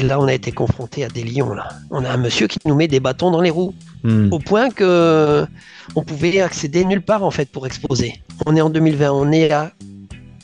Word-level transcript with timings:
Et 0.00 0.02
là, 0.02 0.18
on 0.18 0.24
a 0.24 0.32
été 0.32 0.50
confronté 0.50 1.04
à 1.04 1.08
des 1.08 1.22
lions. 1.22 1.52
Là. 1.52 1.68
On 1.90 2.06
a 2.06 2.10
un 2.10 2.16
monsieur 2.16 2.46
qui 2.46 2.58
nous 2.64 2.74
met 2.74 2.88
des 2.88 3.00
bâtons 3.00 3.30
dans 3.30 3.42
les 3.42 3.50
roues, 3.50 3.74
hmm. 4.02 4.32
au 4.32 4.38
point 4.38 4.70
que 4.70 5.46
on 5.94 6.02
pouvait 6.02 6.40
accéder 6.40 6.86
nulle 6.86 7.02
part 7.02 7.22
en 7.22 7.30
fait 7.30 7.50
pour 7.50 7.66
exposer. 7.66 8.22
On 8.46 8.56
est 8.56 8.62
en 8.62 8.70
2020, 8.70 9.12
on 9.12 9.30
est 9.30 9.52
à 9.52 9.72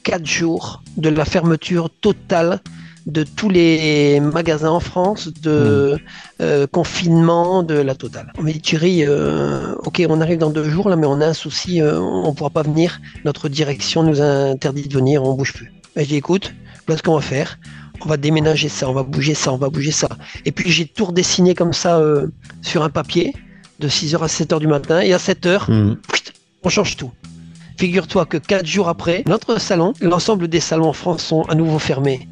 4 0.03 0.27
jours 0.27 0.83
de 0.98 1.09
la 1.09 1.25
fermeture 1.25 1.89
totale 1.89 2.61
de 3.07 3.23
tous 3.23 3.48
les 3.48 4.21
magasins 4.21 4.73
en 4.73 4.80
France, 4.80 5.30
de 5.41 5.95
hmm. 5.95 6.43
euh, 6.43 6.66
confinement, 6.66 7.62
de 7.62 7.77
la 7.77 7.95
totale. 7.95 8.34
On 8.38 8.43
m'a 8.43 8.52
dit 8.52 8.61
Thierry, 8.61 9.07
euh, 9.07 9.75
ok, 9.84 10.02
on 10.11 10.20
arrive 10.20 10.38
dans 10.38 10.51
deux 10.51 10.69
jours 10.69 10.91
là, 10.91 10.97
mais 10.97 11.07
on 11.07 11.23
a 11.23 11.29
un 11.29 11.33
souci, 11.33 11.80
euh, 11.80 11.98
on 11.98 12.29
ne 12.29 12.34
pourra 12.34 12.51
pas 12.51 12.62
venir. 12.62 13.01
Notre 13.25 13.48
direction 13.48 14.02
nous 14.02 14.20
a 14.20 14.51
interdit 14.51 14.87
de 14.87 14.93
venir, 14.93 15.25
on 15.25 15.33
bouge 15.33 15.55
plus. 15.55 15.73
Ben, 15.95 16.02
je 16.02 16.09
dis 16.09 16.16
écoute, 16.16 16.52
voilà 16.87 16.98
ce 16.98 17.02
qu'on 17.02 17.15
va 17.15 17.23
faire 17.23 17.59
on 18.05 18.09
va 18.09 18.16
déménager 18.16 18.68
ça, 18.68 18.88
on 18.88 18.92
va 18.92 19.02
bouger 19.02 19.34
ça, 19.34 19.52
on 19.52 19.56
va 19.56 19.68
bouger 19.68 19.91
ça. 19.91 20.09
Et 20.45 20.52
puis 20.52 20.70
j'ai 20.70 20.86
tout 20.86 21.06
redessiné 21.06 21.55
comme 21.55 21.73
ça 21.73 21.98
euh, 21.98 22.28
sur 22.62 22.82
un 22.82 22.91
papier 22.91 23.34
de 23.80 23.88
6h 23.88 24.19
à 24.19 24.27
7h 24.27 24.59
du 24.59 24.66
matin 24.66 25.00
et 25.00 25.12
à 25.12 25.19
7h, 25.19 25.70
mhm. 25.70 25.98
on 26.62 26.69
change 26.69 26.96
tout. 26.96 27.10
Figure-toi 27.78 28.24
que 28.24 28.38
4 28.38 28.64
jours 28.64 28.88
après, 28.88 29.22
notre 29.27 29.60
salon, 29.60 29.92
l'ensemble 30.00 30.48
des 30.48 30.60
salons 30.60 30.88
en 30.88 30.92
France 30.92 31.22
sont 31.22 31.42
à 31.42 31.55
nouveau 31.55 31.78
fermés. 31.78 32.28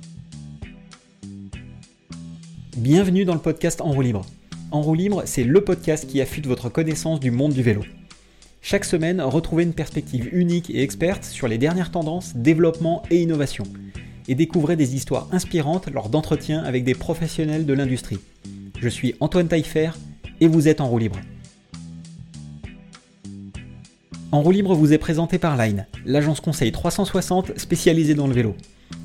Bienvenue 2.77 3.25
dans 3.25 3.35
le 3.35 3.41
podcast 3.41 3.81
En 3.81 3.91
roue 3.91 4.03
libre. 4.03 4.25
En 4.71 4.81
roue 4.81 4.95
libre, 4.95 5.23
c'est 5.27 5.45
le 5.45 5.61
podcast 5.63 6.07
qui 6.09 6.21
affûte 6.21 6.47
votre 6.47 6.69
connaissance 6.69 7.21
du 7.21 7.31
monde 7.31 7.53
du 7.53 7.63
vélo. 7.63 7.83
Chaque 8.63 8.87
semaine, 8.87 9.21
retrouvez 9.21 9.63
une 9.63 9.75
perspective 9.75 10.31
unique 10.33 10.71
et 10.71 10.83
experte 10.83 11.25
sur 11.25 11.47
les 11.47 11.59
dernières 11.59 11.91
tendances, 11.91 12.35
développement 12.35 13.03
et 13.11 13.21
innovation 13.21 13.65
et 14.29 14.35
découvrez 14.35 14.77
des 14.77 14.95
histoires 14.95 15.29
inspirantes 15.33 15.91
lors 15.93 16.09
d'entretiens 16.09 16.63
avec 16.63 16.85
des 16.85 16.95
professionnels 16.95 17.67
de 17.67 17.73
l'industrie. 17.73 18.19
Je 18.81 18.89
suis 18.89 19.15
Antoine 19.21 19.49
Taillefer 19.49 19.91
et 20.41 20.47
vous 20.47 20.69
êtes 20.69 20.81
en 20.81 20.89
roue 20.89 20.99
libre. 20.99 21.19
En 24.33 24.43
roue 24.43 24.51
libre 24.51 24.75
vous 24.75 24.93
est 24.93 24.99
présenté 24.99 25.39
par 25.39 25.57
Line, 25.57 25.87
l'agence 26.05 26.41
conseil 26.41 26.73
360 26.73 27.59
spécialisée 27.59 28.15
dans 28.15 28.27
le 28.27 28.35
vélo. 28.35 28.57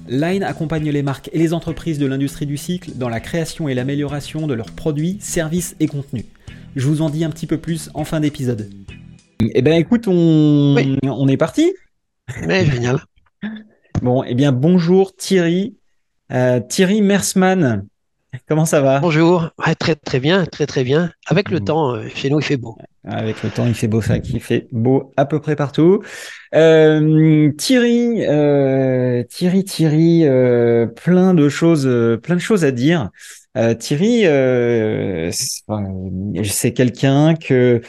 Line 0.07 0.43
accompagne 0.43 0.89
les 0.89 1.03
marques 1.03 1.29
et 1.33 1.37
les 1.37 1.53
entreprises 1.53 1.99
de 1.99 2.07
l'industrie 2.07 2.47
du 2.47 2.57
cycle 2.57 2.93
dans 2.95 3.09
la 3.09 3.19
création 3.19 3.69
et 3.69 3.75
l'amélioration 3.75 4.47
de 4.47 4.55
leurs 4.55 4.71
produits, 4.71 5.17
services 5.19 5.75
et 5.79 5.87
contenus. 5.87 6.25
Je 6.75 6.87
vous 6.87 7.01
en 7.01 7.09
dis 7.09 7.23
un 7.23 7.29
petit 7.29 7.45
peu 7.45 7.57
plus 7.57 7.91
en 7.93 8.05
fin 8.05 8.19
d'épisode. 8.19 8.71
Eh 9.39 9.61
ben 9.61 9.73
écoute, 9.73 10.07
on, 10.07 10.75
on 11.03 11.27
est 11.27 11.37
parti. 11.37 11.73
Mais 12.47 12.65
génial. 12.65 12.99
Bon, 14.01 14.23
eh 14.23 14.33
bien, 14.33 14.53
bonjour 14.53 15.13
Thierry. 15.13 15.75
Euh, 16.31 16.61
Thierry 16.61 17.01
Mersman, 17.01 17.85
comment 18.47 18.63
ça 18.63 18.79
va? 18.79 18.99
Bonjour, 18.99 19.49
très 19.77 19.95
très 19.95 20.21
bien, 20.21 20.45
très 20.45 20.65
très 20.65 20.85
bien. 20.85 21.11
Avec 21.27 21.49
le 21.49 21.59
temps, 21.59 21.95
euh, 21.95 22.07
chez 22.15 22.29
nous, 22.29 22.39
il 22.39 22.45
fait 22.45 22.55
beau. 22.55 22.77
Avec 23.03 23.43
le 23.43 23.49
temps, 23.49 23.65
il 23.65 23.73
fait 23.73 23.89
beau, 23.89 24.01
ça, 24.01 24.19
qui 24.19 24.39
fait 24.39 24.67
beau 24.71 25.11
à 25.17 25.25
peu 25.25 25.41
près 25.41 25.57
partout. 25.57 26.01
Euh, 26.55 27.51
Thierry, 27.57 28.21
Thierry, 29.27 29.63
Thierry, 29.65 30.23
plein 30.95 31.33
de 31.33 31.49
choses, 31.49 31.89
plein 32.23 32.35
de 32.35 32.41
choses 32.41 32.63
à 32.63 32.71
dire. 32.71 33.09
Thierry, 33.79 34.21
c'est 35.31 36.73
quelqu'un 36.73 37.35
que 37.35 37.81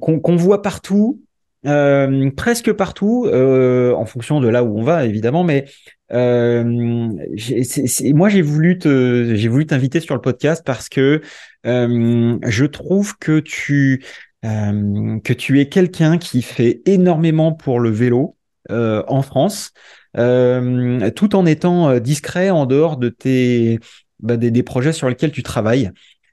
qu'on 0.00 0.36
voit 0.36 0.60
partout, 0.60 1.22
euh, 1.66 2.30
presque 2.30 2.72
partout, 2.72 3.26
euh, 3.26 3.94
en 3.94 4.04
fonction 4.04 4.40
de 4.40 4.48
là 4.48 4.62
où 4.64 4.78
on 4.78 4.82
va 4.82 5.06
évidemment, 5.06 5.44
mais 5.44 5.64
euh, 6.12 6.62
moi 6.64 8.28
j'ai 8.28 8.42
voulu 8.42 8.78
te, 8.78 9.34
j'ai 9.34 9.48
voulu 9.48 9.66
t'inviter 9.66 10.00
sur 10.00 10.14
le 10.14 10.20
podcast 10.20 10.62
parce 10.64 10.88
que 10.88 11.22
je 11.64 12.64
trouve 12.66 13.16
que 13.18 13.40
tu 13.40 14.04
que 14.42 15.32
tu 15.32 15.60
es 15.60 15.70
quelqu'un 15.70 16.18
qui 16.18 16.42
fait 16.42 16.82
énormément 16.84 17.52
pour 17.52 17.80
le 17.80 17.88
vélo 17.88 18.36
en 18.68 19.22
France, 19.22 19.72
tout 20.14 21.36
en 21.36 21.46
étant 21.46 21.98
discret 21.98 22.50
en 22.50 22.66
dehors 22.66 22.98
de 22.98 23.08
tes 23.08 23.80
bah, 24.20 24.36
des, 24.36 24.62
projets 24.62 24.92
sur 24.92 25.08
lesquels 25.08 25.32
tu 25.32 25.42
travailles. 25.42 25.90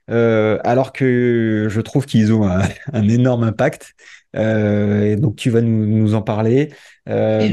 alors 0.08 0.92
que 0.92 1.68
je 1.70 1.80
trouve 1.80 2.04
qu'ils 2.04 2.34
ont 2.34 2.46
un 2.46 2.68
énorme 3.08 3.44
impact 3.44 3.94
euh, 4.36 5.16
donc 5.16 5.36
tu 5.36 5.50
vas 5.50 5.60
nous, 5.60 5.86
nous 5.86 6.14
en 6.14 6.22
parler. 6.22 6.72
Euh, 7.08 7.48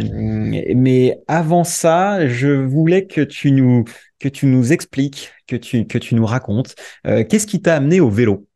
mais 0.75 1.19
avant 1.27 1.63
ça, 1.63 2.27
je 2.27 2.49
voulais 2.49 3.05
que 3.05 3.21
tu 3.21 3.51
nous 3.51 3.85
que 4.19 4.29
tu 4.29 4.45
nous 4.45 4.73
expliques, 4.73 5.31
que 5.47 5.55
tu 5.55 5.85
que 5.87 5.97
tu 5.97 6.15
nous 6.15 6.25
racontes, 6.25 6.75
euh, 7.07 7.23
qu'est-ce 7.23 7.47
qui 7.47 7.61
t'a 7.61 7.75
amené 7.75 7.99
au 7.99 8.09
vélo? 8.09 8.47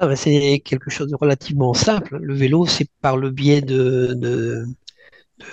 Ah 0.00 0.08
ben 0.08 0.16
c'est 0.16 0.60
quelque 0.64 0.90
chose 0.90 1.08
de 1.08 1.16
relativement 1.16 1.72
simple. 1.72 2.18
Le 2.20 2.34
vélo, 2.34 2.66
c'est 2.66 2.88
par 3.00 3.16
le 3.16 3.30
biais 3.30 3.60
de, 3.60 4.12
de, 4.14 4.66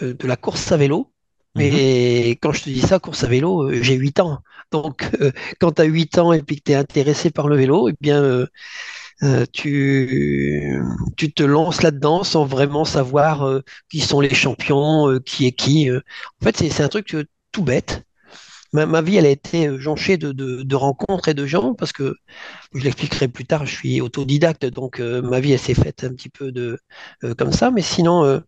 de, 0.01 0.27
la 0.27 0.35
course 0.35 0.71
à 0.71 0.77
vélo. 0.77 1.11
Mais 1.55 1.69
mhm. 1.69 2.35
quand 2.41 2.51
je 2.53 2.63
te 2.63 2.69
dis 2.69 2.81
ça, 2.81 2.97
course 2.99 3.23
à 3.23 3.27
vélo, 3.27 3.71
j'ai 3.81 3.95
8 3.95 4.19
ans. 4.19 4.39
Donc, 4.71 5.09
euh, 5.21 5.31
quand 5.59 5.73
tu 5.73 5.81
as 5.81 5.85
8 5.85 6.17
ans 6.17 6.33
et 6.33 6.41
puis 6.41 6.57
que 6.57 6.63
tu 6.65 6.71
es 6.71 6.75
intéressé 6.75 7.29
par 7.29 7.47
le 7.47 7.57
vélo, 7.57 7.89
eh 7.89 7.93
bien, 7.99 8.21
euh, 8.23 8.47
tu, 9.53 10.81
tu 11.17 11.31
te 11.33 11.43
lances 11.43 11.83
là-dedans 11.83 12.23
sans 12.23 12.45
vraiment 12.45 12.85
savoir 12.85 13.43
euh, 13.47 13.61
qui 13.89 13.99
sont 13.99 14.19
les 14.19 14.33
champions, 14.33 15.09
euh, 15.09 15.19
qui 15.19 15.45
est 15.47 15.51
qui. 15.51 15.89
En 15.91 16.43
fait, 16.43 16.57
c'est 16.57 16.83
un 16.83 16.89
truc 16.89 17.15
tout 17.51 17.63
bête. 17.63 18.03
Ma, 18.73 18.85
ma, 18.85 19.01
vie, 19.01 19.17
elle 19.17 19.25
a 19.25 19.29
été 19.29 19.79
jonchée 19.79 20.17
de, 20.17 20.31
de, 20.31 20.63
de, 20.63 20.75
rencontres 20.75 21.27
et 21.27 21.33
de 21.33 21.45
gens 21.45 21.73
parce 21.73 21.91
que, 21.91 22.15
je 22.73 22.83
l'expliquerai 22.83 23.27
plus 23.27 23.45
tard, 23.45 23.65
je 23.65 23.75
suis 23.75 24.01
autodidacte, 24.01 24.65
donc 24.65 24.99
ma 24.99 25.39
vie, 25.39 25.51
elle 25.51 25.59
s'est 25.59 25.73
faite 25.73 26.03
un 26.03 26.13
petit 26.13 26.29
peu 26.29 26.51
de 26.51 26.79
comme 27.37 27.51
ça. 27.51 27.71
Mais 27.71 27.81
sinon, 27.81 28.41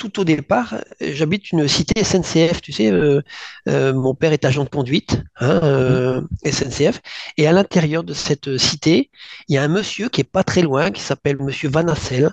tout 0.00 0.18
au 0.18 0.24
départ, 0.24 0.76
j'habite 1.00 1.52
une 1.52 1.68
cité 1.68 2.02
SNCF, 2.02 2.62
tu 2.62 2.72
sais, 2.72 2.90
euh, 2.90 3.20
euh, 3.68 3.92
mon 3.92 4.14
père 4.14 4.32
est 4.32 4.46
agent 4.46 4.64
de 4.64 4.70
conduite, 4.70 5.22
hein, 5.36 5.60
euh, 5.62 6.22
SNCF, 6.42 7.02
et 7.36 7.46
à 7.46 7.52
l'intérieur 7.52 8.02
de 8.02 8.14
cette 8.14 8.56
cité, 8.56 9.10
il 9.48 9.56
y 9.56 9.58
a 9.58 9.62
un 9.62 9.68
monsieur 9.68 10.08
qui 10.08 10.22
est 10.22 10.24
pas 10.24 10.42
très 10.42 10.62
loin, 10.62 10.90
qui 10.90 11.02
s'appelle 11.02 11.36
Monsieur 11.38 11.68
Van 11.68 11.86
Assel. 11.86 12.30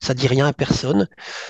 Ça 0.00 0.14
dit 0.14 0.28
rien 0.28 0.46
à 0.46 0.52
personne. 0.52 1.08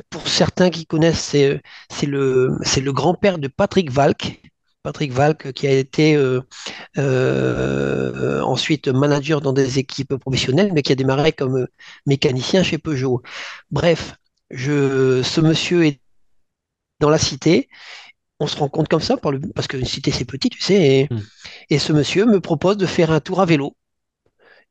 Pour 0.09 0.27
certains 0.27 0.71
qui 0.71 0.87
connaissent, 0.87 1.21
c'est, 1.21 1.60
c'est 1.91 2.06
le, 2.06 2.56
c'est 2.62 2.81
le 2.81 2.95
grand-père 2.95 3.37
de 3.37 3.47
Patrick 3.47 3.91
Valk, 3.91 4.41
Patrick 4.88 5.12
Valk, 5.12 5.53
qui 5.53 5.66
a 5.66 5.72
été 5.72 6.16
ensuite 6.97 8.88
manager 8.88 9.43
dans 9.43 9.53
des 9.53 9.78
équipes 9.78 10.16
professionnelles, 10.16 10.72
mais 10.72 10.81
qui 10.81 10.93
a 10.93 10.94
démarré 10.94 11.32
comme 11.32 11.66
mécanicien 12.06 12.62
chez 12.62 12.78
Peugeot. 12.78 13.21
Bref, 13.71 14.15
je, 14.50 15.22
ce 15.22 15.43
monsieur 15.43 15.84
est 15.84 16.00
dans 17.00 17.10
la 17.10 17.19
cité. 17.19 17.69
On 18.41 18.47
se 18.47 18.56
rend 18.56 18.71
compte 18.71 18.88
comme 18.88 19.03
ça, 19.03 19.19
par 19.19 19.31
le, 19.31 19.41
parce 19.54 19.69
qu'une 19.69 19.84
cité 19.84 20.10
c'est 20.10 20.25
petit, 20.25 20.48
tu 20.48 20.62
sais. 20.62 21.06
Hmm. 21.10 21.21
Et, 21.69 21.78
ce 21.78 21.93
monsieur 21.93 22.25
me 22.25 22.41
propose 22.41 22.78
de 22.78 22.87
faire 22.87 23.10
un 23.10 23.21
tour 23.21 23.43
à 23.43 23.44
vélo. 23.44 23.77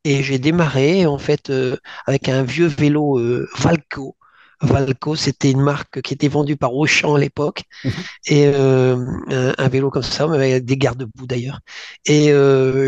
Et 0.03 0.23
j'ai 0.23 0.39
démarré 0.39 1.05
en 1.05 1.19
fait 1.19 1.51
euh, 1.51 1.77
avec 2.07 2.27
un 2.27 2.41
vieux 2.41 2.65
vélo 2.65 3.19
euh, 3.19 3.47
Valco. 3.59 4.16
Valco, 4.61 5.15
c'était 5.15 5.51
une 5.51 5.61
marque 5.61 6.01
qui 6.01 6.13
était 6.13 6.27
vendue 6.27 6.57
par 6.57 6.73
Auchan 6.73 7.15
à 7.15 7.19
l'époque. 7.19 7.63
Hmm. 7.83 7.89
Et 8.27 8.47
euh, 8.47 9.53
un, 9.57 9.67
vélo 9.67 9.89
comme 9.89 10.03
ça, 10.03 10.23
avec 10.25 10.65
des 10.65 10.77
garde-boue 10.77 11.27
d'ailleurs. 11.27 11.59
Et 12.05 12.31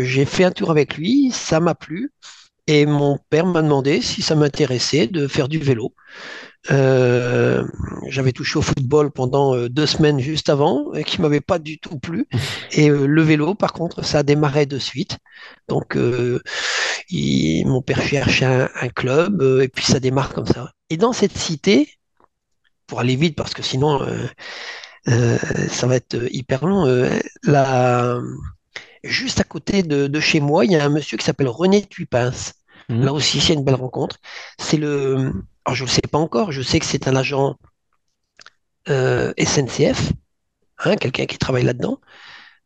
j'ai 0.04 0.24
fait 0.24 0.44
un 0.44 0.50
tour 0.50 0.70
avec 0.70 0.96
lui, 0.96 1.30
ça 1.32 1.60
m'a 1.60 1.74
plu. 1.74 2.12
Et 2.66 2.86
mon 2.86 3.18
père 3.30 3.46
m'a 3.46 3.62
demandé 3.62 4.00
si 4.00 4.22
ça 4.22 4.34
m'intéressait 4.34 5.06
de 5.06 5.26
faire 5.26 5.48
du 5.48 5.58
vélo. 5.58 5.94
Euh, 6.70 7.66
j'avais 8.08 8.32
touché 8.32 8.58
au 8.58 8.62
football 8.62 9.10
pendant 9.10 9.56
euh, 9.56 9.68
deux 9.68 9.86
semaines 9.86 10.20
juste 10.20 10.50
avant, 10.50 10.92
et 10.94 11.04
qui 11.04 11.20
m'avait 11.20 11.40
pas 11.40 11.58
du 11.58 11.78
tout 11.78 11.98
plu. 11.98 12.26
Et 12.72 12.90
euh, 12.90 13.06
le 13.06 13.22
vélo, 13.22 13.54
par 13.54 13.72
contre, 13.72 14.04
ça 14.04 14.18
a 14.18 14.22
démarré 14.22 14.66
de 14.66 14.78
suite. 14.78 15.18
Donc, 15.68 15.96
mon 15.96 17.82
père 17.82 18.02
cherchait 18.02 18.44
un, 18.44 18.68
un 18.80 18.88
club, 18.88 19.42
et 19.62 19.68
puis 19.68 19.84
ça 19.84 20.00
démarre 20.00 20.32
comme 20.32 20.46
ça. 20.46 20.72
Et 20.90 20.96
dans 20.96 21.12
cette 21.12 21.36
cité, 21.36 21.88
pour 22.86 23.00
aller 23.00 23.16
vite, 23.16 23.36
parce 23.36 23.54
que 23.54 23.62
sinon, 23.62 24.00
ça 25.06 25.86
va 25.86 25.96
être 25.96 26.16
hyper 26.30 26.66
long, 26.66 26.86
juste 29.04 29.40
à 29.40 29.44
côté 29.44 29.82
de, 29.82 30.06
de, 30.06 30.20
chez 30.20 30.40
moi, 30.40 30.64
il 30.64 30.72
y 30.72 30.76
a 30.76 30.84
un 30.84 30.88
monsieur 30.88 31.16
qui 31.16 31.24
s'appelle 31.24 31.48
René 31.48 31.84
Tuipins. 31.86 32.32
Mmh. 32.90 33.04
Là 33.04 33.12
aussi, 33.12 33.40
c'est 33.40 33.54
une 33.54 33.64
belle 33.64 33.76
rencontre. 33.76 34.18
C'est 34.58 34.76
le, 34.76 35.32
alors 35.64 35.76
je 35.76 35.84
ne 35.84 35.88
le 35.88 35.92
sais 35.92 36.02
pas 36.02 36.18
encore, 36.18 36.52
je 36.52 36.62
sais 36.62 36.80
que 36.80 36.86
c'est 36.86 37.08
un 37.08 37.16
agent 37.16 37.56
euh, 38.88 39.32
SNCF, 39.38 40.12
hein, 40.78 40.96
quelqu'un 40.96 41.26
qui 41.26 41.38
travaille 41.38 41.64
là-dedans, 41.64 42.00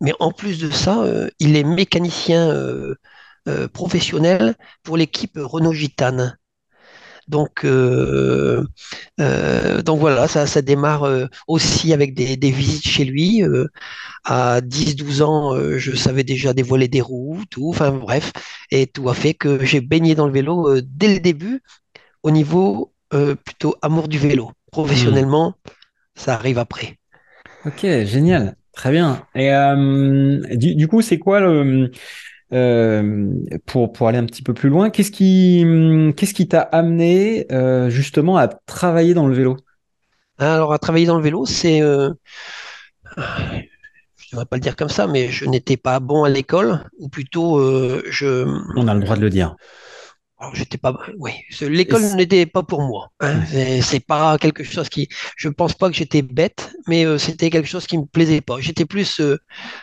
mais 0.00 0.14
en 0.20 0.32
plus 0.32 0.58
de 0.60 0.70
ça, 0.70 1.02
euh, 1.02 1.28
il 1.40 1.56
est 1.56 1.64
mécanicien 1.64 2.48
euh, 2.50 2.96
professionnel 3.74 4.56
pour 4.82 4.96
l'équipe 4.96 5.36
Renault 5.36 5.74
Gitane. 5.74 6.38
Donc, 7.28 7.64
euh, 7.64 8.64
euh, 9.20 9.82
donc 9.82 10.00
voilà, 10.00 10.28
ça, 10.28 10.46
ça 10.46 10.62
démarre 10.62 11.04
euh, 11.04 11.26
aussi 11.48 11.92
avec 11.92 12.14
des, 12.14 12.50
visites 12.50 12.86
chez 12.86 13.04
lui. 13.04 13.42
À 14.24 14.60
10-12 14.60 15.22
ans, 15.22 15.78
je 15.78 15.94
savais 15.96 16.24
déjà 16.24 16.52
dévoiler 16.52 16.88
des 16.88 17.00
roues, 17.00 17.42
tout. 17.50 17.68
Enfin 17.68 17.92
bref, 17.92 18.32
et 18.70 18.86
tout 18.86 19.08
a 19.08 19.14
fait 19.14 19.34
que 19.34 19.64
j'ai 19.64 19.80
baigné 19.80 20.14
dans 20.14 20.26
le 20.26 20.32
vélo 20.32 20.80
dès 20.80 21.14
le 21.14 21.20
début 21.20 21.62
au 22.22 22.30
niveau 22.30 22.92
plutôt 23.44 23.76
amour 23.82 24.08
du 24.08 24.18
vélo. 24.18 24.52
Professionnellement, 24.72 25.54
ça 26.14 26.34
arrive 26.34 26.58
après. 26.58 26.98
Ok, 27.64 27.82
génial. 27.82 28.56
Très 28.72 28.90
bien. 28.90 29.24
Et 29.34 29.52
du 30.56 30.88
coup, 30.88 31.00
c'est 31.00 31.18
quoi 31.18 31.40
le, 31.40 31.90
euh, 32.54 33.28
pour, 33.66 33.92
pour 33.92 34.08
aller 34.08 34.18
un 34.18 34.26
petit 34.26 34.42
peu 34.42 34.54
plus 34.54 34.68
loin, 34.68 34.90
qu'est-ce 34.90 35.10
qui, 35.10 35.62
hum, 35.64 36.14
qu'est-ce 36.14 36.34
qui 36.34 36.48
t'a 36.48 36.60
amené 36.60 37.46
euh, 37.52 37.90
justement 37.90 38.36
à 38.36 38.48
travailler 38.48 39.14
dans 39.14 39.26
le 39.26 39.34
vélo? 39.34 39.56
Alors, 40.38 40.72
à 40.72 40.78
travailler 40.78 41.06
dans 41.06 41.16
le 41.16 41.22
vélo, 41.22 41.46
c'est, 41.46 41.82
euh, 41.82 42.10
je 43.16 43.22
ne 43.22 44.30
devrais 44.32 44.46
pas 44.46 44.56
le 44.56 44.60
dire 44.60 44.76
comme 44.76 44.88
ça, 44.88 45.06
mais 45.06 45.28
je 45.28 45.44
n'étais 45.46 45.76
pas 45.76 46.00
bon 46.00 46.24
à 46.24 46.28
l'école, 46.28 46.80
ou 46.98 47.08
plutôt, 47.08 47.60
je, 48.10 48.46
On 48.76 48.88
a 48.88 48.94
le 48.94 49.00
droit 49.00 49.16
de 49.16 49.22
le 49.22 49.30
dire. 49.30 49.54
Alors, 50.38 50.54
j'étais 50.56 50.78
pas, 50.78 50.92
oui, 51.18 51.30
l'école 51.60 52.02
n'était 52.16 52.44
pas 52.44 52.64
pour 52.64 52.82
moi. 52.82 53.10
hein. 53.20 53.40
C'est 53.82 54.00
pas 54.04 54.36
quelque 54.38 54.64
chose 54.64 54.88
qui, 54.88 55.08
je 55.36 55.48
pense 55.48 55.74
pas 55.74 55.88
que 55.88 55.94
j'étais 55.96 56.22
bête, 56.22 56.72
mais 56.88 57.06
euh, 57.06 57.18
c'était 57.18 57.50
quelque 57.50 57.68
chose 57.68 57.86
qui 57.86 57.96
me 57.96 58.04
plaisait 58.04 58.40
pas. 58.40 58.60
J'étais 58.60 58.84
plus 58.84 59.20
euh, 59.20 59.38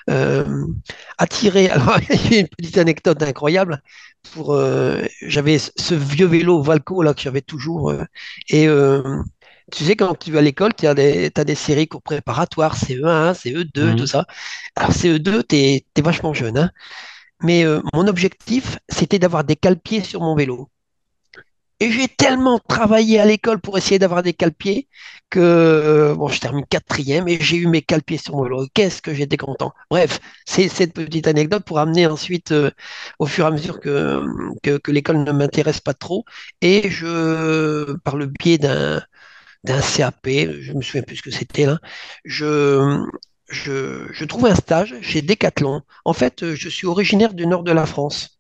euh, 0.09 0.65
attiré. 1.17 1.69
Alors, 1.71 1.97
il 2.09 2.33
y 2.33 2.37
a 2.37 2.39
une 2.41 2.47
petite 2.49 2.77
anecdote 2.77 3.23
incroyable. 3.23 3.81
Pour, 4.33 4.53
euh, 4.55 5.01
j'avais 5.21 5.57
ce 5.59 5.95
vieux 5.95 6.27
vélo 6.27 6.61
Valco 6.61 7.01
là 7.01 7.13
que 7.13 7.21
j'avais 7.21 7.41
toujours. 7.41 7.89
euh, 7.91 8.03
et 8.49 8.67
tu 9.71 9.85
sais, 9.85 9.95
quand 9.95 10.15
tu 10.15 10.31
vas 10.31 10.39
à 10.39 10.41
l'école, 10.41 10.73
tu 10.73 10.85
as 10.87 10.93
des, 10.93 11.31
t'as 11.31 11.43
des 11.43 11.55
séries 11.55 11.87
cours 11.87 12.01
préparatoires, 12.01 12.75
CE1, 12.75 13.33
CE2, 13.33 13.93
tout 13.95 14.05
Mhm. 14.05 14.07
ça. 14.07 14.25
Alors, 14.75 14.91
CE2, 14.93 15.43
t'es, 15.43 15.85
t'es 15.93 16.01
vachement 16.01 16.33
jeune, 16.33 16.57
hein. 16.57 16.71
Mais 17.43 17.65
euh, 17.65 17.81
mon 17.93 18.07
objectif, 18.07 18.77
c'était 18.89 19.19
d'avoir 19.19 19.43
des 19.43 19.55
cale-pieds 19.55 20.03
sur 20.03 20.21
mon 20.21 20.35
vélo. 20.35 20.69
Et 21.79 21.91
j'ai 21.91 22.07
tellement 22.07 22.59
travaillé 22.59 23.19
à 23.19 23.25
l'école 23.25 23.59
pour 23.59 23.75
essayer 23.75 23.97
d'avoir 23.97 24.21
des 24.21 24.33
cale-pieds 24.33 24.87
que 25.31 25.39
euh, 25.39 26.13
bon, 26.13 26.27
je 26.27 26.39
termine 26.39 26.63
quatrième 26.65 27.27
et 27.27 27.39
j'ai 27.41 27.57
eu 27.57 27.65
mes 27.65 27.81
cale-pieds 27.81 28.19
sur 28.19 28.35
mon 28.35 28.43
vélo. 28.43 28.67
Qu'est-ce 28.75 29.01
que 29.01 29.15
j'étais 29.15 29.37
content. 29.37 29.73
Bref, 29.89 30.19
c'est 30.45 30.67
cette 30.69 30.93
petite 30.93 31.27
anecdote 31.27 31.63
pour 31.65 31.79
amener 31.79 32.05
ensuite, 32.05 32.51
euh, 32.51 32.69
au 33.17 33.25
fur 33.25 33.45
et 33.45 33.47
à 33.47 33.51
mesure 33.51 33.79
que, 33.79 34.23
l'école 34.87 35.23
ne 35.23 35.31
m'intéresse 35.31 35.79
pas 35.79 35.95
trop. 35.95 36.23
Et 36.61 36.89
je, 36.91 37.93
par 38.03 38.15
le 38.15 38.27
biais 38.27 38.57
d'un 38.59 39.01
d'un 39.63 39.81
CAP, 39.81 40.27
je 40.27 40.73
me 40.73 40.81
souviens 40.81 41.03
plus 41.03 41.17
ce 41.17 41.21
que 41.21 41.31
c'était 41.31 41.65
là, 41.67 41.79
je, 42.25 43.05
je, 43.51 44.07
je 44.11 44.25
trouve 44.25 44.45
un 44.47 44.55
stage 44.55 44.95
chez 45.01 45.21
Decathlon. 45.21 45.81
En 46.05 46.13
fait, 46.13 46.43
euh, 46.43 46.55
je 46.55 46.69
suis 46.69 46.87
originaire 46.87 47.33
du 47.35 47.45
nord 47.47 47.63
de 47.63 47.71
la 47.71 47.85
France. 47.85 48.39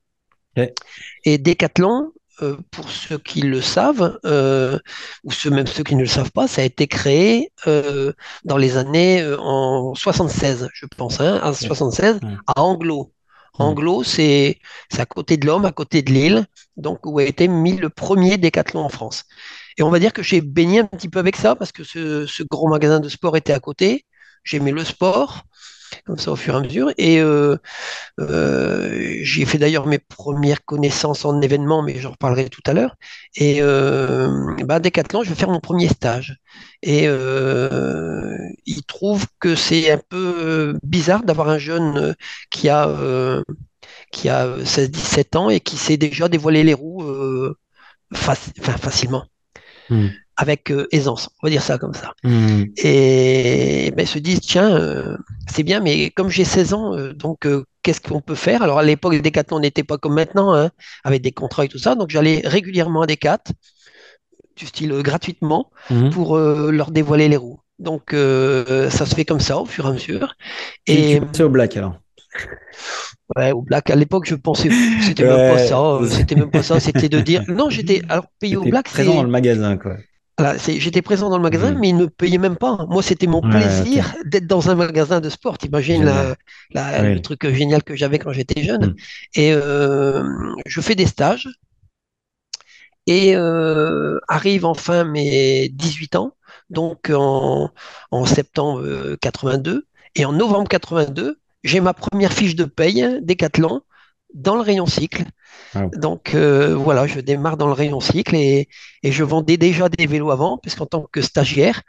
Et 1.25 1.37
Decathlon, 1.37 2.11
euh, 2.41 2.57
pour 2.71 2.89
ceux 2.89 3.17
qui 3.17 3.41
le 3.41 3.61
savent, 3.61 4.19
euh, 4.25 4.79
ou 5.23 5.31
ceux, 5.31 5.49
même 5.49 5.67
ceux 5.67 5.83
qui 5.83 5.95
ne 5.95 6.01
le 6.01 6.07
savent 6.07 6.31
pas, 6.31 6.47
ça 6.47 6.61
a 6.61 6.65
été 6.65 6.87
créé 6.87 7.51
euh, 7.67 8.13
dans 8.45 8.57
les 8.57 8.77
années 8.77 9.23
en 9.39 9.93
76, 9.95 10.69
je 10.73 10.85
pense, 10.97 11.19
hein, 11.19 11.39
en 11.43 11.51
Ok. 11.51 11.55
76, 11.55 12.19
Ouais. 12.23 12.41
à 12.47 12.61
Anglo. 12.61 13.13
Anglo, 13.57 14.03
c'est 14.03 14.59
c'est 14.91 15.01
à 15.01 15.05
côté 15.05 15.37
de 15.37 15.45
l'Homme, 15.45 15.65
à 15.65 15.71
côté 15.71 16.01
de 16.01 16.11
Lille, 16.11 16.45
donc 16.77 17.05
où 17.05 17.19
a 17.19 17.23
été 17.23 17.47
mis 17.47 17.77
le 17.77 17.89
premier 17.89 18.37
Decathlon 18.37 18.81
en 18.81 18.89
France. 18.89 19.25
Et 19.77 19.83
on 19.83 19.89
va 19.89 19.99
dire 19.99 20.13
que 20.13 20.23
j'ai 20.23 20.41
baigné 20.41 20.79
un 20.79 20.85
petit 20.85 21.09
peu 21.09 21.19
avec 21.19 21.35
ça 21.35 21.55
parce 21.55 21.71
que 21.71 21.83
ce, 21.83 22.25
ce 22.25 22.43
gros 22.43 22.67
magasin 22.69 22.99
de 22.99 23.09
sport 23.09 23.37
était 23.37 23.53
à 23.53 23.59
côté. 23.59 24.05
J'aimais 24.43 24.71
le 24.71 24.83
sport, 24.83 25.43
comme 26.05 26.17
ça 26.19 26.31
au 26.31 26.35
fur 26.35 26.55
et 26.55 26.57
à 26.57 26.61
mesure. 26.61 26.91
Et 26.97 27.19
euh, 27.21 27.57
euh, 28.19 29.17
j'y 29.23 29.43
ai 29.43 29.45
fait 29.45 29.57
d'ailleurs 29.57 29.87
mes 29.87 29.99
premières 29.99 30.65
connaissances 30.65 31.25
en 31.25 31.41
événement, 31.41 31.83
mais 31.83 31.99
j'en 31.99 32.11
reparlerai 32.11 32.49
tout 32.49 32.61
à 32.67 32.73
l'heure. 32.73 32.95
Et 33.35 33.61
euh, 33.61 34.55
bah, 34.65 34.75
à 34.75 34.79
Decathlon, 34.79 35.23
je 35.23 35.29
vais 35.29 35.35
faire 35.35 35.49
mon 35.49 35.59
premier 35.61 35.89
stage. 35.89 36.37
Et 36.83 37.07
euh, 37.07 38.37
il 38.65 38.83
trouve 38.83 39.25
que 39.39 39.55
c'est 39.55 39.91
un 39.91 40.01
peu 40.09 40.77
bizarre 40.83 41.23
d'avoir 41.23 41.49
un 41.49 41.57
jeune 41.59 42.15
qui 42.51 42.69
a, 42.69 42.87
qui 44.11 44.29
a 44.29 44.63
16-17 44.65 45.35
ans 45.35 45.49
et 45.49 45.59
qui 45.59 45.77
sait 45.77 45.97
déjà 45.97 46.29
dévoiler 46.29 46.63
les 46.63 46.73
roues 46.73 47.03
facilement, 48.13 49.25
Mhm. 49.89 50.23
Avec 50.41 50.71
euh, 50.71 50.87
aisance. 50.91 51.29
On 51.41 51.47
va 51.47 51.51
dire 51.51 51.61
ça 51.61 51.77
comme 51.77 51.93
ça. 51.93 52.13
Mhm. 52.23 52.65
Et 52.77 53.91
ben, 53.95 54.03
ils 54.03 54.07
se 54.07 54.19
disent, 54.19 54.41
tiens, 54.41 54.75
euh, 54.75 55.15
c'est 55.47 55.63
bien, 55.63 55.79
mais 55.79 56.09
comme 56.09 56.29
j'ai 56.29 56.45
16 56.45 56.73
ans, 56.73 56.95
euh, 56.97 57.13
donc 57.13 57.47
qu'est-ce 57.83 58.01
qu'on 58.01 58.21
peut 58.21 58.35
faire? 58.35 58.63
Alors 58.63 58.79
à 58.79 58.83
l'époque, 58.83 59.13
les 59.13 59.21
Decathlon 59.21 59.59
n'était 59.59 59.83
pas 59.83 59.97
comme 59.97 60.15
maintenant, 60.15 60.53
hein, 60.53 60.69
avec 61.03 61.21
des 61.21 61.31
contrats 61.31 61.65
et 61.65 61.67
tout 61.67 61.77
ça. 61.77 61.95
Donc 61.95 62.09
j'allais 62.09 62.41
régulièrement 62.43 63.01
à 63.03 63.07
Decat, 63.07 63.39
du 64.55 64.65
style 64.65 64.91
gratuitement, 65.01 65.71
Mhm. 65.89 66.09
pour 66.09 66.37
leur 66.37 66.91
dévoiler 66.91 67.27
les 67.29 67.37
roues. 67.37 67.59
Donc 67.79 68.13
euh, 68.13 68.89
ça 68.89 69.05
se 69.05 69.15
fait 69.15 69.25
comme 69.25 69.39
ça 69.39 69.57
au 69.59 69.65
fur 69.65 69.85
et 69.85 69.89
à 69.89 69.93
mesure. 69.93 70.35
Tu, 70.85 70.93
tu 70.95 70.97
Et 71.01 71.19
passais 71.19 71.43
au 71.43 71.49
black 71.49 71.77
alors? 71.77 71.95
ouais, 73.35 73.51
au 73.51 73.61
black, 73.61 73.89
à 73.89 73.95
l'époque, 73.95 74.25
je 74.27 74.35
pensais, 74.35 74.69
c'était 75.01 75.23
même 75.23 75.47
pas 75.47 75.57
ça, 75.57 75.99
c'était 76.09 76.35
même 76.35 76.51
pas 76.51 76.63
ça, 76.63 76.79
c'était 76.79 77.09
de 77.09 77.19
dire, 77.21 77.43
non, 77.47 77.69
j'étais, 77.69 78.01
alors 78.09 78.25
payer 78.39 78.57
au 78.57 78.63
black, 78.65 78.85
présent 78.85 79.15
dans 79.15 79.23
le 79.23 79.29
magasin, 79.29 79.77
quoi. 79.77 79.97
Voilà, 80.41 80.57
j'étais 80.57 81.03
présent 81.03 81.29
dans 81.29 81.37
le 81.37 81.43
magasin, 81.43 81.71
Mhm. 81.71 81.79
mais 81.79 81.89
ils 81.89 81.95
ne 81.97 82.03
me 82.05 82.09
payaient 82.09 82.39
même 82.39 82.55
pas. 82.55 82.87
Moi, 82.89 83.03
c'était 83.03 83.27
mon 83.27 83.41
Ouais, 83.41 83.49
plaisir 83.51 84.15
d'être 84.25 84.47
dans 84.47 84.69
un 84.71 84.75
magasin 84.75 85.19
de 85.21 85.29
sport. 85.29 85.57
La- 86.03 86.35
la- 86.71 87.03
le 87.13 87.21
truc 87.21 87.47
génial 87.53 87.83
que 87.83 87.95
j'avais 87.95 88.17
quand 88.17 88.33
j'étais 88.33 88.63
jeune. 88.63 88.85
Mhm. 88.87 88.95
Et 89.35 89.53
euh, 89.53 90.23
je 90.65 90.81
fais 90.81 90.95
des 90.95 91.05
stages 91.05 91.47
et 93.07 93.35
euh, 93.35 94.19
arrive 94.27 94.65
enfin 94.65 95.03
mes 95.03 95.69
18 95.69 96.15
ans, 96.15 96.33
donc 96.69 97.11
en, 97.13 97.69
en 98.11 98.25
septembre 98.25 98.81
euh, 98.81 99.17
82. 99.21 99.85
Et 100.15 100.25
en 100.25 100.33
novembre 100.33 100.67
82, 100.69 101.37
j'ai 101.63 101.79
ma 101.81 101.93
première 101.93 102.33
fiche 102.33 102.55
de 102.55 102.65
paye 102.65 103.19
Décathlon 103.21 103.81
dans 104.33 104.55
le 104.55 104.61
rayon 104.61 104.85
cycle. 104.85 105.25
Wow. 105.73 105.91
Donc 105.95 106.35
euh, 106.35 106.75
voilà, 106.75 107.07
je 107.07 107.19
démarre 107.19 107.57
dans 107.57 107.67
le 107.67 107.73
rayon 107.73 107.99
cycle 107.99 108.35
et, 108.35 108.69
et 109.03 109.11
je 109.11 109.23
vendais 109.23 109.57
déjà 109.57 109.89
des 109.89 110.07
vélos 110.07 110.31
avant, 110.31 110.57
puisqu'en 110.57 110.85
tant 110.85 111.07
que 111.11 111.21
stagiaire, 111.21 111.81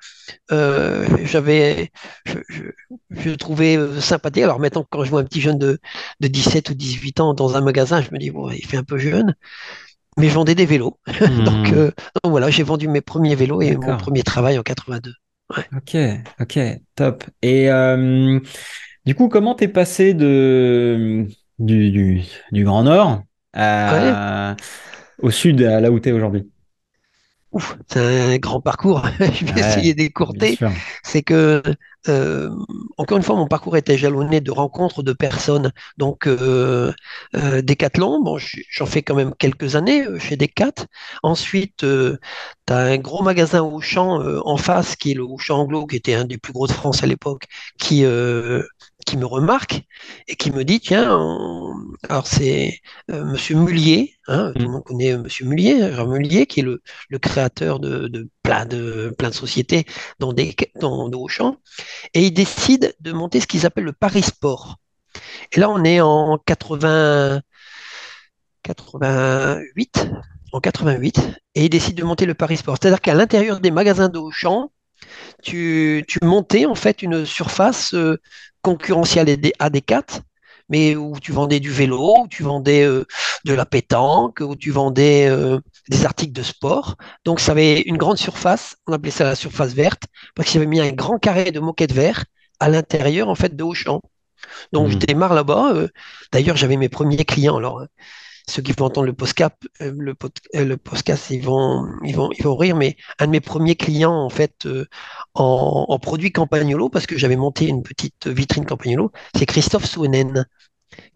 euh, 0.52 1.06
j'avais, 1.24 1.90
je, 2.26 2.38
je, 2.48 2.62
je 3.10 3.30
trouvais 3.30 3.76
euh, 3.76 4.00
sympathique. 4.00 4.44
Alors 4.44 4.60
maintenant, 4.60 4.86
quand 4.90 5.04
je 5.04 5.10
vois 5.10 5.20
un 5.20 5.24
petit 5.24 5.40
jeune 5.40 5.58
de, 5.58 5.80
de 6.20 6.28
17 6.28 6.70
ou 6.70 6.74
18 6.74 7.20
ans 7.20 7.34
dans 7.34 7.56
un 7.56 7.60
magasin, 7.60 8.02
je 8.02 8.10
me 8.12 8.18
dis, 8.18 8.30
bon, 8.30 8.50
il 8.50 8.66
fait 8.66 8.76
un 8.78 8.84
peu 8.84 8.98
jeune, 8.98 9.34
mais 10.18 10.28
je 10.28 10.34
vendais 10.34 10.54
des 10.54 10.66
vélos. 10.66 10.98
Donc, 11.44 11.72
euh, 11.72 11.90
donc 12.22 12.30
voilà, 12.30 12.50
j'ai 12.50 12.62
vendu 12.62 12.88
mes 12.88 13.00
premiers 13.00 13.34
vélos 13.34 13.62
et 13.62 13.76
mon 13.76 13.96
premier 13.96 14.22
travail 14.22 14.58
en 14.58 14.62
82. 14.62 15.14
Ouais. 15.56 15.64
Ok, 15.76 15.96
ok, 16.40 16.58
top. 16.94 17.24
Et 17.42 17.70
euh, 17.70 18.40
du 19.06 19.14
coup, 19.14 19.28
comment 19.28 19.54
t'es 19.54 19.68
passé 19.68 20.14
de 20.14 21.26
du, 21.66 21.90
du, 21.90 22.22
du 22.52 22.64
Grand 22.64 22.84
Nord 22.84 23.22
Ouais, 23.86 24.16
à, 24.32 24.56
au 25.18 25.30
sud, 25.30 25.62
à 25.62 25.80
là 25.80 25.90
où 25.90 26.00
t'es 26.00 26.12
aujourd'hui? 26.12 26.50
ouf, 27.52 27.76
c'est 27.90 28.00
un 28.34 28.38
grand 28.38 28.60
parcours. 28.62 29.02
Je 29.20 29.44
vais 29.44 29.60
essayer 29.60 29.94
Ouais, 30.20 30.22
bien 30.24 30.46
d'écourter. 30.48 30.62
C'est 31.02 31.22
que, 31.22 31.62
euh, 32.08 32.50
encore 32.96 33.18
une 33.18 33.22
fois, 33.22 33.36
mon 33.36 33.46
parcours 33.46 33.76
était 33.76 33.98
jalonné 33.98 34.40
de 34.40 34.50
rencontres 34.50 35.02
de 35.02 35.12
personnes. 35.12 35.70
Donc, 35.98 36.26
euh, 36.26 36.92
euh, 37.36 37.60
Decathlon, 37.62 38.22
bon, 38.22 38.38
j'en 38.70 38.86
fais 38.86 39.02
quand 39.02 39.14
même 39.14 39.34
quelques 39.38 39.76
années 39.76 40.06
euh, 40.06 40.18
chez 40.18 40.36
Decat. 40.36 40.72
Ensuite, 41.22 41.84
tu 42.66 42.72
as 42.72 42.76
un 42.78 42.96
gros 42.98 43.22
magasin 43.22 43.62
Auchan 43.62 44.20
euh, 44.22 44.40
en 44.44 44.56
face, 44.56 44.96
qui 44.96 45.12
est 45.12 45.14
le 45.14 45.24
Auchan 45.24 45.58
Anglo, 45.60 45.86
qui 45.86 45.96
était 45.96 46.14
un 46.14 46.24
des 46.24 46.38
plus 46.38 46.52
gros 46.52 46.66
de 46.66 46.72
France 46.72 47.02
à 47.02 47.06
l'époque, 47.06 47.44
qui, 47.78 48.04
euh, 48.04 48.62
qui 49.04 49.16
me 49.16 49.26
remarque 49.26 49.82
et 50.28 50.36
qui 50.36 50.50
me 50.50 50.64
dit, 50.64 50.80
tiens, 50.80 51.16
on- 51.18 51.74
alors 52.08 52.26
c'est 52.26 52.80
euh, 53.10 53.24
Monsieur 53.24 53.56
Mullier, 53.56 54.14
hein, 54.28 54.52
tout 54.54 54.62
le 54.62 54.68
monde 54.68 54.84
connaît 54.84 55.16
Monsieur 55.16 55.46
Mullier, 55.46 55.92
Jean 55.92 56.06
Mullier, 56.06 56.46
qui 56.46 56.60
est 56.60 56.62
le, 56.62 56.82
le 57.08 57.18
créateur 57.18 57.80
de, 57.80 58.08
de 58.08 58.28
plein 58.42 58.66
de, 58.66 59.14
plein 59.18 59.30
de 59.30 59.34
sociétés 59.34 59.84
dans 60.18 60.32
des, 60.32 60.54
dans, 60.80 61.08
dans 61.08 61.20
Auchan, 61.20 61.56
et 62.14 62.26
ils 62.26 62.32
décident 62.32 62.88
de 63.00 63.12
monter 63.12 63.40
ce 63.40 63.46
qu'ils 63.46 63.66
appellent 63.66 63.84
le 63.84 63.92
Paris 63.92 64.22
Sport. 64.22 64.76
Et 65.52 65.60
là, 65.60 65.70
on 65.70 65.84
est 65.84 66.00
en 66.00 66.38
80, 66.38 67.40
88, 68.62 70.08
en 70.52 70.60
88, 70.60 71.20
et 71.54 71.64
ils 71.66 71.70
décident 71.70 72.02
de 72.02 72.06
monter 72.06 72.26
le 72.26 72.34
Paris 72.34 72.56
Sport. 72.58 72.76
C'est-à-dire 72.80 73.00
qu'à 73.00 73.14
l'intérieur 73.14 73.60
des 73.60 73.70
magasins 73.70 74.08
de 74.08 74.18
Auchan, 74.18 74.72
tu, 75.42 76.04
tu 76.08 76.18
montais 76.22 76.66
en 76.66 76.74
fait 76.74 77.02
une 77.02 77.24
surface 77.26 77.94
euh, 77.94 78.20
concurrentielle 78.62 79.28
à 79.30 79.36
des- 79.36 79.52
à 79.58 79.70
des 79.70 79.82
4 79.82 80.20
mais 80.68 80.96
où 80.96 81.18
tu 81.20 81.32
vendais 81.32 81.60
du 81.60 81.70
vélo, 81.70 82.14
où 82.24 82.28
tu 82.28 82.42
vendais 82.44 82.84
euh, 82.84 83.04
de 83.44 83.52
la 83.52 83.66
pétanque, 83.66 84.40
où 84.40 84.56
tu 84.56 84.70
vendais 84.70 85.26
euh, 85.28 85.58
des 85.90 86.06
articles 86.06 86.32
de 86.32 86.42
sport. 86.42 86.96
Donc 87.24 87.40
ça 87.40 87.52
avait 87.52 87.80
une 87.82 87.98
grande 87.98 88.16
surface, 88.18 88.76
on 88.86 88.92
appelait 88.94 89.10
ça 89.10 89.24
la 89.24 89.34
surface 89.34 89.74
verte, 89.74 90.04
parce 90.34 90.48
qu'il 90.48 90.58
avait 90.60 90.66
mis 90.68 90.80
un 90.80 90.92
grand 90.92 91.18
carré 91.18 91.50
de 91.52 91.60
moquette 91.60 91.92
vert 91.92 92.24
à 92.60 92.68
l'intérieur 92.70 93.28
en 93.28 93.34
fait 93.34 93.54
de 93.54 93.62
Auchan. 93.64 94.00
Donc 94.72 94.88
je 94.90 94.96
Mhm. 94.96 95.00
démarre 95.00 95.34
là-bas. 95.34 95.72
euh, 95.74 95.88
D'ailleurs, 96.32 96.56
j'avais 96.56 96.76
mes 96.76 96.88
premiers 96.88 97.24
clients. 97.24 97.56
Alors, 97.56 97.82
ceux 98.48 98.62
qui 98.62 98.72
vont 98.72 98.86
entendre 98.86 99.06
le 99.06 99.12
podcast, 99.12 99.54
euh, 99.80 99.92
le, 99.96 100.14
pod- 100.14 100.32
euh, 100.54 100.64
le 100.64 100.76
podcast, 100.76 101.30
ils 101.30 101.42
vont, 101.42 101.86
ils 102.04 102.14
vont, 102.16 102.30
ils 102.36 102.42
vont 102.44 102.56
rire, 102.56 102.76
mais 102.76 102.96
un 103.18 103.26
de 103.26 103.30
mes 103.32 103.40
premiers 103.40 103.76
clients, 103.76 104.14
en 104.14 104.30
fait, 104.30 104.66
euh, 104.66 104.86
en, 105.34 105.86
en 105.88 105.98
produits 105.98 106.32
Campagnolo, 106.32 106.88
parce 106.88 107.06
que 107.06 107.16
j'avais 107.18 107.36
monté 107.36 107.66
une 107.66 107.82
petite 107.82 108.26
vitrine 108.26 108.64
Campagnolo, 108.64 109.12
c'est 109.36 109.46
Christophe 109.46 109.86
Souenen. 109.86 110.46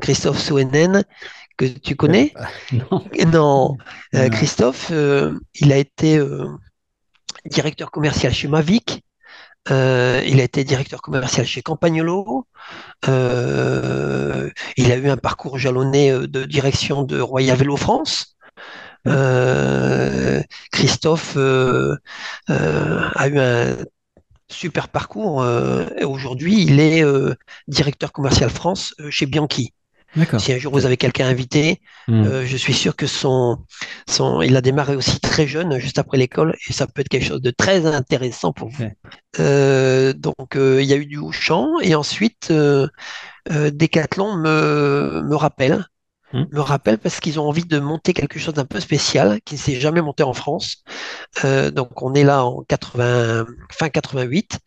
Christophe 0.00 0.38
Souenen, 0.40 1.04
que 1.58 1.66
tu 1.66 1.96
connais? 1.96 2.32
Pas. 2.34 2.48
Non, 3.26 3.76
Euh. 4.14 4.28
Christophe, 4.30 4.88
euh, 4.90 5.38
il 5.54 5.72
a 5.72 5.76
été 5.76 6.16
euh, 6.18 6.46
directeur 7.44 7.90
commercial 7.90 8.32
chez 8.32 8.48
Mavic. 8.48 9.02
Il 9.68 9.74
a 9.74 10.42
été 10.44 10.62
directeur 10.64 11.02
commercial 11.02 11.44
chez 11.44 11.60
Campagnolo. 11.60 12.46
Euh, 13.08 14.50
il 14.76 14.92
a 14.92 14.96
eu 14.96 15.08
un 15.08 15.16
parcours 15.16 15.58
jalonné 15.58 16.10
euh, 16.10 16.26
de 16.26 16.44
direction 16.44 17.02
de 17.02 17.20
Royal 17.20 17.56
Vélo 17.56 17.76
France. 17.76 18.36
Euh, 19.06 20.42
Christophe 20.72 21.36
a 21.36 23.28
eu 23.28 23.38
un 23.38 23.76
super 24.48 24.88
parcours. 24.88 25.46
Aujourd'hui, 26.04 26.62
il 26.62 26.80
est 26.80 27.04
directeur 27.68 28.12
commercial 28.12 28.50
France 28.50 28.94
chez 29.10 29.26
Bianchi. 29.26 29.72
Si 30.36 30.52
un 30.52 30.58
jour 30.58 30.72
vous 30.72 30.86
avez 30.86 30.96
quelqu'un 30.96 31.26
invité, 31.26 31.80
Hmm. 32.08 32.24
euh, 32.24 32.46
je 32.46 32.56
suis 32.56 32.72
sûr 32.74 32.94
que 32.96 33.06
son, 33.06 33.58
son, 34.08 34.40
il 34.42 34.56
a 34.56 34.60
démarré 34.60 34.96
aussi 34.96 35.20
très 35.20 35.46
jeune, 35.46 35.78
juste 35.78 35.98
après 35.98 36.18
l'école, 36.18 36.54
et 36.68 36.72
ça 36.72 36.86
peut 36.86 37.00
être 37.00 37.08
quelque 37.08 37.24
chose 37.26 37.40
de 37.42 37.50
très 37.50 37.84
intéressant 37.86 38.52
pour 38.52 38.68
vous. 38.68 38.84
Euh, 39.40 40.12
donc, 40.12 40.56
euh, 40.56 40.82
il 40.82 40.88
y 40.88 40.92
a 40.92 40.96
eu 40.96 41.06
du 41.06 41.18
Auchan, 41.18 41.68
et 41.82 41.94
ensuite, 41.94 42.52
Decathlon 43.50 44.36
me, 44.36 45.22
me 45.24 45.36
rappelle, 45.36 45.84
Hmm. 46.32 46.44
me 46.52 46.60
rappelle 46.60 46.98
parce 46.98 47.20
qu'ils 47.20 47.38
ont 47.38 47.48
envie 47.48 47.64
de 47.64 47.78
monter 47.78 48.12
quelque 48.12 48.38
chose 48.40 48.54
d'un 48.54 48.64
peu 48.64 48.80
spécial, 48.80 49.40
qui 49.44 49.54
ne 49.54 49.60
s'est 49.60 49.80
jamais 49.80 50.02
monté 50.02 50.24
en 50.24 50.32
France. 50.34 50.82
Donc, 51.44 52.02
on 52.02 52.14
est 52.14 52.24
là 52.24 52.44
en 52.44 52.62
80, 52.64 53.46
fin 53.72 53.88
88. 53.90 54.58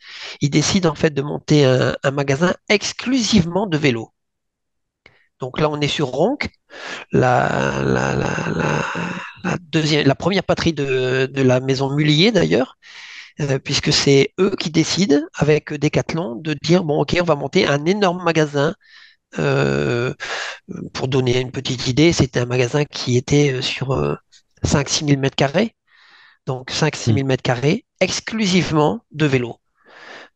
Ils 0.42 0.50
décident 0.50 0.90
en 0.92 0.96
fait 0.96 1.12
de 1.12 1.22
monter 1.22 1.66
un, 1.66 1.96
un 2.04 2.12
magasin 2.12 2.54
exclusivement 2.70 3.68
de 3.68 3.78
vélos. 3.78 4.12
Donc 5.40 5.60
là, 5.60 5.70
on 5.70 5.80
est 5.82 5.88
sur 5.88 6.08
Ronc, 6.08 6.38
la, 7.12 7.82
la, 7.84 8.16
la, 8.16 8.36
la, 8.56 8.86
la 9.44 9.58
deuxième, 9.62 10.08
la 10.08 10.16
première 10.16 10.44
patrie 10.44 10.74
de, 10.74 11.28
de 11.32 11.42
la 11.42 11.60
maison 11.62 11.90
Mullier 11.96 12.32
d'ailleurs, 12.32 12.78
euh, 13.42 13.60
puisque 13.60 13.94
c'est 13.94 14.34
eux 14.40 14.56
qui 14.60 14.72
décident 14.72 15.22
avec 15.36 15.74
Decathlon 15.74 16.36
de 16.36 16.56
dire 16.64 16.84
bon 16.84 17.02
ok, 17.02 17.18
on 17.22 17.26
va 17.26 17.36
monter 17.36 17.68
un 17.68 17.86
énorme 17.86 18.24
magasin. 18.24 18.76
Euh, 19.40 20.14
pour 20.94 21.08
donner 21.08 21.40
une 21.40 21.52
petite 21.52 21.88
idée, 21.88 22.14
c'était 22.14 22.40
un 22.40 22.46
magasin 22.46 22.86
qui 22.86 23.18
était 23.18 23.52
euh, 23.54 23.62
sur 23.62 23.92
euh, 23.92 24.16
5-6 24.64 25.06
000 25.06 25.20
mètres 25.20 25.36
carrés, 25.36 25.76
donc 26.48 26.72
5-6 26.72 27.14
Hmm. 27.14 27.14
000 27.14 27.28
mètres 27.28 27.44
carrés 27.44 27.86
exclusivement 28.02 29.02
de 29.12 29.26
vélos. 29.28 29.58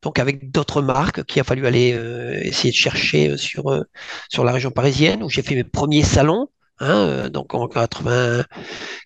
Donc 0.03 0.19
avec 0.19 0.51
d'autres 0.51 0.81
marques 0.81 1.23
qu'il 1.25 1.39
a 1.41 1.43
fallu 1.43 1.65
aller 1.67 1.93
euh, 1.93 2.39
essayer 2.43 2.71
de 2.71 2.75
chercher 2.77 3.29
euh, 3.31 3.37
sur, 3.37 3.71
euh, 3.71 3.83
sur 4.29 4.43
la 4.43 4.51
région 4.51 4.71
parisienne, 4.71 5.23
où 5.23 5.29
j'ai 5.29 5.41
fait 5.43 5.55
mes 5.55 5.63
premiers 5.63 6.03
salons, 6.03 6.49
hein, 6.79 7.29
donc 7.29 7.53
en 7.55 7.67
80, 7.67 8.45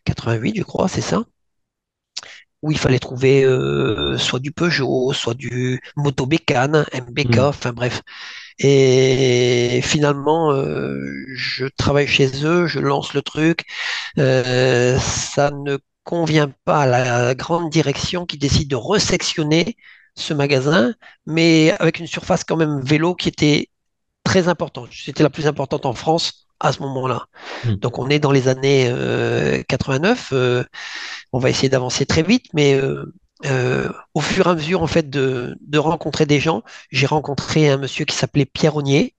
88 0.05 0.55
je 0.57 0.63
crois, 0.63 0.87
c'est 0.89 1.01
ça, 1.01 1.23
où 2.63 2.71
il 2.71 2.77
fallait 2.77 2.99
trouver 2.99 3.43
euh, 3.45 4.17
soit 4.17 4.39
du 4.39 4.51
Peugeot, 4.51 5.13
soit 5.13 5.35
du 5.35 5.79
Moto 5.95 6.25
Bécane, 6.25 6.85
MBK, 6.93 7.37
Hmm. 7.37 7.39
enfin 7.39 7.71
bref. 7.73 8.01
Et 8.59 9.81
finalement, 9.83 10.51
euh, 10.53 11.13
je 11.35 11.67
travaille 11.77 12.07
chez 12.07 12.45
eux, 12.45 12.67
je 12.67 12.79
lance 12.79 13.13
le 13.13 13.21
truc, 13.23 13.65
euh, 14.19 14.99
ça 14.99 15.51
ne 15.51 15.77
convient 16.03 16.51
pas 16.65 16.83
à 16.83 16.87
la 16.87 17.35
grande 17.35 17.69
direction 17.71 18.25
qui 18.25 18.37
décide 18.37 18.69
de 18.69 18.75
resectionner 18.77 19.77
ce 20.17 20.33
magasin, 20.33 20.93
mais 21.25 21.71
avec 21.79 22.00
une 22.00 22.07
surface 22.07 22.43
quand 22.43 22.57
même 22.57 22.81
vélo 22.81 23.15
qui 23.15 23.29
était 23.29 23.69
très 24.24 24.47
importante. 24.47 24.89
C'était 24.91 25.24
la 25.24 25.29
plus 25.29 25.47
importante 25.47 25.86
en 25.86 25.93
France 25.93 26.47
à 26.59 26.71
ce 26.74 26.81
moment-là. 26.81 27.27
Hmm. 27.63 27.75
Donc 27.75 28.00
on 28.00 28.09
est 28.09 28.19
dans 28.19 28.31
les 28.31 28.47
années 28.47 28.88
euh, 28.89 29.63
89. 29.67 30.29
euh, 30.33 30.63
on 31.33 31.39
va 31.39 31.50
essayer 31.50 31.69
d'avancer 31.69 32.05
très 32.05 32.24
vite, 32.24 32.45
mais 32.53 32.74
euh, 32.75 33.13
euh, 33.45 33.89
au 34.15 34.21
fur 34.21 34.47
et 34.47 34.50
à 34.50 34.55
mesure 34.55 34.81
en 34.81 34.88
fait 34.88 35.09
de, 35.09 35.55
de 35.62 35.77
rencontrer 35.77 36.25
des 36.25 36.39
gens, 36.39 36.63
j'ai 36.91 37.05
rencontré 37.05 37.69
un 37.69 37.77
monsieur 37.77 38.05
qui 38.05 38.15
s'appelait 38.15 38.45
Pierre 38.45 38.75
Ognier. 38.75 39.13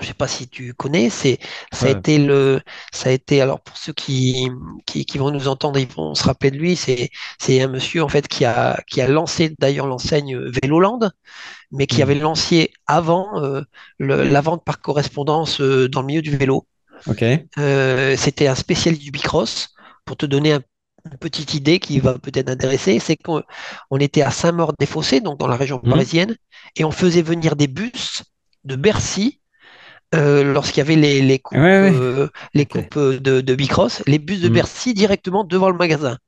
Je 0.00 0.06
sais 0.06 0.14
pas 0.14 0.28
si 0.28 0.48
tu 0.48 0.72
connais, 0.74 1.10
c'est 1.10 1.38
ça 1.72 1.88
a 1.88 1.90
Ouais. 1.90 1.90
été 1.90 2.18
le 2.18 2.60
ça 2.92 3.10
a 3.10 3.12
été 3.12 3.42
alors 3.42 3.60
pour 3.60 3.76
ceux 3.76 3.92
qui, 3.92 4.48
qui, 4.86 5.04
qui 5.04 5.18
vont 5.18 5.30
nous 5.30 5.46
entendre, 5.46 5.78
ils 5.78 5.88
vont 5.88 6.14
se 6.14 6.24
rappeler 6.24 6.50
de 6.50 6.56
lui, 6.56 6.74
c'est 6.74 7.10
c'est 7.38 7.60
un 7.60 7.68
monsieur 7.68 8.02
en 8.02 8.08
fait 8.08 8.26
qui 8.26 8.46
a 8.46 8.82
qui 8.88 9.02
a 9.02 9.08
lancé 9.08 9.54
d'ailleurs 9.58 9.86
l'enseigne 9.86 10.38
Véloland, 10.62 11.00
mais 11.72 11.86
qui 11.86 12.00
Hmm. 12.00 12.02
avait 12.02 12.16
lancé 12.16 12.72
avant 12.86 13.42
euh, 13.42 13.62
le- 13.98 14.24
la 14.24 14.40
vente 14.42 14.64
par 14.64 14.80
correspondance 14.80 15.60
euh, 15.60 15.88
dans 15.88 16.00
le 16.02 16.06
milieu 16.08 16.22
du 16.22 16.36
vélo. 16.36 16.66
Ok. 17.06 17.22
Euh, 17.58 18.16
c'était 18.16 18.46
un 18.46 18.54
spécialiste 18.54 19.02
du 19.02 19.10
bicross. 19.10 19.68
Pour 20.04 20.16
te 20.16 20.26
donner 20.26 20.52
un- 20.52 20.62
une 21.10 21.18
petite 21.18 21.54
idée 21.54 21.78
qui 21.78 21.98
va 22.00 22.18
peut-être 22.18 22.50
intéresser, 22.50 22.98
c'est 22.98 23.16
qu'on 23.16 23.42
on 23.90 23.98
était 23.98 24.22
à 24.22 24.30
Saint-Maur-des-Fossés, 24.30 25.20
donc 25.20 25.38
dans 25.38 25.46
la 25.48 25.56
région 25.56 25.78
Hmm. 25.82 25.90
parisienne, 25.90 26.36
et 26.76 26.84
on 26.84 26.90
faisait 26.90 27.22
venir 27.22 27.56
des 27.56 27.68
bus 27.68 28.22
de 28.64 28.76
Bercy 28.76 29.40
euh, 30.14 30.44
lorsqu'il 30.52 30.78
y 30.78 30.80
avait 30.82 30.96
les, 30.96 31.22
les 31.22 31.38
coupes, 31.38 31.58
Ouais, 31.60 31.80
ouais. 31.80 31.92
euh, 31.92 32.28
les 32.54 32.66
coupes 32.66 32.96
euh, 32.96 33.20
de, 33.20 33.40
de 33.40 33.54
bicross, 33.54 34.02
les 34.06 34.18
bus 34.18 34.40
de 34.40 34.48
Hmm. 34.48 34.52
Bercy 34.54 34.94
directement 34.94 35.44
devant 35.44 35.70
le 35.70 35.76
magasin. 35.76 36.18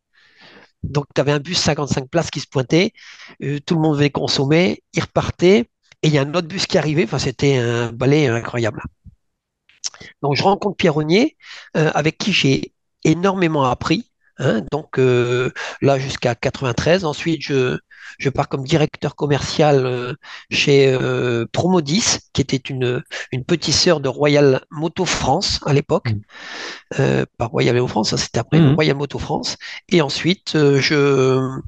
Donc 0.82 1.06
tu 1.14 1.20
avais 1.20 1.32
un 1.32 1.40
bus 1.40 1.58
55 1.58 2.08
places 2.10 2.30
qui 2.30 2.40
se 2.40 2.48
pointait, 2.48 2.92
euh, 3.42 3.58
tout 3.66 3.74
le 3.76 3.80
monde 3.82 3.96
venait 3.96 4.10
consommer, 4.10 4.82
il 4.94 5.02
repartait, 5.02 5.70
et 6.02 6.08
il 6.08 6.12
y 6.14 6.18
a 6.18 6.22
un 6.22 6.34
autre 6.34 6.48
bus 6.48 6.66
qui 6.66 6.78
arrivait, 6.78 7.04
enfin 7.04 7.18
c'était 7.20 7.56
un 7.58 7.92
balai 7.92 8.26
incroyable. 8.28 8.82
Donc, 10.22 10.36
je 10.36 10.42
rencontre 10.42 10.76
Pierre 10.76 10.94
Rognier, 10.94 11.36
euh, 11.76 11.90
avec 11.94 12.18
qui 12.18 12.32
j'ai 12.32 12.72
énormément 13.04 13.64
appris. 13.64 14.10
hein. 14.38 14.62
donc 14.72 14.98
euh, 14.98 15.50
là 15.82 15.98
jusqu'à 15.98 16.34
93. 16.34 17.04
Ensuite, 17.04 17.42
je, 17.42 17.78
je 18.18 18.30
pars 18.30 18.48
comme 18.48 18.64
directeur 18.64 19.16
commercial 19.16 19.86
euh, 19.86 20.14
chez 20.50 20.88
euh, 20.92 21.46
Promodis, 21.52 22.18
qui 22.32 22.40
était 22.42 22.56
une, 22.56 23.02
une 23.32 23.44
petite 23.44 23.74
sœur 23.74 24.00
de 24.00 24.08
Royal 24.08 24.62
Moto 24.70 25.04
France 25.04 25.60
à 25.66 25.72
l'époque. 25.72 26.12
Mm. 26.12 26.20
Euh, 27.00 27.26
pas 27.38 27.46
Royal 27.46 27.74
Moto 27.76 27.88
France, 27.88 28.10
ça 28.10 28.16
c'était 28.18 28.38
après, 28.40 28.60
Mhm. 28.60 28.74
Royal 28.74 28.96
Moto 28.96 29.18
France. 29.18 29.56
Et 29.88 30.02
ensuite, 30.02 30.54
euh, 30.56 30.80
je, 30.80 31.60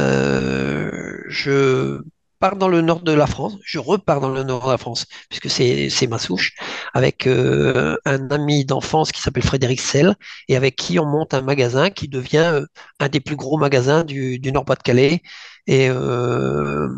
euh, 0.00 1.22
je 1.28 2.00
pars 2.38 2.56
dans 2.56 2.68
le 2.68 2.80
nord 2.82 3.02
de 3.02 3.12
la 3.12 3.26
France, 3.26 3.54
je 3.64 3.78
repars 3.78 4.20
dans 4.20 4.30
le 4.30 4.42
nord 4.42 4.64
de 4.66 4.70
la 4.72 4.78
France, 4.78 5.06
puisque 5.28 5.50
c'est 5.50 6.06
ma 6.08 6.18
souche, 6.18 6.52
avec 6.94 7.26
euh, 7.26 7.96
un 8.04 8.30
ami 8.30 8.64
d'enfance 8.64 9.12
qui 9.12 9.20
s'appelle 9.20 9.42
Frédéric 9.44 9.80
Sell, 9.80 10.14
et 10.48 10.56
avec 10.56 10.76
qui 10.76 10.98
on 10.98 11.06
monte 11.06 11.34
un 11.34 11.42
magasin 11.42 11.90
qui 11.90 12.08
devient 12.08 12.38
euh, 12.54 12.66
un 13.00 13.08
des 13.08 13.20
plus 13.20 13.36
gros 13.36 13.58
magasins 13.58 14.04
du, 14.04 14.38
du 14.38 14.52
Nord-Pas-de-Calais. 14.52 15.22
Et 15.66 15.88
euh, 15.90 16.88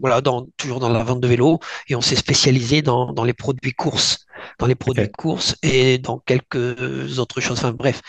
voilà, 0.00 0.20
dans, 0.20 0.46
toujours 0.56 0.80
dans 0.80 0.88
la 0.88 1.04
vente 1.04 1.20
de 1.20 1.28
vélos, 1.28 1.60
et 1.88 1.94
on 1.94 2.00
s'est 2.00 2.16
spécialisé 2.16 2.82
dans, 2.82 3.12
dans 3.12 3.24
les 3.24 3.32
produits 3.34 3.72
courses, 3.72 4.26
dans 4.58 4.66
les 4.66 4.74
produits 4.74 5.04
Ok. 5.04 5.08
de 5.08 5.12
course 5.12 5.56
et 5.62 5.98
dans 5.98 6.18
quelques 6.18 7.18
autres 7.18 7.40
choses. 7.40 7.58
Enfin 7.58 7.72
bref, 7.72 8.00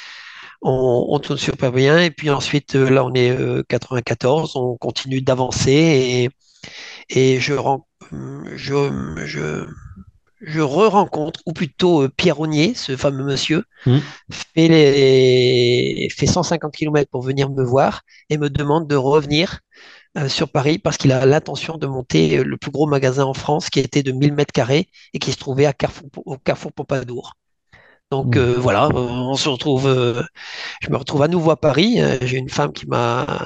on, 0.61 1.05
on 1.09 1.19
tourne 1.19 1.37
super 1.39 1.71
bien. 1.71 1.99
Et 1.99 2.11
puis 2.11 2.29
ensuite, 2.29 2.75
là, 2.75 3.05
on 3.05 3.13
est 3.13 3.31
euh, 3.31 3.63
94, 3.67 4.55
on 4.55 4.77
continue 4.77 5.21
d'avancer 5.21 6.29
et, 7.09 7.39
je, 7.39 7.53
ren- 7.53 7.85
je, 8.55 9.15
je, 9.25 9.67
je 10.41 10.61
re-rencontre, 10.61 11.41
ou 11.45 11.53
plutôt 11.53 12.03
euh, 12.03 12.09
Pierre 12.09 12.37
Rognier, 12.37 12.73
ce 12.75 12.97
fameux 12.97 13.23
monsieur, 13.25 13.63
Hmm. 13.85 13.99
fait, 14.31 14.67
les, 14.69 16.09
fait 16.15 16.27
150 16.27 16.73
km 16.75 17.09
pour 17.11 17.21
venir 17.23 17.49
me 17.49 17.63
voir 17.63 18.01
et 18.29 18.37
me 18.37 18.49
demande 18.49 18.87
de 18.87 18.95
revenir 18.95 19.59
euh, 20.17 20.29
sur 20.29 20.49
Paris 20.51 20.79
parce 20.79 20.97
qu'il 20.97 21.11
a 21.13 21.25
l'intention 21.25 21.77
de 21.77 21.87
monter 21.87 22.39
euh, 22.39 22.43
le 22.43 22.57
plus 22.57 22.71
gros 22.71 22.87
magasin 22.87 23.25
en 23.25 23.33
France 23.35 23.69
qui 23.69 23.79
était 23.81 24.03
de 24.03 24.11
1000 24.13 24.33
mètres 24.33 24.53
carrés 24.53 24.87
et 25.13 25.19
qui 25.19 25.31
se 25.33 25.37
trouvait 25.37 25.65
à 25.67 25.73
Carrefour, 25.73 26.09
au 26.25 26.37
Carrefour 26.37 26.73
Pompadour. 26.73 27.35
Donc 28.11 28.37
euh, 28.37 28.55
voilà, 28.59 28.89
on 28.93 29.35
se 29.35 29.49
retrouve, 29.49 29.87
euh, 29.87 30.21
je 30.81 30.89
me 30.91 30.97
retrouve 30.97 31.23
à 31.23 31.27
nouveau 31.27 31.51
à 31.51 31.57
Paris. 31.59 32.01
Euh, 32.01 32.17
J'ai 32.23 32.37
une 32.37 32.49
femme 32.49 32.73
qui 32.73 32.87
m'a 32.87 33.45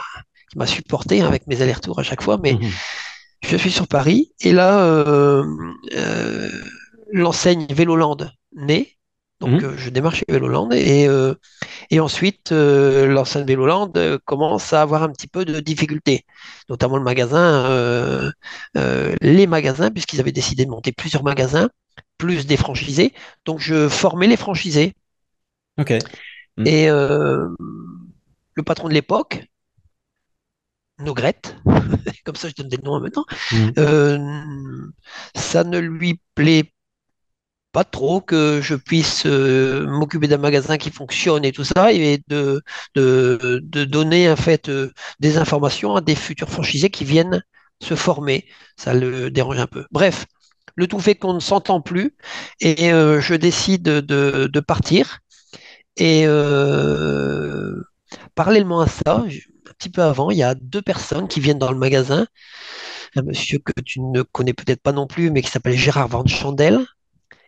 qui 0.52 0.58
m'a 0.58 0.68
supporté 0.68 1.22
hein, 1.22 1.28
avec 1.28 1.48
mes 1.48 1.62
allers-retours 1.62 2.00
à 2.00 2.04
chaque 2.04 2.22
fois, 2.24 2.38
mais 2.42 2.58
Mhm. 2.60 2.82
Je 3.42 3.56
suis 3.58 3.72
sur 3.72 3.88
Paris 3.88 4.32
et 4.42 4.52
là, 4.52 4.80
euh, 4.82 5.44
euh, 5.94 6.50
l'enseigne 7.12 7.68
Véloland 7.70 8.18
naît. 8.56 8.94
Donc, 9.40 9.62
Mhm. 9.62 9.64
euh, 9.64 9.78
je 9.78 9.90
démarre 9.92 10.16
chez 10.16 10.26
Véloland 10.28 10.70
et, 10.72 11.08
et 11.92 12.00
ensuite, 12.00 12.52
l'enseigne 12.52 13.46
Véloland 13.46 13.92
commence 14.26 14.74
à 14.74 14.82
avoir 14.82 15.04
un 15.04 15.10
petit 15.10 15.28
peu 15.28 15.46
de 15.46 15.60
difficultés, 15.60 16.26
notamment 16.70 16.98
le 16.98 17.04
magasin, 17.04 18.32
les 19.22 19.48
magasins, 19.48 19.92
puisqu'ils 19.92 20.20
avaient 20.20 20.32
décidé 20.32 20.66
de 20.66 20.72
monter 20.72 20.92
plusieurs 20.92 21.24
magasins, 21.24 21.70
plus 22.18 22.48
des 22.48 22.58
franchisés. 22.58 23.14
Donc, 23.46 23.60
je 23.60 23.88
formais 23.88 24.28
les 24.28 24.38
franchisés. 24.38 24.94
Ok. 25.78 25.92
Mhm. 26.58 26.68
Et 26.68 26.88
le 26.88 28.64
patron 28.66 28.88
de 28.88 28.94
l'époque, 28.94 29.44
Nogrette, 31.00 31.56
comme 32.26 32.36
ça 32.36 32.50
je 32.50 32.56
donne 32.56 32.70
des 32.70 32.78
noms 32.80 33.00
temps, 33.10 33.26
Mhm. 33.52 33.74
euh, 33.78 34.88
ça 35.36 35.64
ne 35.64 35.78
lui 35.80 36.22
plaît 36.36 36.74
pas 37.72 37.84
trop 37.84 38.22
que 38.22 38.60
je 38.62 38.76
puisse 38.76 39.26
euh, 39.26 39.86
m'occuper 39.88 40.28
d'un 40.28 40.38
magasin 40.38 40.78
qui 40.78 40.90
fonctionne 40.90 41.46
et 41.46 41.52
tout 41.52 41.64
ça, 41.64 41.92
et 41.94 42.22
de, 42.28 42.62
de, 42.96 43.60
de 43.64 43.86
donner 43.86 44.30
en 44.32 44.36
fait 44.36 44.70
euh, 44.70 44.92
des 45.20 45.38
informations 45.38 45.96
à 45.96 46.02
des 46.02 46.16
futurs 46.16 46.50
franchisés 46.50 46.90
qui 46.90 47.06
viennent 47.06 47.44
se 47.82 47.94
former. 47.96 48.46
Ça 48.78 48.94
le 48.94 49.30
dérange 49.30 49.60
un 49.60 49.68
peu. 49.68 49.86
Bref, 49.92 50.26
le 50.76 50.88
tout 50.88 51.00
fait 51.00 51.16
qu'on 51.16 51.34
ne 51.34 51.40
s'entend 51.40 51.82
plus 51.82 52.16
et 52.60 52.90
je 52.90 53.34
décide 53.36 53.84
de, 53.84 54.02
de 54.52 54.60
partir. 54.60 55.20
Et 55.98 56.26
parallèlement 58.36 58.82
à 58.82 58.88
ça, 58.88 59.24
je- 59.28 59.40
petit 59.78 59.90
peu 59.90 60.02
avant, 60.02 60.32
il 60.32 60.38
y 60.38 60.44
a 60.44 60.56
deux 60.56 60.82
personnes 60.82 61.28
qui 61.28 61.40
viennent 61.40 61.60
dans 61.60 61.72
le 61.72 61.78
magasin. 61.78 62.28
Un 63.16 63.22
monsieur 63.22 63.60
que 63.60 63.80
tu 63.82 64.02
ne 64.02 64.22
connais 64.22 64.54
peut-être 64.54 64.82
pas 64.82 64.92
non 64.92 65.08
plus, 65.08 65.32
mais 65.32 65.42
qui 65.42 65.50
s'appelle 65.50 65.78
Gérard 65.78 66.08
Van 66.08 66.26
Chandel 66.26 66.86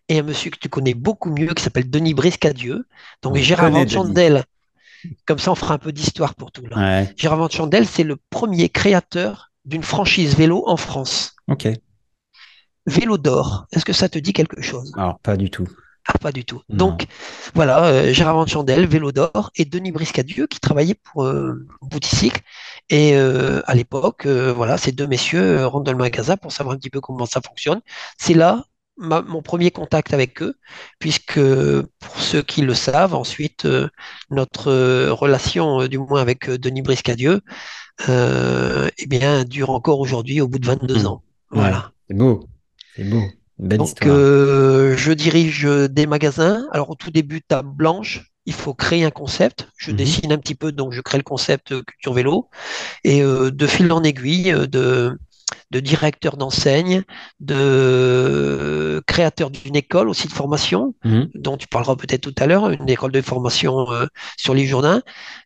et 0.07 0.19
un 0.19 0.23
monsieur 0.23 0.49
que 0.49 0.57
tu 0.57 0.69
connais 0.69 0.93
beaucoup 0.93 1.29
mieux 1.29 1.53
qui 1.53 1.63
s'appelle 1.63 1.89
Denis 1.89 2.13
Briscadieu. 2.13 2.85
Donc 3.21 3.33
On 3.33 3.35
Gérard 3.35 3.71
Van. 3.71 3.87
Chandel, 3.87 4.43
comme 5.25 5.39
ça 5.39 5.51
on 5.51 5.55
fera 5.55 5.75
un 5.75 5.77
peu 5.77 5.91
d'histoire 5.91 6.35
pour 6.35 6.51
tout 6.51 6.65
là. 6.65 6.77
Ouais. 6.77 7.13
Gérard 7.15 7.37
Van 7.37 7.49
Chandel, 7.49 7.85
c'est 7.85 8.03
le 8.03 8.17
premier 8.29 8.69
créateur 8.69 9.51
d'une 9.65 9.83
franchise 9.83 10.35
vélo 10.35 10.63
en 10.65 10.77
France. 10.77 11.35
Ok. 11.47 11.67
Vélo 12.85 13.17
d'or. 13.17 13.67
Est-ce 13.71 13.85
que 13.85 13.93
ça 13.93 14.09
te 14.09 14.17
dit 14.17 14.33
quelque 14.33 14.61
chose? 14.61 14.91
Alors, 14.97 15.19
pas 15.19 15.37
du 15.37 15.51
tout. 15.51 15.67
Ah, 16.07 16.17
pas 16.17 16.31
du 16.31 16.43
tout. 16.45 16.61
Non. 16.69 16.77
Donc 16.77 17.05
voilà, 17.53 17.85
euh, 17.85 18.13
Gérard 18.13 18.35
Van 18.35 18.47
Chandel, 18.47 18.87
Vélo 18.87 19.11
d'or, 19.11 19.51
et 19.55 19.65
Denis 19.65 19.91
Briscadieu 19.91 20.47
qui 20.47 20.59
travaillait 20.59 20.95
pour 20.95 21.23
euh, 21.25 21.67
Bouticycle. 21.81 22.41
Et 22.89 23.15
euh, 23.15 23.61
à 23.67 23.75
l'époque, 23.75 24.25
euh, 24.25 24.51
voilà, 24.51 24.77
ces 24.77 24.91
deux 24.91 25.05
messieurs 25.07 25.65
rentrent 25.67 25.83
dans 25.85 25.91
le 25.91 25.97
magasin 25.99 26.35
pour 26.37 26.51
savoir 26.51 26.75
un 26.75 26.79
petit 26.79 26.89
peu 26.89 26.99
comment 27.01 27.25
ça 27.27 27.41
fonctionne. 27.41 27.81
C'est 28.17 28.33
là 28.33 28.63
ma- 28.97 29.21
mon 29.21 29.41
premier 29.43 29.69
contact 29.71 30.13
avec 30.13 30.41
eux, 30.41 30.55
puisque 30.97 31.39
pour 31.39 32.19
ceux 32.19 32.41
qui 32.41 32.61
le 32.63 32.73
savent, 32.73 33.13
ensuite, 33.13 33.67
notre 34.31 34.71
relation, 35.11 35.87
du 35.87 35.99
moins 35.99 36.21
avec 36.21 36.49
Denis 36.49 36.81
Briscadieu, 36.81 37.41
eh 38.07 39.05
bien, 39.07 39.43
dure 39.43 39.69
encore 39.69 39.99
aujourd'hui 39.99 40.41
au 40.41 40.47
bout 40.47 40.59
de 40.59 40.65
22 40.67 40.99
Mhm. 40.99 41.05
ans. 41.07 41.23
Voilà. 41.51 41.91
C'est 42.07 42.15
beau. 42.17 42.47
C'est 42.95 43.03
beau. 43.03 43.21
Belle 43.59 43.79
Donc, 43.79 44.05
euh, 44.05 44.95
je 44.97 45.11
dirige 45.11 45.65
des 45.65 46.07
magasins. 46.07 46.65
Alors, 46.71 46.89
au 46.91 46.95
tout 46.95 47.11
début, 47.11 47.41
table 47.41 47.69
blanche, 47.75 48.31
il 48.45 48.53
faut 48.53 48.73
créer 48.73 49.03
un 49.03 49.11
concept. 49.11 49.67
Je 49.77 49.91
Mhm. 49.91 49.97
dessine 49.97 50.31
un 50.31 50.37
petit 50.37 50.55
peu, 50.55 50.71
donc 50.71 50.93
je 50.93 51.01
crée 51.01 51.17
le 51.17 51.23
concept 51.23 51.71
euh, 51.73 51.83
Culture 51.83 52.13
Vélo. 52.13 52.49
Et 53.03 53.23
euh, 53.23 53.51
de 53.51 53.67
fil 53.67 53.91
en 53.91 54.03
aiguille, 54.03 54.51
euh, 54.53 54.67
de, 54.67 55.17
de 55.71 55.79
directeur 55.79 56.37
d'enseigne, 56.37 57.03
de 57.39 59.01
créateur 59.07 59.51
d'une 59.51 59.75
école 59.75 60.09
aussi 60.09 60.27
de 60.27 60.33
formation, 60.33 60.95
Mhm. 61.03 61.29
dont 61.35 61.57
tu 61.57 61.67
parleras 61.67 61.95
peut-être 61.95 62.21
tout 62.21 62.35
à 62.37 62.47
l'heure, 62.47 62.69
une 62.69 62.89
école 62.89 63.11
de 63.11 63.21
formation 63.21 63.91
euh, 63.91 64.05
sur 64.37 64.53
les 64.53 64.65
Jourdains, 64.67 65.01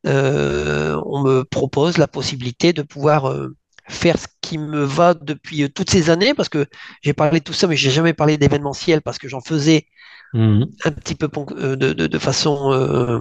euh, 0.07 0.99
on 1.05 1.23
me 1.23 1.43
propose 1.43 1.97
la 1.97 2.07
possibilité 2.07 2.73
de 2.73 2.81
pouvoir 2.81 3.29
euh, 3.29 3.55
faire 3.89 4.17
ce 4.19 4.27
qui 4.41 4.57
me 4.57 4.83
va 4.83 5.13
depuis 5.13 5.63
euh, 5.63 5.69
toutes 5.69 5.89
ces 5.89 6.09
années, 6.09 6.33
parce 6.33 6.49
que 6.49 6.65
j'ai 7.01 7.13
parlé 7.13 7.39
de 7.39 7.43
tout 7.43 7.53
ça, 7.53 7.67
mais 7.67 7.75
j'ai 7.77 7.91
jamais 7.91 8.13
parlé 8.13 8.37
d'événementiel, 8.37 9.01
parce 9.01 9.17
que 9.19 9.27
j'en 9.29 9.41
faisais 9.41 9.87
Mhm. 10.33 10.73
un 10.85 10.91
petit 10.91 11.15
peu 11.15 11.29
euh, 11.57 11.75
de, 11.75 11.93
de- 11.93 12.07
de 12.07 12.19
façon, 12.19 12.71
euh, 12.73 13.19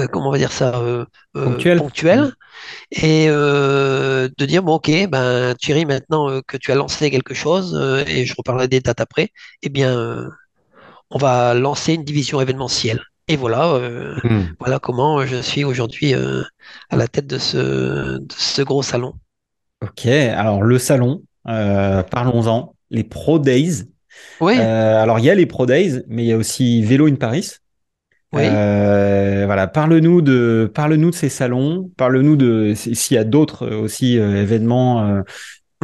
euh, 0.00 0.06
comment 0.08 0.28
on 0.28 0.32
va 0.32 0.38
dire 0.38 0.52
ça, 0.52 0.74
euh, 0.80 1.04
Ponctuel. 1.32 1.78
ponctuelle, 1.78 2.32
et 2.92 3.26
euh, 3.28 4.28
de 4.38 4.46
dire, 4.46 4.62
bon, 4.62 4.74
ok, 4.76 4.90
ben 5.10 5.54
Thierry, 5.56 5.86
maintenant 5.86 6.42
que 6.46 6.56
tu 6.56 6.72
as 6.72 6.76
lancé 6.76 7.10
quelque 7.10 7.34
chose, 7.34 7.74
et 8.08 8.26
je 8.26 8.34
reparlerai 8.36 8.68
des 8.68 8.80
dates 8.80 9.00
après, 9.00 9.30
eh 9.62 9.70
bien, 9.70 10.28
on 11.10 11.18
va 11.18 11.54
lancer 11.54 11.94
une 11.94 12.04
division 12.04 12.40
événementielle. 12.40 13.00
Et 13.28 13.36
voilà, 13.36 13.74
euh, 13.74 14.16
Mhm. 14.24 14.56
voilà 14.60 14.78
comment 14.78 15.26
je 15.26 15.36
suis 15.42 15.64
aujourd'hui 15.64 16.14
euh, 16.14 16.42
à 16.90 16.96
la 16.96 17.08
tête 17.08 17.26
de 17.26 17.38
ce, 17.38 18.18
de 18.18 18.32
ce 18.36 18.62
gros 18.62 18.82
salon. 18.82 19.14
Ok. 19.82 20.06
Alors, 20.06 20.62
le 20.62 20.78
salon, 20.78 21.22
euh, 21.48 22.02
parlons-en. 22.02 22.74
Les 22.90 23.04
Pro 23.04 23.38
Days. 23.38 23.84
Oui, 24.40 24.54
Euh, 24.58 25.02
alors, 25.02 25.18
il 25.18 25.24
y 25.26 25.30
a 25.30 25.34
les 25.34 25.46
Pro 25.46 25.66
Days, 25.66 26.02
mais 26.08 26.24
il 26.24 26.28
y 26.28 26.32
a 26.32 26.36
aussi 26.36 26.82
Vélo 26.82 27.06
in 27.06 27.16
Paris. 27.16 27.52
oui. 28.32 28.42
Euh, 28.44 29.44
voilà, 29.46 29.66
parle-nous 29.68 30.22
de, 30.22 30.70
parle-nous 30.74 31.10
de 31.10 31.14
ces 31.14 31.28
salons, 31.30 31.90
parle-nous 31.96 32.36
de 32.36 32.74
s'il 32.74 33.14
y 33.16 33.18
a 33.18 33.24
d'autres 33.24 33.64
euh, 33.64 33.80
aussi 33.80 34.18
euh, 34.18 34.42
événements 34.42 35.22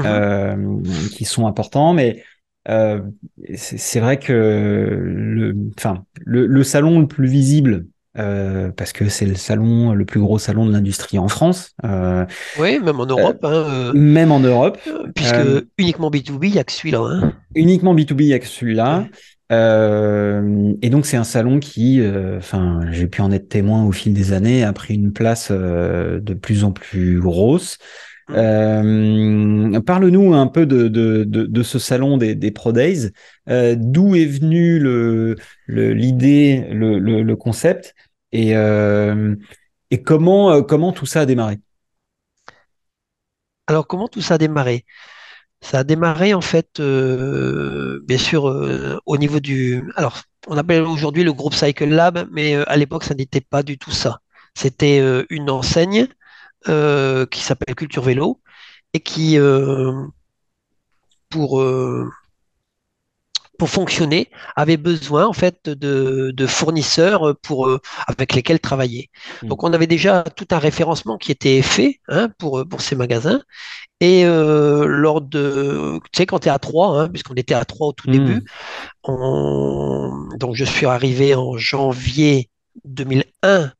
euh, 0.04 0.82
qui 1.12 1.24
sont 1.24 1.46
importants, 1.46 1.94
mais 1.94 2.22
euh, 2.68 3.00
c'est 3.54 3.78
c'est 3.78 4.00
vrai 4.00 4.18
que 4.18 4.32
le, 4.32 5.56
enfin, 5.78 6.04
le, 6.24 6.46
le 6.46 6.64
salon 6.64 7.00
le 7.00 7.06
plus 7.08 7.28
visible, 7.28 7.86
euh, 8.18 8.70
parce 8.70 8.92
que 8.92 9.08
c'est 9.08 9.26
le 9.26 9.34
salon, 9.34 9.92
le 9.92 10.04
plus 10.04 10.20
gros 10.20 10.38
salon 10.38 10.66
de 10.66 10.72
l'industrie 10.72 11.18
en 11.18 11.28
France, 11.28 11.74
euh, 11.84 12.24
Oui, 12.58 12.78
même 12.78 13.00
en 13.00 13.06
Europe, 13.06 13.38
hein, 13.44 13.52
euh, 13.52 13.92
même 13.92 14.30
en 14.32 14.40
Europe, 14.40 14.78
puisque 15.14 15.34
euh, 15.34 15.62
uniquement 15.78 16.10
B2B, 16.10 16.46
il 16.48 16.52
n'y 16.52 16.58
a 16.58 16.64
que 16.64 16.72
celui-là. 16.72 17.00
hein. 17.00 17.32
uniquement 17.54 17.94
B2B, 17.94 18.20
il 18.22 18.26
y 18.28 18.34
a 18.34 18.38
que 18.38 18.46
celui-là. 18.46 19.00
Ouais. 19.00 19.10
Euh, 19.52 20.72
et 20.80 20.88
donc 20.90 21.06
c'est 21.06 21.16
un 21.18 21.24
salon 21.24 21.58
qui, 21.60 22.00
euh, 22.00 22.38
enfin, 22.38 22.80
j'ai 22.90 23.06
pu 23.06 23.20
en 23.20 23.30
être 23.30 23.48
témoin 23.48 23.84
au 23.84 23.92
fil 23.92 24.14
des 24.14 24.32
années, 24.32 24.64
a 24.64 24.72
pris 24.72 24.94
une 24.94 25.12
place 25.12 25.48
euh, 25.50 26.18
de 26.20 26.34
plus 26.34 26.64
en 26.64 26.72
plus 26.72 27.20
grosse. 27.20 27.78
Euh, 28.30 29.80
parle-nous 29.80 30.32
un 30.34 30.46
peu 30.46 30.66
de, 30.66 31.62
ce 31.62 31.78
salon 31.78 32.16
des, 32.16 32.34
des 32.34 32.50
Pro 32.50 32.72
Days. 32.72 33.10
Euh, 33.48 33.74
d'où 33.78 34.14
est 34.14 34.24
venu 34.26 34.78
le, 34.78 35.36
le- 35.66 35.92
l'idée, 35.92 36.66
le, 36.70 37.34
concept, 37.34 37.94
et, 38.32 38.56
euh, 38.56 39.34
comment, 40.04 40.62
comment 40.62 40.92
tout 40.92 41.06
ça 41.06 41.20
a 41.20 41.26
démarré? 41.26 41.58
Alors, 43.66 43.86
comment 43.86 44.08
tout 44.08 44.20
ça 44.20 44.34
a 44.34 44.38
démarré? 44.38 44.84
Ça 45.60 45.78
a 45.78 45.84
démarré, 45.84 46.34
en 46.34 46.40
fait, 46.40 46.80
bien 46.80 48.18
sûr, 48.18 48.44
au 49.06 49.16
niveau 49.16 49.40
du... 49.40 49.82
Alors, 49.96 50.22
on 50.46 50.58
appelle 50.58 50.82
aujourd'hui 50.82 51.24
le 51.24 51.32
groupe 51.32 51.54
Cycle 51.54 51.88
Lab, 51.88 52.28
mais 52.30 52.56
à 52.56 52.76
l'époque, 52.76 53.04
ça 53.04 53.14
n'était 53.14 53.40
pas 53.40 53.62
du 53.62 53.78
tout 53.78 53.90
ça. 53.90 54.20
C'était 54.54 55.24
une 55.30 55.48
enseigne 55.48 56.06
euh, 56.68 57.26
qui 57.26 57.40
s'appelle 57.42 57.74
Culture 57.74 58.02
Vélo 58.02 58.40
et 58.94 59.00
qui, 59.00 59.38
euh, 59.38 59.92
pour, 61.28 61.58
euh, 61.60 62.08
pour 63.56 63.70
fonctionner, 63.70 64.30
avait 64.56 64.76
besoin 64.76 65.26
en 65.26 65.32
fait 65.32 65.68
de, 65.68 66.32
de 66.34 66.46
fournisseurs 66.46 67.36
pour, 67.40 67.70
avec 68.08 68.34
lesquels 68.34 68.58
travailler. 68.58 69.10
Mm. 69.42 69.48
Donc 69.48 69.62
on 69.62 69.72
avait 69.72 69.86
déjà 69.86 70.24
tout 70.24 70.48
un 70.50 70.58
référencement 70.58 71.18
qui 71.18 71.30
était 71.30 71.62
fait 71.62 72.00
hein, 72.08 72.30
pour, 72.38 72.66
pour 72.68 72.80
ces 72.80 72.96
magasins. 72.96 73.40
Et 74.00 74.24
lors 74.24 75.20
de, 75.22 76.00
tu 76.12 76.18
sais, 76.18 76.26
quand 76.26 76.40
tu 76.40 76.48
es 76.48 76.52
à 76.52 76.58
3, 76.58 77.00
hein, 77.02 77.08
puisqu'on 77.10 77.34
était 77.34 77.54
à 77.54 77.64
3 77.64 77.88
au 77.88 77.92
tout 77.92 78.08
Mm. 78.10 78.12
début, 78.12 78.44
on- 79.04 80.28
donc 80.38 80.56
je 80.56 80.64
suis 80.64 80.86
arrivé 80.86 81.34
en 81.34 81.56
janvier 81.58 82.50
2001 82.84 83.72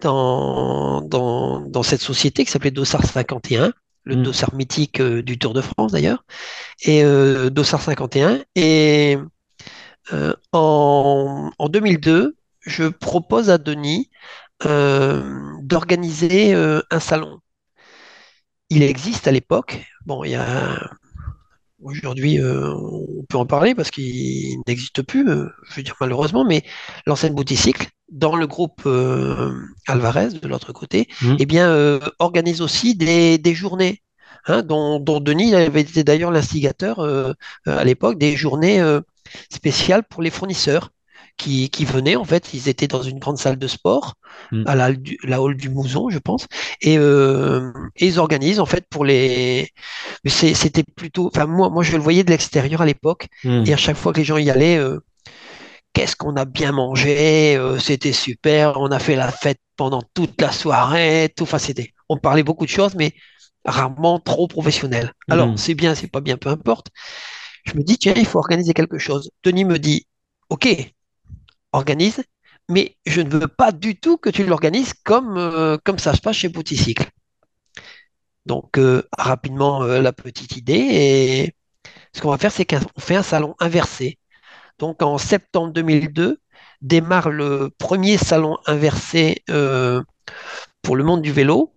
dans, 0.00 1.00
dans, 1.02 1.60
dans 1.60 1.82
cette 1.82 2.00
société 2.00 2.44
qui 2.44 2.50
s'appelait 2.50 2.70
Dossard 2.70 3.04
51, 3.04 3.72
le 4.04 4.16
Mm. 4.16 4.22
Dossard 4.22 4.54
mythique 4.54 5.00
euh, 5.00 5.22
du 5.22 5.38
Tour 5.38 5.54
de 5.54 5.60
France 5.60 5.92
d'ailleurs, 5.92 6.24
et 6.82 7.04
euh, 7.04 7.50
Dossard 7.50 7.82
51. 7.82 8.42
Et 8.56 9.18
euh, 10.12 10.34
en, 10.52 11.50
en 11.58 11.68
2002, 11.68 12.36
je 12.62 12.84
propose 12.84 13.50
à 13.50 13.58
Denis 13.58 14.10
euh, 14.66 15.22
d'organiser 15.62 16.54
euh, 16.54 16.82
un 16.90 17.00
salon. 17.00 17.40
Il 18.70 18.82
existe 18.82 19.26
à 19.28 19.32
l'époque, 19.32 19.84
bon, 20.06 20.24
il 20.24 20.32
y 20.32 20.34
a 20.34 20.90
aujourd'hui, 21.82 22.40
euh, 22.40 22.72
on 22.74 23.24
peut 23.28 23.38
en 23.38 23.46
parler 23.46 23.74
parce 23.74 23.90
qu'il 23.90 24.58
n'existe 24.66 25.02
plus, 25.02 25.28
euh, 25.28 25.48
je 25.68 25.76
veux 25.76 25.82
dire 25.82 25.96
malheureusement, 26.00 26.44
mais 26.44 26.64
l'enseigne 27.06 27.34
Bouticycle, 27.34 27.88
dans 28.10 28.36
le 28.36 28.46
groupe 28.46 28.82
euh, 28.86 29.52
Alvarez 29.88 30.28
de 30.42 30.48
l'autre 30.48 30.72
côté, 30.72 31.08
Mm. 31.22 31.36
eh 31.38 31.46
bien, 31.46 31.68
euh, 31.68 32.00
organise 32.18 32.60
aussi 32.62 32.94
des, 32.94 33.38
des 33.38 33.54
journées, 33.54 34.02
hein, 34.46 34.62
dont, 34.62 35.00
dont 35.00 35.20
Denis 35.20 35.54
avait 35.54 35.80
été 35.82 36.04
d'ailleurs 36.04 36.30
l'instigateur 36.30 37.00
euh, 37.00 37.32
à 37.66 37.84
l'époque, 37.84 38.18
des 38.18 38.36
journées 38.36 38.80
euh, 38.80 39.00
spéciale 39.50 40.04
pour 40.04 40.22
les 40.22 40.30
fournisseurs 40.30 40.90
qui, 41.36 41.70
qui 41.70 41.84
venaient. 41.84 42.16
En 42.16 42.24
fait, 42.24 42.54
ils 42.54 42.68
étaient 42.68 42.86
dans 42.86 43.02
une 43.02 43.18
grande 43.18 43.38
salle 43.38 43.58
de 43.58 43.66
sport, 43.66 44.14
Mm. 44.52 44.64
à 44.66 44.74
la, 44.74 44.92
du- 44.92 45.18
la 45.24 45.40
hall 45.40 45.56
du 45.56 45.68
Mouzon, 45.70 46.10
je 46.10 46.18
pense, 46.18 46.46
et, 46.82 46.94
et 46.94 48.06
ils 48.06 48.18
organisent 48.18 48.60
en 48.60 48.66
fait 48.66 48.84
pour 48.90 49.04
les. 49.04 49.70
C'était 50.26 50.82
plutôt. 50.84 51.28
Enfin, 51.28 51.46
moi, 51.46 51.70
moi, 51.70 51.82
je 51.82 51.92
le 51.96 52.02
voyais 52.02 52.24
de 52.24 52.30
l'extérieur 52.30 52.82
à 52.82 52.86
l'époque, 52.86 53.28
Mm. 53.44 53.64
et 53.66 53.72
à 53.72 53.76
chaque 53.76 53.96
fois 53.96 54.12
que 54.12 54.18
les 54.18 54.24
gens 54.24 54.36
y 54.38 54.50
allaient. 54.50 54.80
Qu'est-ce 55.94 56.16
qu'on 56.16 56.36
a 56.36 56.44
bien 56.44 56.72
mangé, 56.72 57.56
euh, 57.56 57.78
c'était 57.78 58.12
super, 58.12 58.78
on 58.80 58.90
a 58.92 58.98
fait 59.00 59.16
la 59.16 59.32
fête 59.32 59.60
pendant 59.76 60.02
toute 60.14 60.40
la 60.40 60.52
soirée, 60.52 61.32
tout. 61.36 61.44
Enfin, 61.44 61.58
c'était, 61.58 61.92
on 62.08 62.18
parlait 62.18 62.42
beaucoup 62.44 62.66
de 62.66 62.70
choses, 62.70 62.96
mais 62.96 63.14
rarement 63.64 64.20
trop 64.20 64.48
professionnel. 64.48 65.12
Alors, 65.30 65.52
Mm. 65.52 65.56
c'est 65.56 65.74
bien, 65.74 65.94
c'est 65.94 66.08
pas 66.08 66.20
bien, 66.20 66.36
peu 66.36 66.50
importe. 66.50 66.88
Je 67.66 67.74
me 67.74 67.82
dis, 67.84 67.98
tiens, 67.98 68.14
il 68.16 68.26
faut 68.26 68.38
organiser 68.40 68.74
quelque 68.74 68.98
chose. 68.98 69.30
Denis 69.44 69.64
me 69.66 69.78
dit, 69.78 70.06
OK, 70.50 70.68
organise, 71.72 72.22
mais 72.70 72.96
je 73.06 73.20
ne 73.20 73.28
veux 73.30 73.48
pas 73.48 73.70
du 73.72 73.96
tout 73.96 74.16
que 74.16 74.30
tu 74.30 74.44
l'organises 74.44 74.94
comme, 75.04 75.36
euh, 75.36 75.76
comme 75.84 75.98
ça 75.98 76.14
se 76.14 76.20
passe 76.22 76.36
chez 76.36 76.48
Bouticycle. 76.48 77.10
Donc, 78.46 78.78
euh, 78.78 79.02
rapidement, 79.16 79.82
la 79.84 80.12
petite 80.12 80.56
idée, 80.56 80.74
et 80.74 81.54
ce 82.14 82.20
qu'on 82.22 82.30
va 82.30 82.38
faire, 82.38 82.52
c'est 82.52 82.66
qu'on 82.66 83.00
fait 83.00 83.16
un 83.16 83.22
salon 83.24 83.54
inversé. 83.60 84.18
Donc, 84.78 85.02
en 85.02 85.18
septembre 85.18 85.72
2002, 85.72 86.38
démarre 86.82 87.30
le 87.30 87.70
premier 87.78 88.18
salon 88.18 88.58
inversé 88.66 89.42
euh, 89.50 90.02
pour 90.82 90.96
le 90.96 91.04
monde 91.04 91.22
du 91.22 91.32
vélo. 91.32 91.72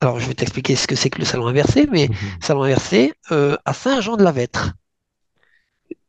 Alors, 0.00 0.20
je 0.20 0.28
vais 0.28 0.34
t'expliquer 0.34 0.76
ce 0.76 0.86
que 0.86 0.96
c'est 0.96 1.10
que 1.10 1.18
le 1.18 1.24
salon 1.24 1.46
inversé, 1.46 1.86
mais 1.90 2.08
Mhm. 2.08 2.16
salon 2.42 2.62
inversé 2.64 3.14
euh, 3.32 3.56
à 3.64 3.72
Saint-Jean-de-la-Vêtre. 3.74 4.72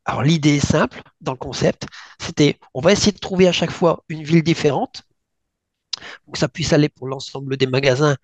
Alors, 0.05 0.23
l'idée 0.23 0.57
est 0.57 0.65
simple 0.65 1.01
dans 1.21 1.31
le 1.31 1.37
concept, 1.37 1.85
c'était 2.19 2.59
on 2.73 2.81
va 2.81 2.91
essayer 2.91 3.11
de 3.11 3.19
trouver 3.19 3.47
à 3.47 3.51
chaque 3.51 3.71
fois 3.71 4.03
une 4.09 4.23
ville 4.23 4.43
différente, 4.43 5.03
pour 6.23 6.33
que 6.33 6.39
ça 6.39 6.47
puisse 6.47 6.73
aller 6.73 6.89
pour 6.89 7.07
l'ensemble 7.07 7.57
des 7.57 7.67
magasins 7.67 8.15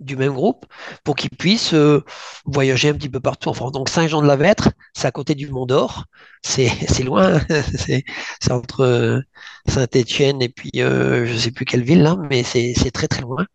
du 0.00 0.16
même 0.16 0.32
groupe, 0.32 0.66
pour 1.04 1.16
qu'ils 1.16 1.30
puissent 1.30 1.74
euh, 1.74 2.02
voyager 2.46 2.88
un 2.88 2.94
petit 2.94 3.08
peu 3.10 3.20
partout 3.20 3.48
en 3.50 3.54
France. 3.54 3.72
Donc, 3.72 3.88
Saint-Jean-de-la-Vêtre, 3.88 4.70
c'est 4.94 5.06
à 5.06 5.12
côté 5.12 5.34
du 5.34 5.48
Mont 5.48 5.66
d'Or, 5.66 6.06
c'est 6.42 6.68
loin, 7.04 7.36
hein. 7.36 7.62
c'est 7.76 8.04
entre 8.50 8.80
euh, 8.80 9.20
Saint-Étienne 9.68 10.42
et 10.42 10.48
puis 10.48 10.70
euh, 10.76 11.26
je 11.26 11.36
sais 11.36 11.50
plus 11.50 11.64
quelle 11.64 11.82
ville 11.82 12.02
là, 12.02 12.16
mais 12.30 12.42
c'est 12.42 12.74
très 12.92 13.08
très 13.08 13.22
loin. 13.22 13.46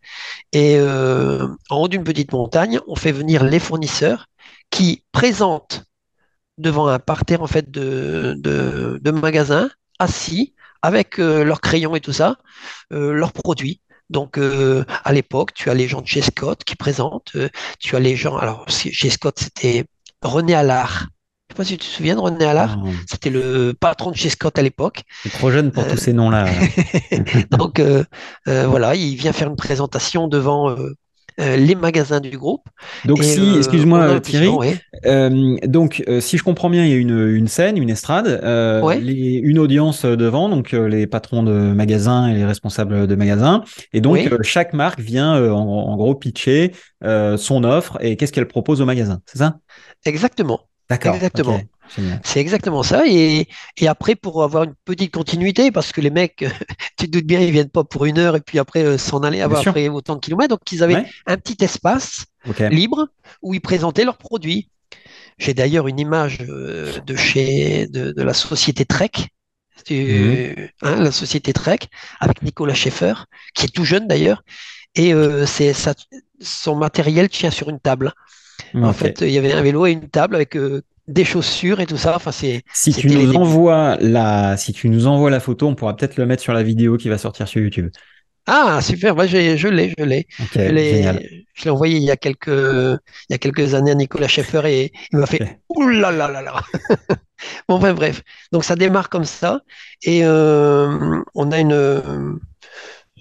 Et 0.53 0.75
euh, 0.77 1.47
en 1.69 1.77
haut 1.77 1.87
d'une 1.87 2.03
petite 2.03 2.31
montagne, 2.33 2.79
on 2.87 2.95
fait 2.95 3.11
venir 3.11 3.43
les 3.43 3.59
fournisseurs 3.59 4.27
qui 4.69 5.03
présentent 5.11 5.85
devant 6.57 6.87
un 6.87 6.99
parterre 6.99 7.41
en 7.41 7.47
fait 7.47 7.71
de, 7.71 8.35
de, 8.37 8.99
de 9.01 9.11
magasins 9.11 9.69
assis 9.99 10.55
avec 10.81 11.17
leurs 11.17 11.61
crayons 11.61 11.95
et 11.95 12.01
tout 12.01 12.13
ça, 12.13 12.37
leurs 12.91 13.33
produits. 13.33 13.81
Donc 14.09 14.37
euh, 14.37 14.85
à 15.03 15.13
l'époque, 15.13 15.53
tu 15.53 15.69
as 15.69 15.73
les 15.73 15.87
gens 15.87 16.01
de 16.01 16.07
chez 16.07 16.21
Scott 16.21 16.63
qui 16.63 16.75
présentent, 16.75 17.31
euh, 17.35 17.49
tu 17.79 17.95
as 17.95 17.99
les 17.99 18.15
gens, 18.15 18.37
alors 18.37 18.65
chez 18.69 19.09
Scott 19.09 19.39
c'était 19.39 19.85
René 20.21 20.53
Allard. 20.55 21.07
Je 21.49 21.53
sais 21.53 21.57
pas 21.57 21.63
si 21.63 21.77
tu 21.77 21.87
te 21.87 21.91
souviens 21.91 22.15
de 22.15 22.19
René 22.21 22.45
Allard. 22.45 22.77
C'était 23.07 23.29
le 23.29 23.73
patron 23.79 24.11
de 24.11 24.15
chez 24.15 24.29
Scott 24.29 24.57
à 24.57 24.61
l'époque. 24.63 25.03
trop 25.33 25.51
jeune 25.51 25.71
pour 25.71 25.83
Euh, 25.83 25.91
tous 25.91 25.97
ces 25.97 26.13
noms-là. 26.13 26.47
Donc 27.51 27.79
euh, 27.79 28.03
euh, 28.47 28.65
voilà, 28.67 28.95
il 28.95 29.15
vient 29.15 29.31
faire 29.33 29.47
une 29.47 29.55
présentation 29.55 30.27
devant 30.27 30.75
euh, 31.39 31.43
euh, 31.43 31.55
les 31.57 31.75
magasins 31.75 32.19
du 32.19 32.37
groupe. 32.37 32.67
Donc 33.03 33.19
Et, 33.19 33.23
si, 33.23 33.55
euh, 33.55 33.57
excuse-moi 33.57 33.99
un 34.03 34.19
Thierry, 34.19 34.49
ouais. 34.49 34.77
euh, 35.05 35.57
donc 35.67 36.03
euh, 36.07 36.19
si 36.21 36.37
je 36.37 36.43
comprends 36.43 36.69
bien, 36.69 36.83
il 36.85 36.89
y 36.91 36.93
a 36.93 36.97
une, 36.97 37.27
une 37.29 37.47
scène, 37.47 37.77
une 37.77 37.89
estrade, 37.89 38.27
euh, 38.27 38.81
Ouais. 38.81 38.99
les- 38.99 39.35
une 39.43 39.59
audience 39.59 40.05
devant, 40.05 40.49
donc 40.49 40.73
euh, 40.73 40.87
les 40.87 41.07
patrons 41.07 41.43
de 41.43 41.51
magasins 41.51 42.27
et 42.27 42.33
les 42.35 42.45
responsables 42.45 43.07
de 43.07 43.15
magasins, 43.15 43.63
et 43.93 44.01
donc 44.01 44.17
euh, 44.27 44.37
chaque 44.43 44.73
marque 44.73 44.99
vient 44.99 45.35
euh, 45.35 45.51
en, 45.51 45.59
en 45.67 45.95
gros 45.97 46.15
pitcher 46.15 46.71
euh, 47.03 47.37
son 47.37 47.63
offre 47.63 47.97
et 48.01 48.15
qu'est-ce 48.17 48.31
qu'elle 48.33 48.47
propose 48.47 48.81
au 48.81 48.85
magasin, 48.85 49.21
c'est 49.25 49.37
ça? 49.39 49.57
Exactement. 50.05 50.61
D'accord. 50.89 51.15
Exactement. 51.15 51.59
C'est 52.23 52.39
exactement 52.39 52.83
ça. 52.83 53.03
Et, 53.07 53.47
et 53.77 53.87
après, 53.87 54.15
pour 54.15 54.43
avoir 54.43 54.63
une 54.63 54.73
petite 54.85 55.13
continuité, 55.13 55.71
parce 55.71 55.91
que 55.91 56.01
les 56.01 56.09
mecs, 56.09 56.43
tu 56.97 57.05
te 57.05 57.11
doutes 57.11 57.25
bien, 57.25 57.39
ils 57.39 57.51
viennent 57.51 57.69
pas 57.69 57.83
pour 57.83 58.05
une 58.05 58.17
heure 58.17 58.35
et 58.35 58.41
puis 58.41 58.59
après 58.59 58.83
euh, 58.83 58.97
s'en 58.97 59.19
aller 59.23 59.41
avoir 59.41 59.61
après 59.67 59.87
autant 59.89 60.15
de 60.15 60.19
kilomètres. 60.19 60.49
Donc, 60.49 60.71
ils 60.71 60.83
avaient 60.83 60.95
Ouais. 60.95 61.05
un 61.27 61.37
petit 61.37 61.63
espace 61.63 62.25
libre 62.71 63.07
où 63.41 63.53
ils 63.53 63.61
présentaient 63.61 64.03
leurs 64.05 64.17
produits. 64.17 64.69
J'ai 65.37 65.53
d'ailleurs 65.53 65.87
une 65.87 65.99
image 65.99 66.39
euh, 66.47 66.99
de 67.05 67.15
chez 67.15 67.87
de, 67.87 68.11
de 68.11 68.23
la 68.23 68.33
société 68.33 68.85
Trek, 68.85 69.11
du- 69.87 70.71
hein, 70.81 70.95
la 71.01 71.11
société 71.11 71.53
Trek, 71.53 71.79
avec 72.19 72.41
Nicolas 72.41 72.73
Schaeffer, 72.73 73.13
qui 73.53 73.65
est 73.65 73.69
tout 73.73 73.85
jeune 73.85 74.07
d'ailleurs, 74.07 74.43
et 74.95 75.13
euh, 75.13 75.45
c'est 75.45 75.73
son 76.41 76.75
matériel 76.75 77.29
tient 77.29 77.51
sur 77.51 77.69
une 77.69 77.79
table. 77.79 78.13
En 78.73 78.93
fait, 78.93 79.21
il 79.21 79.29
y 79.31 79.37
avait 79.37 79.53
un 79.53 79.61
vélo 79.61 79.85
et 79.85 79.91
une 79.91 80.09
table 80.09 80.35
avec 80.35 80.55
des 81.07 81.25
chaussures 81.25 81.79
et 81.79 81.85
tout 81.85 81.97
ça. 81.97 82.15
Enfin, 82.15 82.31
c'est 82.31 82.63
Si 82.73 82.93
tu 82.93 83.07
les 83.07 83.25
nous 83.25 83.35
envoies 83.35 83.97
la, 84.01 84.57
si 84.57 84.73
tu 84.73 84.89
nous 84.89 85.07
envoies 85.07 85.29
la 85.29 85.39
photo, 85.39 85.67
on 85.67 85.75
pourra 85.75 85.95
peut-être 85.95 86.17
le 86.17 86.25
mettre 86.25 86.41
sur 86.43 86.53
la 86.53 86.63
vidéo 86.63 86.97
qui 86.97 87.09
va 87.09 87.17
sortir 87.17 87.47
sur 87.47 87.61
YouTube. 87.61 87.89
Ah, 88.47 88.79
super, 88.81 89.15
j'ai- 89.27 89.57
je 89.57 89.67
l'ai, 89.67 89.93
je 89.97 90.03
l'ai. 90.03 90.27
Je 90.53 90.59
l'ai, 90.71 91.47
je 91.55 91.63
l'ai 91.63 91.69
envoyé 91.71 91.97
il 91.97 92.03
y 92.03 92.11
a 92.11 92.17
quelques, 92.17 92.47
il 92.47 92.99
y 93.31 93.33
a 93.33 93.37
quelques 93.39 93.73
années 93.73 93.91
à 93.91 93.95
Nicolas 93.95 94.27
Schaeffer 94.27 94.61
et 94.65 94.91
il 95.11 95.17
m'a 95.19 95.25
fait 95.25 95.41
Ok. 95.41 95.59
Ouh 95.69 95.87
là 95.89 96.11
là 96.11 96.29
là 96.29 96.41
là. 96.41 96.61
Bon, 97.67 97.79
bref, 97.79 97.95
bref. 97.95 98.23
Donc 98.51 98.63
ça 98.63 98.75
démarre 98.75 99.09
comme 99.09 99.25
ça 99.25 99.61
et 100.03 100.23
euh, 100.23 101.21
on 101.35 101.51
a 101.51 101.59
une, 101.59 102.39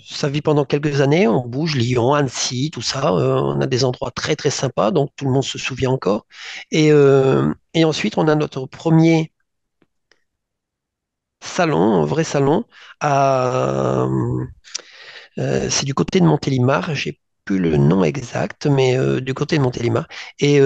ça 0.06 0.28
vit 0.28 0.42
pendant 0.42 0.64
quelques 0.64 1.00
années. 1.00 1.26
On 1.28 1.46
bouge 1.46 1.76
Lyon, 1.76 2.14
Annecy, 2.14 2.70
tout 2.72 2.82
ça. 2.82 3.12
Euh, 3.12 3.34
on 3.40 3.60
a 3.60 3.66
des 3.66 3.84
endroits 3.84 4.10
très 4.10 4.36
très 4.36 4.50
sympas, 4.50 4.90
donc 4.90 5.10
tout 5.16 5.24
le 5.26 5.32
monde 5.32 5.44
se 5.44 5.58
souvient 5.58 5.90
encore. 5.90 6.26
Et 6.70 6.92
euh, 6.92 7.52
et 7.74 7.84
ensuite 7.84 8.18
on 8.18 8.28
a 8.28 8.34
notre 8.34 8.66
premier 8.66 9.32
salon, 11.40 12.02
un 12.02 12.06
vrai 12.06 12.24
salon 12.24 12.64
à 13.00 14.06
Euh, 15.38 15.68
c'est 15.70 15.84
du 15.86 15.94
côté 15.94 16.20
de 16.20 16.26
Montélimar, 16.26 16.94
j'ai 16.94 17.20
plus 17.44 17.58
le 17.58 17.76
nom 17.76 18.04
exact, 18.04 18.66
mais 18.66 18.96
du 19.20 19.34
côté 19.34 19.58
de 19.58 19.62
Montélimar, 19.62 20.06
et 20.40 20.60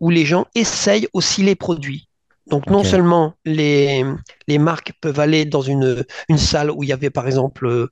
où 0.00 0.10
les 0.10 0.24
gens 0.24 0.46
essayent 0.54 1.08
aussi 1.12 1.42
les 1.42 1.54
produits. 1.54 2.08
Donc 2.48 2.66
non 2.68 2.84
seulement 2.84 3.34
les, 3.44 4.04
les 4.48 4.58
marques 4.58 4.92
peuvent 5.00 5.20
aller 5.20 5.44
dans 5.44 5.62
une, 5.62 6.04
une 6.28 6.38
salle 6.38 6.70
où 6.70 6.82
il 6.82 6.88
y 6.88 6.92
avait 6.92 7.10
par 7.10 7.26
exemple, 7.26 7.88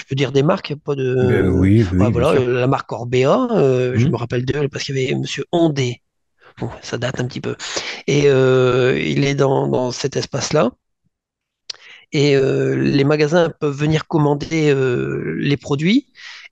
je 0.00 0.04
peux 0.04 0.14
dire 0.16 0.32
des 0.32 0.42
marques, 0.42 0.74
pas 0.76 0.94
de... 0.94 1.04
Euh, 1.04 1.50
oui, 1.50 1.84
oui, 1.92 1.98
Ouais, 1.98 2.10
voilà, 2.10 2.40
la 2.40 2.66
marque 2.66 2.90
Orbea, 2.92 3.48
euh, 3.52 3.92
je 3.96 4.06
Mhm. 4.06 4.12
me 4.12 4.16
rappelle 4.16 4.44
d'eux 4.44 4.68
parce 4.68 4.84
qu'il 4.84 4.96
y 4.96 5.04
avait 5.06 5.14
Monsieur 5.14 5.44
Ondé. 5.52 6.02
Bon, 6.58 6.70
ça 6.82 6.98
date 6.98 7.20
un 7.20 7.26
petit 7.26 7.40
peu. 7.40 7.56
Et 8.06 8.24
euh, 8.26 8.98
il 9.00 9.24
est 9.24 9.34
dans, 9.34 9.68
dans 9.68 9.92
cet 9.92 10.16
espace-là. 10.16 10.70
Et 12.12 12.34
euh, 12.36 12.74
les 12.76 13.04
magasins 13.04 13.50
peuvent 13.60 13.76
venir 13.76 14.06
commander 14.06 14.74
les 15.38 15.56
produits 15.56 16.08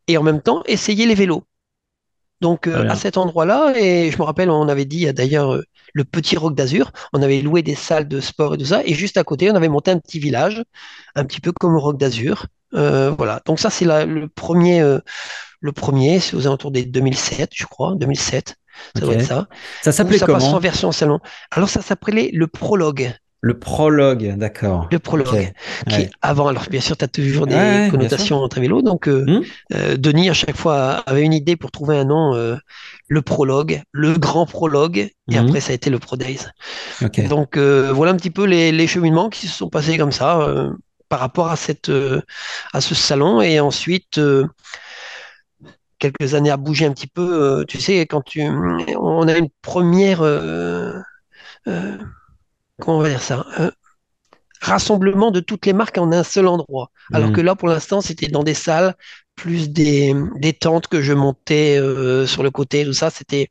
et 0.06 0.16
en 0.16 0.22
même 0.22 0.40
temps 0.40 0.62
essayer 0.66 1.06
les 1.06 1.14
vélos. 1.14 1.44
Donc 2.40 2.68
à 2.68 2.94
cet 2.94 3.16
endroit-là, 3.18 3.72
et 3.76 4.12
je 4.12 4.18
me 4.18 4.22
rappelle, 4.22 4.48
on 4.50 4.68
avait 4.68 4.84
dit 4.84 5.12
d'ailleurs 5.12 5.60
le 5.92 6.04
petit 6.04 6.36
Roc 6.36 6.54
d'Azur, 6.54 6.92
on 7.12 7.20
avait 7.22 7.40
loué 7.40 7.62
des 7.62 7.74
salles 7.74 8.06
de 8.06 8.20
sport 8.20 8.54
et 8.54 8.58
tout 8.58 8.64
ça, 8.66 8.82
et 8.84 8.94
juste 8.94 9.16
à 9.16 9.24
côté, 9.24 9.50
on 9.50 9.56
avait 9.56 9.68
monté 9.68 9.90
un 9.90 9.98
petit 9.98 10.20
village, 10.20 10.62
un 11.16 11.24
petit 11.24 11.40
peu 11.40 11.50
comme 11.52 11.74
au 11.74 11.80
Roc 11.80 11.98
d'Azur. 11.98 12.46
Euh, 12.74 13.10
voilà. 13.10 13.40
Donc 13.46 13.58
ça, 13.60 13.70
c'est 13.70 13.84
le 13.84 14.28
premier, 14.28 14.80
euh, 14.80 15.00
le 15.60 15.72
premier, 15.72 16.20
c'est 16.20 16.36
aux 16.36 16.46
alentours 16.46 16.70
des 16.72 16.84
2007, 16.86 17.50
je 17.54 17.66
crois, 17.66 17.94
2007, 17.96 18.56
ça 18.96 19.04
doit 19.06 19.14
être 19.14 19.22
ça. 19.22 19.48
Ça 19.80 19.90
s'appelait 19.92 20.18
ça 20.18 20.28
passe 20.28 20.52
en 20.54 20.58
comment? 20.58 20.60
version 20.60 20.92
salon. 20.92 21.20
Alors 21.50 21.68
ça 21.70 21.82
s'appelait 21.82 22.30
le 22.32 22.46
prologue. 22.48 23.12
Le 23.40 23.58
prologue, 23.58 24.36
d'accord. 24.36 24.88
Le 24.90 24.98
prologue, 24.98 25.52
qui 25.86 26.00
Ouais. 26.00 26.04
est 26.04 26.10
avant, 26.22 26.46
alors 26.48 26.64
bien 26.70 26.80
sûr, 26.80 26.96
tu 26.96 27.04
as 27.04 27.08
toujours 27.08 27.46
des 27.46 27.84
Ouais, 27.84 27.86
connotations 27.86 28.38
entre 28.38 28.58
vélo, 28.58 28.80
donc 28.80 29.06
euh, 29.06 29.26
Hmm? 29.26 29.42
euh, 29.74 29.98
Denis, 29.98 30.30
à 30.30 30.32
chaque 30.32 30.56
fois, 30.56 31.02
avait 31.06 31.24
une 31.24 31.34
idée 31.34 31.56
pour 31.56 31.70
trouver 31.70 31.98
un 31.98 32.04
nom, 32.06 32.34
euh, 32.34 32.56
le 33.06 33.20
prologue, 33.20 33.82
le 33.92 34.14
grand 34.18 34.46
prologue, 34.46 35.10
et 35.30 35.36
Mhm. 35.36 35.36
après, 35.36 35.60
ça 35.60 35.72
a 35.72 35.74
été 35.74 35.90
le 35.90 35.98
Pro 35.98 36.16
Days. 36.16 36.38
Donc, 37.18 37.58
voilà 37.58 38.12
un 38.12 38.16
petit 38.16 38.30
peu 38.30 38.44
les, 38.44 38.72
les 38.72 38.86
cheminements 38.86 39.28
qui 39.30 39.46
se 39.46 39.56
sont 39.58 39.68
passés 39.70 39.98
comme 39.98 40.12
ça 40.12 40.48
par 41.08 41.20
rapport 41.20 41.48
à, 41.50 41.56
cette, 41.56 41.88
euh, 41.90 42.22
à 42.72 42.80
ce 42.80 42.94
salon. 42.94 43.40
Et 43.42 43.60
ensuite, 43.60 44.18
euh, 44.18 44.46
quelques 45.98 46.34
années 46.34 46.50
à 46.50 46.56
bouger 46.56 46.86
un 46.86 46.92
petit 46.92 47.06
peu, 47.08 47.60
euh, 47.60 47.64
tu 47.64 47.80
sais, 47.80 48.00
quand 48.06 48.22
tu, 48.22 48.42
on 48.42 49.28
a 49.28 49.36
une 49.36 49.48
première, 49.62 50.20
comment 52.80 52.98
on 52.98 53.02
va 53.02 53.08
dire 53.08 53.22
ça, 53.22 53.46
rassemblement 54.60 55.30
de 55.30 55.40
toutes 55.40 55.66
les 55.66 55.72
marques 55.72 55.98
en 55.98 56.10
un 56.12 56.22
seul 56.24 56.46
endroit. 56.48 56.90
Alors 57.12 57.30
Hmm. 57.30 57.32
que 57.32 57.40
là, 57.40 57.54
pour 57.54 57.68
l'instant, 57.68 58.00
c'était 58.00 58.28
dans 58.28 58.42
des 58.42 58.54
salles 58.54 58.94
plus 59.36 59.70
des, 59.70 60.14
des 60.36 60.52
tentes 60.52 60.88
que 60.88 61.00
je 61.00 61.12
montais 61.12 61.78
euh, 61.78 62.26
sur 62.26 62.42
le 62.42 62.50
côté, 62.50 62.84
tout 62.84 62.92
ça. 62.92 63.08
C'était, 63.10 63.48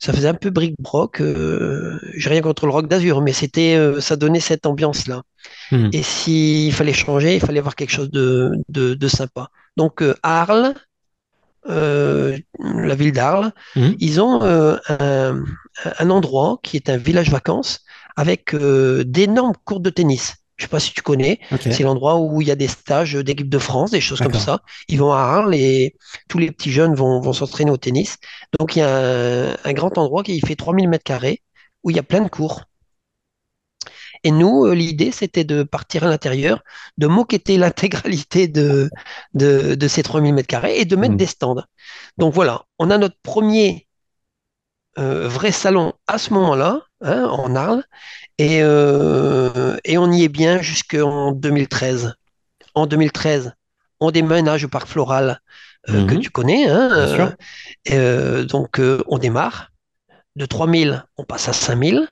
ça 0.00 0.12
faisait 0.12 0.28
un 0.28 0.34
peu 0.34 0.50
bric-broc. 0.50 1.20
euh, 1.22 2.00
j'ai 2.16 2.30
rien 2.30 2.42
contre 2.42 2.66
le 2.66 2.72
rock 2.72 2.88
d'Azur, 2.88 3.22
mais 3.22 3.32
c'était, 3.34 3.76
euh, 3.76 4.00
ça 4.00 4.16
donnait 4.16 4.40
cette 4.40 4.66
ambiance-là. 4.66 5.22
Mhm. 5.72 5.90
Et 5.92 6.02
s'il 6.02 6.72
fallait 6.72 6.92
changer, 6.92 7.36
il 7.36 7.40
fallait 7.40 7.60
avoir 7.60 7.76
quelque 7.76 7.90
chose 7.90 8.10
de, 8.10 8.52
de, 8.68 8.94
de 8.94 9.08
sympa. 9.08 9.48
Donc, 9.76 10.02
euh, 10.02 10.14
Arles, 10.22 10.74
euh, 11.68 12.38
la 12.60 12.94
ville 12.94 13.12
d'Arles, 13.12 13.52
Mhm. 13.76 13.96
ils 14.00 14.20
ont 14.20 14.42
euh, 14.42 14.76
un, 14.88 15.44
un 15.98 16.10
endroit 16.10 16.58
qui 16.62 16.76
est 16.76 16.88
un 16.88 16.96
village 16.96 17.30
vacances 17.30 17.80
avec 18.16 18.54
euh, 18.54 19.04
d'énormes 19.04 19.54
courts 19.64 19.80
de 19.80 19.90
tennis. 19.90 20.36
Je 20.56 20.64
sais 20.64 20.68
pas 20.68 20.80
si 20.80 20.92
tu 20.92 21.02
connais, 21.02 21.38
c'est 21.70 21.84
l'endroit 21.84 22.16
où 22.18 22.40
il 22.42 22.48
y 22.48 22.50
a 22.50 22.56
des 22.56 22.66
stages 22.66 23.14
d'équipe 23.14 23.48
de 23.48 23.58
France, 23.58 23.92
des 23.92 24.00
choses 24.00 24.20
comme 24.20 24.32
ça. 24.40 24.60
Ils 24.88 24.98
vont 24.98 25.12
à 25.12 25.18
Arles 25.18 25.54
et 25.54 25.94
tous 26.28 26.38
les 26.38 26.50
petits 26.50 26.72
jeunes 26.72 26.94
vont, 26.94 27.20
vont 27.20 27.32
s'entraîner 27.32 27.70
au 27.70 27.76
tennis. 27.76 28.16
Donc 28.58 28.74
il 28.74 28.80
y 28.80 28.82
a 28.82 29.52
un, 29.52 29.56
un 29.64 29.72
grand 29.72 29.96
endroit 29.98 30.24
qui 30.24 30.40
fait 30.40 30.56
3000 30.56 30.88
mètres 30.88 31.04
carrés 31.04 31.42
où 31.84 31.90
il 31.90 31.96
y 31.96 32.00
a 32.00 32.02
plein 32.02 32.22
de 32.22 32.28
cours. 32.28 32.64
Et 34.24 34.30
nous, 34.30 34.66
euh, 34.66 34.74
l'idée, 34.74 35.12
c'était 35.12 35.44
de 35.44 35.62
partir 35.62 36.04
à 36.04 36.08
l'intérieur, 36.08 36.62
de 36.98 37.06
moqueter 37.06 37.56
l'intégralité 37.58 38.48
de, 38.48 38.90
de, 39.34 39.74
de 39.74 39.88
ces 39.88 40.02
3000 40.02 40.34
mètres 40.34 40.48
carrés 40.48 40.78
et 40.80 40.84
de 40.84 40.96
mettre 40.96 41.16
des 41.16 41.24
Mhm. 41.24 41.28
stands. 41.28 41.64
Donc 42.18 42.34
voilà, 42.34 42.64
on 42.78 42.90
a 42.90 42.98
notre 42.98 43.16
premier 43.22 43.86
euh, 44.98 45.28
vrai 45.28 45.52
salon 45.52 45.92
à 46.06 46.18
ce 46.18 46.32
moment-là, 46.34 46.82
hein, 47.02 47.24
en 47.26 47.54
Arles, 47.54 47.84
et, 48.38 48.60
euh, 48.62 49.76
et 49.84 49.98
on 49.98 50.10
y 50.12 50.24
est 50.24 50.28
bien 50.28 50.62
jusqu'en 50.62 51.32
2013. 51.32 52.14
En 52.74 52.86
2013, 52.86 53.52
on 54.00 54.10
déménage 54.12 54.64
au 54.64 54.68
parc 54.68 54.88
floral 54.88 55.40
euh, 55.90 56.04
que 56.04 56.14
Mhm. 56.14 56.20
tu 56.22 56.30
connais. 56.30 56.68
hein, 56.68 56.88
Bien 56.94 57.06
sûr. 57.06 57.34
donc 58.48 58.80
on 59.06 59.18
démarre. 59.18 59.70
De 60.36 60.46
3000, 60.46 61.04
on 61.18 61.24
passe 61.24 61.48
à 61.48 61.52
5000. 61.52 62.08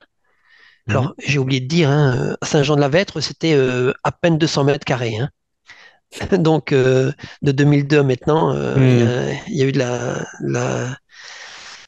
Mhm. 0.87 0.93
Alors, 0.95 1.13
j'ai 1.19 1.39
oublié 1.39 1.59
de 1.61 1.67
dire, 1.67 1.89
hein, 1.89 2.15
euh, 2.17 2.35
à 2.41 2.45
Saint-Jean-de-la-Vêtre, 2.45 3.19
c'était 3.21 3.53
euh, 3.53 3.93
à 4.03 4.11
peine 4.11 4.37
200 4.37 4.63
mètres 4.63 4.85
carrés. 4.85 5.17
hein. 5.17 5.29
Donc, 6.39 6.71
euh, 6.73 7.11
de 7.41 7.51
2002 7.51 7.99
à 7.99 8.03
maintenant, 8.03 8.53
euh, 8.55 8.87
il 8.89 8.97
y 8.97 9.03
Mhm. 9.03 9.07
a, 9.07 9.33
il 9.47 9.57
y 9.57 9.63
a 9.63 9.65
eu 9.65 9.71
de 9.73 9.79
la, 9.79 10.25
la- 10.41 10.97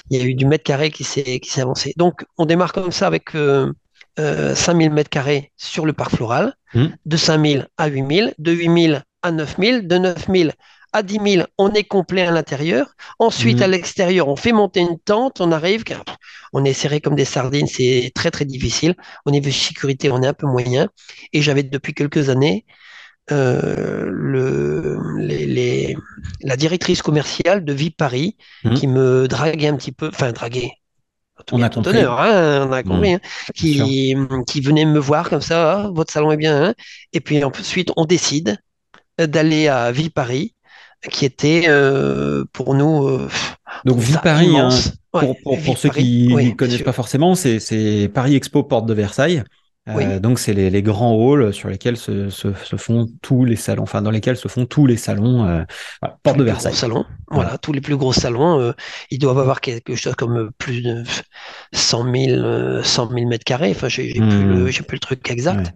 il 0.10 0.18
y 0.18 0.22
a 0.22 0.26
eu 0.26 0.34
du 0.36 0.46
mètre 0.46 0.64
carré 0.64 0.92
qui 0.92 1.04
s'est 1.04 1.40
qui 1.40 1.50
s'est 1.52 1.62
avancé. 1.62 1.94
Donc, 1.98 2.26
on 2.38 2.46
démarre 2.46 2.74
comme 2.74 2.92
ça 2.92 3.08
avec 3.08 3.36
euh, 3.36 3.72
euh, 4.20 4.56
5000 4.56 4.92
mètres 4.92 5.10
carrés 5.10 5.52
sur 5.58 5.86
le 5.86 5.94
parc 5.94 6.12
floral, 6.16 6.54
Mhm. 6.74 6.96
de 7.06 7.18
5000 7.18 7.68
à 7.78 7.88
8000, 7.88 8.34
de 8.38 8.52
8000 8.52 9.04
à 9.22 9.32
9000, 9.32 9.88
de 9.88 9.98
9000 9.98 10.54
à 10.93 11.04
10 11.04 11.19
000, 11.19 11.47
on 11.58 11.71
est 11.73 11.84
complet 11.84 12.23
à 12.23 12.32
l'intérieur. 12.32 12.93
Ensuite, 13.19 13.62
à 13.62 13.67
Mhm. 13.67 13.71
l'extérieur, 13.71 14.28
on 14.28 14.36
fait 14.36 14.52
monter 14.52 14.80
une 14.82 14.99
tente, 14.99 15.41
on 15.41 15.52
arrive, 15.52 15.84
car 15.84 16.04
on 16.54 16.65
est 16.65 16.73
serré 16.73 17.02
comme 17.02 17.15
des 17.15 17.25
sardines, 17.25 17.67
c'est 17.67 18.12
très 18.15 18.32
très 18.32 18.45
difficile. 18.45 18.95
Au 19.25 19.32
niveau 19.32 19.47
de 19.47 19.52
sécurité, 19.52 20.12
on 20.12 20.21
est 20.23 20.28
un 20.28 20.34
peu 20.34 20.47
moyen. 20.47 20.89
Et 21.34 21.41
j'avais 21.41 21.63
depuis 21.63 21.93
quelques 21.93 22.30
années 22.30 22.65
euh, 23.32 24.06
le, 24.10 24.99
les, 25.19 25.45
les- 25.45 25.97
la 26.41 26.58
directrice 26.58 27.02
commerciale 27.02 27.65
de 27.65 27.73
Vie 27.73 27.91
Paris 27.91 28.38
qui 28.73 28.88
Mhm. 28.88 28.88
me 28.88 29.28
draguait 29.28 29.67
un 29.67 29.75
petit 29.78 29.91
peu, 29.91 30.08
enfin 30.10 30.32
draguait, 30.32 30.73
tout 31.45 31.58
On 31.58 31.62
a 31.63 31.69
compris. 31.69 31.89
honneur, 31.89 32.19
hein, 32.19 32.67
on 32.69 32.71
a 32.71 32.84
compris, 32.84 33.13
hein, 33.13 33.19
qui, 33.56 34.15
qui 34.47 34.62
venait 34.62 34.86
me 34.86 34.99
voir 34.99 35.30
comme 35.30 35.41
ça, 35.41 35.84
Ah, 35.86 35.89
votre 35.93 36.12
salon 36.13 36.32
est 36.32 36.38
bien, 36.38 36.63
hein. 36.69 36.73
Et 37.13 37.21
puis 37.21 37.43
ensuite 37.43 37.91
on 37.97 38.06
décide 38.06 38.58
d'aller 39.19 39.67
à 39.69 39.91
Vie 39.91 40.10
Paris, 40.10 40.56
qui 41.10 41.26
était 41.26 41.66
euh, 41.68 42.44
pour 42.52 42.74
nous, 42.74 43.08
euh, 43.08 43.30
on 43.86 43.90
Donc, 43.90 44.00
Vie 44.00 44.18
Paris, 44.22 44.58
hein. 44.58 44.70
Ouais, 45.14 45.34
pour, 45.44 45.78
ceux 45.78 45.90
Paris, 45.90 46.04
qui 46.04 46.28
ne 46.28 46.52
connaissent 46.52 46.84
pas 46.84 46.92
forcément, 46.92 47.34
c'est, 47.36 47.60
c'est 47.60 48.10
Paris 48.14 48.36
Expo, 48.36 48.64
porte 48.64 48.86
de 48.86 48.94
Versailles. 48.94 49.44
Euh, 49.89 50.19
donc, 50.19 50.39
c'est 50.39 50.54
les, 50.54 50.69
les 50.69 50.82
grands 50.82 51.13
halls 51.17 51.54
sur 51.54 51.69
lesquels 51.69 51.97
se, 51.97 52.30
se, 52.30 52.54
se 52.54 52.75
font 52.75 53.08
tous 53.21 53.45
les 53.45 53.56
salons, 53.56 53.84
enfin, 53.84 54.02
dans 54.02 54.12
lesquels 54.12 54.38
se 54.38 54.47
font 54.47 54.65
tous 54.65 54.86
les 54.86 54.97
salons, 54.97 55.45
euh, 55.45 55.63
voilà, 56.02 56.17
porte 56.23 56.38
de 56.38 56.43
Versailles. 56.43 56.73
salons. 56.73 57.06
Voilà. 57.30 57.43
Voilà, 57.49 57.58
tous 57.58 57.73
les 57.73 57.82
plus 57.82 57.95
gros 57.97 58.13
salons, 58.13 58.60
euh, 58.60 58.71
ils 59.10 59.19
doivent 59.19 59.39
avoir 59.39 59.62
quelque 59.62 59.95
chose 59.95 60.15
comme 60.15 60.52
plus 60.58 60.82
de 60.82 61.04
100 61.73 62.04
000, 62.13 62.15
euh, 62.41 62.84
100 62.84 63.10
000 63.10 63.28
mètres 63.28 63.43
carrés. 63.45 63.71
Enfin, 63.71 63.88
j'ai 63.88 64.10
j'ai 64.10 64.19
plus 64.19 64.43
le, 64.43 64.67
j'ai 64.67 64.84
plus 64.84 64.95
le 64.95 64.99
truc 64.99 65.30
exact. 65.30 65.67
Ouais. 65.67 65.73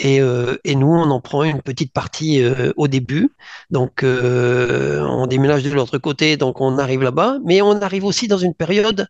Et, 0.00 0.20
et 0.64 0.76
nous, 0.76 0.86
on 0.86 1.10
en 1.10 1.20
prend 1.20 1.42
une 1.42 1.60
petite 1.60 1.92
partie 1.92 2.40
au 2.76 2.86
début. 2.86 3.30
Donc, 3.70 4.04
on 4.04 5.26
déménage 5.26 5.64
de 5.64 5.70
l'autre 5.70 5.98
côté, 5.98 6.36
donc 6.36 6.60
on 6.60 6.78
arrive 6.78 7.02
là-bas. 7.02 7.38
Mais 7.44 7.62
on 7.62 7.80
arrive 7.82 8.04
aussi 8.04 8.28
dans 8.28 8.38
une 8.38 8.54
période 8.54 9.08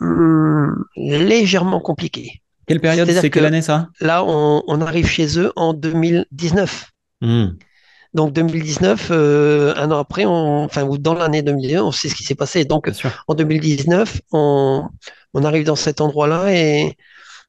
hum, 0.00 0.84
légèrement 0.96 1.80
compliquée. 1.80 2.42
Quelle 2.70 2.80
période, 2.80 3.10
c'est 3.10 3.30
quelle 3.30 3.42
que 3.42 3.46
année 3.46 3.62
ça? 3.62 3.88
là, 4.00 4.24
on, 4.24 4.62
on 4.66 4.80
arrive 4.80 5.06
chez 5.06 5.38
eux 5.38 5.52
en 5.56 5.74
2019. 5.74 6.90
Mhm. 7.20 7.56
Donc 8.12 8.32
2019, 8.32 9.08
euh, 9.12 9.72
un 9.76 9.90
an 9.92 9.98
après, 9.98 10.24
on, 10.24 10.64
enfin, 10.64 10.82
ou 10.82 10.98
dans 10.98 11.14
l'année 11.14 11.42
2019, 11.42 11.82
on 11.84 11.92
sait 11.92 12.08
ce 12.08 12.14
qui 12.14 12.24
s'est 12.24 12.34
passé. 12.34 12.64
Donc 12.64 12.90
en 13.28 13.34
2019, 13.34 14.20
on, 14.32 14.88
on 15.34 15.44
arrive 15.44 15.64
dans 15.64 15.76
cet 15.76 16.00
endroit-là 16.00 16.52
et 16.52 16.96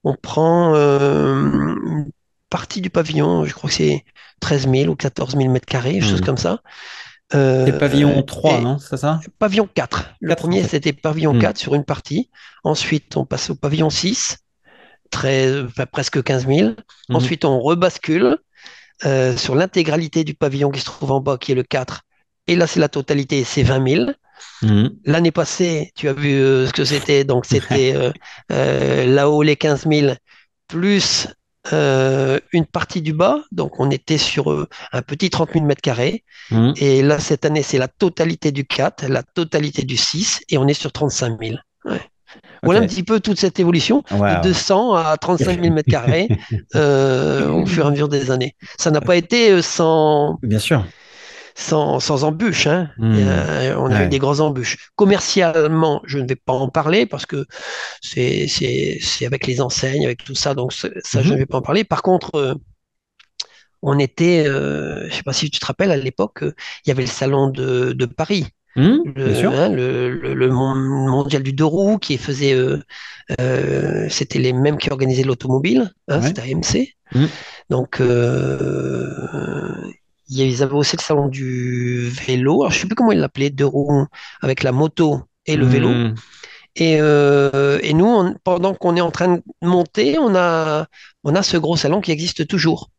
on 0.03 0.15
prend 0.15 0.73
euh, 0.75 1.41
une 1.41 2.11
partie 2.49 2.81
du 2.81 2.89
pavillon, 2.89 3.45
je 3.45 3.53
crois 3.53 3.69
que 3.69 3.75
c'est 3.75 4.03
13 4.39 4.67
000 4.69 4.91
ou 4.91 4.95
14 4.95 5.35
000 5.35 5.49
mètres 5.49 5.65
carrés, 5.65 5.93
quelque 5.93 6.05
chose 6.09 6.21
comme 6.21 6.37
ça. 6.37 6.59
C'est 7.31 7.37
Euh, 7.37 7.79
pavillon 7.79 8.21
3, 8.23 8.57
et 8.59 8.61
non? 8.61 8.77
C'est 8.77 8.97
ça? 8.97 9.19
pavillon 9.39 9.67
4. 9.73 10.11
Le 10.19 10.29
4 10.29 10.39
en 10.39 10.41
premier, 10.41 10.63
c'était 10.63 10.93
pavillon 10.93 11.33
Mhm. 11.33 11.39
4 11.41 11.57
sur 11.57 11.75
une 11.75 11.85
partie. 11.85 12.29
Ensuite, 12.63 13.15
on 13.17 13.25
passe 13.25 13.49
au 13.51 13.55
pavillon 13.55 13.89
6, 13.89 14.37
très, 15.11 15.61
enfin, 15.61 15.85
presque 15.85 16.23
15 16.23 16.47
000. 16.47 16.69
Mhm. 16.69 16.75
Ensuite, 17.15 17.45
on 17.45 17.59
rebascule 17.59 18.37
euh, 19.05 19.35
sur 19.37 19.55
l'intégralité 19.55 20.23
du 20.23 20.33
pavillon 20.33 20.71
qui 20.71 20.79
se 20.79 20.85
trouve 20.85 21.11
en 21.11 21.21
bas, 21.21 21.37
qui 21.37 21.51
est 21.51 21.55
le 21.55 21.63
4. 21.63 22.01
Et 22.47 22.55
là, 22.55 22.67
c'est 22.67 22.79
la 22.79 22.89
totalité, 22.89 23.43
c'est 23.43 23.63
20 23.63 23.87
000. 23.87 24.11
Mhm. 24.63 24.97
L'année 25.05 25.31
passée, 25.31 25.91
tu 25.95 26.07
as 26.07 26.13
vu 26.13 26.33
euh, 26.33 26.67
ce 26.67 26.73
que 26.73 26.85
c'était. 26.85 27.23
Donc, 27.23 27.45
c'était 27.45 27.93
euh, 27.95 28.11
euh, 28.51 29.05
là-haut 29.05 29.43
les 29.43 29.55
15 29.55 29.87
000 29.87 30.15
plus 30.67 31.27
euh, 31.73 32.39
une 32.53 32.65
partie 32.65 33.01
du 33.01 33.13
bas. 33.13 33.43
Donc, 33.51 33.79
on 33.79 33.91
était 33.91 34.17
sur 34.17 34.51
euh, 34.51 34.67
un 34.93 35.01
petit 35.01 35.29
30 35.29 35.53
000 35.53 35.65
mètres 35.65 35.81
carrés. 35.81 36.23
Mhm. 36.49 36.73
Et 36.77 37.01
là, 37.01 37.19
cette 37.19 37.45
année, 37.45 37.63
c'est 37.63 37.77
la 37.77 37.87
totalité 37.87 38.51
du 38.51 38.65
4, 38.65 39.07
la 39.07 39.23
totalité 39.23 39.83
du 39.83 39.97
6, 39.97 40.41
et 40.49 40.57
on 40.57 40.67
est 40.67 40.73
sur 40.73 40.91
35 40.91 41.39
000. 41.39 41.57
Ouais. 41.85 42.01
Voilà 42.63 42.79
un 42.81 42.85
petit 42.85 43.03
peu 43.03 43.19
toute 43.19 43.39
cette 43.39 43.59
évolution 43.59 44.03
de 44.11 44.17
Ouais, 44.17 44.35
200 44.35 44.93
à 44.93 45.17
35 45.17 45.59
000 45.61 45.71
mètres 45.71 45.89
carrés 45.89 46.27
euh, 46.75 47.49
au 47.49 47.65
fur 47.65 47.85
et 47.85 47.87
à 47.87 47.91
mesure 47.91 48.09
des 48.09 48.31
années. 48.31 48.55
Ça 48.77 48.91
n'a 48.91 49.01
pas 49.01 49.15
été 49.15 49.51
euh, 49.51 49.61
sans, 49.61 50.39
Bien 50.41 50.59
sûr. 50.59 50.85
sans, 51.55 51.99
sans 51.99 52.23
embûches. 52.23 52.67
hein. 52.67 52.89
Mhm. 52.97 53.27
a- 53.27 53.77
on 53.79 53.91
a 53.91 54.03
eu 54.03 54.07
des 54.07 54.19
grosses 54.19 54.39
embûches. 54.39 54.91
Commercialement, 54.95 56.01
je 56.05 56.19
ne 56.19 56.27
vais 56.27 56.35
pas 56.35 56.53
en 56.53 56.69
parler 56.69 57.05
parce 57.05 57.25
que 57.25 57.45
c'est 58.01 58.47
avec 59.25 59.47
les 59.47 59.61
enseignes, 59.61 60.05
avec 60.05 60.23
tout 60.23 60.35
ça, 60.35 60.53
donc 60.53 60.73
ça, 60.73 60.89
je 61.05 61.17
ne 61.19 61.23
Mhm. 61.33 61.37
vais 61.39 61.45
pas 61.45 61.57
en 61.57 61.61
parler. 61.61 61.83
Par 61.83 62.01
contre, 62.03 62.35
euh, 62.35 62.55
on 63.81 63.97
était, 63.99 64.45
euh, 64.47 65.01
je 65.03 65.05
ne 65.07 65.11
sais 65.11 65.23
pas 65.23 65.33
si 65.33 65.49
tu 65.49 65.59
te 65.59 65.65
rappelles, 65.65 65.91
à 65.91 65.97
l'époque, 65.97 66.43
euh, 66.43 66.53
il 66.85 66.89
y 66.89 66.91
avait 66.91 67.01
le 67.03 67.07
salon 67.07 67.49
de, 67.49 67.93
de 67.93 68.05
Paris. 68.05 68.45
Bien 68.75 68.99
Le, 69.15 69.35
sûr. 69.35 69.51
hein, 69.53 69.69
le, 69.69 70.09
le- 70.09 70.33
le 70.33 70.47
mon- 70.49 70.75
mondial 71.09 71.43
du 71.43 71.51
deux 71.53 71.65
roues 71.65 71.97
qui 71.97 72.17
faisait, 72.17 72.53
euh, 72.53 72.79
euh, 73.41 74.07
c'était 74.09 74.39
les 74.39 74.53
mêmes 74.53 74.77
qui 74.77 74.89
organisaient 74.91 75.23
l'automobile, 75.23 75.91
hein, 76.07 76.19
Ouais. 76.21 76.27
c'était 76.27 76.41
AMC. 76.41 76.95
Mhm. 77.13 77.27
Donc, 77.69 77.99
euh, 77.99 79.75
ils 80.29 80.63
avaient 80.63 80.73
aussi 80.73 80.95
le 80.95 81.01
salon 81.01 81.27
du 81.27 82.07
vélo. 82.09 82.61
Alors, 82.61 82.71
je 82.71 82.77
ne 82.77 82.81
sais 82.81 82.87
plus 82.87 82.95
comment 82.95 83.11
ils 83.11 83.19
l'appelaient, 83.19 83.49
deux 83.49 83.65
roues 83.65 84.05
avec 84.41 84.63
la 84.63 84.71
moto 84.71 85.21
et 85.45 85.55
le 85.57 85.65
vélo. 85.65 85.89
Mhm. 85.89 86.15
Et, 86.77 86.97
euh, 87.01 87.79
et 87.83 87.93
nous, 87.93 88.05
on- 88.05 88.35
pendant 88.45 88.73
qu'on 88.73 88.95
est 88.95 89.01
en 89.01 89.11
train 89.11 89.35
de 89.37 89.41
monter, 89.61 90.17
on 90.19 90.33
a, 90.35 90.87
on 91.25 91.35
a 91.35 91.43
ce 91.43 91.57
gros 91.57 91.75
salon 91.75 91.99
qui 91.99 92.11
existe 92.11 92.47
toujours. 92.47 92.89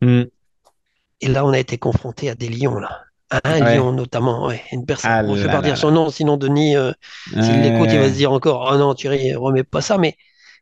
Et 1.22 1.28
là, 1.28 1.46
on 1.46 1.50
a 1.52 1.58
été 1.58 1.78
confronté 1.78 2.28
à 2.28 2.34
des 2.34 2.48
lions, 2.50 2.78
là. 2.78 3.04
À 3.32 3.40
un 3.56 3.60
Ouais. 3.60 3.76
lion 3.76 3.92
notamment, 3.92 4.46
ouais, 4.46 4.62
une 4.72 4.84
personne. 4.84 5.12
Ah 5.12 5.22
Bon, 5.22 5.34
je 5.34 5.40
ne 5.40 5.48
vais 5.48 5.50
pas 5.50 5.62
là. 5.62 5.76
son 5.76 5.90
nom, 5.90 6.10
sinon 6.10 6.36
Denis, 6.36 6.76
euh, 6.76 6.92
s'il 7.40 7.60
l'écoute, 7.62 7.90
il 7.92 7.98
va 7.98 8.08
se 8.08 8.14
dire 8.14 8.30
encore, 8.32 8.68
oh 8.72 8.76
non, 8.76 8.94
Thierry, 8.94 9.34
remets 9.34 9.64
pas 9.64 9.80
ça. 9.80 9.96
Mais 9.98 10.16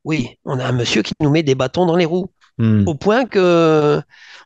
oui, 0.05 0.39
on 0.45 0.59
a 0.59 0.65
un 0.67 0.73
monsieur 0.73 1.03
qui 1.03 1.13
nous 1.21 1.31
met 1.31 1.43
des 1.43 1.55
bâtons 1.57 1.85
dans 1.87 1.97
les 1.97 2.05
roues, 2.07 2.31
Mhm. 2.59 2.87
au 2.87 2.95
point 2.95 3.27
que 3.27 4.01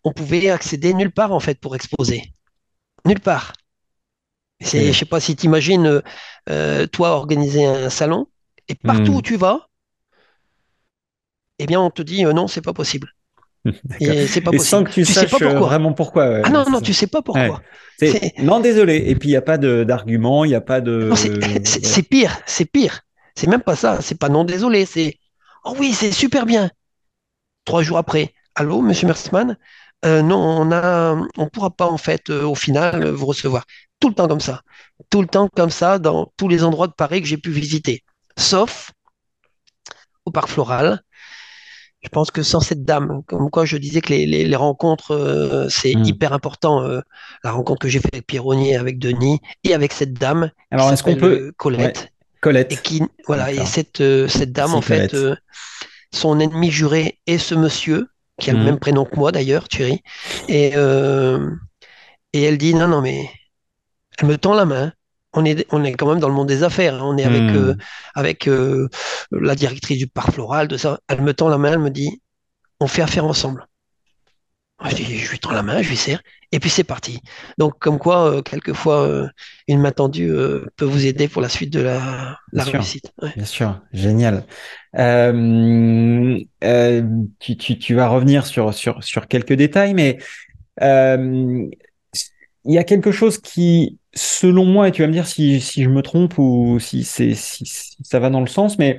on 0.04 0.12
pouvait 0.12 0.50
accéder 0.50 0.94
nulle 0.94 1.12
part, 1.12 1.32
en 1.32 1.40
fait, 1.40 1.60
pour 1.60 1.76
exposer. 1.76 2.34
Nulle 3.06 3.20
part. 3.20 3.52
Je 4.60 4.78
Et- 4.78 4.92
sais 4.92 5.04
pas 5.04 5.20
si 5.20 5.37
tu 5.37 5.46
imagines, 5.46 6.02
toi, 6.92 7.10
organiser 7.16 7.64
un 7.66 7.90
salon, 7.90 8.26
et 8.68 8.74
partout 8.74 9.14
où 9.14 9.16
Mhm. 9.18 9.22
tu 9.22 9.37
vas, 9.37 9.68
eh 11.58 11.66
bien, 11.66 11.80
on 11.80 11.90
te 11.90 12.00
dit, 12.02 12.24
euh, 12.24 12.32
non, 12.32 12.46
c'est 12.46 12.62
pas 12.62 12.72
possible. 12.72 13.10
Et 14.00 14.27
c'est 14.27 14.40
pas 14.40 14.50
Et 14.53 14.59
sans 14.59 14.85
que 14.85 14.90
tu, 14.90 15.05
Tu 15.05 15.12
sais 15.12 15.12
saches 15.20 15.31
pas 15.31 15.38
pourquoi. 15.38 15.50
euh, 15.50 15.61
vraiment 15.61 15.92
pourquoi. 15.92 16.29
ouais, 16.31 16.42
Ah 16.42 16.50
non, 16.50 16.64
non, 16.70 16.79
ça. 16.79 16.81
tu 16.81 16.92
sais 16.92 17.07
pas 17.07 17.22
pourquoi. 17.22 17.62
Non, 18.38 18.61
désolé. 18.61 18.96
Et 19.07 19.16
puis, 19.16 19.29
il 19.31 19.33
n'y 19.33 19.37
a 19.37 19.42
pas 19.42 19.59
d'argument, 19.59 20.44
il 20.44 20.48
n'y 20.48 20.55
a 20.55 20.61
pas 20.61 20.81
de... 20.81 21.11
C'est 21.64 22.03
pire, 22.03 22.38
c'est 22.46 22.64
pire. 22.66 23.00
C'est 23.35 23.46
même 23.46 23.62
pas 23.62 23.77
ça. 23.77 24.00
C'est 24.00 24.18
pas 24.18 24.29
non 24.29 24.44
désolé. 24.44 24.87
C'est 24.87 25.18
oh 25.64 25.74
oui, 25.79 25.92
c'est 25.94 26.12
super 26.12 26.46
bien. 26.46 26.70
Trois 27.64 27.83
jours 27.83 27.98
après, 27.98 28.35
allô, 28.55 28.81
Monsieur 28.83 29.07
Mersman, 29.07 29.57
Euh, 30.05 30.20
non, 30.22 30.37
on 30.38 30.70
a, 30.72 31.16
on 31.38 31.48
pourra 31.48 31.70
pas 31.70 31.87
en 31.87 31.96
fait 31.96 32.29
euh, 32.31 32.44
au 32.44 32.55
final 32.55 33.07
vous 33.09 33.24
recevoir. 33.27 33.64
Tout 34.00 34.09
le 34.11 34.14
temps 34.14 34.29
comme 34.29 34.40
ça, 34.40 34.61
tout 35.11 35.22
le 35.22 35.29
temps 35.29 35.48
comme 35.48 35.70
ça 35.70 35.98
dans 35.98 36.31
tous 36.37 36.48
les 36.48 36.62
endroits 36.62 36.88
de 36.88 36.92
Paris 36.92 37.22
que 37.22 37.27
j'ai 37.27 37.38
pu 37.38 37.50
visiter, 37.50 38.05
sauf 38.37 38.92
au 40.24 40.31
parc 40.31 40.48
Floral. 40.48 41.00
Je 42.04 42.08
pense 42.10 42.30
que 42.30 42.42
sans 42.42 42.60
cette 42.60 42.84
dame, 42.84 43.22
comme 43.26 43.50
quoi 43.50 43.64
je 43.64 43.76
disais 43.78 44.00
que 44.02 44.10
les, 44.10 44.26
les- 44.26 44.44
les 44.44 44.56
rencontres, 44.56 45.12
euh, 45.12 45.68
c'est 45.70 45.94
Hmm. 45.94 46.04
hyper 46.04 46.32
important. 46.32 46.82
euh, 46.82 47.00
la 47.42 47.50
rencontre 47.52 47.80
que 47.80 47.88
j'ai 47.88 47.98
faite 47.98 48.14
avec 48.14 48.26
Pierronier, 48.26 48.76
avec 48.76 48.98
Denis 48.98 49.40
et 49.64 49.74
avec 49.74 49.92
cette 49.92 50.12
dame 50.14 50.50
Alors, 50.70 50.92
est-ce 50.92 51.02
qu'on 51.02 51.16
peut... 51.16 51.32
euh, 51.48 51.52
Colette. 51.56 52.08
Et 52.08 52.40
Colette. 52.40 52.82
qui, 52.82 53.02
voilà, 53.26 53.52
et 53.52 53.64
cette, 53.64 54.00
euh, 54.02 54.28
cette 54.28 54.52
dame, 54.52 54.74
en 54.74 54.80
fait, 54.82 55.10
Colette. 55.10 55.38
son 56.12 56.38
ennemi 56.40 56.70
juré 56.70 57.18
est 57.26 57.38
ce 57.38 57.54
monsieur, 57.54 58.08
qui 58.38 58.50
a 58.50 58.52
le 58.52 58.58
Mhm. 58.60 58.64
même 58.66 58.78
prénom 58.78 59.04
que 59.06 59.16
moi 59.16 59.32
d'ailleurs, 59.32 59.66
Thierry. 59.68 60.02
Et, 60.48 60.74
et 62.32 62.42
elle 62.42 62.58
dit, 62.58 62.74
non, 62.74 62.88
non, 62.88 63.00
mais 63.00 63.28
elle 64.18 64.28
me 64.28 64.36
tend 64.38 64.54
la 64.54 64.64
main. 64.66 64.92
On 65.35 65.44
est, 65.44 65.66
on 65.73 65.85
est 65.85 65.92
quand 65.92 66.09
même 66.09 66.20
dans 66.20 66.29
le 66.29 66.35
monde 66.35 66.49
des 66.49 66.62
affaires. 66.62 66.94
hein. 66.94 67.03
On 67.05 67.16
est 67.18 67.25
avec, 67.25 67.42
Hmm. 67.42 67.57
euh, 67.57 67.75
avec 68.14 68.49
euh, 68.49 68.88
la 69.33 69.55
directrice 69.55 69.99
du 69.99 70.07
parc 70.07 70.33
floral, 70.33 70.68
de 70.68 70.77
ça. 70.77 71.01
Elle 71.09 71.23
me 71.23 71.35
tend 71.35 71.49
la 71.49 71.59
main, 71.59 71.73
elle 71.73 71.79
me 71.81 71.90
dit, 71.90 72.23
on 72.81 72.87
fait 72.87 73.03
affaire 73.03 73.25
ensemble. 73.27 73.66
Je, 74.85 74.94
dis, 74.97 75.18
je 75.18 75.31
lui 75.31 75.38
tends 75.38 75.53
la 75.53 75.62
main, 75.62 75.81
je 75.81 75.88
lui 75.88 75.97
serre, 75.97 76.20
et 76.53 76.59
puis 76.61 76.68
c'est 76.68 76.85
parti. 76.85 77.20
Donc, 77.59 77.79
comme 77.79 77.99
quoi, 77.99 78.31
euh, 78.31 78.42
quelquefois, 78.42 79.29
une 79.66 79.81
main 79.81 79.92
tendue 79.92 80.31
peut 80.77 80.85
vous 80.85 81.07
aider 81.07 81.27
pour 81.27 81.40
la 81.40 81.49
suite 81.49 81.73
de 81.73 81.81
la, 81.81 81.99
la 81.99 82.37
Bien 82.53 82.64
sûr. 82.64 82.73
réussite. 82.81 83.12
Ouais. 83.23 83.33
Bien 83.35 83.44
sûr, 83.47 83.81
génial. 83.92 84.44
Tu, 87.40 87.57
tu, 87.57 87.79
tu 87.79 87.94
vas 87.94 88.09
revenir 88.09 88.47
sur, 88.47 88.75
sur, 88.75 89.03
sur 89.03 89.27
quelques 89.27 89.55
détails, 89.55 89.94
mais 89.94 90.18
il 92.64 92.74
y 92.74 92.79
a 92.79 92.85
quelque 92.85 93.12
chose 93.12 93.38
qui, 93.38 93.98
selon 94.14 94.64
moi, 94.64 94.88
et 94.88 94.92
tu 94.92 95.03
vas 95.03 95.09
me 95.09 95.12
dire 95.12 95.27
si, 95.27 95.61
si 95.61 95.83
je 95.85 95.88
me 95.90 96.03
trompe 96.03 96.38
ou 96.38 96.79
si, 96.81 97.05
c'est, 97.05 97.35
si, 97.35 97.64
si 97.66 97.96
ça 98.03 98.20
va 98.20 98.31
dans 98.31 98.40
le 98.40 98.46
sens, 98.46 98.79
mais 98.79 98.98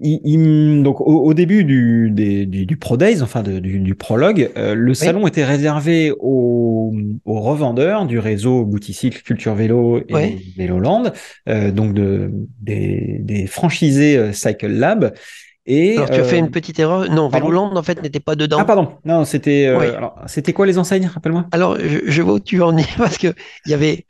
il, 0.00 0.20
il- 0.24 0.82
donc 0.82 1.00
au, 1.00 1.22
au 1.24 1.34
début 1.34 1.64
du, 1.64 2.10
des- 2.10 2.46
du, 2.46 2.66
du 2.66 2.76
Pro 2.76 2.96
Days, 2.96 3.22
enfin 3.22 3.42
de- 3.42 3.58
du, 3.60 3.78
du 3.80 3.94
prologue, 3.94 4.50
euh, 4.56 4.74
le 4.74 4.94
salon 4.94 5.26
était 5.26 5.44
réservé 5.44 6.12
aux, 6.18 6.92
aux 7.24 7.40
revendeurs 7.40 8.06
du 8.06 8.18
réseau 8.18 8.64
Bouticycle, 8.64 9.22
Culture 9.22 9.54
Vélo 9.54 10.02
et 10.08 10.14
Ouais. 10.14 10.36
Véloland, 10.56 11.04
euh, 11.48 11.70
donc 11.72 11.94
de, 11.94 12.30
des, 12.60 13.18
des 13.20 13.46
franchisés 13.46 14.16
euh, 14.16 14.32
Cycle 14.32 14.68
Lab. 14.68 15.12
Et, 15.66 15.96
Alors, 15.96 16.10
tu 16.10 16.20
as 16.20 16.24
fait 16.24 16.36
euh, 16.36 16.40
une 16.40 16.50
petite 16.50 16.78
erreur. 16.80 17.08
Non, 17.10 17.28
Véloland, 17.28 17.74
en 17.76 17.82
fait, 17.82 18.02
n'était 18.02 18.18
pas 18.20 18.34
dedans. 18.34 18.58
Ah 18.60 18.64
pardon, 18.64 18.96
non, 19.04 19.24
c'était 19.24 19.66
euh, 19.66 19.78
Oui. 19.78 19.86
alors 19.86 20.16
c'était 20.26 20.52
quoi 20.52 20.66
les 20.66 20.76
enseignes, 20.78 21.06
rappelle-moi? 21.06 21.46
Alors, 21.52 21.78
je, 21.78 21.98
je 22.04 22.22
vois 22.22 22.34
où 22.34 22.40
tu 22.40 22.60
en 22.62 22.76
es, 22.76 22.84
parce 22.98 23.16
que 23.18 23.28
il 23.66 23.70
y 23.70 23.74
avait 23.74 24.04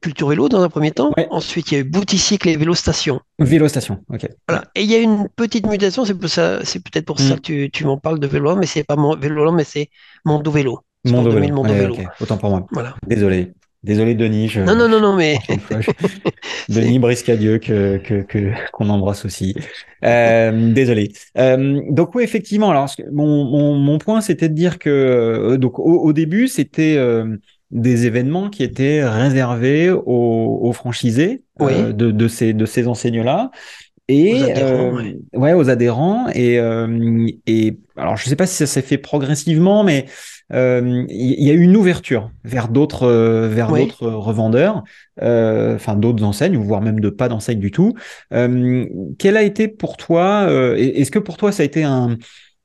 Culture 0.00 0.28
Vélo 0.28 0.48
dans 0.48 0.62
un 0.62 0.68
premier 0.70 0.90
temps. 0.92 1.12
Ouais. 1.16 1.28
Ensuite, 1.30 1.70
il 1.70 1.74
y 1.74 1.76
a 1.76 1.80
eu 1.80 1.84
Bouticycle 1.84 2.48
et 2.48 2.56
Vélo 2.56 2.74
Station. 2.74 3.20
Vélo 3.38 3.68
station, 3.68 4.02
ok. 4.08 4.26
Voilà. 4.48 4.64
Et 4.74 4.82
il 4.82 4.90
y 4.90 4.94
a 4.94 4.98
une 4.98 5.28
petite 5.28 5.66
mutation, 5.66 6.04
c'est 6.06 6.14
pour 6.14 6.30
ça, 6.30 6.64
c'est 6.64 6.82
peut-être 6.82 7.04
pour 7.04 7.20
ça 7.20 7.34
Mm. 7.34 7.36
que 7.36 7.40
tu, 7.42 7.70
tu 7.70 7.84
m'en 7.84 7.98
parles 7.98 8.18
de 8.18 8.26
Véloland, 8.26 8.56
mais 8.56 8.66
c'est 8.66 8.82
pas 8.84 8.96
mon 8.96 9.14
Véloland, 9.16 9.52
mais 9.52 9.64
c'est 9.64 9.90
Mondo 10.24 10.50
Vélo. 10.50 10.80
Mondo 11.04 11.30
2000 11.30 11.50
Vélo. 11.50 11.54
Mondo 11.54 11.70
Ouais, 11.72 11.78
Vélo. 11.80 11.94
ok, 11.94 12.06
autant 12.22 12.38
pour 12.38 12.50
moi. 12.50 12.66
Voilà. 12.72 12.94
Désolé, 13.06 13.52
désolé 13.82 14.14
Denis. 14.14 14.48
Je... 14.48 14.60
Non, 14.60 14.74
non, 14.74 14.88
non, 14.88 15.00
non, 15.00 15.16
mais 15.16 15.38
Denis 16.68 16.98
Briscadieu 16.98 17.58
que 17.58 17.98
que 17.98 18.22
que 18.22 18.52
qu'on 18.72 18.88
embrasse 18.88 19.24
aussi. 19.24 19.54
Euh, 20.04 20.72
désolé. 20.72 21.12
Euh, 21.38 21.80
donc 21.90 22.14
oui, 22.14 22.22
effectivement. 22.22 22.70
Alors 22.70 22.88
mon 23.12 23.44
mon 23.44 23.74
mon 23.74 23.98
point, 23.98 24.20
c'était 24.20 24.48
de 24.48 24.54
dire 24.54 24.78
que 24.78 24.90
euh, 24.90 25.56
donc 25.56 25.78
au, 25.78 26.00
au 26.02 26.12
début, 26.12 26.48
c'était 26.48 26.96
euh, 26.96 27.36
des 27.70 28.06
événements 28.06 28.50
qui 28.50 28.62
étaient 28.62 29.04
réservés 29.08 29.90
aux, 29.90 30.58
aux 30.62 30.72
franchisés 30.72 31.42
Oui. 31.58 31.72
euh, 31.74 31.92
de 31.92 32.10
de 32.10 32.28
ces 32.28 32.52
de 32.52 32.66
ces 32.66 32.86
enseignes-là. 32.88 33.50
Et 34.08 34.42
Aux 34.42 34.44
adhérents, 34.44 34.98
euh, 34.98 35.02
ouais. 35.02 35.16
ouais, 35.34 35.52
aux 35.52 35.70
adhérents. 35.70 36.28
Et, 36.34 36.58
euh, 36.58 37.26
et 37.46 37.78
alors, 37.96 38.16
je 38.16 38.28
sais 38.28 38.34
pas 38.34 38.46
si 38.46 38.56
ça 38.56 38.66
s'est 38.66 38.82
fait 38.82 38.98
progressivement, 38.98 39.84
mais 39.84 40.06
euh, 40.52 41.04
il 41.08 41.44
y, 41.44 41.50
a 41.50 41.54
eu 41.54 41.60
une 41.62 41.76
ouverture 41.76 42.30
vers 42.44 42.68
d'autres 42.68 43.04
euh, 43.04 43.48
vers 43.48 43.70
Oui. 43.70 43.80
d'autres 43.82 44.08
revendeurs, 44.08 44.82
euh, 45.22 45.76
enfin 45.76 45.96
d'autres 45.96 46.24
enseignes, 46.24 46.56
voire 46.56 46.80
même 46.80 47.00
de 47.00 47.10
pas 47.10 47.28
d'enseignes 47.28 47.60
du 47.60 47.70
tout. 47.70 47.94
Quel 48.30 49.36
a 49.36 49.42
été 49.42 49.68
pour 49.68 49.96
toi 49.96 50.46
Est-ce 50.76 51.10
que 51.10 51.18
pour 51.18 51.36
toi 51.36 51.52
ça 51.52 51.62
a 51.62 51.66
été 51.66 51.84
un 51.84 52.16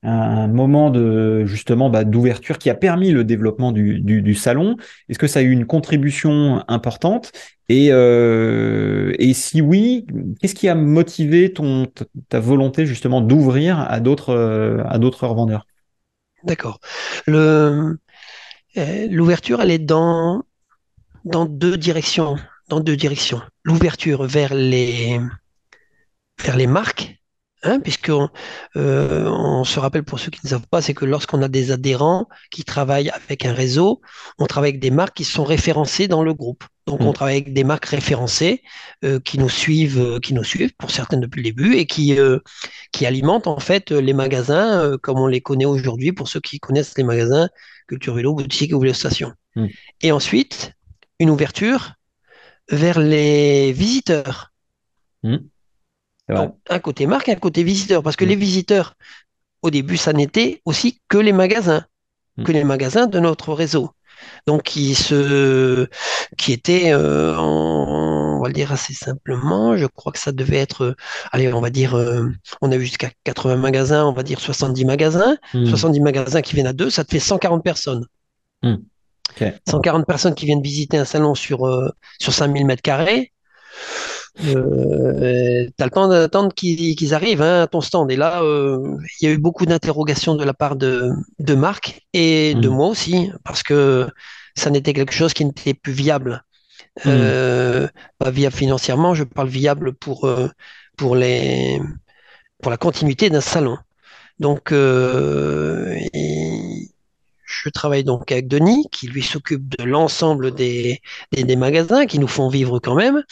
un 0.07 0.47
moment 0.47 0.91
de 0.91 1.45
justement 1.45 1.89
bah, 1.89 2.03
d'ouverture 2.03 2.59
qui 2.59 2.69
a 2.69 2.75
permis 2.75 3.09
le 3.11 3.23
développement 3.23 3.71
du, 3.71 3.99
du, 3.99 4.21
du 4.21 4.35
salon? 4.35 4.77
Est-ce 5.09 5.17
que 5.17 5.25
ça 5.25 5.39
a 5.39 5.41
eu 5.41 5.49
une 5.49 5.65
contribution 5.65 6.63
importante? 6.67 7.31
Et, 7.69 7.87
euh, 7.91 9.13
et 9.17 9.33
si 9.33 9.61
oui, 9.61 10.05
qu'est-ce 10.39 10.53
qui 10.53 10.69
a 10.69 10.75
motivé 10.75 11.51
ton 11.53 11.87
ta- 12.29 12.39
volonté 12.39 12.85
justement 12.85 13.19
d'ouvrir 13.21 13.79
à 13.79 13.99
d'autres 13.99 14.83
à 14.87 14.99
d'autres 14.99 15.25
revendeurs? 15.27 15.65
D'accord. 16.45 16.79
Euh, 17.27 17.95
l'ouverture, 18.75 19.61
elle 19.61 19.71
est 19.71 19.79
dans, 19.79 20.43
dans 21.23 21.45
deux 21.45 21.77
directions. 21.77 22.37
Dans 22.69 22.79
deux 22.79 22.95
directions. 22.95 23.41
L'ouverture 23.63 24.23
vers 24.25 24.53
les 24.55 25.19
marques, 26.67 27.19
hein, 27.63 27.79
puisqu'on 27.79 28.29
euh, 28.75 29.25
on 29.27 29.63
se 29.63 29.79
rappelle 29.79 30.03
pour 30.03 30.19
ceux 30.19 30.31
qui 30.31 30.41
ne 30.43 30.49
savent 30.49 30.67
pas, 30.67 30.81
c'est 30.81 30.93
que 30.93 31.05
lorsqu'on 31.05 31.41
a 31.41 31.47
des 31.47 31.71
adhérents 31.71 32.27
qui 32.51 32.63
travaillent 32.63 33.09
avec 33.09 33.45
un 33.45 33.53
réseau, 33.53 34.01
on 34.39 34.45
travaille 34.45 34.71
avec 34.71 34.81
des 34.81 34.91
marques 34.91 35.15
qui 35.15 35.23
sont 35.23 35.43
référencées 35.43 36.07
dans 36.07 36.23
le 36.23 36.33
groupe. 36.33 36.63
Donc 36.87 37.01
Mm. 37.01 37.05
on 37.07 37.13
travaille 37.13 37.35
avec 37.37 37.53
des 37.53 37.63
marques 37.63 37.85
référencées 37.85 38.61
euh, 39.03 39.19
qui 39.19 39.39
nous 39.39 39.49
suivent, 39.49 39.99
euh, 39.99 40.19
qui 40.19 40.33
nous 40.33 40.43
suivent 40.43 40.73
pour 40.77 40.91
certaines 40.91 41.21
depuis 41.21 41.41
le 41.41 41.49
début 41.49 41.75
et 41.75 41.85
qui 41.85 42.17
qui 42.91 43.05
alimentent 43.05 43.47
en 43.47 43.59
fait 43.59 43.91
les 43.91 44.13
magasins 44.13 44.97
comme 45.01 45.19
on 45.19 45.27
les 45.27 45.41
connaît 45.41 45.65
aujourd'hui 45.65 46.11
pour 46.11 46.27
ceux 46.27 46.39
qui 46.39 46.59
connaissent 46.59 46.97
les 46.97 47.03
magasins 47.03 47.49
Culture 47.87 48.15
Vélo, 48.15 48.33
Boutique 48.33 48.73
ou 48.73 48.79
Vélo 48.79 48.93
Station. 48.93 49.33
Mm. 49.55 49.67
Et 50.01 50.11
ensuite 50.11 50.73
une 51.19 51.29
ouverture 51.29 51.93
vers 52.69 52.99
les 52.99 53.71
visiteurs. 53.71 54.51
Vrai. 55.23 55.39
Donc, 56.35 56.55
un 56.69 56.79
côté 56.79 57.05
marque, 57.05 57.29
un 57.29 57.35
côté 57.35 57.63
visiteur. 57.63 58.01
Parce 58.03 58.15
que 58.15 58.25
Mm. 58.25 58.29
les 58.29 58.35
visiteurs, 58.35 58.95
au 59.61 59.69
début, 59.69 59.97
ça 59.97 60.13
n'était 60.13 60.61
aussi 60.65 61.01
que 61.07 61.17
les 61.17 61.31
magasins, 61.33 61.85
Mm. 62.37 62.43
que 62.43 62.51
les 62.51 62.63
magasins 62.63 63.07
de 63.07 63.19
notre 63.19 63.53
réseau. 63.53 63.91
Donc, 64.47 64.63
qui, 64.63 64.95
se, 64.95 65.87
qui 66.37 66.53
étaient, 66.53 66.93
euh, 66.93 67.35
en- 67.37 68.37
on 68.37 68.41
va 68.41 68.47
le 68.47 68.53
dire 68.53 68.71
assez 68.71 68.93
simplement, 68.93 69.75
je 69.77 69.85
crois 69.85 70.11
que 70.11 70.19
ça 70.19 70.31
devait 70.31 70.57
être, 70.57 70.95
allez, 71.31 71.51
on 71.53 71.61
va 71.61 71.69
dire, 71.69 71.95
euh, 71.95 72.29
on 72.61 72.71
a 72.71 72.75
eu 72.75 72.81
jusqu'à 72.85 73.11
80 73.23 73.57
magasins, 73.57 74.05
on 74.05 74.13
va 74.13 74.23
dire 74.23 74.39
70 74.39 74.85
magasins. 74.85 75.37
Hmm. 75.53 75.65
70 75.65 75.99
magasins 75.99 76.41
qui 76.41 76.55
viennent 76.55 76.67
à 76.67 76.73
deux, 76.73 76.89
ça 76.89 77.03
te 77.03 77.11
fait 77.11 77.19
140 77.19 77.63
personnes. 77.63 78.05
Mm. 78.63 78.75
Ok. 79.31 79.53
140 79.69 80.05
personnes 80.07 80.33
qui 80.35 80.45
viennent 80.45 80.61
visiter 80.61 80.97
un 80.97 81.05
salon 81.05 81.35
sur, 81.35 81.67
euh, 81.67 81.89
sur 82.19 82.33
5000 82.33 82.65
mètres 82.65 82.81
carrés. 82.81 83.31
Euh, 84.43 85.67
t'as 85.77 85.85
le 85.85 85.91
temps 85.91 86.07
d'attendre 86.09 86.53
qu'ils 86.53 87.13
arrivent 87.13 87.41
hein, 87.41 87.63
à 87.63 87.67
ton 87.67 87.81
stand. 87.81 88.11
Et 88.11 88.15
là, 88.17 88.43
euh, 88.43 88.97
il 89.21 89.25
y 89.25 89.31
a 89.31 89.33
eu 89.33 89.37
beaucoup 89.37 89.65
d'interrogations 89.65 90.35
de 90.35 90.43
la 90.43 90.53
part 90.53 90.75
de, 90.75 91.09
de 91.39 91.55
Marc 91.55 92.01
et 92.13 92.53
de 92.55 92.67
Mm. 92.69 92.71
moi 92.73 92.87
aussi, 92.87 93.31
parce 93.43 93.63
que 93.63 94.07
ça 94.55 94.69
n'était 94.69 94.93
quelque 94.93 95.13
chose 95.13 95.33
qui 95.33 95.45
n'était 95.45 95.73
plus 95.73 95.93
viable. 95.93 96.43
Euh, 97.07 97.87
pas 98.19 98.31
viable 98.31 98.55
financièrement, 98.55 99.13
je 99.15 99.23
parle 99.23 99.49
viable 99.49 99.93
pour, 99.93 100.25
euh, 100.25 100.47
pour, 100.97 101.15
les, 101.15 101.79
pour 102.61 102.71
la 102.71 102.77
continuité 102.77 103.29
d'un 103.29 103.41
salon. 103.41 103.77
Donc, 104.39 104.71
et 104.71 106.89
je 107.45 107.69
travaille 107.69 108.03
donc 108.03 108.31
avec 108.31 108.47
Denis, 108.47 108.87
qui 108.91 109.07
lui 109.07 109.23
s'occupe 109.23 109.67
de 109.77 109.83
l'ensemble 109.83 110.53
des, 110.53 111.01
des, 111.31 111.43
des 111.43 111.55
magasins 111.55 112.05
qui 112.05 112.19
nous 112.19 112.27
font 112.27 112.49
vivre 112.49 112.79
quand 112.79 112.95
même, 112.95 113.23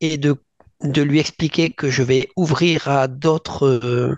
et 0.00 0.18
de, 0.18 0.36
de 0.82 1.02
lui 1.02 1.18
expliquer 1.20 1.70
que 1.72 1.90
je 1.90 2.02
vais 2.02 2.28
ouvrir 2.36 2.88
à 2.88 3.08
d'autres 3.08 3.66
euh, 3.66 4.16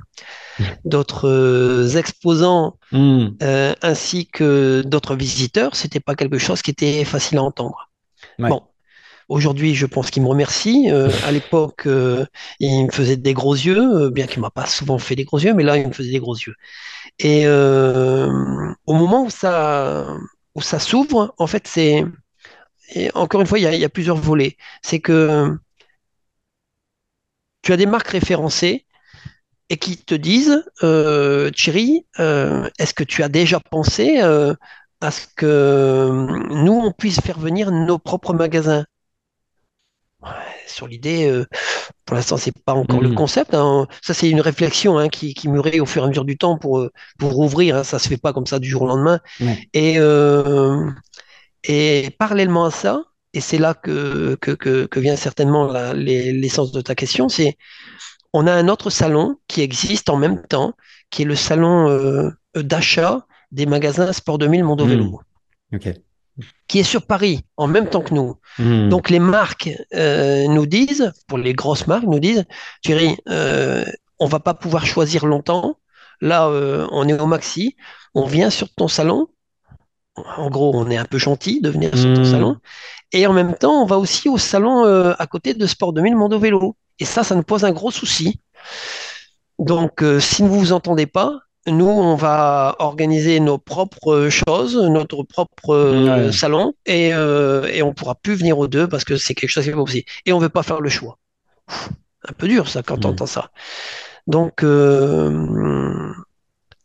d'autres 0.85 1.29
euh, 1.29 1.97
exposants 1.99 2.79
Hmm. 2.91 3.37
euh, 3.43 3.75
ainsi 3.83 4.29
que 4.29 4.83
d'autres 4.87 5.17
visiteurs. 5.17 5.77
C'était 5.77 6.01
pas 6.01 6.15
quelque 6.17 6.39
chose 6.39 6.63
qui 6.63 6.71
était 6.71 7.05
facile 7.05 7.39
à 7.39 7.43
entendre. 7.45 7.91
Ouais. 8.39 8.49
Bon, 8.49 8.63
Aujourd'hui, 9.29 9.75
je 9.75 9.87
pense 9.87 10.11
qu'il 10.11 10.23
me 10.23 10.29
remercie. 10.29 10.91
Euh, 10.91 11.11
à 11.27 11.33
l'époque, 11.33 11.87
euh, 11.87 12.27
il 12.61 12.87
me 12.87 12.91
faisait 12.93 13.17
des 13.17 13.35
gros 13.35 13.55
yeux, 13.55 13.79
euh, 14.07 14.11
bien 14.11 14.27
qu'il 14.27 14.41
m'a 14.41 14.51
pas 14.51 14.67
souvent 14.67 14.99
fait 14.99 15.17
des 15.17 15.25
gros 15.25 15.39
yeux, 15.39 15.55
mais 15.55 15.65
là, 15.65 15.77
il 15.79 15.89
me 15.89 15.93
faisait 15.93 16.13
des 16.13 16.21
gros 16.21 16.37
yeux. 16.37 16.55
Et 17.21 17.47
au 17.49 18.95
moment 18.95 19.25
où 19.25 19.31
ça, 19.31 20.07
où 20.55 20.63
ça 20.63 20.79
s'ouvre, 20.79 21.35
en 21.39 21.47
fait, 21.47 21.67
c'est 21.69 22.05
encore 23.15 23.41
une 23.41 23.47
fois, 23.47 23.59
il 23.59 23.63
y 23.63 23.67
a, 23.67 23.75
il 23.75 23.81
y 23.81 23.85
a 23.85 23.89
plusieurs 23.89 24.17
volets. 24.17 24.57
C'est 24.83 25.01
que 25.01 25.57
tu 27.69 27.73
as 27.75 27.77
des 27.77 27.85
marques 27.85 28.09
référencées 28.09 28.87
et 29.69 29.77
qui 29.77 29.99
te 29.99 30.15
disent, 30.15 30.65
euh, 30.85 31.51
Thierry, 31.51 32.07
euh, 32.19 32.71
est-ce 32.79 32.95
que 32.95 33.05
tu 33.05 33.23
as 33.23 33.29
déjà 33.29 33.61
pensé 33.61 34.21
euh, 34.23 34.55
à 35.03 35.11
ce 35.11 35.27
que 35.37 36.09
nous, 36.51 36.73
on 36.73 36.93
puisse 36.93 37.21
faire 37.21 37.39
venir 37.39 37.71
nos 37.71 37.99
propres 37.99 38.33
magasins? 38.33 38.87
Ouais, 40.23 40.29
Sur 40.67 40.89
l'idée, 40.89 41.29
euh, 41.29 41.47
pour 42.07 42.17
l'instant, 42.17 42.37
c'est 42.39 42.57
pas 42.65 42.75
encore 42.75 43.01
le 43.03 43.11
Mhm. 43.11 43.15
concept. 43.17 43.55
hein. 43.55 43.87
Ça, 44.03 44.15
c'est 44.15 44.31
une 44.31 44.41
réflexion 44.41 44.99
hein, 44.99 45.09
qui, 45.09 45.35
qui 45.35 45.49
mûrit 45.49 45.81
au 45.81 45.87
fur 45.87 46.03
et 46.03 46.07
à 46.07 46.09
mesure 46.09 46.25
du 46.25 46.39
temps 46.39 46.59
pour, 46.59 46.79
euh, 46.81 46.91
pour 47.19 47.39
ouvrir. 47.39 47.77
hein. 47.77 47.85
Ça 47.85 47.99
se 47.99 48.09
fait 48.09 48.17
pas 48.17 48.33
comme 48.33 48.47
ça 48.47 48.59
du 48.59 48.69
jour 48.69 48.83
au 48.83 48.87
lendemain. 48.89 49.21
Euh, 49.77 50.91
et 51.65 52.11
parallèlement 52.19 52.65
à 52.67 52.71
ça, 52.71 53.03
et 53.39 53.41
c'est 53.41 53.59
là 53.59 53.73
que, 53.75 54.35
que, 54.41 54.51
que, 54.51 54.87
que 54.87 54.99
vient 54.99 55.15
certainement 55.15 55.73
l'essence 55.95 56.73
de 56.73 56.81
ta 56.81 56.97
question, 56.97 57.29
c'est 57.29 57.57
on 58.33 58.49
a 58.49 58.53
un 58.53 58.67
autre 58.67 58.91
salon 58.91 59.37
qui 59.47 59.61
existe 59.63 60.11
en 60.11 60.17
même 60.17 60.45
temps, 60.45 60.75
qui 61.11 61.23
est 61.23 61.25
le 61.25 61.37
salon 61.37 61.89
euh, 61.89 62.31
d'achat 62.57 63.27
des 63.53 63.65
magasins 63.65 64.13
Sport 64.13 64.39
2000 64.39 64.65
Mondo 64.65 64.85
Mhm. 64.85 64.91
Vélo, 64.91 65.21
qui 66.67 66.81
est 66.81 66.83
sur 66.95 67.07
Paris 67.07 67.45
en 67.57 67.69
même 67.69 67.89
temps 67.89 68.03
que 68.03 68.13
nous. 68.13 68.35
Mhm. 68.59 68.89
Donc 68.89 69.09
les 69.09 69.21
marques 69.21 69.71
euh, 69.95 70.49
nous 70.49 70.67
disent, 70.67 71.13
pour 71.29 71.39
les 71.39 71.53
grosses 71.55 71.87
marques, 71.87 72.05
nous 72.05 72.19
disent, 72.19 72.45
Thierry, 72.83 73.17
euh, 73.29 73.85
on 74.19 74.27
va 74.27 74.41
pas 74.41 74.55
pouvoir 74.55 74.85
choisir 74.85 75.27
longtemps. 75.27 75.79
Là, 76.21 76.49
euh, 76.49 76.89
on 76.91 77.07
est 77.07 77.19
au 77.21 77.27
maxi. 77.27 77.77
On 78.15 78.27
vient 78.27 78.51
sur 78.51 78.69
ton 78.75 78.89
salon. 78.89 79.29
En 80.37 80.51
gros, 80.51 80.73
on 80.75 80.91
est 80.91 80.97
un 80.97 81.05
peu 81.05 81.19
gentil 81.19 81.61
de 81.61 81.71
venir 81.71 81.97
sur 81.97 82.13
ton 82.15 82.25
salon. 82.25 82.51
Mhm. 82.53 82.59
Et 83.13 83.27
en 83.27 83.33
même 83.33 83.55
temps, 83.55 83.83
on 83.83 83.87
va 83.87 83.97
aussi 83.99 84.29
au 84.29 84.39
salon 84.39 84.85
euh, 84.85 85.15
à 85.19 85.27
côté 85.27 85.55
de 85.55 85.67
Sport 85.67 85.93
2000 85.93 86.17
Mondo 86.17 86.39
Vélo. 86.39 86.77
Et 86.99 87.05
ça, 87.05 87.23
ça 87.25 87.35
nous 87.35 87.43
pose 87.43 87.65
un 87.65 87.73
gros 87.73 87.91
souci. 87.91 88.41
Donc, 89.59 90.03
euh, 90.03 90.21
si 90.21 90.43
vous 90.43 90.59
vous 90.59 90.73
entendez 90.73 91.07
pas, 91.07 91.39
nous, 91.67 91.87
on 91.89 92.15
va 92.17 92.77
organiser 92.79 93.41
nos 93.41 93.59
propres 93.59 94.29
choses, 94.31 94.77
notre 94.77 95.23
propre 95.23 95.71
euh, 95.75 96.27
Ouais. 96.27 96.33
salon, 96.33 96.75
et, 96.87 97.09
et 97.09 97.83
on 97.83 97.93
pourra 97.93 98.15
plus 98.15 98.35
venir 98.37 98.59
aux 98.59 98.69
deux 98.69 98.89
parce 98.89 99.05
que 99.05 99.17
c'est 99.17 99.35
quelque 99.35 99.51
chose 99.51 99.65
qui 99.65 99.71
est 99.71 99.73
pas 99.75 99.79
possible. 99.85 100.07
Et 100.27 100.33
on 100.33 100.39
veut 100.39 100.49
pas 100.49 100.63
faire 100.63 100.81
le 100.81 100.89
choix. 100.89 101.19
Un 102.29 102.33
peu 102.37 102.49
dur, 102.49 102.69
ça, 102.69 102.83
quand 102.83 103.05
on 103.05 103.09
Mhm. 103.09 103.15
entend 103.15 103.27
ça. 103.27 103.51
Donc, 104.27 104.63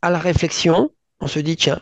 à 0.01 0.09
la 0.09 0.19
réflexion, 0.19 0.91
on 1.21 1.27
se 1.27 1.39
dit, 1.39 1.55
tiens, 1.55 1.79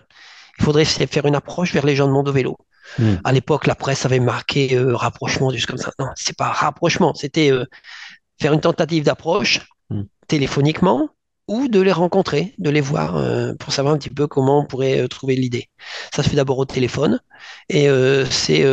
il 0.62 0.64
faudrait 0.64 0.86
faire 0.86 1.26
une 1.26 1.34
approche 1.36 1.74
vers 1.74 1.86
les 1.88 1.96
gens 1.96 2.08
de 2.08 2.12
Mondo 2.14 2.32
Vélo. 2.32 2.56
Mhm. 3.00 3.20
À 3.24 3.32
l'époque, 3.32 3.66
la 3.66 3.74
presse 3.74 4.06
avait 4.06 4.20
marqué 4.20 4.76
euh, 4.76 4.96
rapprochement, 4.96 5.50
juste 5.50 5.66
comme 5.66 5.80
ça. 5.80 5.92
Non, 5.98 6.06
c'est 6.16 6.38
pas 6.38 6.50
rapprochement, 6.52 7.16
c'était 7.16 7.52
euh, 7.52 7.66
faire 8.40 8.54
une 8.54 8.62
tentative 8.62 9.04
d'approche 9.04 9.62
Mhm. 9.90 10.06
téléphoniquement 10.28 11.10
ou 11.48 11.68
de 11.68 11.82
les 11.82 11.92
rencontrer, 11.92 12.54
de 12.60 12.70
les 12.70 12.80
voir 12.80 13.18
euh, 13.18 13.54
pour 13.60 13.74
savoir 13.74 13.96
un 13.96 13.98
petit 13.98 14.12
peu 14.12 14.28
comment 14.28 14.60
on 14.60 14.66
pourrait 14.66 15.06
trouver 15.10 15.36
l'idée. 15.36 15.66
Ça 16.16 16.22
se 16.24 16.30
fait 16.30 16.38
d'abord 16.38 16.60
au 16.60 16.66
téléphone 16.66 17.20
et 17.68 17.90
c'est 18.30 18.64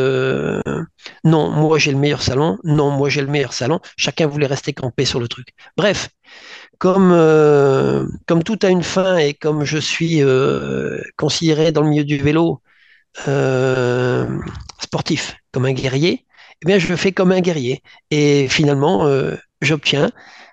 non, 1.23 1.49
moi 1.49 1.77
j'ai 1.79 1.91
le 1.91 1.97
meilleur 1.97 2.21
salon, 2.21 2.57
non, 2.63 2.91
moi 2.91 3.09
j'ai 3.09 3.21
le 3.21 3.27
meilleur 3.27 3.51
salon. 3.51 3.79
Chacun 3.97 4.27
voulait 4.27 4.47
rester 4.47 4.71
campé 4.73 5.03
sur 5.03 5.19
le 5.19 5.27
truc. 5.27 5.49
Bref, 5.75 6.09
comme, 6.79 7.11
euh, 7.13 8.07
comme 8.27 8.43
tout 8.43 8.59
a 8.63 8.69
une 8.69 8.83
fin 8.83 9.17
et 9.17 9.33
comme 9.35 9.65
je 9.65 9.77
suis 9.77 10.23
euh, 10.23 11.01
considéré 11.17 11.71
dans 11.73 11.81
le 11.83 11.89
milieu 11.89 12.05
du 12.05 12.17
vélo 12.17 12.61
euh, 13.27 14.27
sportif, 14.81 15.37
comme 15.51 15.65
un 15.65 15.73
guerrier, 15.73 16.25
eh 16.63 16.65
bien, 16.65 16.79
je 16.79 16.87
le 16.89 16.95
fais 16.97 17.11
comme 17.11 17.31
un 17.31 17.41
guerrier. 17.41 17.83
Et 18.11 18.47
finalement, 18.49 19.07
j'obtiens 19.61 20.11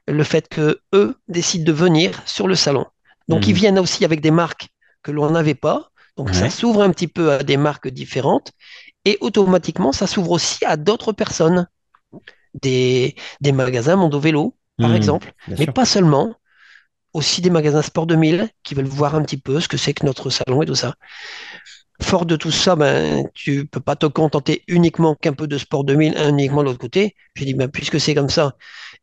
le 0.08 0.24
fait 0.24 0.48
que 0.48 0.80
eux 0.94 1.16
décident 1.28 1.64
de 1.64 1.72
venir 1.72 2.22
sur 2.26 2.48
le 2.48 2.54
salon. 2.54 2.86
Donc, 3.28 3.48
ils 3.48 3.52
Mhm. 3.52 3.56
viennent 3.56 3.78
aussi 3.78 4.04
avec 4.04 4.20
des 4.20 4.30
marques 4.30 4.68
que 5.02 5.10
l'on 5.12 5.30
n'avait 5.30 5.54
pas. 5.54 5.90
Donc, 6.16 6.34
ça 6.34 6.50
s'ouvre 6.50 6.82
un 6.82 6.90
petit 6.90 7.08
peu 7.08 7.32
à 7.32 7.42
des 7.44 7.56
marques 7.56 7.88
différentes. 7.88 8.52
Et 9.04 9.18
automatiquement, 9.20 9.92
ça 9.92 10.06
s'ouvre 10.06 10.32
aussi 10.32 10.64
à 10.64 10.76
d'autres 10.76 11.12
personnes, 11.12 11.68
des, 12.62 13.14
des 13.40 13.52
magasins 13.52 13.96
Mondo 13.96 14.20
Vélo, 14.20 14.56
par 14.80 14.92
Mhm. 14.92 14.96
exemple, 14.96 15.32
mais 15.56 15.66
sûr. 15.66 15.74
pas 15.74 15.84
seulement, 15.84 16.34
aussi 17.14 17.42
des 17.42 17.50
magasins 17.50 17.82
Sport 17.82 18.06
2000 18.06 18.50
qui 18.64 18.74
veulent 18.74 18.86
voir 18.86 19.14
un 19.16 19.22
petit 19.22 19.38
peu 19.38 19.60
ce 19.60 19.68
que 19.68 19.76
c'est 19.78 19.94
que 19.94 20.06
notre 20.06 20.30
salon 20.30 20.62
et 20.62 20.66
tout 20.66 20.74
ça. 20.76 20.96
Fort 22.02 22.26
de 22.26 22.36
tout 22.36 22.50
ça, 22.50 22.76
ben, 22.76 23.26
tu 23.32 23.66
peux 23.66 23.80
pas 23.80 23.96
te 23.96 24.04
contenter 24.04 24.62
uniquement 24.68 25.14
qu'un 25.14 25.32
peu 25.32 25.46
de 25.46 25.56
sport 25.56 25.82
2000, 25.82 26.14
uniquement 26.28 26.60
de 26.62 26.66
l'autre 26.68 26.78
côté. 26.78 27.14
J'ai 27.34 27.46
dit, 27.46 27.54
ben, 27.54 27.68
puisque 27.70 27.98
c'est 27.98 28.14
comme 28.14 28.28
ça, 28.28 28.54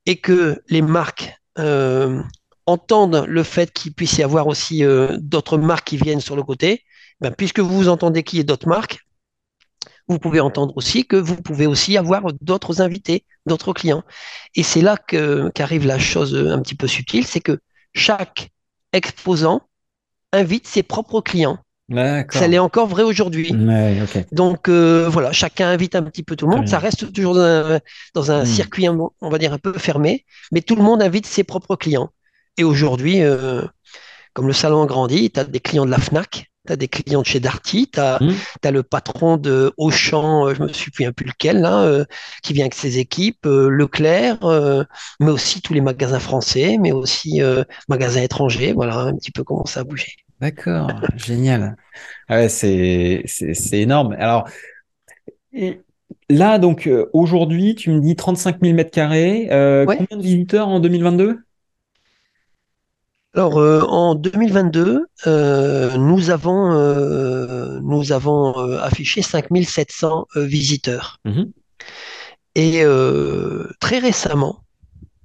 et 0.07 0.17
que 0.17 0.61
les 0.69 0.82
marques 0.82 1.34
euh, 1.59 2.21
entendent 2.65 3.26
le 3.28 3.43
fait 3.43 3.71
qu'il 3.74 3.93
puisse 3.93 4.17
y 4.17 4.24
avoir 4.24 4.47
aussi 4.47 4.84
euh, 4.84 5.17
d'autres 5.21 5.57
marques 5.59 5.88
qui 5.88 5.97
viennent 5.97 6.21
sur 6.21 6.36
le 6.36 6.43
côté, 6.43 6.84
ben, 7.21 7.32
puisque 7.32 7.59
vous 7.61 7.89
entendez 7.89 8.24
qu'il 8.24 8.39
y 8.39 8.41
ait 8.41 8.45
d'autres 8.45 8.67
marques, 8.67 8.99
vous 10.08 10.20
pouvez 10.20 10.39
entendre 10.39 10.76
aussi 10.78 11.06
que 11.06 11.16
vous 11.16 11.36
pouvez 11.38 11.66
aussi 11.68 11.97
avoir 11.97 12.24
d'autres 12.41 12.82
invités, 12.82 13.26
d'autres 13.45 13.74
clients. 13.74 14.04
Et 14.56 14.64
c'est 14.64 14.82
là 14.82 14.97
qu'arrive 14.97 15.86
la 15.86 15.99
chose 15.99 16.36
un 16.36 16.62
petit 16.62 16.76
peu 16.76 16.88
subtile, 16.88 17.26
c'est 17.26 17.39
que 17.41 17.60
chaque 17.93 18.49
exposant 18.91 19.62
invite 20.32 20.68
ses 20.68 20.84
propres 20.84 21.22
clients. 21.22 21.58
Ça 22.32 22.47
l'est 22.47 22.60
encore 22.60 22.88
vrai 22.88 23.04
aujourd'hui. 23.04 23.51
Ouais. 23.51 23.95
Donc 24.32 24.70
euh, 24.70 25.08
voilà, 25.10 25.32
chacun 25.32 25.68
invite 25.70 25.95
un 25.95 26.04
petit 26.04 26.24
peu 26.24 26.36
tout 26.36 26.47
le 26.47 26.56
monde. 26.56 26.68
Ça 26.68 26.80
reste 26.80 27.12
toujours 27.14 27.36
dans 27.36 27.41
un, 27.41 27.80
dans 28.14 28.32
un 28.32 28.39
Mhm. 28.39 28.45
circuit, 28.45 28.88
on 28.89 29.30
va 29.30 29.38
dire, 29.38 29.54
un 29.54 29.60
peu 29.60 29.74
fermé, 29.74 30.26
mais 30.51 30.62
tout 30.62 30.76
le 30.76 30.82
monde 30.84 31.01
invite 31.04 31.26
ses 31.26 31.43
propres 31.43 31.76
clients. 31.76 32.10
Et 32.58 32.64
aujourd'hui, 32.64 33.22
euh, 33.22 33.64
comme 34.34 34.47
le 34.47 34.54
salon 34.54 34.86
grandit, 34.86 35.32
tu 35.32 35.39
as 35.39 35.43
des 35.43 35.60
clients 35.60 35.86
de 35.86 35.91
la 35.91 35.99
FNAC, 35.99 36.51
tu 36.66 36.74
as 36.74 36.76
des 36.76 36.88
clients 36.88 37.22
de 37.22 37.26
chez 37.26 37.39
Darty, 37.39 37.89
tu 37.91 37.99
as, 37.99 38.20
Mhm. 38.22 38.34
le 38.72 38.84
patron 38.84 39.38
de 39.38 39.74
Auchan, 39.78 40.47
euh, 40.47 40.53
je 40.55 40.61
me 40.64 40.68
souviens 40.70 41.11
plus 41.11 41.26
lequel, 41.26 41.59
là, 41.61 41.84
euh, 41.84 42.05
qui 42.41 42.53
vient 42.53 42.64
avec 42.66 42.74
ses 42.74 42.99
équipes, 42.99 43.45
euh, 43.45 43.68
Leclerc, 43.70 44.43
euh, 44.43 44.84
mais 45.20 45.32
aussi 45.32 45.61
tous 45.61 45.74
les 45.74 45.82
magasins 45.82 46.20
français, 46.20 46.78
mais 46.80 46.91
aussi 46.91 47.41
magasins 47.89 48.22
étrangers. 48.22 48.74
Voilà 48.74 48.97
un 48.97 49.16
petit 49.16 49.32
peu 49.32 49.43
comment 49.43 49.66
ça 49.66 49.82
a 49.82 49.84
bougé. 49.84 50.14
D'accord. 50.39 50.89
Génial. 51.18 51.76
Ah 52.30 52.36
Ouais, 52.38 52.49
c'est, 52.49 53.24
énorme. 53.74 54.16
Alors, 54.18 54.47
et 55.51 55.82
là, 56.30 56.57
donc, 56.57 56.89
aujourd'hui, 57.14 57.76
tu 57.76 57.91
me 57.91 57.99
dis 57.99 58.16
35 58.16 58.59
000 58.61 58.74
mètres 58.74 58.91
carrés. 58.91 59.47
Ouais. 59.86 59.97
combien 59.97 60.18
de 60.18 60.24
visiteurs 60.24 60.68
en 60.68 60.80
2022? 60.80 61.39
Alors, 63.36 63.58
euh, 63.58 63.82
en 63.82 64.14
2022, 64.14 65.06
euh, 65.26 65.98
nous 65.98 66.30
avons, 66.30 66.72
euh, 66.74 67.80
nous 67.82 68.12
avons 68.12 68.54
affiché 68.80 69.22
5700 69.24 70.28
euh, 70.36 70.44
visiteurs. 70.46 71.18
Mhm. 71.26 71.52
Et 72.56 72.84
très 73.80 73.98
récemment, 73.98 74.60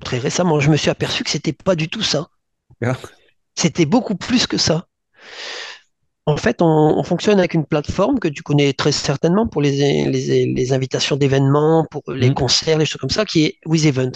très 0.01 0.19
récemment, 0.19 0.61
je 0.61 0.71
me 0.71 0.77
suis 0.79 0.89
aperçu 0.89 1.25
que 1.25 1.31
c'était 1.31 1.53
pas 1.53 1.75
du 1.75 1.89
tout 1.89 2.03
ça. 2.03 2.29
D'accord. 2.81 3.11
C'était 3.55 3.85
beaucoup 3.85 4.15
plus 4.15 4.47
que 4.47 4.57
ça. 4.57 4.87
En 6.25 6.37
fait, 6.39 6.63
on, 6.63 6.67
on 6.67 7.03
fonctionne 7.03 7.39
avec 7.39 7.53
une 7.55 7.67
plateforme 7.67 8.19
que 8.19 8.29
tu 8.29 8.43
connais 8.43 8.73
très 8.73 8.93
certainement 8.93 9.47
pour 9.47 9.61
les, 9.61 10.05
les, 10.11 10.47
les 10.47 10.73
invitations 10.73 11.17
d'événements, 11.17 11.87
pour 11.91 12.03
les 12.13 12.29
Mhm. 12.29 12.35
concerts, 12.35 12.79
les 12.79 12.87
choses 12.87 13.01
comme 13.01 13.11
ça, 13.11 13.27
qui 13.27 13.45
est 13.45 13.59
WizEvent. 13.67 14.13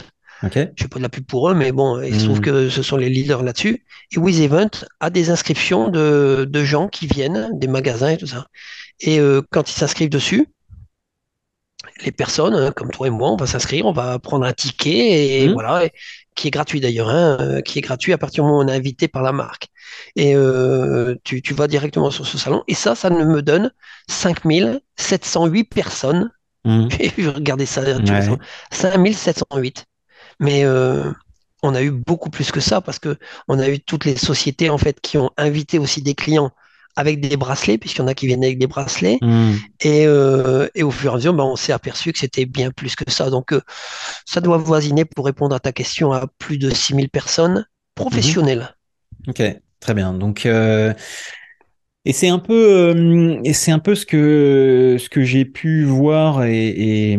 Je 0.77 0.83
fais 0.85 0.89
pas 0.89 0.99
de 0.99 1.03
la 1.03 1.09
pub 1.09 1.25
pour 1.25 1.49
eux, 1.51 1.55
mais 1.55 1.73
bon, 1.73 2.01
il 2.03 2.19
se 2.19 2.25
trouve 2.25 2.39
Mhm. 2.39 2.45
que 2.45 2.69
ce 2.69 2.83
sont 2.83 2.97
les 2.97 3.09
leaders 3.09 3.43
là-dessus. 3.43 3.85
Et 4.13 4.19
WizEvent 4.19 4.69
a 5.01 5.11
des 5.11 5.31
inscriptions 5.31 5.89
de, 5.89 6.47
de 6.51 6.65
gens 6.65 6.89
qui 6.89 7.07
viennent, 7.07 7.51
des 7.59 7.69
magasins 7.69 8.09
et 8.11 8.17
tout 8.17 8.27
ça. 8.27 8.47
Et 9.01 9.19
euh, 9.21 9.43
quand 9.51 9.71
ils 9.71 9.75
s'inscrivent 9.75 10.11
dessus, 10.11 10.47
les 12.05 12.13
personnes, 12.13 12.55
hein, 12.55 12.73
comme 12.75 12.91
toi 12.91 13.07
et 13.09 13.11
moi, 13.11 13.31
on 13.31 13.37
va 13.37 13.47
s'inscrire, 13.47 13.87
on 13.87 13.93
va 13.93 14.19
prendre 14.19 14.45
un 14.45 14.53
ticket 14.53 15.41
et 15.43 15.47
Mhm. 15.47 15.53
voilà, 15.53 15.85
et- 15.85 15.93
qui 16.35 16.49
est 16.49 16.51
gratuit 16.51 16.81
d'ailleurs, 16.81 17.09
hein, 17.11 17.37
euh, 17.41 17.61
qui 17.61 17.79
est 17.79 17.83
gratuit 17.83 18.13
à 18.13 18.19
partir 18.19 18.43
du 18.45 18.49
moment 18.49 18.61
où 18.61 18.65
on 18.65 18.69
est 18.69 18.73
invité 18.77 19.07
par 19.09 19.23
la 19.23 19.33
marque. 19.33 19.69
Et 20.17 20.35
euh, 20.35 21.15
tu, 21.25 21.43
tu 21.43 21.55
vas 21.55 21.69
directement 21.69 22.11
sur 22.11 22.27
ce 22.27 22.39
salon. 22.39 22.63
Et 22.69 22.75
ça, 22.75 22.95
ça 22.95 23.11
ne 23.11 23.25
me 23.25 23.43
donne 23.43 23.71
5708 24.09 25.65
personnes. 25.65 26.31
Mhm. 26.65 26.89
J'ai 27.19 27.29
regardé 27.29 27.67
ça. 27.67 27.83
Ouais. 27.83 28.39
5708. 28.71 29.85
Mais 30.41 30.65
euh, 30.65 31.11
on 31.63 31.75
a 31.75 31.83
eu 31.83 31.91
beaucoup 31.91 32.31
plus 32.31 32.51
que 32.51 32.61
ça 32.61 32.81
parce 32.81 32.99
que 32.99 33.17
on 33.49 33.59
a 33.59 33.69
eu 33.69 33.81
toutes 33.81 34.05
les 34.05 34.17
sociétés 34.17 34.71
en 34.71 34.79
fait 34.79 35.01
qui 35.01 35.19
ont 35.19 35.31
invité 35.37 35.79
aussi 35.79 36.03
des 36.03 36.15
clients 36.15 36.53
avec 36.97 37.21
des 37.21 37.37
bracelets, 37.37 37.79
puisqu'il 37.79 38.01
y 38.01 38.05
en 38.05 38.09
a 38.09 38.15
qui 38.15 38.27
viennent 38.27 38.45
avec 38.45 38.59
des 38.59 38.67
bracelets. 38.67 39.19
Hmm. 39.23 39.55
Et, 39.81 40.07
euh, 40.07 40.69
et 40.75 40.83
au 40.83 40.91
fur 40.91 41.11
et 41.11 41.15
à 41.15 41.17
mesure, 41.17 41.35
ben, 41.35 41.45
on 41.45 41.57
s'est 41.57 41.73
aperçu 41.73 42.13
que 42.13 42.19
c'était 42.19 42.45
bien 42.45 42.71
plus 42.71 42.97
que 42.97 43.11
ça. 43.11 43.31
Donc, 43.31 43.53
euh, 43.53 43.61
ça 44.27 44.41
doit 44.41 44.59
voisiner, 44.59 45.05
pour 45.05 45.25
répondre 45.25 45.55
à 45.55 45.61
ta 45.61 45.73
question, 45.73 46.13
à 46.13 46.27
plus 46.39 46.59
de 46.59 46.71
6000 46.71 47.09
personnes 47.09 47.67
professionnelles. 47.95 48.77
Ok, 49.27 49.43
très 49.81 49.95
bien. 49.95 50.13
Donc, 50.13 50.45
euh, 50.45 50.93
et 52.05 52.13
c'est 52.13 52.29
un 52.29 52.41
peu, 52.41 52.55
euh, 52.97 53.41
c'est 53.53 53.71
un 53.71 53.79
peu 53.79 53.95
ce 53.95 54.05
que 54.07 54.97
ce 54.99 55.09
que 55.09 55.23
j'ai 55.23 55.45
pu 55.45 55.85
voir 55.85 56.45
et, 56.45 56.67
et, 56.69 57.13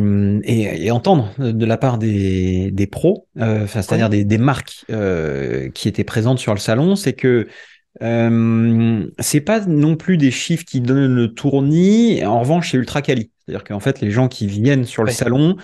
et, 0.43 0.85
et 0.85 0.91
entendre 0.91 1.31
de 1.39 1.65
la 1.65 1.77
part 1.77 1.97
des, 1.97 2.69
des 2.71 2.87
pros, 2.87 3.27
euh, 3.39 3.65
c'est-à-dire 3.67 4.09
des, 4.09 4.25
des 4.25 4.37
marques 4.37 4.83
euh, 4.89 5.69
qui 5.69 5.87
étaient 5.87 6.03
présentes 6.03 6.39
sur 6.39 6.53
le 6.53 6.59
salon, 6.59 6.95
c'est 6.97 7.13
que 7.13 7.47
euh, 8.01 9.07
c'est 9.19 9.41
pas 9.41 9.61
non 9.65 9.95
plus 9.95 10.17
des 10.17 10.31
chiffres 10.31 10.65
qui 10.65 10.81
donnent 10.81 11.15
le 11.15 11.33
tournis. 11.33 12.23
En 12.25 12.39
revanche, 12.41 12.71
c'est 12.71 12.77
ultra 12.77 13.01
quali. 13.01 13.31
C'est-à-dire 13.45 13.63
qu'en 13.63 13.79
fait, 13.79 14.01
les 14.01 14.11
gens 14.11 14.27
qui 14.27 14.47
viennent 14.47 14.85
sur 14.85 15.03
le 15.03 15.09
Ouais. 15.09 15.13
salon 15.13 15.55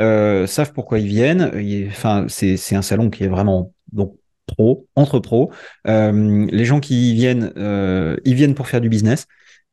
euh, 0.00 0.46
savent 0.46 0.72
pourquoi 0.72 0.98
ils 0.98 1.06
viennent. 1.06 1.50
Enfin, 1.88 2.26
c'est 2.28 2.56
c'est 2.56 2.74
un 2.76 2.82
salon 2.82 3.10
qui 3.10 3.24
est 3.24 3.28
vraiment 3.28 3.72
donc 3.92 4.16
pro, 4.46 4.86
entre 4.96 5.18
pros. 5.18 5.50
Euh, 5.86 6.46
les 6.50 6.64
gens 6.64 6.80
qui 6.80 7.12
y 7.12 7.14
viennent, 7.14 7.52
euh, 7.56 8.16
ils 8.24 8.34
viennent 8.34 8.54
pour 8.54 8.68
faire 8.68 8.80
du 8.80 8.88
business, 8.88 9.26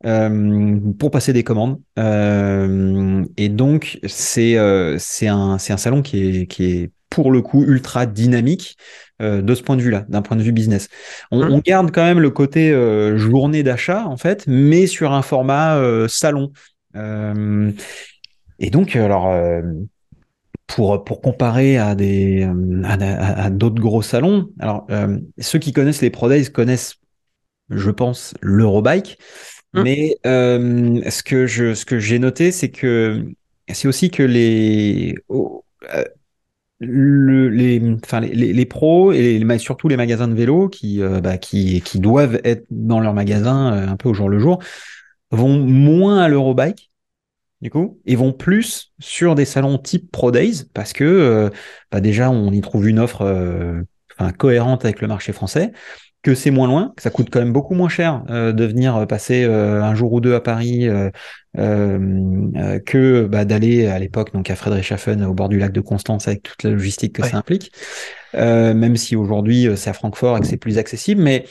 euh, 0.06 0.80
pour 1.00 1.12
passer 1.12 1.34
des 1.34 1.44
commandes. 1.44 1.80
Euh, 1.98 3.24
et 3.38 3.50
donc, 3.50 4.00
c'est 4.06 4.58
euh, 4.58 4.98
c'est 5.00 5.28
un, 5.28 5.58
salon 5.58 6.02
qui 6.02 6.42
est, 6.42 6.46
qui 6.48 6.66
est 6.66 6.92
pour 7.10 7.32
le 7.32 7.42
coup 7.42 7.64
ultra 7.64 8.06
dynamique 8.06 8.76
euh, 9.22 9.42
de 9.42 9.56
ce 9.56 9.62
point 9.62 9.78
de 9.78 9.82
vue-là, 9.82 10.06
d'un 10.10 10.22
point 10.22 10.36
de 10.36 10.42
vue 10.42 10.52
business. 10.52 10.88
On, 11.32 11.42
Hum. 11.42 11.54
on 11.54 11.60
garde 11.60 11.92
quand 11.92 12.04
même 12.04 12.20
le 12.20 12.32
côté 12.32 12.72
euh, 12.72 13.18
journée 13.18 13.64
d'achat, 13.64 14.06
en 14.08 14.18
fait, 14.18 14.46
mais 14.48 14.88
sur 14.88 15.14
un 15.14 15.22
format 15.22 15.78
euh, 15.78 16.08
salon. 16.08 16.52
Euh, 16.96 17.72
et 18.60 18.70
donc, 18.70 18.96
alors, 18.96 19.28
euh, 19.30 19.62
pour, 20.68 21.04
pour 21.04 21.22
comparer 21.22 21.78
à 21.78 21.96
des 21.96 22.44
euh, 22.44 22.82
à, 22.86 22.94
à- 22.94 23.44
à 23.46 23.50
d'autres 23.50 23.82
gros 23.82 24.02
salons, 24.02 24.50
alors 24.60 24.86
euh, 24.92 25.20
ceux 25.40 25.60
qui 25.60 25.74
connaissent 25.74 26.02
les 26.02 26.10
Pro 26.10 26.30
Days 26.30 26.52
connaissent, 26.52 26.96
je 27.70 27.92
pense, 27.92 28.34
l'Eurobike, 28.42 29.20
Mm. 29.74 29.84
mais 29.84 30.18
euh, 30.26 31.02
ce 31.10 31.24
que 31.24 31.48
je 31.48 31.74
ce 31.76 31.86
que 31.86 32.00
j'ai 32.00 32.20
noté, 32.20 32.52
c'est 32.52 32.72
que 32.72 33.26
c'est 33.74 33.88
aussi 33.88 34.12
que 34.12 34.24
les 34.24 35.16
oh, 35.30 35.64
euh, 35.96 36.04
le- 36.80 37.50
les, 37.50 37.82
enfin, 38.04 38.20
les, 38.20 38.34
les, 38.36 38.54
les 38.54 38.66
pros 38.66 39.12
et 39.14 39.40
les- 39.40 39.58
surtout 39.60 39.88
les 39.88 39.98
magasins 39.98 40.28
de 40.28 40.34
vélo 40.34 40.70
qui, 40.70 41.00
bah, 41.24 41.38
qui, 41.38 41.82
qui 41.82 42.00
doivent 42.00 42.40
être 42.44 42.66
dans 42.72 43.00
leur 43.00 43.14
magasin 43.14 43.68
un 43.90 43.96
peu 43.98 44.10
au 44.10 44.14
jour 44.14 44.30
le 44.30 44.40
jour 44.40 44.60
vont 45.32 45.60
moins 45.60 46.20
à 46.20 46.30
l'Eurobike 46.30 46.92
du 47.64 47.70
coup, 47.70 48.00
et 48.06 48.16
vont 48.18 48.34
plus 48.34 48.92
sur 49.00 49.36
des 49.36 49.46
salons 49.46 49.78
type 49.78 50.12
Pro 50.12 50.32
Days 50.32 50.66
parce 50.74 50.92
que 50.92 51.06
euh, 51.06 51.50
bah 51.92 52.02
déjà 52.02 52.30
on 52.30 52.52
y 52.52 52.60
trouve 52.60 52.90
une 52.90 53.00
offre 53.00 53.22
euh, 53.22 53.82
enfin, 54.20 54.34
cohérente 54.34 54.84
avec 54.84 55.00
le 55.02 55.08
marché 55.08 55.32
français, 55.32 55.72
que 56.24 56.36
c'est 56.36 56.52
moins 56.52 56.68
loin, 56.68 56.94
que 56.96 57.02
ça 57.02 57.10
coûte 57.10 57.30
quand 57.32 57.40
même 57.40 57.54
beaucoup 57.54 57.74
moins 57.74 57.88
cher 57.88 58.22
euh, 58.30 58.52
de 58.52 58.66
venir 58.66 59.08
passer 59.08 59.46
un 59.46 59.96
jour 59.96 60.12
ou 60.12 60.20
deux 60.20 60.36
à 60.36 60.42
Paris 60.42 60.90
que 61.56 63.26
bah, 63.28 63.46
d'aller 63.46 63.88
à 63.88 63.98
l'époque 63.98 64.34
donc 64.34 64.50
à 64.50 64.56
Friedrichshafen 64.58 65.24
au 65.24 65.34
bord 65.34 65.48
du 65.48 65.58
lac 65.58 65.72
de 65.72 65.82
Constance 65.82 66.28
avec 66.28 66.44
toute 66.44 66.64
la 66.64 66.72
logistique 66.72 67.16
que 67.16 67.22
Ouais. 67.22 67.30
ça 67.30 67.38
implique, 67.38 67.72
même 68.34 68.98
si 68.98 69.16
aujourd'hui 69.16 69.70
c'est 69.78 69.90
à 69.90 69.94
Francfort 69.94 70.38
et 70.38 70.42
que 70.42 70.48
c'est 70.48 70.58
plus 70.58 70.78
accessible, 70.78 71.22
mais 71.22 71.46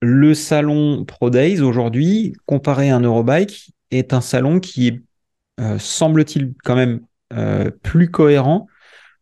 le 0.00 0.34
salon 0.34 1.04
Pro 1.04 1.30
Days 1.30 1.60
aujourd'hui, 1.60 2.34
comparé 2.46 2.90
à 2.90 2.96
un 2.96 3.00
Eurobike, 3.00 3.72
est 3.90 4.12
un 4.12 4.20
salon 4.20 4.60
qui 4.60 4.88
est 4.88 5.02
euh, 5.60 5.78
semble-t-il 5.78 6.54
quand 6.64 6.76
même 6.76 7.00
euh, 7.32 7.70
plus 7.82 8.10
cohérent 8.10 8.66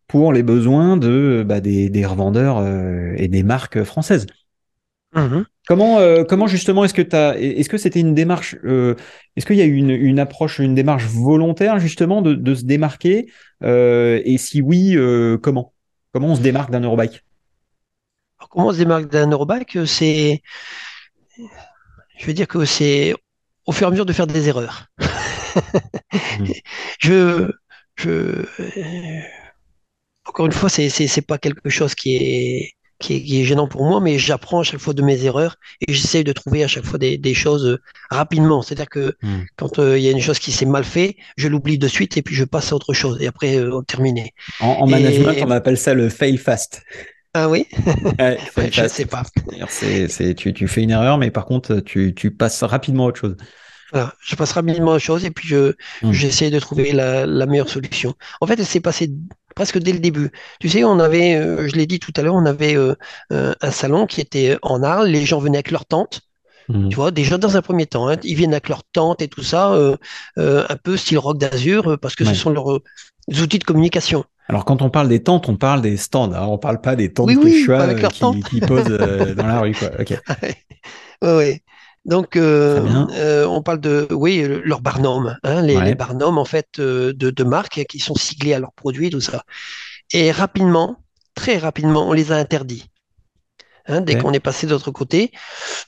pour 0.07 0.33
les 0.33 0.43
besoins 0.43 0.97
de 0.97 1.43
bah, 1.47 1.61
des, 1.61 1.89
des 1.89 2.05
revendeurs 2.05 2.57
euh, 2.59 3.13
et 3.17 3.27
des 3.27 3.43
marques 3.43 3.83
françaises. 3.83 4.27
Mhm. 5.15 5.45
Comment, 5.67 5.99
euh, 5.99 6.23
comment 6.23 6.47
justement 6.47 6.83
est-ce 6.83 6.93
que 6.93 7.01
t'as, 7.01 7.35
est-ce 7.35 7.69
que 7.69 7.77
c'était 7.77 7.99
une 8.01 8.13
démarche, 8.13 8.55
euh, 8.65 8.95
est-ce 9.35 9.45
qu'il 9.45 9.55
y 9.55 9.61
a 9.61 9.65
eu 9.65 9.75
une, 9.75 9.91
une 9.91 10.19
approche, 10.19 10.59
une 10.59 10.75
démarche 10.75 11.05
volontaire 11.05 11.79
justement 11.79 12.21
de, 12.21 12.33
de 12.33 12.55
se 12.55 12.65
démarquer 12.65 13.31
Et 13.63 14.35
si 14.37 14.61
oui, 14.61 14.97
comment? 15.41 15.73
Comment 16.13 16.27
on 16.27 16.35
se 16.35 16.41
démarque 16.41 16.69
d'un 16.69 16.81
Eurobike? 16.81 17.23
Alors, 18.37 18.49
comment 18.49 18.67
on 18.67 18.71
se 18.71 18.77
démarque 18.77 19.09
d'un 19.09 19.31
Eurobike? 19.31 19.87
C'est, 19.87 20.43
je 22.17 22.25
veux 22.27 22.33
dire 22.33 22.47
que 22.47 22.65
c'est 22.65 23.15
au 23.65 23.71
fur 23.71 23.87
et 23.87 23.87
à 23.87 23.91
mesure 23.91 24.05
de 24.05 24.13
faire 24.13 24.27
des 24.27 24.47
erreurs. 24.47 24.87
Mhm. 26.37 26.53
Je, 26.99 27.51
je, 27.97 28.09
euh, 28.09 29.21
encore 30.25 30.45
une 30.45 30.51
fois, 30.51 30.69
c'est, 30.69 30.89
c'est, 30.89 31.07
c'est 31.07 31.21
pas 31.21 31.37
quelque 31.37 31.69
chose 31.69 31.95
qui 31.95 32.15
est, 32.15 32.71
qui 32.99 33.15
est, 33.15 33.23
qui 33.23 33.41
est 33.41 33.45
gênant 33.45 33.67
pour 33.67 33.83
moi, 33.85 33.99
mais 33.99 34.17
j'apprends 34.17 34.61
à 34.61 34.63
chaque 34.63 34.79
fois 34.79 34.93
de 34.93 35.01
mes 35.01 35.25
erreurs 35.25 35.57
et 35.85 35.91
j'essaye 35.93 36.23
de 36.23 36.31
trouver 36.31 36.63
à 36.63 36.67
chaque 36.67 36.85
fois 36.85 36.97
des, 36.99 37.17
des 37.17 37.33
choses 37.33 37.65
euh, 37.65 37.81
rapidement. 38.09 38.61
C'est-à-dire 38.61 38.89
que 38.89 39.13
Mhm. 39.21 39.47
quand 39.57 39.79
euh, 39.79 39.97
il 39.97 40.03
y 40.03 40.07
a 40.07 40.11
une 40.11 40.21
chose 40.21 40.39
qui 40.39 40.51
s'est 40.51 40.65
mal 40.65 40.83
fait, 40.85 41.17
je 41.37 41.47
l'oublie 41.49 41.77
de 41.77 41.87
suite 41.87 42.15
et 42.17 42.21
puis 42.21 42.35
je 42.35 42.45
passe 42.45 42.71
à 42.71 42.75
autre 42.75 42.93
chose 42.93 43.21
et 43.21 43.27
après, 43.27 43.57
euh, 43.57 43.81
terminé. 43.81 44.33
En, 44.59 44.67
en 44.69 44.87
Et- 44.87 44.91
management, 44.91 45.41
on 45.41 45.51
appelle 45.51 45.77
ça 45.77 45.93
le 45.93 46.09
fail 46.09 46.37
fast. 46.37 46.83
Ah 47.33 47.49
oui? 47.49 47.67
Ouais, 48.19 48.37
fail 48.45 48.65
Ouais, 48.65 48.71
je 48.71 48.81
fast. 48.81 48.95
sais 48.95 49.05
pas. 49.05 49.23
C'est-à-dire, 49.35 49.69
C'est, 49.69 50.07
c'est, 50.07 50.35
tu, 50.35 50.53
tu 50.53 50.67
fais 50.67 50.83
une 50.83 50.91
erreur, 50.91 51.17
mais 51.17 51.31
par 51.31 51.45
contre, 51.45 51.79
tu, 51.79 52.13
tu 52.15 52.31
passes 52.35 52.63
rapidement 52.63 53.05
à 53.05 53.07
autre 53.09 53.19
chose. 53.19 53.37
Voilà, 53.91 54.13
je 54.21 54.35
passe 54.35 54.51
rapidement 54.53 54.91
aux 54.93 54.99
choses 54.99 55.25
et 55.25 55.31
puis 55.31 55.47
je, 55.47 55.73
Mm. 56.01 56.11
j'essaie 56.11 56.49
de 56.49 56.59
trouver 56.59 56.91
la, 56.93 57.25
la 57.25 57.45
meilleure 57.45 57.69
solution. 57.69 58.13
En 58.41 58.47
fait, 58.47 58.59
elle 58.59 58.65
s'est 58.65 58.79
passée 58.79 59.11
presque 59.55 59.77
dès 59.77 59.91
le 59.93 59.99
début. 59.99 60.31
Tu 60.59 60.69
sais, 60.69 60.83
on 60.83 60.99
avait, 60.99 61.35
euh, 61.35 61.67
je 61.67 61.75
l'ai 61.75 61.85
dit 61.85 61.99
tout 61.99 62.11
à 62.15 62.21
l'heure, 62.23 62.33
on 62.35 62.45
avait 62.45 62.75
euh, 62.75 62.95
euh, 63.31 63.53
un 63.61 63.71
salon 63.71 64.07
qui 64.07 64.19
était 64.21 64.57
en 64.63 64.81
Arles, 64.81 65.07
les 65.09 65.25
gens 65.25 65.39
venaient 65.39 65.57
avec 65.57 65.71
leur 65.71 65.85
tente, 65.85 66.21
Mhm. 66.69 66.89
tu 66.89 66.95
vois, 66.95 67.11
déjà 67.11 67.37
dans 67.37 67.57
un 67.57 67.61
premier 67.61 67.85
temps, 67.85 68.07
hein, 68.07 68.15
ils 68.23 68.35
viennent 68.35 68.53
avec 68.53 68.69
leur 68.69 68.83
tente 68.85 69.21
et 69.21 69.27
tout 69.27 69.43
ça, 69.43 69.75
un 70.37 70.75
peu 70.81 70.95
style 70.97 71.19
rock 71.19 71.37
d'Azur, 71.37 71.97
parce 72.01 72.15
que 72.15 72.23
Ouais. 72.23 72.33
ce 72.33 72.39
sont 72.39 72.49
leurs 72.51 72.79
outils 73.41 73.59
de 73.59 73.63
communication. 73.65 74.23
Alors, 74.47 74.65
quand 74.65 74.81
on 74.81 74.89
parle 74.89 75.07
des 75.09 75.21
tentes, 75.23 75.47
on 75.49 75.55
parle 75.57 75.81
des 75.81 75.97
stands. 75.97 76.31
hein. 76.33 76.45
On 76.47 76.57
parle 76.57 76.81
pas 76.81 76.95
des 76.95 77.13
tentes 77.13 77.27
Oui, 77.27 77.35
de 77.35 77.39
oui, 77.41 77.65
qui, 78.49 78.59
posent 78.61 78.85
dans 79.35 79.45
la 79.47 79.59
rue. 79.61 79.73
Quoi. 79.73 79.89
Ok. 79.99 80.13
Ouais, 81.21 81.35
ouais. 81.35 81.63
Donc, 82.05 82.35
euh, 82.35 83.05
euh, 83.11 83.45
on 83.47 83.61
parle 83.61 83.79
de, 83.79 84.07
oui, 84.11 84.45
leurs 84.65 84.81
barnums, 84.81 85.37
hein, 85.43 85.61
les, 85.61 85.77
Ouais. 85.77 85.85
les 85.85 85.95
barnums 85.95 86.37
en 86.37 86.45
fait 86.45 86.79
euh, 86.79 87.13
de, 87.13 87.29
de 87.29 87.43
marques 87.45 87.85
qui 87.87 87.99
sont 87.99 88.15
siglés 88.15 88.53
à 88.53 88.59
leurs 88.59 88.73
produits, 88.73 89.09
tout 89.09 89.21
ça. 89.21 89.43
Et 90.13 90.31
rapidement, 90.31 90.97
très 91.35 91.57
rapidement, 91.57 92.07
on 92.09 92.13
les 92.13 92.31
a 92.31 92.35
interdits. 92.35 92.85
Hein, 93.87 94.01
dès 94.01 94.15
qu'on 94.17 94.31
est 94.33 94.39
passé 94.39 94.65
de 94.65 94.71
l'autre 94.71 94.91
côté, 94.91 95.31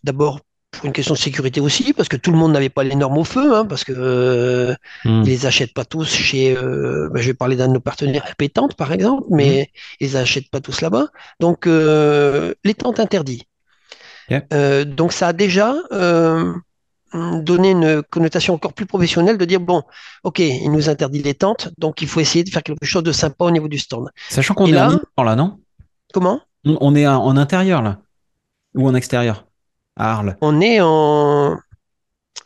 d'abord 0.03 0.41
pour 0.71 0.85
une 0.85 0.93
question 0.93 1.13
de 1.15 1.19
sécurité 1.19 1.61
aussi, 1.61 1.93
parce 1.93 2.09
que 2.09 2.17
tout 2.17 2.31
le 2.31 2.37
monde 2.37 2.51
n'avait 2.53 2.69
pas 2.69 2.83
les 2.83 2.95
normes 2.95 3.17
au 3.17 3.23
feu, 3.23 3.55
hein, 3.55 3.65
parce 3.65 3.83
que 3.85 3.93
euh, 3.95 4.75
Mhm. 5.05 5.23
ils 5.25 5.29
les 5.29 5.45
achètent 5.45 5.73
pas 5.73 5.85
tous 5.85 6.09
chez. 6.09 6.55
euh, 6.57 7.09
ben, 7.13 7.21
je 7.21 7.27
vais 7.27 7.33
parler 7.33 7.55
d'un 7.55 7.67
de 7.69 7.73
nos 7.73 7.79
partenaires, 7.81 8.23
RP 8.31 8.51
Tentes, 8.53 8.75
par 8.75 8.91
exemple, 8.93 9.23
mais 9.31 9.71
ils 10.01 10.07
les 10.07 10.15
achètent 10.17 10.49
pas 10.51 10.61
tous 10.61 10.81
là-bas. 10.81 11.07
Donc 11.39 11.67
euh, 11.67 12.53
les 12.65 12.73
tentes 12.73 12.99
interdits. 12.99 13.43
Euh, 14.53 14.85
donc 14.85 15.13
ça 15.13 15.27
a 15.27 15.33
déjà 15.33 15.75
euh, 15.91 16.53
donné 17.13 17.71
une 17.71 18.01
connotation 18.03 18.53
encore 18.53 18.73
plus 18.73 18.85
professionnelle 18.85 19.37
de 19.37 19.45
dire 19.45 19.59
bon, 19.59 19.83
ok, 20.23 20.39
il 20.39 20.71
nous 20.71 20.89
interdit 20.89 21.21
les 21.21 21.33
tentes, 21.33 21.69
donc 21.77 22.01
il 22.01 22.07
faut 22.07 22.19
essayer 22.19 22.43
de 22.43 22.49
faire 22.49 22.63
quelque 22.63 22.85
chose 22.85 23.03
de 23.03 23.11
sympa 23.11 23.45
au 23.45 23.51
niveau 23.51 23.67
du 23.67 23.77
stand. 23.77 24.09
Sachant 24.29 24.53
qu'on 24.53 24.67
est 24.67 24.71
là- 24.71 24.99
en 25.17 25.23
là, 25.23 25.35
non? 25.35 25.59
Comment? 26.13 26.41
on, 26.65 26.95
est 26.95 27.05
en 27.07 27.37
intérieur, 27.37 27.81
là 27.81 27.99
Ou 28.73 28.87
en 28.87 28.95
extérieur 28.95 29.45
À 29.95 30.13
Arles 30.13 30.37
On 30.41 30.61
est 30.61 30.79
en 30.81 31.57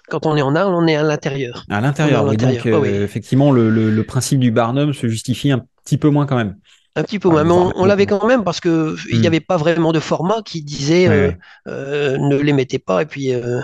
quand 0.09 0.25
on 0.25 0.35
est 0.35 0.41
en 0.41 0.55
Arles, 0.55 0.73
on 0.73 0.87
est 0.87 0.95
à 0.95 1.03
l'intérieur. 1.03 1.65
À 1.69 1.81
l'intérieur. 1.81 2.25
Donc, 2.25 2.65
euh, 2.65 2.79
oui. 2.79 2.89
effectivement, 2.89 3.51
le, 3.51 3.69
le, 3.69 3.91
le 3.91 4.03
principe 4.03 4.39
du 4.39 4.51
Barnum 4.51 4.93
se 4.93 5.07
justifie 5.07 5.51
un 5.51 5.63
petit 5.83 5.97
peu 5.97 6.09
moins 6.09 6.25
quand 6.25 6.35
même. 6.35 6.57
Un 6.99 7.03
petit 7.03 7.19
peu 7.19 7.29
Ah, 7.29 7.31
moins, 7.31 7.43
mais 7.43 7.51
on, 7.75 7.85
l'avait 7.85 8.05
quand 8.05 8.25
même 8.27 8.43
parce 8.43 8.59
que 8.59 8.95
il 9.09 9.17
Hmm. 9.17 9.21
n'y 9.21 9.27
avait 9.27 9.39
pas 9.39 9.57
vraiment 9.57 9.91
de 9.93 9.99
format 9.99 10.41
qui 10.43 10.63
disait 10.63 11.07
Ouais, 11.07 11.13
euh, 11.15 11.31
euh, 11.67 12.17
ne 12.17 12.35
les 12.35 12.51
mettez 12.53 12.79
pas. 12.79 13.03
Et 13.03 13.05
puis, 13.05 13.33
euh, 13.33 13.61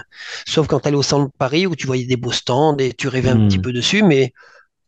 sauf 0.48 0.68
quand 0.68 0.80
tu 0.80 0.88
allais 0.88 0.98
au 0.98 1.04
centre 1.04 1.26
de 1.28 1.32
Paris 1.38 1.68
où 1.68 1.76
tu 1.76 1.88
voyais 1.88 2.06
des 2.06 2.16
beaux 2.18 2.32
stands 2.32 2.78
et 2.78 2.94
tu 2.94 3.08
rêvais 3.10 3.30
un 3.30 3.36
Hmm. 3.36 3.48
petit 3.48 3.60
peu 3.60 3.74
dessus, 3.74 4.04
mais 4.04 4.34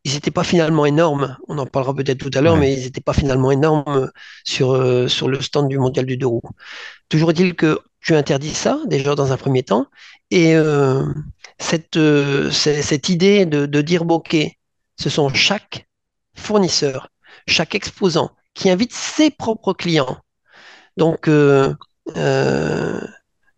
ils 0.05 0.13
n'étaient 0.13 0.31
pas 0.31 0.43
finalement 0.45 0.85
énormes. 0.85 1.37
On 1.47 1.57
en 1.59 1.65
parlera 1.67 1.93
peut-être 1.95 2.19
tout 2.19 2.31
à 2.33 2.41
l'heure, 2.41 2.55
Ouais. 2.55 2.61
mais 2.61 2.73
ils 2.73 2.83
n'étaient 2.85 3.01
pas 3.01 3.13
finalement 3.13 3.51
énormes 3.51 4.11
sur, 4.45 5.09
sur 5.09 5.29
le 5.29 5.41
stand 5.41 5.69
du 5.69 5.79
Mondial 5.79 6.05
du 6.05 6.17
deux 6.17 6.27
roues. 6.27 6.41
Toujours 7.09 7.31
est-il 7.31 7.55
que 7.55 7.79
tu 8.01 8.15
interdis 8.15 8.53
ça 8.53 8.79
déjà 8.87 9.15
dans 9.15 9.33
un 9.33 9.37
premier 9.37 9.63
temps 9.63 9.87
et 10.31 10.55
cette, 11.59 11.99
cette 12.51 13.09
idée 13.09 13.45
de, 13.45 13.65
de 13.65 13.81
dire 13.81 14.05
bon, 14.05 14.15
ok, 14.15 14.35
ce 14.99 15.09
sont 15.09 15.29
chaque 15.29 15.87
fournisseur, 16.35 17.09
chaque 17.47 17.75
exposant 17.75 18.31
qui 18.57 18.71
invite 18.71 18.93
ses 18.93 19.31
propres 19.31 19.73
clients. 19.73 20.19
Donc, 20.97 21.27
euh, 21.27 21.73
euh, 22.17 23.01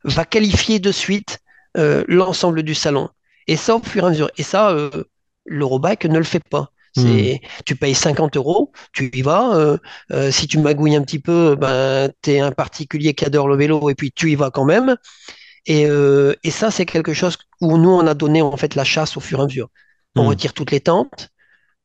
va 0.03 0.25
qualifier 0.25 0.79
de 0.79 0.91
suite 0.91 1.39
euh, 1.77 2.03
l'ensemble 2.07 2.63
du 2.63 2.75
salon. 2.75 3.09
Et 3.47 3.57
ça, 3.57 3.75
au 3.75 3.81
fur 3.83 4.03
et 4.03 4.07
à 4.07 4.09
mesure. 4.11 4.31
Et 4.37 4.43
ça, 4.43 4.75
l'Eurobike 5.45 6.05
ne 6.05 6.17
le 6.17 6.23
fait 6.23 6.43
pas. 6.49 6.71
C'est, 6.93 7.41
tu 7.65 7.75
payes 7.75 7.95
50 7.95 8.35
euros, 8.37 8.71
tu 8.93 9.09
y 9.13 9.21
vas. 9.21 9.55
euh, 9.55 9.77
euh, 10.11 10.31
si 10.31 10.47
tu 10.47 10.57
magouilles 10.59 10.95
un 10.95 11.03
petit 11.03 11.19
peu, 11.19 11.55
ben, 11.55 12.11
tu 12.23 12.31
es 12.31 12.39
un 12.39 12.51
particulier 12.51 13.13
qui 13.13 13.25
adore 13.25 13.47
le 13.47 13.55
vélo 13.55 13.89
et 13.89 13.95
puis 13.95 14.11
tu 14.11 14.31
y 14.31 14.35
vas 14.35 14.51
quand 14.51 14.65
même. 14.65 14.97
Et, 15.65 15.85
euh, 15.87 16.35
et 16.43 16.51
ça, 16.51 16.71
c'est 16.71 16.85
quelque 16.85 17.13
chose 17.13 17.37
où 17.61 17.77
nous, 17.77 17.89
on 17.91 18.07
a 18.07 18.13
donné 18.13 18.41
en 18.41 18.57
fait 18.57 18.75
la 18.75 18.83
chasse 18.83 19.17
au 19.17 19.19
fur 19.19 19.39
et 19.39 19.43
à 19.43 19.45
mesure. 19.45 19.69
On 20.17 20.23
Hmm. 20.23 20.25
retire 20.25 20.53
toutes 20.53 20.71
les 20.71 20.81
tentes. 20.81 21.29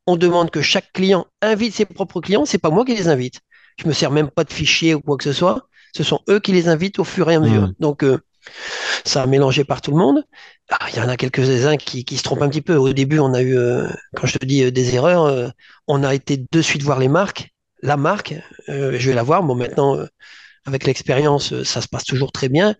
On 0.06 0.16
demande 0.16 0.50
que 0.50 0.60
chaque 0.60 0.92
client 0.92 1.26
invite 1.40 1.74
ses 1.74 1.84
propres 1.84 2.20
clients. 2.20 2.44
C'est 2.44 2.58
pas 2.58 2.70
moi 2.70 2.84
qui 2.84 2.94
les 2.94 3.08
invite. 3.08 3.40
Je 3.78 3.88
me 3.88 3.92
sers 3.92 4.10
même 4.10 4.30
pas 4.30 4.44
de 4.44 4.52
fichiers 4.52 4.94
ou 4.94 5.00
quoi 5.00 5.16
que 5.16 5.24
ce 5.24 5.32
soit. 5.32 5.68
Ce 5.96 6.02
sont 6.02 6.20
eux 6.28 6.40
qui 6.40 6.52
les 6.52 6.68
invitent 6.68 6.98
au 6.98 7.04
fur 7.04 7.30
et 7.30 7.36
à 7.36 7.40
mesure. 7.40 7.62
Hmm. 7.62 7.74
Donc, 7.78 8.02
euh, 8.04 8.18
ça 9.04 9.22
a 9.22 9.26
mélangé 9.26 9.64
par 9.64 9.80
tout 9.80 9.90
le 9.90 9.96
monde. 9.96 10.24
Ah, 10.70 10.86
il 10.90 10.96
y 10.96 11.00
en 11.00 11.08
a 11.08 11.16
quelques-uns 11.16 11.76
qui, 11.76 12.04
qui 12.04 12.16
se 12.16 12.22
trompent 12.22 12.42
un 12.42 12.48
petit 12.48 12.62
peu. 12.62 12.76
Au 12.76 12.92
début, 12.92 13.18
on 13.18 13.34
a 13.34 13.42
eu, 13.42 13.56
euh, 13.56 13.88
quand 14.14 14.26
je 14.26 14.38
te 14.38 14.44
dis 14.44 14.64
euh, 14.64 14.70
des 14.70 14.94
erreurs, 14.94 15.24
euh, 15.24 15.48
on 15.86 16.02
a 16.02 16.14
été 16.14 16.44
de 16.50 16.62
suite 16.62 16.82
voir 16.82 16.98
les 16.98 17.08
marques. 17.08 17.50
La 17.82 17.96
marque, 17.96 18.34
euh, 18.68 18.96
je 18.98 19.08
vais 19.08 19.14
la 19.14 19.22
voir. 19.22 19.42
Bon, 19.42 19.54
maintenant, 19.54 19.96
euh, 19.96 20.06
avec 20.66 20.84
l'expérience, 20.84 21.52
euh, 21.52 21.64
ça 21.64 21.80
se 21.80 21.88
passe 21.88 22.04
toujours 22.04 22.32
très 22.32 22.48
bien. 22.48 22.74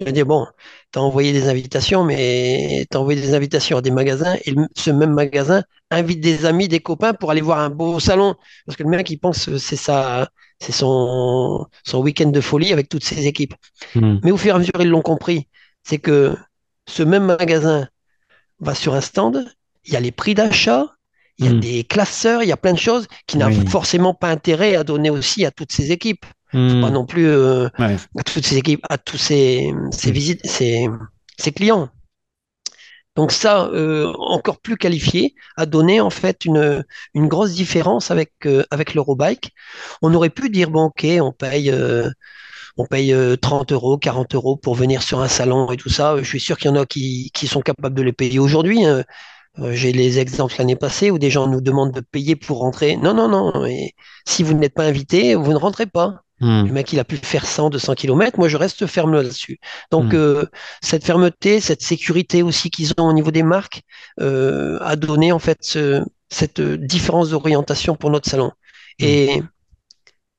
Je 0.00 0.04
vais 0.04 0.12
dire, 0.12 0.26
bon, 0.26 0.46
tu 0.92 0.98
as 0.98 1.02
envoyé 1.02 1.32
des 1.32 1.48
invitations, 1.48 2.04
mais 2.04 2.86
tu 2.90 2.96
as 2.96 3.00
envoyé 3.00 3.20
des 3.20 3.34
invitations 3.34 3.78
à 3.78 3.82
des 3.82 3.90
magasins 3.90 4.36
et 4.44 4.52
le- 4.52 4.68
ce 4.76 4.90
même 4.90 5.12
magasin 5.12 5.62
invite 5.90 6.20
des 6.20 6.46
amis, 6.46 6.68
des 6.68 6.78
copains 6.80 7.14
pour 7.14 7.30
aller 7.32 7.40
voir 7.40 7.58
un 7.58 7.70
beau 7.70 7.98
salon. 7.98 8.36
Parce 8.66 8.76
que 8.76 8.84
le 8.84 8.90
mec, 8.90 9.10
il 9.10 9.18
pense 9.18 9.46
que 9.46 9.58
c'est 9.58 9.76
ça, 9.76 10.28
c'est 10.60 10.70
son, 10.72 11.66
son 11.84 12.00
week-end 12.00 12.30
de 12.30 12.40
folie 12.40 12.72
avec 12.72 12.88
toutes 12.88 13.02
ses 13.04 13.26
équipes. 13.26 13.54
Hmm. 13.94 14.18
Mais 14.22 14.32
au 14.32 14.36
fur 14.38 14.52
et 14.54 14.56
à 14.56 14.58
mesure, 14.60 14.72
ils 14.80 14.88
l'ont 14.90 15.02
compris. 15.02 15.48
C'est 15.84 15.98
que 15.98 16.36
ce 16.88 17.02
même 17.02 17.24
magasin 17.26 17.88
va 18.60 18.74
sur 18.74 18.94
un 18.94 19.00
stand, 19.02 19.46
il 19.84 19.92
y 19.94 19.96
a 19.96 20.00
les 20.00 20.12
prix 20.12 20.34
d'achat, 20.34 20.86
il 21.38 21.46
y 21.46 21.48
a 21.48 21.52
Hmm. 21.52 21.60
des 21.60 21.84
classeurs, 21.84 22.42
il 22.42 22.48
y 22.48 22.52
a 22.52 22.56
plein 22.56 22.72
de 22.74 22.78
choses 22.78 23.08
qui 23.26 23.38
n'ont 23.38 23.50
forcément 23.68 24.14
pas 24.14 24.30
intérêt 24.30 24.76
à 24.76 24.84
donner 24.84 25.10
aussi 25.10 25.44
à 25.46 25.50
toutes 25.52 25.72
ces 25.72 25.92
équipes. 25.92 26.26
Hmm. 26.52 26.80
Pas 26.80 26.90
non 26.90 27.06
plus 27.06 27.26
euh, 27.28 27.68
Ouais. 27.78 27.96
à 28.18 28.22
toutes 28.24 28.46
ces 28.46 28.56
équipes, 28.56 28.84
à 28.88 28.98
tous 28.98 29.18
ces, 29.18 29.72
ces 29.92 30.10
Hmm. 30.10 30.12
visites, 30.12 30.46
ces, 30.46 30.88
ces 31.38 31.52
clients. 31.52 31.90
Donc 33.16 33.32
ça, 33.32 33.66
euh, 33.72 34.12
encore 34.18 34.60
plus 34.60 34.76
qualifié, 34.76 35.34
a 35.56 35.66
donné 35.66 36.00
en 36.00 36.10
fait 36.10 36.44
une, 36.44 36.84
une 37.14 37.26
grosse 37.26 37.52
différence 37.52 38.10
avec, 38.12 38.32
euh, 38.46 38.62
avec 38.70 38.94
l'Eurobike. 38.94 39.52
On 40.02 40.14
aurait 40.14 40.30
pu 40.30 40.50
dire, 40.50 40.70
bon 40.70 40.84
ok, 40.84 41.04
on 41.20 41.32
paye, 41.32 41.70
euh, 41.72 42.08
on 42.78 42.86
paye 42.86 43.12
euh, 43.14 43.36
30 43.36 43.72
euros, 43.72 43.98
40 43.98 44.34
euros 44.36 44.56
pour 44.56 44.74
venir 44.76 45.02
sur 45.02 45.20
un 45.20 45.28
salon 45.28 45.70
et 45.72 45.76
tout 45.78 45.90
ça. 45.90 46.16
Je 46.18 46.24
suis 46.24 46.40
sûr 46.40 46.58
qu'il 46.58 46.70
y 46.70 46.74
en 46.74 46.76
a 46.76 46.86
qui, 46.86 47.30
qui 47.34 47.46
sont 47.48 47.62
capables 47.62 47.96
de 47.96 48.02
les 48.02 48.12
payer 48.14 48.38
aujourd'hui. 48.40 48.84
hein. 48.86 49.04
J'ai 49.72 49.92
les 49.92 50.18
exemples 50.20 50.54
l'année 50.58 50.76
passée 50.76 51.10
où 51.10 51.18
des 51.18 51.30
gens 51.30 51.46
nous 51.48 51.60
demandent 51.60 51.92
de 51.92 52.00
payer 52.00 52.36
pour 52.36 52.58
rentrer. 52.60 52.96
Non, 52.96 53.14
non, 53.14 53.28
non. 53.28 53.66
Et 53.66 53.94
si 54.26 54.42
vous 54.44 54.54
n'êtes 54.54 54.74
pas 54.74 54.84
invité, 54.86 55.34
vous 55.34 55.52
ne 55.52 55.56
rentrez 55.58 55.86
pas. 55.86 56.22
Hmm. 56.40 56.66
Le 56.66 56.72
mec, 56.72 56.92
il 56.92 57.00
a 57.00 57.04
pu 57.04 57.16
faire 57.16 57.46
100, 57.46 57.70
200 57.70 57.94
kilomètres. 57.94 58.38
Moi, 58.38 58.48
je 58.48 58.56
reste 58.56 58.86
ferme 58.86 59.12
là-dessus. 59.14 59.58
Donc, 59.90 60.12
Mm. 60.12 60.16
euh, 60.16 60.44
cette 60.82 61.04
fermeté, 61.04 61.60
cette 61.60 61.82
sécurité 61.82 62.42
aussi 62.42 62.70
qu'ils 62.70 62.92
ont 62.98 63.08
au 63.08 63.12
niveau 63.12 63.30
des 63.32 63.42
marques, 63.42 63.82
euh, 64.20 64.78
a 64.82 64.94
donné 64.96 65.32
en 65.32 65.40
fait 65.40 65.58
ce- 65.62 66.04
cette 66.30 66.60
euh, 66.60 66.76
différence 66.78 67.30
d'orientation 67.30 67.96
pour 67.96 68.10
notre 68.10 68.30
salon. 68.30 68.52
Et 69.00 69.42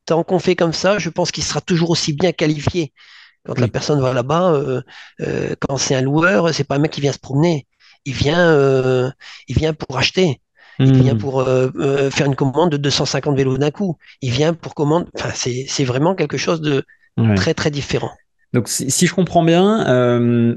tant 0.05 0.23
qu'on 0.23 0.39
fait 0.39 0.55
comme 0.55 0.73
ça, 0.73 0.99
je 0.99 1.09
pense 1.09 1.31
qu'il 1.31 1.43
sera 1.43 1.61
toujours 1.61 1.89
aussi 1.91 2.13
bien 2.13 2.31
qualifié. 2.31 2.93
Quand 3.45 3.57
la 3.59 3.67
personne 3.67 4.01
va 4.01 4.13
là-bas, 4.13 4.51
euh, 5.21 5.55
quand 5.59 5.77
c'est 5.77 5.95
un 5.95 6.01
loueur, 6.01 6.53
c'est 6.53 6.63
pas 6.65 6.75
un 6.75 6.79
mec 6.79 6.91
qui 6.91 7.01
vient 7.01 7.13
se 7.13 7.19
promener. 7.19 7.67
Il 8.05 8.13
vient, 8.13 9.13
il 9.47 9.57
vient 9.57 9.73
pour 9.73 9.97
acheter. 9.97 10.41
Il 10.85 11.03
vient 11.03 11.15
Hmm. 11.15 11.17
pour 11.17 11.41
euh, 11.41 11.69
euh, 11.77 12.09
faire 12.11 12.27
une 12.27 12.35
commande 12.35 12.71
de 12.71 12.77
250 12.77 13.35
vélos 13.37 13.57
d'un 13.57 13.71
coup. 13.71 13.97
Il 14.21 14.31
vient 14.31 14.53
pour 14.53 14.75
commande. 14.75 15.07
Enfin, 15.15 15.31
c'est 15.33 15.83
vraiment 15.83 16.15
quelque 16.15 16.37
chose 16.37 16.61
de 16.61 16.83
Ouais. 17.17 17.35
très 17.35 17.53
très 17.53 17.71
différent. 17.71 18.11
Donc, 18.53 18.67
si, 18.67 18.89
si 18.89 19.07
je 19.07 19.13
comprends 19.13 19.43
bien, 19.43 19.87
euh, 19.87 20.55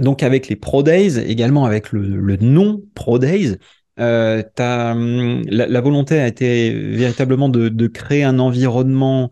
donc 0.00 0.22
avec 0.22 0.48
les 0.48 0.56
Pro 0.56 0.82
Days, 0.82 1.18
également 1.18 1.64
avec 1.64 1.92
le, 1.92 2.02
le 2.02 2.36
nom 2.36 2.82
Pro 2.94 3.18
Days, 3.18 3.56
euh, 3.98 4.42
hum, 4.58 5.42
la, 5.48 5.66
la 5.66 5.80
volonté 5.80 6.18
a 6.20 6.26
été 6.26 6.70
véritablement 6.72 7.48
de, 7.48 7.68
de 7.68 7.86
créer 7.86 8.24
un 8.24 8.38
environnement 8.38 9.30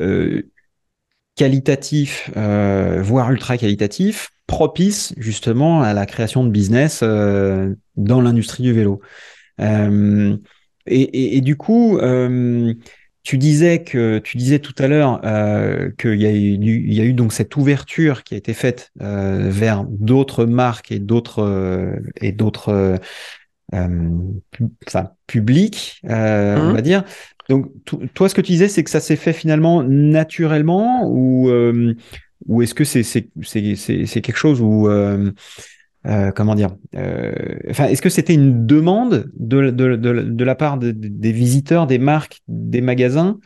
euh, 0.00 0.42
qualitatif, 1.36 2.30
euh, 2.36 3.00
voire 3.02 3.30
ultra 3.32 3.56
qualitatif, 3.58 4.30
propice 4.46 5.14
justement 5.16 5.82
à 5.82 5.94
la 5.94 6.06
création 6.06 6.44
de 6.44 6.50
business 6.50 7.02
dans 7.02 8.20
l'industrie 8.20 8.62
du 8.62 8.72
vélo. 8.72 9.00
Euh, 9.62 10.36
et, 10.86 11.00
et- 11.02 11.36
et 11.38 11.40
du 11.42 11.56
coup, 11.56 11.98
euh, 11.98 12.74
tu 13.24 13.38
disais 13.38 13.84
que 13.84 14.18
tu 14.18 14.36
disais 14.36 14.58
tout 14.58 14.74
à 14.78 14.88
l'heure 14.88 15.20
euh, 15.24 15.90
qu'il 15.98 16.20
y 16.20 16.26
a 16.26 16.32
eu, 16.32 16.36
il 16.58 16.92
y 16.94 17.00
a 17.00 17.04
eu 17.04 17.12
donc 17.14 17.32
cette 17.32 17.56
ouverture 17.56 18.24
qui 18.24 18.34
a 18.34 18.36
été 18.38 18.54
faite 18.54 18.90
euh, 19.00 19.48
vers 19.50 19.84
d'autres 19.84 20.44
marques 20.44 20.90
et 20.92 20.98
d'autres 20.98 21.40
euh, 21.40 21.94
et 22.20 22.32
d'autres 22.32 22.98
enfin 24.86 25.10
publics, 25.26 26.00
on 26.04 26.08
Mhm. 26.08 26.72
va 26.72 26.82
dire. 26.82 27.04
Donc 27.48 27.66
to- 27.84 28.00
toi, 28.14 28.28
ce 28.28 28.34
que 28.34 28.40
tu 28.40 28.52
disais, 28.52 28.68
c'est 28.68 28.84
que 28.84 28.90
ça 28.90 29.00
s'est 29.00 29.16
fait 29.16 29.32
finalement 29.32 29.82
naturellement 29.82 31.08
ou 31.08 31.50
ou 32.48 32.62
est-ce 32.62 32.74
que 32.74 32.84
c'est 32.84 33.02
c'est 33.02 34.20
quelque 34.20 34.36
chose 34.36 34.60
où 34.60 34.88
euh, 36.06 36.30
comment 36.32 36.54
dire 36.54 36.70
euh, 36.96 37.32
Enfin, 37.70 37.86
est-ce 37.86 38.02
que 38.02 38.08
c'était 38.10 38.34
une 38.34 38.66
demande 38.66 39.30
de, 39.38 39.70
de, 39.70 39.96
de, 39.96 40.22
de 40.22 40.44
la 40.44 40.54
part 40.54 40.78
de- 40.78 40.90
de- 40.90 41.08
des 41.08 41.32
visiteurs, 41.32 41.86
des 41.86 41.98
marques, 41.98 42.40
des 42.48 42.80
magasins 42.80 43.38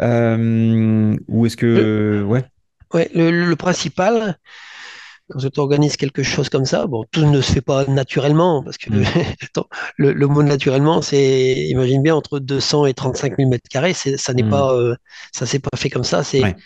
euh, 0.00 1.16
Ou 1.28 1.46
est-ce 1.46 1.56
que 1.56 2.22
ouais 2.26 2.44
Ouais, 2.92 3.08
le, 3.14 3.30
le 3.30 3.56
principal, 3.56 4.36
quand 5.28 5.38
tu 5.48 5.60
organises 5.60 5.96
quelque 5.96 6.24
chose 6.24 6.48
comme 6.48 6.64
ça, 6.64 6.88
bon, 6.88 7.04
tout 7.12 7.24
ne 7.24 7.40
se 7.40 7.52
fait 7.52 7.60
pas 7.60 7.84
naturellement, 7.86 8.64
parce 8.64 8.78
que 8.78 8.90
Mm. 8.90 9.04
le, 9.96 10.12
le 10.12 10.26
mot 10.26 10.42
naturellement, 10.42 11.00
c'est, 11.02 11.54
imagine 11.68 12.02
bien, 12.02 12.16
entre 12.16 12.40
200 12.40 12.86
et 12.86 12.94
35 12.94 13.36
000 13.36 13.48
mètres 13.48 13.68
carrés, 13.70 13.94
ça 13.94 14.34
n'est 14.34 14.42
Mm. 14.42 14.50
pas, 14.50 14.74
euh, 14.74 14.96
ça 15.32 15.46
s'est 15.46 15.60
pas 15.60 15.76
fait 15.76 15.88
comme 15.90 16.02
ça. 16.02 16.24
C'est, 16.24 16.42
Ouais. 16.42 16.56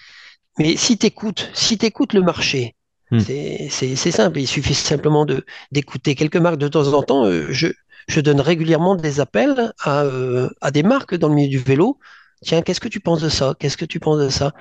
mais 0.59 0.77
si 0.77 0.97
t'écoutes, 0.97 1.51
si 1.53 1.77
t'écoutes 1.77 2.15
le 2.15 2.23
marché, 2.23 2.75
Mm. 3.11 3.21
c'est, 3.21 3.97
simple. 4.11 4.39
Il 4.41 4.47
suffit 4.47 4.75
simplement 4.75 5.27
d'écouter 5.73 6.15
quelques 6.15 6.37
marques 6.37 6.59
de 6.59 6.69
temps 6.69 6.93
en 6.93 7.03
temps. 7.03 7.25
euh, 7.27 7.47
Je, 7.51 7.69
je 8.09 8.21
donne 8.21 8.41
régulièrement 8.41 8.95
des 8.97 9.21
appels 9.21 9.73
à, 9.81 10.03
euh, 10.05 10.49
à 10.61 10.71
des 10.71 10.83
marques 10.83 11.15
dans 11.15 11.29
le 11.29 11.35
milieu 11.35 11.49
du 11.51 11.59
vélo. 11.59 11.99
Tiens, 12.43 12.63
qu'est-ce 12.63 12.81
que 12.81 12.89
tu 12.89 13.01
penses 13.01 13.23
de 13.23 13.29
ça? 13.29 13.55
Qu'est-ce 13.59 13.77
que 13.77 13.87
tu 13.87 14.01
penses 14.01 14.21
de 14.21 14.29
ça? 14.29 14.53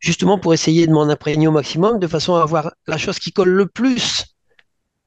Justement 0.00 0.38
pour 0.38 0.54
essayer 0.54 0.86
de 0.86 0.92
m'en 0.92 1.08
imprégner 1.08 1.48
au 1.48 1.52
maximum, 1.52 1.98
de 1.98 2.06
façon 2.06 2.36
à 2.36 2.42
avoir 2.42 2.72
la 2.86 2.98
chose 2.98 3.18
qui 3.18 3.32
colle 3.32 3.48
le 3.48 3.66
plus 3.66 4.26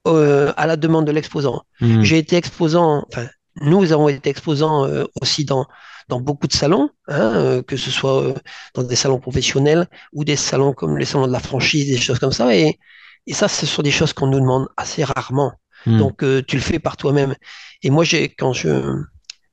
euh, 0.08 0.52
à 0.58 0.68
la 0.68 0.76
demande 0.76 1.06
de 1.06 1.12
l'exposant. 1.12 1.64
Mm. 1.82 2.02
J'ai 2.02 2.18
été 2.18 2.36
exposant, 2.36 3.06
enfin, 3.12 3.28
nous 3.62 3.92
avons 3.94 4.10
été 4.10 4.30
exposants 4.30 4.86
euh, 4.86 5.06
aussi 5.22 5.46
dans, 5.46 5.66
dans 6.08 6.20
beaucoup 6.20 6.48
de 6.48 6.54
salons, 6.54 6.90
hein, 7.08 7.34
euh, 7.36 7.62
que 7.64 7.78
ce 7.78 7.92
soit 7.92 8.24
euh, 8.24 8.34
dans 8.74 8.84
des 8.84 8.96
salons 8.96 9.20
professionnels 9.20 9.88
ou 10.14 10.24
des 10.24 10.36
salons 10.36 10.74
comme 10.74 10.98
les 10.98 11.06
salons 11.06 11.28
de 11.28 11.32
la 11.32 11.40
franchise, 11.40 11.88
des 11.88 11.98
choses 11.98 12.20
comme 12.20 12.32
ça. 12.32 12.56
Et, 12.56 12.80
et 13.28 13.34
ça, 13.34 13.48
ce 13.48 13.66
sont 13.66 13.82
des 13.82 13.92
choses 13.92 14.14
qu'on 14.14 14.28
nous 14.28 14.40
demande 14.40 14.68
assez 14.78 15.04
rarement. 15.04 15.54
Mm. 15.86 15.98
Donc, 15.98 16.24
euh, 16.24 16.44
tu 16.48 16.56
le 16.56 16.62
fais 16.62 16.80
par 16.80 16.98
toi-même. 16.98 17.36
Et 17.82 17.90
moi, 17.90 18.04
j'ai, 18.04 18.30
quand 18.30 18.54
je, 18.54 19.02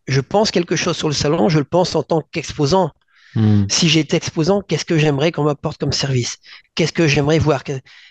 je 0.06 0.20
pense 0.20 0.50
quelque 0.50 0.76
chose 0.76 0.96
sur 0.96 1.08
le 1.08 1.14
salon, 1.14 1.48
je 1.48 1.58
le 1.58 1.64
pense 1.64 1.94
en 1.94 2.02
tant 2.02 2.22
qu'exposant. 2.32 2.90
Mm. 3.34 3.64
Si 3.70 3.88
j'étais 3.88 4.18
exposant, 4.18 4.60
qu'est-ce 4.60 4.84
que 4.84 4.98
j'aimerais 4.98 5.32
qu'on 5.32 5.44
m'apporte 5.44 5.78
comme 5.78 5.92
service? 5.92 6.36
Qu'est-ce 6.74 6.92
que 6.92 7.06
j'aimerais 7.06 7.38
voir? 7.38 7.62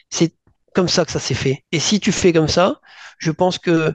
C'est 0.10 0.34
comme 0.74 0.88
ça 0.88 1.06
que 1.06 1.12
ça 1.12 1.20
s'est 1.20 1.36
fait. 1.36 1.64
Et 1.72 1.80
si 1.80 2.00
tu 2.00 2.12
fais 2.12 2.34
comme 2.34 2.48
ça, 2.48 2.80
je 3.20 3.30
pense 3.30 3.60
que 3.60 3.94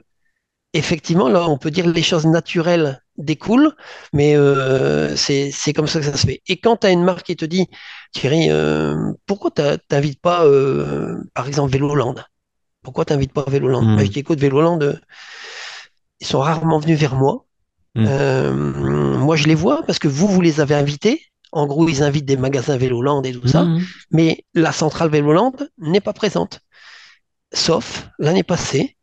effectivement, 0.73 1.29
là, 1.29 1.47
on 1.49 1.57
peut 1.57 1.71
dire 1.71 1.87
les 1.87 2.03
choses 2.03 2.25
naturelles 2.25 3.01
découlent, 3.17 3.75
mais 4.13 4.35
euh, 4.35 5.15
c'est 5.15 5.73
comme 5.73 5.87
ça 5.87 5.99
que 5.99 6.05
ça 6.05 6.15
se 6.15 6.25
fait. 6.27 6.41
Et 6.47 6.57
quand 6.57 6.77
tu 6.77 6.87
as 6.87 6.91
une 6.91 7.03
marque 7.03 7.25
qui 7.25 7.35
te 7.35 7.45
dit, 7.45 7.67
Thierry, 8.13 8.47
euh, 8.49 8.95
pourquoi 9.25 9.51
tu 9.51 9.61
n'invites 9.91 10.21
pas, 10.21 10.45
euh, 10.45 11.17
par 11.33 11.47
exemple, 11.47 11.71
Véloland? 11.71 12.15
Pourquoi 12.83 13.05
tu 13.05 13.13
n'invites 13.13 13.33
pas 13.33 13.45
Véloland? 13.47 13.81
Mm. 13.81 13.95
Bah, 13.95 14.05
je 14.05 14.11
dis, 14.11 14.19
écoute, 14.19 14.39
Véloland, 14.39 14.79
euh, 14.81 14.93
ils 16.19 16.27
sont 16.27 16.39
rarement 16.39 16.79
venus 16.79 16.99
vers 16.99 17.15
moi. 17.15 17.45
Mm. 17.95 18.05
Euh, 18.07 18.53
moi, 19.17 19.35
je 19.35 19.47
les 19.47 19.55
vois 19.55 19.83
parce 19.83 19.99
que 19.99 20.07
vous, 20.07 20.27
vous 20.27 20.41
les 20.41 20.59
avez 20.61 20.75
invités. 20.75 21.21
En 21.53 21.65
gros, 21.65 21.87
ils 21.87 22.03
invitent 22.03 22.25
des 22.25 22.37
magasins 22.37 22.77
Véloland 22.77 23.23
et 23.23 23.31
tout 23.31 23.47
ça, 23.47 23.63
Mm. 23.63 23.81
mais 24.11 24.45
la 24.53 24.71
centrale 24.73 25.09
Véloland 25.09 25.53
n'est 25.77 26.01
pas 26.01 26.13
présente. 26.13 26.59
Sauf 27.53 28.09
l'année 28.19 28.43
passée, 28.43 28.96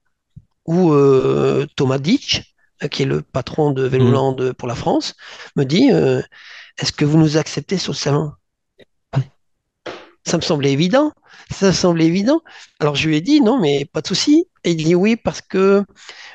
où 0.66 0.92
euh, 0.92 1.66
Thomas 1.76 1.98
Ditch, 1.98 2.54
euh, 2.82 2.88
qui 2.88 3.02
est 3.02 3.06
le 3.06 3.22
patron 3.22 3.72
de 3.72 3.82
Véloland 3.84 4.36
pour 4.58 4.68
la 4.68 4.74
France, 4.74 5.14
me 5.56 5.64
dit 5.64 5.90
euh, 5.92 6.22
Est-ce 6.78 6.92
que 6.92 7.04
vous 7.04 7.18
nous 7.18 7.36
acceptez 7.36 7.78
sur 7.78 7.92
le 7.92 7.98
salon? 7.98 8.32
Ça 10.26 10.38
me 10.38 10.42
semblait 10.42 10.72
évident. 10.72 11.12
Ça 11.50 11.66
me 11.66 11.72
semblait 11.72 12.06
évident. 12.06 12.40
Alors 12.80 12.94
je 12.94 13.08
lui 13.08 13.16
ai 13.16 13.20
dit 13.20 13.40
non, 13.40 13.58
mais 13.58 13.84
pas 13.84 14.00
de 14.00 14.06
souci. 14.06 14.46
Et 14.64 14.70
il 14.70 14.82
dit 14.82 14.94
oui 14.94 15.16
parce 15.16 15.42
que 15.42 15.84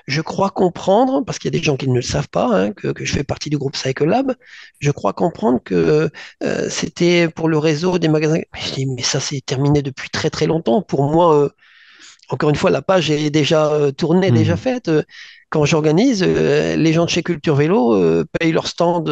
je 0.08 0.22
crois 0.22 0.52
comprendre, 0.52 1.24
parce 1.26 1.40
qu'il 1.40 1.54
y 1.54 1.56
a 1.56 1.60
des 1.60 1.64
gens 1.64 1.78
qui 1.78 1.88
ne 1.88 1.96
le 1.96 2.02
savent 2.04 2.30
pas, 2.30 2.46
hein, 2.54 2.72
que, 2.74 2.94
je 3.04 3.14
fais 3.14 3.24
partie 3.24 3.50
du 3.50 3.58
groupe 3.58 3.76
Cycle 3.76 4.06
Lab. 4.06 4.36
Je 4.80 4.92
crois 4.92 5.14
comprendre 5.14 5.60
que 5.64 6.10
euh, 6.44 6.70
c'était 6.70 7.28
pour 7.30 7.50
le 7.50 7.58
réseau 7.58 7.98
des 7.98 8.08
magasins. 8.08 8.42
Je 8.54 8.74
dis 8.74 8.86
mais 8.86 9.02
ça 9.02 9.20
c'est 9.20 9.42
terminé 9.42 9.82
depuis 9.82 10.10
très 10.10 10.30
très 10.30 10.46
longtemps. 10.46 10.82
Pour 10.84 11.04
moi, 11.04 11.36
euh, 11.36 11.50
encore 12.30 12.50
une 12.50 12.56
fois, 12.56 12.70
la 12.70 12.82
page 12.82 13.10
est 13.12 13.30
déjà 13.30 13.72
euh, 13.72 13.92
tournée, 13.92 14.32
déjà 14.32 14.54
mmh. 14.54 14.58
faite 14.58 14.92
quand 15.50 15.66
j'organise, 15.66 16.24
les 16.24 16.94
gens 16.94 17.06
de 17.06 17.10
chez 17.10 17.24
Culture 17.24 17.56
Vélo 17.56 18.24
payent 18.40 18.52
leur 18.52 18.68
stand, 18.68 19.10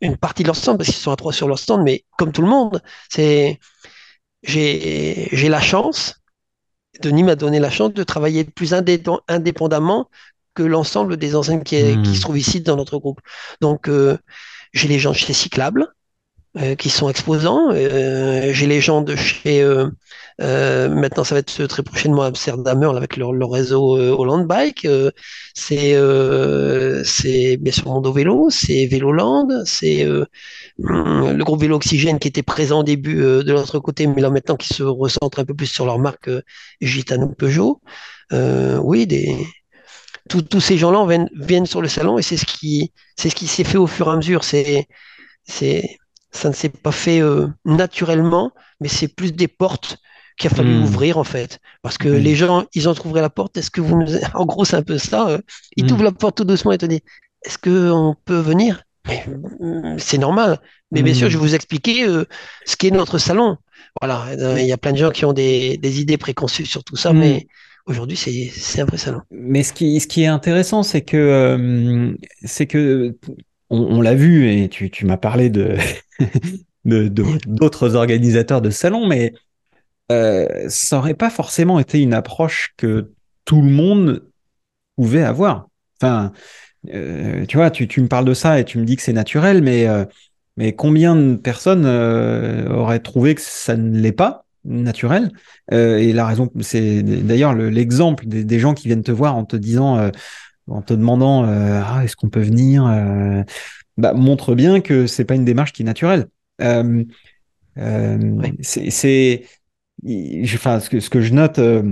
une 0.00 0.16
partie 0.16 0.44
de 0.44 0.46
leur 0.46 0.54
stand, 0.54 0.78
parce 0.78 0.88
qu'ils 0.88 0.98
sont 0.98 1.10
à 1.10 1.16
trois 1.16 1.32
sur 1.32 1.48
leur 1.48 1.58
stand, 1.58 1.82
mais 1.82 2.04
comme 2.16 2.30
tout 2.30 2.42
le 2.42 2.48
monde, 2.48 2.80
c'est 3.08 3.58
j'ai 4.44 5.48
la 5.48 5.60
chance, 5.60 6.20
Denis 7.00 7.22
m'a 7.22 7.34
donné 7.34 7.58
la 7.60 7.70
chance 7.70 7.92
de 7.92 8.02
travailler 8.02 8.44
plus 8.44 8.72
indépendamment 8.72 10.08
que 10.54 10.62
l'ensemble 10.62 11.16
des 11.16 11.36
enseignes 11.36 11.62
qui, 11.62 11.76
qui, 12.02 12.14
se 12.14 12.18
hmm. 12.18 12.20
trouvent 12.20 12.38
ici 12.38 12.60
dans 12.60 12.76
notre 12.76 12.98
groupe. 12.98 13.20
Donc, 13.60 13.88
euh, 13.88 14.18
j'ai 14.72 14.88
les 14.88 14.98
gens 14.98 15.12
de 15.12 15.16
chez 15.16 15.32
Cyclable, 15.32 15.86
euh, 16.56 16.74
qui 16.76 16.88
sont 16.88 17.10
exposants. 17.10 17.70
Euh, 17.72 18.52
j'ai 18.54 18.66
les 18.66 18.80
gens 18.80 19.02
de 19.02 19.14
chez 19.14 19.62
euh, 19.62 20.88
maintenant, 20.88 21.22
ça 21.22 21.34
va 21.34 21.40
être 21.40 21.66
très 21.66 21.82
prochainement 21.82 22.22
Amsterdam 22.22 22.82
avec 22.84 23.18
leur, 23.18 23.50
réseau 23.50 23.98
Holland 23.98 24.46
Bike. 24.46 24.86
C'est 25.54 25.94
c'est 27.04 27.56
bien 27.58 27.72
sûr 27.72 27.86
Mondo 27.86 28.12
Vélo, 28.12 28.48
c'est 28.50 28.86
Véloland, 28.86 29.46
c'est 29.66 30.06
hum, 30.06 30.26
le 30.78 31.44
groupe 31.44 31.60
Vélo 31.60 31.76
Oxygène 31.76 32.18
qui 32.18 32.28
était 32.28 32.42
présent 32.42 32.80
au 32.80 32.84
début 32.84 33.16
de 33.16 33.52
l'autre 33.52 33.78
côté, 33.78 34.06
mais 34.06 34.22
là 34.22 34.30
maintenant 34.30 34.56
qui 34.56 34.72
se 34.72 34.82
recentre 34.82 35.40
un 35.40 35.44
peu 35.44 35.54
plus 35.54 35.66
sur 35.66 35.84
leur 35.84 35.98
marque 35.98 36.30
Gitano 36.80 37.28
Peugeot. 37.28 37.82
oui, 38.32 39.06
tous 40.28 40.60
ces 40.60 40.78
gens-là 40.78 41.06
viennent, 41.34 41.66
sur 41.66 41.82
le 41.82 41.88
salon 41.88 42.18
et 42.18 42.22
c'est 42.22 42.38
ce 42.38 42.46
qui 42.46 42.90
s'est 43.18 43.64
fait 43.64 43.78
au 43.78 43.86
fur 43.86 44.08
et 44.08 44.12
à 44.12 44.16
mesure. 44.16 44.44
Ça 46.30 46.48
ne 46.48 46.54
s'est 46.54 46.68
pas 46.68 46.92
fait 46.92 47.20
naturellement, 47.64 48.52
mais 48.80 48.88
c'est 48.88 49.08
plus 49.08 49.32
des 49.32 49.48
portes 49.48 49.98
qu'il 50.38 50.50
a 50.50 50.54
fallu 50.54 50.74
hmm. 50.74 50.84
ouvrir 50.84 51.18
en 51.18 51.24
fait. 51.24 51.58
Parce 51.82 51.98
que 51.98 52.08
les 52.08 52.34
gens, 52.34 52.64
ils 52.72 52.88
ont 52.88 52.94
trouvé 52.94 53.20
la 53.20 53.30
porte. 53.30 53.56
Est-ce 53.56 53.70
que 53.70 53.80
vous 53.80 53.98
nous... 53.98 54.06
En 54.34 54.46
gros, 54.46 54.64
c'est 54.64 54.76
un 54.76 54.82
peu 54.82 54.98
ça. 54.98 55.28
Euh? 55.28 55.38
Ils 55.76 55.84
hmm. 55.84 55.88
t'ouvrent 55.88 56.04
la 56.04 56.12
porte 56.12 56.36
tout 56.36 56.44
doucement 56.44 56.72
et 56.72 56.78
te 56.78 56.86
disent 56.86 57.00
Est-ce 57.44 57.58
qu'on 57.58 58.14
peut 58.24 58.38
venir? 58.38 58.84
Hmm, 59.60 59.96
C'est 59.98 60.18
normal. 60.18 60.60
Mais 60.90 61.02
bien 61.02 61.12
sûr, 61.12 61.28
je 61.28 61.36
vais 61.36 61.44
vous 61.44 61.54
expliquer 61.54 62.06
euh, 62.06 62.24
ce 62.64 62.76
qu'est 62.76 62.90
notre 62.90 63.18
salon. 63.18 63.58
Voilà, 64.00 64.26
il 64.58 64.66
y 64.66 64.72
a 64.72 64.78
plein 64.78 64.92
de 64.92 64.96
gens 64.96 65.10
qui 65.10 65.24
ont 65.24 65.32
des, 65.32 65.78
idées 65.82 66.18
préconçues 66.18 66.66
sur 66.66 66.84
tout 66.84 66.96
ça, 66.96 67.12
mais 67.12 67.46
aujourd'hui, 67.86 68.16
c'est 68.16 68.80
un 68.80 68.84
vrai 68.84 68.96
salon. 68.96 69.20
Mais 69.30 69.62
ce 69.62 69.72
qui, 69.72 69.98
ce 69.98 70.06
qui 70.06 70.22
est 70.22 70.28
intéressant, 70.28 70.82
c'est 70.82 71.02
que, 71.02 71.16
euh, 71.16 72.14
c'est 72.44 72.66
que 72.66 73.16
on, 73.70 74.00
l'a 74.00 74.14
vu, 74.14 74.50
et 74.50 74.68
tu, 74.68 75.04
m'as 75.04 75.16
parlé 75.16 75.50
de 75.50 75.76
d'autres 76.84 77.96
organisateurs 77.96 78.62
de 78.62 78.70
salons, 78.70 79.06
mais 79.06 79.34
euh, 80.10 80.46
ça 80.68 80.96
n'aurait 80.96 81.14
pas 81.14 81.30
forcément 81.30 81.78
été 81.78 82.00
une 82.00 82.14
approche 82.14 82.74
que 82.76 83.12
tout 83.44 83.60
le 83.60 83.70
monde 83.70 84.24
pouvait 84.96 85.22
avoir. 85.22 85.68
Enfin, 86.00 86.32
euh, 86.94 87.44
tu 87.46 87.56
vois, 87.56 87.70
tu, 87.70 87.88
tu, 87.88 88.00
me 88.00 88.08
parles 88.08 88.24
de 88.24 88.34
ça 88.34 88.58
et 88.58 88.64
tu 88.64 88.78
me 88.78 88.84
dis 88.84 88.96
que 88.96 89.02
c'est 89.02 89.12
naturel, 89.12 89.62
mais, 89.62 89.86
euh, 89.86 90.04
mais 90.56 90.74
combien 90.74 91.14
de 91.14 91.36
personnes 91.36 91.86
auraient 91.86 93.00
trouvé 93.00 93.34
que 93.34 93.42
ça 93.42 93.76
ne 93.76 93.98
l'est 93.98 94.12
pas 94.12 94.46
naturel? 94.64 95.30
Et 95.70 96.12
la 96.12 96.26
raison, 96.26 96.50
c'est 96.60 97.02
d'ailleurs 97.02 97.54
l'exemple 97.54 98.26
des, 98.26 98.58
gens 98.58 98.74
qui 98.74 98.88
viennent 98.88 99.02
te 99.02 99.12
voir 99.12 99.36
en 99.36 99.44
te 99.44 99.56
disant, 99.56 100.10
en 100.68 100.82
te 100.82 100.94
demandant, 100.94 101.44
ah, 101.44 102.02
est-ce 102.04 102.16
qu'on 102.16 102.28
peut 102.28 102.42
venir 102.42 102.84
bah, 103.96 104.12
montre 104.14 104.54
bien 104.54 104.80
que 104.80 105.06
c'est 105.06 105.24
pas 105.24 105.34
une 105.34 105.44
démarche 105.44 105.72
qui 105.72 105.82
est 105.82 105.84
naturelle. 105.84 106.28
C'est 108.60 109.42
enfin, 110.54 110.80
ce 110.80 110.90
que, 110.90 111.00
ce 111.00 111.10
que 111.10 111.20
je 111.20 111.32
note 111.32 111.58
euh, 111.58 111.82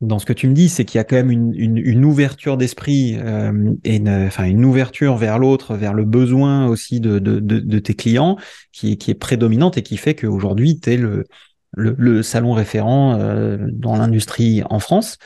dans 0.00 0.18
ce 0.18 0.26
que 0.26 0.32
tu 0.32 0.48
me 0.48 0.54
dis, 0.54 0.68
c'est 0.68 0.84
qu'il 0.84 0.98
y 0.98 1.00
a 1.00 1.04
quand 1.04 1.16
même 1.16 1.30
une, 1.30 1.54
une, 1.54 2.04
ouverture 2.04 2.56
d'esprit 2.56 3.16
euh, 3.18 3.72
et 3.84 3.96
une, 3.96 4.26
enfin, 4.26 4.44
une 4.44 4.64
ouverture 4.64 5.16
vers 5.16 5.38
l'autre, 5.38 5.74
vers 5.74 5.94
le 5.94 6.04
besoin 6.04 6.66
aussi 6.66 7.00
de, 7.00 7.18
de, 7.18 7.40
de, 7.40 7.78
tes 7.78 7.94
clients 7.94 8.36
qui, 8.72 8.98
qui, 8.98 9.10
est 9.10 9.14
prédominante 9.14 9.78
et 9.78 9.82
qui 9.82 9.96
fait 9.96 10.14
qu'aujourd'hui, 10.14 10.78
tu 10.80 10.92
es 10.92 10.96
le, 10.98 11.24
le, 11.72 11.94
le, 11.98 12.22
salon 12.22 12.52
référent 12.52 13.18
euh, 13.18 13.56
dans 13.72 13.96
l'industrie 13.96 14.62
en 14.68 14.80
France. 14.80 15.16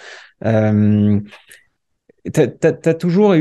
Euh, 0.45 1.21
tu 2.25 2.41
as, 2.41 2.47
as 2.91 2.95
toujours 2.95 3.35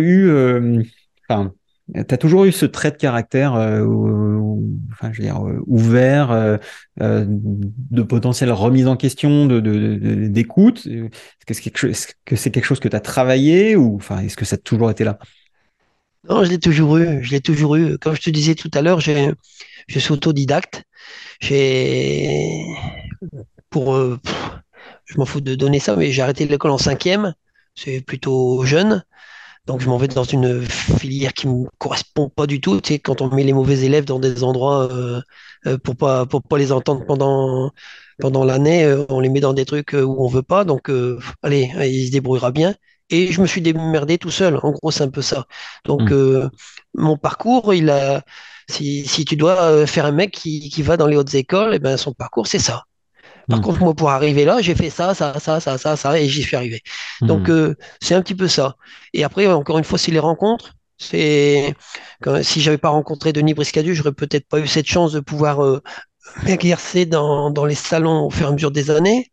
eu 2.45 2.51
ce 2.51 2.65
trait 2.65 2.91
de 2.91 2.97
caractère 2.97 3.55
euh, 3.55 3.81
euh, 3.81 5.59
ouvert, 5.67 6.31
euh, 6.31 6.57
de 6.97 8.01
potentielle 8.01 8.51
remise 8.51 8.87
en 8.87 8.95
question, 8.95 9.45
d'écoute 9.47 10.87
Est-ce 10.87 11.61
que 12.25 12.35
c'est 12.35 12.51
quelque, 12.51 12.65
chose 12.65 12.79
que 12.79 12.87
tu 12.87 12.95
as 12.95 12.99
travaillé 12.99 13.75
ou 13.75 13.95
enfin, 13.95 14.19
est-ce 14.19 14.37
que 14.37 14.45
ça 14.45 14.55
a 14.55 14.59
toujours 14.59 14.91
été 14.91 15.03
là? 15.03 15.17
Non, 16.27 16.43
je 16.43 16.49
l'ai 16.49 16.59
toujours 16.59 16.97
eu. 16.97 17.23
Je 17.23 17.31
l'ai 17.31 17.41
toujours 17.41 17.77
eu. 17.77 17.97
Comme 17.97 18.15
je 18.15 18.21
te 18.21 18.29
disais 18.29 18.53
tout 18.53 18.69
à 18.73 18.81
l'heure, 18.81 18.99
je 18.99 19.33
suis 19.87 20.11
autodidacte. 20.11 20.83
Pour 23.69 23.97
je 25.05 25.17
m'en 25.17 25.25
fous 25.25 25.41
de 25.41 25.55
donner 25.55 25.79
ça, 25.79 25.95
mais 25.95 26.11
j'ai 26.11 26.21
arrêté 26.21 26.45
l'école 26.45 26.71
en 26.71 26.77
cinquième. 26.77 27.33
C'est 27.81 28.01
plutôt 28.01 28.65
jeune. 28.65 29.03
Donc 29.65 29.81
je 29.81 29.89
m'en 29.89 29.97
vais 29.97 30.07
dans 30.09 30.23
une 30.23 30.65
filière 30.67 31.33
qui 31.33 31.47
me 31.47 31.67
correspond 31.77 32.29
pas 32.29 32.47
du 32.47 32.59
tout. 32.61 32.81
Tu 32.81 32.93
sais, 32.93 32.99
quand 32.99 33.21
on 33.21 33.33
met 33.33 33.43
les 33.43 33.53
mauvais 33.53 33.79
élèves 33.81 34.05
dans 34.05 34.19
des 34.19 34.43
endroits 34.43 34.91
euh, 34.91 35.21
euh, 35.67 35.77
pour 35.77 35.95
pas 35.95 36.25
pour 36.25 36.43
pas 36.43 36.57
les 36.57 36.71
entendre 36.71 37.05
pendant 37.05 37.71
pendant 38.19 38.43
l'année, 38.43 38.83
euh, 38.85 39.05
on 39.09 39.19
les 39.21 39.29
met 39.29 39.39
dans 39.39 39.53
des 39.53 39.65
trucs 39.65 39.93
où 39.93 40.15
on 40.25 40.27
veut 40.27 40.43
pas. 40.43 40.65
Donc 40.65 40.91
allez, 41.43 41.71
il 41.87 42.07
se 42.07 42.11
débrouillera 42.11 42.51
bien. 42.51 42.75
Et 43.11 43.31
je 43.31 43.41
me 43.41 43.47
suis 43.47 43.61
démerdé 43.61 44.17
tout 44.17 44.31
seul. 44.31 44.57
En 44.63 44.71
gros, 44.71 44.91
c'est 44.91 45.03
un 45.03 45.09
peu 45.09 45.21
ça. 45.21 45.45
Donc 45.85 46.11
mmh. 46.11 46.49
mon 46.95 47.17
parcours, 47.17 47.73
il 47.73 47.89
a 47.89 48.23
si, 48.69 49.05
si 49.07 49.25
tu 49.25 49.35
dois 49.35 49.87
faire 49.87 50.05
un 50.05 50.11
mec 50.11 50.31
qui, 50.31 50.69
qui 50.69 50.81
va 50.83 50.97
dans 50.97 51.07
les 51.07 51.17
hautes 51.17 51.33
écoles, 51.35 51.73
et 51.73 51.77
eh 51.77 51.79
ben 51.79 51.97
son 51.97 52.13
parcours 52.13 52.47
c'est 52.47 52.59
ça. 52.59 52.85
Par 53.49 53.59
hmm. 53.59 53.61
contre, 53.61 53.79
moi, 53.79 53.93
pour 53.93 54.09
arriver 54.11 54.45
là, 54.45 54.61
j'ai 54.61 54.75
fait 54.75 54.89
ça, 54.89 55.13
ça, 55.13 55.39
ça, 55.39 55.59
ça, 55.59 55.77
ça, 55.77 55.95
ça, 55.95 56.19
et 56.19 56.27
j'y 56.27 56.43
suis 56.43 56.55
arrivé. 56.55 56.81
Donc, 57.21 57.47
hmm. 57.47 57.51
euh, 57.51 57.75
c'est 58.01 58.15
un 58.15 58.21
petit 58.21 58.35
peu 58.35 58.47
ça. 58.47 58.75
Et 59.13 59.23
après, 59.23 59.47
encore 59.47 59.77
une 59.77 59.83
fois, 59.83 59.97
c'est 59.97 60.11
les 60.11 60.19
rencontres. 60.19 60.75
C'est 60.97 61.73
si 62.43 62.61
j'avais 62.61 62.77
pas 62.77 62.89
rencontré 62.89 63.31
Denis 63.31 63.53
Briscadu, 63.53 63.95
j'aurais 63.95 64.11
peut-être 64.11 64.47
pas 64.47 64.59
eu 64.59 64.67
cette 64.67 64.85
chance 64.85 65.13
de 65.13 65.21
pouvoir 65.21 65.63
euh, 65.63 65.81
m'exercer 66.43 67.05
dans, 67.05 67.51
dans 67.51 67.65
les 67.65 67.75
salons 67.75 68.25
au 68.25 68.29
fur 68.29 68.47
et 68.47 68.49
à 68.49 68.51
mesure 68.51 68.71
des 68.71 68.91
années. 68.91 69.31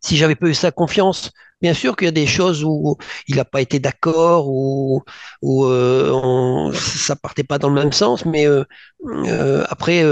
Si 0.00 0.16
j'avais 0.16 0.34
pas 0.34 0.48
eu 0.48 0.54
sa 0.54 0.70
confiance, 0.70 1.30
Bien 1.60 1.74
sûr 1.74 1.94
qu'il 1.94 2.06
y 2.06 2.08
a 2.08 2.12
des 2.12 2.26
choses 2.26 2.64
où 2.64 2.96
il 3.28 3.36
n'a 3.36 3.44
pas 3.44 3.60
été 3.60 3.78
d'accord, 3.80 4.48
ou 4.48 5.02
où 5.42 5.66
euh, 5.66 6.72
ça 6.72 7.16
partait 7.16 7.44
pas 7.44 7.58
dans 7.58 7.68
le 7.68 7.74
même 7.74 7.92
sens, 7.92 8.24
mais 8.24 8.46
euh, 8.46 8.64
euh, 9.06 9.64
après, 9.68 10.02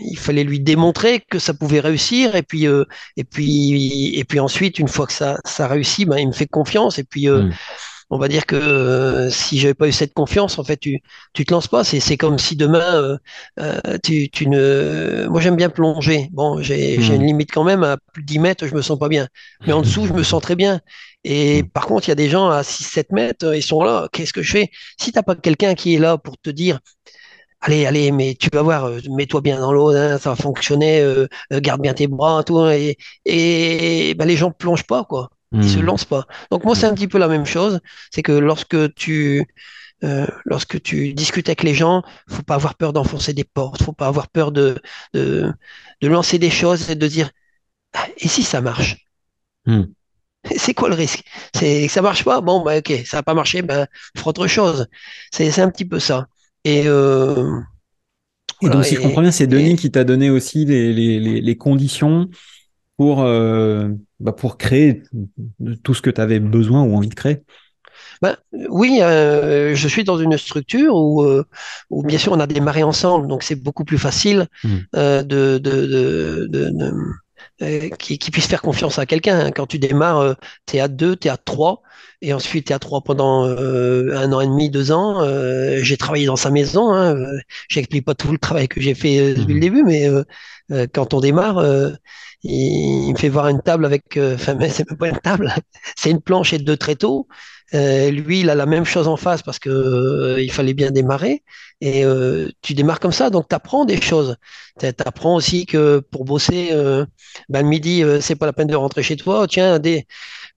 il 0.00 0.18
fallait 0.18 0.42
lui 0.42 0.58
démontrer 0.58 1.20
que 1.20 1.38
ça 1.38 1.54
pouvait 1.54 1.78
réussir, 1.78 2.34
et 2.34 2.42
puis, 2.42 2.64
et 3.16 3.24
puis, 3.24 4.18
et 4.18 4.24
puis 4.24 4.40
ensuite, 4.40 4.80
une 4.80 4.88
fois 4.88 5.06
que 5.06 5.12
ça, 5.12 5.38
ça 5.44 5.68
réussit, 5.68 6.08
ben, 6.08 6.18
il 6.18 6.28
me 6.28 6.32
fait 6.32 6.46
confiance, 6.46 6.98
et 6.98 7.04
puis. 7.04 7.28
Mmh 7.28 7.52
on 8.10 8.18
va 8.18 8.28
dire 8.28 8.46
que 8.46 8.56
euh, 8.56 9.30
si 9.30 9.58
j'avais 9.58 9.74
pas 9.74 9.88
eu 9.88 9.92
cette 9.92 10.14
confiance, 10.14 10.58
en 10.58 10.64
fait, 10.64 10.76
tu 10.76 11.02
tu 11.32 11.44
te 11.44 11.52
lances 11.52 11.68
pas. 11.68 11.84
C'est 11.84 12.00
c'est 12.00 12.16
comme 12.16 12.38
si 12.38 12.56
demain 12.56 12.94
euh, 12.94 13.18
euh, 13.60 13.98
tu 14.02 14.28
tu 14.30 14.46
ne. 14.48 15.26
Moi, 15.28 15.40
j'aime 15.40 15.56
bien 15.56 15.70
plonger. 15.70 16.28
Bon, 16.32 16.60
j'ai 16.62 17.00
j'ai 17.00 17.14
une 17.14 17.22
hmm. 17.22 17.26
limite 17.26 17.52
quand 17.52 17.64
même 17.64 17.82
à 17.82 17.96
plus 18.12 18.22
de 18.22 18.26
10 18.26 18.38
mètres, 18.38 18.66
je 18.66 18.74
me 18.74 18.82
sens 18.82 18.98
pas 18.98 19.08
bien. 19.08 19.28
Mais 19.66 19.72
en 19.72 19.82
dessous, 19.82 20.06
je 20.06 20.12
me 20.12 20.22
sens 20.22 20.42
très 20.42 20.56
bien. 20.56 20.80
Et 21.24 21.62
hmm. 21.62 21.68
par 21.70 21.86
contre, 21.86 22.08
il 22.08 22.10
y 22.10 22.12
a 22.12 22.16
des 22.16 22.28
gens 22.28 22.50
à 22.50 22.62
6-7 22.62 23.06
mètres, 23.14 23.54
ils 23.54 23.62
sont 23.62 23.82
là. 23.82 24.08
Qu'est-ce 24.12 24.32
que 24.32 24.42
je 24.42 24.52
fais? 24.52 24.70
Si 25.00 25.12
t'as 25.12 25.22
pas 25.22 25.34
quelqu'un 25.36 25.74
qui 25.74 25.94
est 25.94 25.98
là 25.98 26.18
pour 26.18 26.38
te 26.38 26.50
dire. 26.50 26.80
Allez, 27.60 27.86
allez, 27.86 28.12
mais 28.12 28.34
tu 28.34 28.50
vas 28.52 28.62
voir, 28.62 28.90
mets-toi 29.10 29.40
bien 29.40 29.58
dans 29.58 29.72
l'eau, 29.72 29.88
hein, 29.90 30.18
ça 30.18 30.30
va 30.30 30.36
fonctionner, 30.36 31.02
garde 31.50 31.80
bien 31.80 31.94
tes 31.94 32.06
bras, 32.08 32.44
tout, 32.44 32.66
et, 32.66 32.98
et 33.24 34.14
ben, 34.14 34.26
les 34.26 34.36
gens 34.36 34.50
plongent 34.50 34.86
pas, 34.86 35.04
quoi. 35.04 35.30
Ils 35.54 35.70
se 35.70 35.78
hmm. 35.78 35.82
lancent 35.82 36.04
pas. 36.04 36.26
Donc 36.50 36.64
moi, 36.64 36.74
c'est 36.74 36.86
un 36.86 36.94
petit 36.94 37.08
peu 37.08 37.18
la 37.18 37.28
même 37.28 37.46
chose. 37.46 37.80
C'est 38.10 38.22
que 38.22 38.32
lorsque 38.32 38.94
tu 38.94 39.46
euh, 40.02 40.26
lorsque 40.44 40.82
tu 40.82 41.14
discutes 41.14 41.48
avec 41.48 41.62
les 41.62 41.74
gens, 41.74 42.02
faut 42.28 42.42
pas 42.42 42.56
avoir 42.56 42.74
peur 42.74 42.92
d'enfoncer 42.92 43.32
des 43.32 43.44
portes, 43.44 43.82
faut 43.82 43.92
pas 43.92 44.08
avoir 44.08 44.28
peur 44.28 44.52
de, 44.52 44.80
de, 45.14 45.52
de 46.00 46.08
lancer 46.08 46.38
des 46.38 46.50
choses 46.50 46.90
et 46.90 46.94
de 46.94 47.06
dire 47.06 47.30
ah, 47.94 48.06
et 48.18 48.28
si 48.28 48.42
ça 48.42 48.60
marche? 48.60 49.06
Hmm. 49.66 49.84
C'est 50.56 50.74
quoi 50.74 50.88
le 50.88 50.94
risque? 50.94 51.24
C'est 51.54 51.86
que 51.86 51.92
ça 51.92 52.02
marche 52.02 52.24
pas? 52.24 52.40
Bon, 52.40 52.62
bah 52.62 52.78
ok, 52.78 52.92
ça 53.06 53.18
va 53.18 53.22
pas 53.22 53.34
marché, 53.34 53.62
ben 53.62 53.86
fera 54.16 54.30
autre 54.30 54.46
chose. 54.46 54.88
C'est 55.30 55.58
un 55.58 55.70
petit 55.70 55.86
peu 55.86 55.98
ça. 55.98 56.26
Et 56.64 56.82
euh, 56.86 57.60
Et 58.62 58.68
donc, 58.68 58.84
si 58.84 58.96
je 58.96 59.00
comprends 59.00 59.22
bien, 59.22 59.30
c'est 59.30 59.46
Denis 59.46 59.76
qui 59.76 59.90
t'a 59.90 60.04
donné 60.04 60.30
aussi 60.30 60.64
les, 60.64 60.92
les, 60.92 61.40
les, 61.40 61.56
conditions 61.56 62.28
pour, 62.96 63.22
euh, 63.22 63.88
bah 64.20 64.32
pour 64.32 64.56
créer 64.58 65.02
tout 65.82 65.94
ce 65.94 66.02
que 66.02 66.10
tu 66.10 66.20
avais 66.20 66.40
besoin 66.40 66.82
ou 66.82 66.96
envie 66.96 67.08
de 67.08 67.14
créer. 67.14 67.42
Ben, 68.22 68.36
oui, 68.70 68.98
euh, 69.02 69.74
je 69.74 69.88
suis 69.88 70.04
dans 70.04 70.18
une 70.18 70.36
structure 70.38 70.94
où, 70.94 71.22
euh, 71.22 71.44
où, 71.90 72.02
bien 72.02 72.18
sûr, 72.18 72.32
on 72.32 72.40
a 72.40 72.46
démarré 72.46 72.82
ensemble, 72.82 73.26
donc 73.28 73.42
c'est 73.42 73.54
beaucoup 73.54 73.84
plus 73.84 73.98
facile 73.98 74.46
euh, 74.94 75.22
de, 75.22 75.58
de, 75.58 75.86
de, 75.86 76.48
de 76.48 77.90
qui, 77.98 78.18
qui, 78.18 78.30
puisse 78.30 78.46
faire 78.46 78.62
confiance 78.62 78.98
à 78.98 79.06
quelqu'un. 79.06 79.50
Quand 79.52 79.66
tu 79.66 79.78
démarres, 79.78 80.36
tu 80.66 80.76
es 80.76 80.80
à 80.80 80.88
deux, 80.88 81.16
tu 81.16 81.28
es 81.28 81.30
à 81.30 81.36
trois, 81.36 81.82
et 82.20 82.32
ensuite 82.32 82.66
tu 82.66 82.72
es 82.72 82.74
à 82.74 82.78
trois 82.78 83.02
pendant 83.02 83.44
un 83.44 84.32
an 84.32 84.40
et 84.40 84.46
demi, 84.46 84.70
deux 84.70 84.90
ans. 84.90 85.22
j'ai 85.82 85.96
travaillé 85.96 86.26
dans 86.26 86.36
sa 86.36 86.50
maison, 86.50 86.92
hein, 86.92 87.16
j'explique 87.68 88.04
pas 88.04 88.14
tout 88.14 88.32
le 88.32 88.38
travail 88.38 88.66
que 88.66 88.80
j'ai 88.80 88.94
fait 88.94 89.34
depuis 89.34 89.54
le 89.54 89.58
mmh. 89.58 89.60
début, 89.60 89.82
mais 89.84 90.08
quand 90.92 91.14
on 91.14 91.20
démarre, 91.20 91.62
il, 92.44 93.12
me 93.12 93.18
fait 93.18 93.28
voir 93.28 93.48
une 93.48 93.60
table 93.60 93.84
avec, 93.84 94.16
enfin, 94.16 94.56
c'est 94.68 94.88
même 94.88 94.98
pas 94.98 95.08
une 95.08 95.18
table, 95.18 95.52
c'est 95.96 96.10
une 96.10 96.20
planche 96.20 96.52
et 96.52 96.58
deux 96.58 96.76
tréteaux. 96.76 97.26
Euh, 97.74 98.10
lui, 98.10 98.40
il 98.40 98.50
a 98.50 98.54
la 98.54 98.66
même 98.66 98.84
chose 98.84 99.08
en 99.08 99.16
face 99.16 99.42
parce 99.42 99.58
que 99.58 99.70
euh, 99.70 100.40
il 100.40 100.52
fallait 100.52 100.74
bien 100.74 100.90
démarrer. 100.90 101.42
Et 101.80 102.04
euh, 102.04 102.48
tu 102.62 102.74
démarres 102.74 103.00
comme 103.00 103.12
ça, 103.12 103.30
donc 103.30 103.48
tu 103.48 103.54
apprends 103.54 103.84
des 103.84 104.00
choses. 104.00 104.36
Tu 104.78 104.86
apprends 104.86 105.34
aussi 105.34 105.66
que 105.66 106.00
pour 106.10 106.24
bosser, 106.24 106.70
ben, 107.48 107.62
le 107.62 107.68
midi, 107.68 108.02
c'est 108.20 108.36
pas 108.36 108.46
la 108.46 108.52
peine 108.52 108.68
de 108.68 108.76
rentrer 108.76 109.02
chez 109.02 109.16
toi. 109.16 109.40
Oh, 109.42 109.46
tiens, 109.46 109.78
des, 109.78 110.06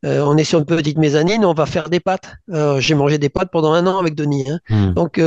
on 0.03 0.37
est 0.37 0.43
sur 0.43 0.59
une 0.59 0.65
petite 0.65 0.97
mezzanine, 0.97 1.43
on 1.43 1.53
va 1.53 1.65
faire 1.65 1.89
des 1.89 1.99
pâtes. 1.99 2.35
J'ai 2.79 2.93
mangé 2.93 3.17
des 3.17 3.29
pâtes 3.29 3.49
pendant 3.51 3.73
un 3.73 3.87
an 3.87 3.97
avec 3.97 4.15
Denis. 4.15 4.45
Hein. 4.49 4.59
Hmm. 4.69 4.93
Donc 4.93 5.19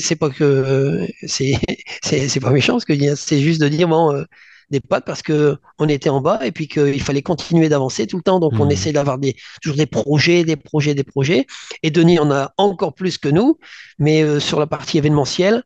c'est 0.00 0.16
pas 0.16 0.30
que 0.30 1.06
c'est 1.26 1.58
c'est 2.02 2.40
pas 2.40 2.50
méchant 2.50 2.78
ce 2.78 2.86
que 2.86 2.94
je 2.94 2.98
dis. 2.98 3.08
Hein. 3.08 3.14
C'est 3.16 3.40
juste 3.40 3.60
de 3.60 3.68
dire 3.68 3.88
bon 3.88 4.24
des 4.70 4.80
pattes 4.80 5.04
parce 5.04 5.22
que 5.22 5.56
on 5.78 5.88
était 5.88 6.08
en 6.10 6.20
bas 6.20 6.44
et 6.44 6.52
puis 6.52 6.68
qu'il 6.68 7.00
fallait 7.00 7.22
continuer 7.22 7.68
d'avancer 7.68 8.06
tout 8.06 8.16
le 8.16 8.22
temps. 8.22 8.40
Donc 8.40 8.54
on 8.54 8.66
mmh. 8.66 8.70
essaie 8.70 8.92
d'avoir 8.92 9.18
des, 9.18 9.36
toujours 9.62 9.76
des 9.76 9.86
projets, 9.86 10.44
des 10.44 10.56
projets, 10.56 10.94
des 10.94 11.04
projets. 11.04 11.46
Et 11.82 11.90
Denis 11.90 12.18
en 12.18 12.30
a 12.30 12.52
encore 12.56 12.94
plus 12.94 13.18
que 13.18 13.28
nous, 13.28 13.58
mais 13.98 14.22
euh, 14.22 14.40
sur 14.40 14.58
la 14.58 14.66
partie 14.66 14.98
événementielle, 14.98 15.62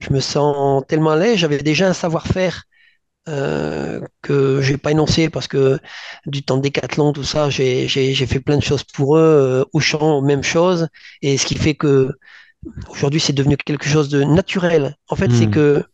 je 0.00 0.12
me 0.12 0.20
sens 0.20 0.82
tellement 0.88 1.10
à 1.10 1.16
l'aise. 1.16 1.38
J'avais 1.38 1.58
déjà 1.58 1.88
un 1.88 1.92
savoir-faire 1.92 2.64
euh, 3.28 4.00
que 4.20 4.60
j'ai 4.62 4.76
pas 4.78 4.90
énoncé 4.90 5.30
parce 5.30 5.46
que 5.46 5.78
du 6.26 6.42
temps 6.42 6.56
de 6.56 6.62
décathlon, 6.62 7.12
tout 7.12 7.22
ça, 7.22 7.50
j'ai 7.50 7.86
fait 7.86 8.40
plein 8.40 8.56
de 8.56 8.62
choses 8.62 8.82
pour 8.82 9.16
eux, 9.16 9.20
euh, 9.20 9.64
au 9.72 9.80
champ, 9.80 10.22
même 10.22 10.42
chose. 10.42 10.88
Et 11.20 11.38
ce 11.38 11.46
qui 11.46 11.54
fait 11.54 11.74
que 11.74 12.10
aujourd'hui, 12.88 13.20
c'est 13.20 13.32
devenu 13.32 13.56
quelque 13.56 13.86
chose 13.86 14.08
de 14.08 14.24
naturel. 14.24 14.96
En 15.08 15.16
fait, 15.16 15.30
c'est 15.30 15.46
mmh. 15.46 15.52
que 15.52 15.84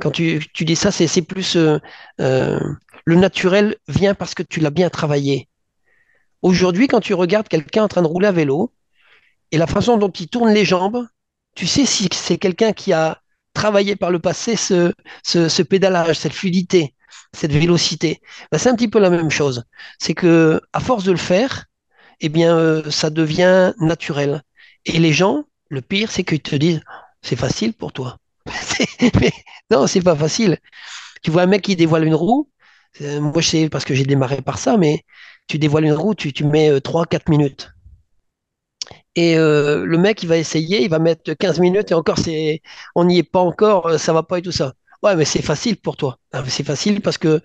quand 0.00 0.10
tu, 0.10 0.40
dis 0.60 0.76
ça, 0.76 0.90
c'est 0.90 1.22
plus 1.22 1.56
euh, 1.56 1.78
euh, 2.20 2.58
le 3.04 3.16
naturel 3.16 3.76
vient 3.88 4.14
parce 4.14 4.34
que 4.34 4.42
tu 4.42 4.60
l'as 4.60 4.70
bien 4.70 4.90
travaillé. 4.90 5.48
Aujourd'hui, 6.42 6.88
quand 6.88 7.00
tu 7.00 7.14
regardes 7.14 7.48
quelqu'un 7.48 7.84
en 7.84 7.88
train 7.88 8.02
de 8.02 8.06
rouler 8.06 8.28
à 8.28 8.32
vélo 8.32 8.72
et 9.52 9.58
la 9.58 9.66
façon 9.66 9.98
dont 9.98 10.10
il 10.10 10.28
tourne 10.28 10.52
les 10.52 10.64
jambes, 10.64 11.06
tu 11.54 11.66
sais 11.66 11.84
si 11.84 12.08
c'est 12.12 12.38
quelqu'un 12.38 12.72
qui 12.72 12.92
a 12.92 13.20
travaillé 13.52 13.96
par 13.96 14.10
le 14.10 14.18
passé 14.18 14.56
ce, 14.56 15.62
pédalage, 15.62 16.18
cette 16.18 16.32
fluidité, 16.32 16.94
cette 17.32 17.52
vélocité. 17.52 18.20
Ben, 18.50 18.58
c'est 18.58 18.70
un 18.70 18.76
petit 18.76 18.88
peu 18.88 18.98
la 18.98 19.10
même 19.10 19.30
chose. 19.30 19.64
C'est 19.98 20.14
que 20.14 20.60
à 20.72 20.80
force 20.80 21.04
de 21.04 21.12
le 21.12 21.18
faire, 21.18 21.66
eh 22.20 22.28
bien, 22.28 22.56
euh, 22.56 22.90
ça 22.90 23.10
devient 23.10 23.72
naturel. 23.78 24.42
Et 24.86 24.98
les 24.98 25.12
gens, 25.12 25.44
le 25.68 25.82
pire, 25.82 26.10
c'est 26.10 26.24
qu'ils 26.24 26.40
te 26.40 26.56
disent, 26.56 26.80
c'est 27.22 27.36
facile 27.36 27.74
pour 27.74 27.92
toi. 27.92 28.18
mais 29.20 29.32
non, 29.70 29.86
c'est 29.86 30.02
pas 30.02 30.16
facile. 30.16 30.58
Tu 31.22 31.30
vois 31.30 31.42
un 31.42 31.46
mec 31.46 31.62
qui 31.62 31.76
dévoile 31.76 32.04
une 32.04 32.14
roue, 32.14 32.48
moi 33.00 33.40
je 33.40 33.48
sais 33.48 33.68
parce 33.68 33.84
que 33.84 33.94
j'ai 33.94 34.04
démarré 34.04 34.42
par 34.42 34.58
ça, 34.58 34.76
mais 34.76 35.04
tu 35.50 35.58
dévoiles 35.58 35.84
une 35.84 35.92
roue, 35.92 36.14
tu, 36.14 36.32
tu 36.32 36.44
mets 36.44 36.70
3-4 36.78 37.14
euh, 37.14 37.18
minutes. 37.28 37.72
Et 39.16 39.36
euh, 39.36 39.84
le 39.84 39.98
mec, 39.98 40.22
il 40.22 40.28
va 40.28 40.36
essayer, 40.36 40.82
il 40.82 40.88
va 40.88 41.00
mettre 41.00 41.32
15 41.34 41.58
minutes 41.58 41.90
et 41.90 41.94
encore, 41.94 42.18
c'est, 42.18 42.62
on 42.94 43.04
n'y 43.04 43.18
est 43.18 43.24
pas 43.24 43.40
encore, 43.40 43.86
euh, 43.86 43.98
ça 43.98 44.12
va 44.12 44.22
pas 44.22 44.38
et 44.38 44.42
tout 44.42 44.52
ça. 44.52 44.74
Ouais, 45.02 45.16
mais 45.16 45.24
c'est 45.24 45.42
facile 45.42 45.76
pour 45.76 45.96
toi. 45.96 46.18
Ah, 46.32 46.44
c'est 46.46 46.62
facile 46.62 47.00
parce 47.00 47.18
que 47.18 47.40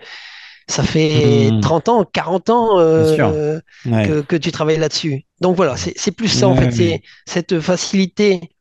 ça 0.68 0.84
fait 0.84 1.50
30 1.62 1.88
mmh. 1.88 1.92
ans, 1.92 2.06
40 2.06 2.50
ans 2.50 2.78
que, 2.78 4.36
tu 4.36 4.52
travailles 4.52 4.78
là-dessus. 4.78 5.26
Donc 5.42 5.56
voilà, 5.56 5.76
c'est 5.78 6.12
plus 6.12 6.28
ça 6.28 6.48
en 6.48 6.56
fait, 6.56 6.72
c'est 6.72 7.02
cette 7.26 7.60
facilité 7.60 8.52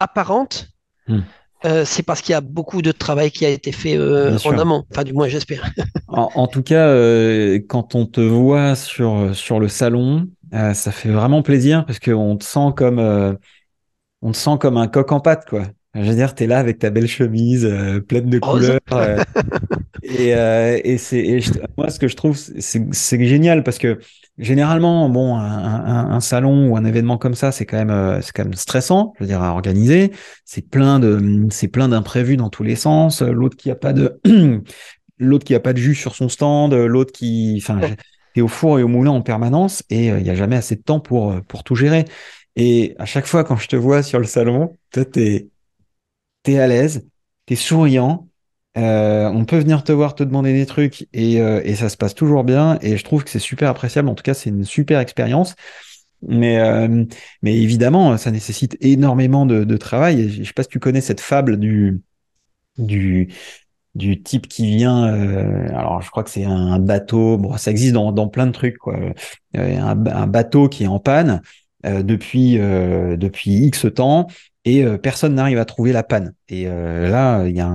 apparente. 0.00 0.68
Mmh. 1.08 1.20
Euh, 1.64 1.84
c'est 1.84 2.02
parce 2.02 2.20
qu'il 2.20 2.32
y 2.32 2.36
a 2.36 2.40
beaucoup 2.40 2.82
de 2.82 2.92
travail 2.92 3.30
qui 3.30 3.46
a 3.46 3.48
été 3.48 3.72
fait 3.72 3.96
euh, 3.96 4.36
en 4.44 4.58
amont. 4.58 4.84
Enfin, 4.90 5.04
du 5.04 5.12
moins, 5.12 5.28
j'espère. 5.28 5.70
en, 6.08 6.46
tout 6.46 6.62
cas, 6.62 6.88
euh, 6.88 7.58
quand 7.66 7.94
on 7.94 8.06
te 8.06 8.20
voit 8.20 8.74
sur, 8.74 9.34
sur 9.34 9.58
le 9.58 9.68
salon, 9.68 10.28
ça 10.52 10.92
fait 10.92 11.10
vraiment 11.10 11.42
plaisir 11.42 11.84
parce 11.86 11.98
qu'on 11.98 12.36
te 12.36 12.44
sent 12.44 12.72
comme, 12.76 12.98
on 14.22 14.32
te 14.32 14.36
sent 14.36 14.58
comme 14.60 14.76
un 14.76 14.86
coq 14.86 15.12
en 15.12 15.20
pâte, 15.20 15.46
quoi. 15.48 15.62
Je 15.94 16.02
veux 16.02 16.14
dire, 16.14 16.34
tu 16.34 16.44
es 16.44 16.46
là 16.46 16.58
avec 16.58 16.78
ta 16.78 16.90
belle 16.90 17.08
chemise 17.08 17.66
pleine 18.06 18.28
de 18.28 18.38
couleurs. 18.38 18.80
et, 20.02 20.28
et 20.28 20.98
c'est 20.98 21.40
moi, 21.78 21.90
ce 21.90 21.98
que 21.98 22.06
je 22.06 22.16
trouve, 22.16 22.36
c'est 22.36 23.24
génial 23.24 23.64
parce 23.64 23.78
que 23.78 23.98
Généralement, 24.38 25.08
bon, 25.08 25.36
un, 25.36 26.20
salon 26.20 26.68
ou 26.68 26.76
un 26.76 26.84
événement 26.84 27.16
comme 27.16 27.34
ça, 27.34 27.52
c'est 27.52 27.64
quand 27.64 27.78
même, 27.78 27.90
euh, 27.90 28.20
c'est 28.20 28.32
quand 28.32 28.44
même 28.44 28.54
stressant, 28.54 29.14
je 29.16 29.24
veux 29.24 29.28
dire, 29.28 29.42
à 29.42 29.52
organiser. 29.52 30.12
C'est 30.44 30.68
plein 30.68 30.98
de, 30.98 31.46
c'est 31.50 31.68
plein 31.68 31.88
d'imprévus 31.88 32.36
dans 32.36 32.50
tous 32.50 32.62
les 32.62 32.76
sens. 32.76 33.22
L'autre 33.22 33.56
qui 33.56 33.70
a 33.70 33.76
pas 33.76 33.94
de, 33.94 34.20
l'autre 35.18 35.44
qui 35.44 35.54
a 35.54 35.60
pas 35.60 35.72
de 35.72 35.78
jus 35.78 35.94
sur 35.94 36.14
son 36.14 36.28
stand, 36.28 36.74
l'autre 36.74 37.12
qui, 37.12 37.58
enfin, 37.62 37.80
est 38.34 38.42
au 38.42 38.48
four 38.48 38.78
et 38.78 38.82
au 38.82 38.88
moulin 38.88 39.10
en 39.10 39.22
permanence 39.22 39.82
et 39.90 40.10
euh, 40.10 40.18
il 40.18 40.24
n'y 40.24 40.30
a 40.30 40.34
jamais 40.34 40.56
assez 40.56 40.76
de 40.76 40.82
temps 40.82 41.00
pour 41.00 41.32
euh, 41.32 41.40
pour 41.48 41.64
tout 41.64 41.74
gérer. 41.74 42.04
Et 42.56 42.94
à 42.98 43.06
chaque 43.06 43.26
fois, 43.26 43.44
quand 43.44 43.56
je 43.56 43.68
te 43.68 43.76
vois 43.76 44.02
sur 44.02 44.18
le 44.18 44.24
salon, 44.26 44.76
toi, 44.90 45.04
t'es, 45.04 45.48
t'es 46.42 46.58
à 46.58 46.66
l'aise, 46.66 47.06
t'es 47.46 47.56
souriant, 47.56 48.28
euh, 48.76 49.28
on 49.28 49.44
peut 49.44 49.58
venir 49.58 49.84
te 49.84 49.92
voir, 49.92 50.14
te 50.14 50.22
demander 50.22 50.52
des 50.52 50.66
trucs 50.66 51.08
et, 51.14 51.40
euh, 51.40 51.62
et, 51.64 51.74
ça 51.76 51.88
se 51.88 51.96
passe 51.96 52.14
toujours 52.14 52.44
bien. 52.44 52.78
Et 52.82 52.96
je 52.96 53.04
trouve 53.04 53.24
que 53.24 53.30
c'est 53.30 53.38
super 53.38 53.70
appréciable. 53.70 54.08
En 54.08 54.14
tout 54.14 54.22
cas, 54.22 54.34
c'est 54.34 54.50
une 54.50 54.64
super 54.64 55.00
expérience. 55.00 55.54
Mais, 56.22 56.58
euh, 56.58 57.04
évidemment, 57.44 58.16
ça 58.18 58.30
nécessite 58.30 58.76
énormément 58.80 59.46
de, 59.46 59.76
travail. 59.76 60.28
je 60.30 60.44
sais 60.44 60.52
pas 60.52 60.62
si 60.62 60.68
tu 60.68 60.80
connais 60.80 61.00
cette 61.00 61.20
fable 61.20 61.58
du, 61.58 62.02
type 64.24 64.48
qui 64.48 64.76
vient. 64.76 65.04
alors, 65.04 66.02
je 66.02 66.10
crois 66.10 66.22
que 66.22 66.30
c'est 66.30 66.44
un 66.44 66.78
bateau. 66.78 67.38
Bon, 67.38 67.56
ça 67.56 67.70
existe 67.70 67.94
dans, 67.94 68.28
plein 68.28 68.46
de 68.46 68.52
trucs. 68.52 68.76
Un, 69.54 70.26
bateau 70.26 70.68
qui 70.68 70.84
est 70.84 70.88
en 70.88 70.98
panne 70.98 71.40
depuis 71.84 72.58
X 73.44 73.86
temps 73.94 74.26
et 74.66 74.84
euh, 74.84 74.98
personne 74.98 75.36
n'arrive 75.36 75.58
à 75.58 75.64
trouver 75.64 75.92
la 75.92 76.02
panne. 76.02 76.34
Et 76.48 76.64
euh, 76.66 77.08
là, 77.08 77.46
il 77.46 77.56
y 77.56 77.60
a 77.60 77.70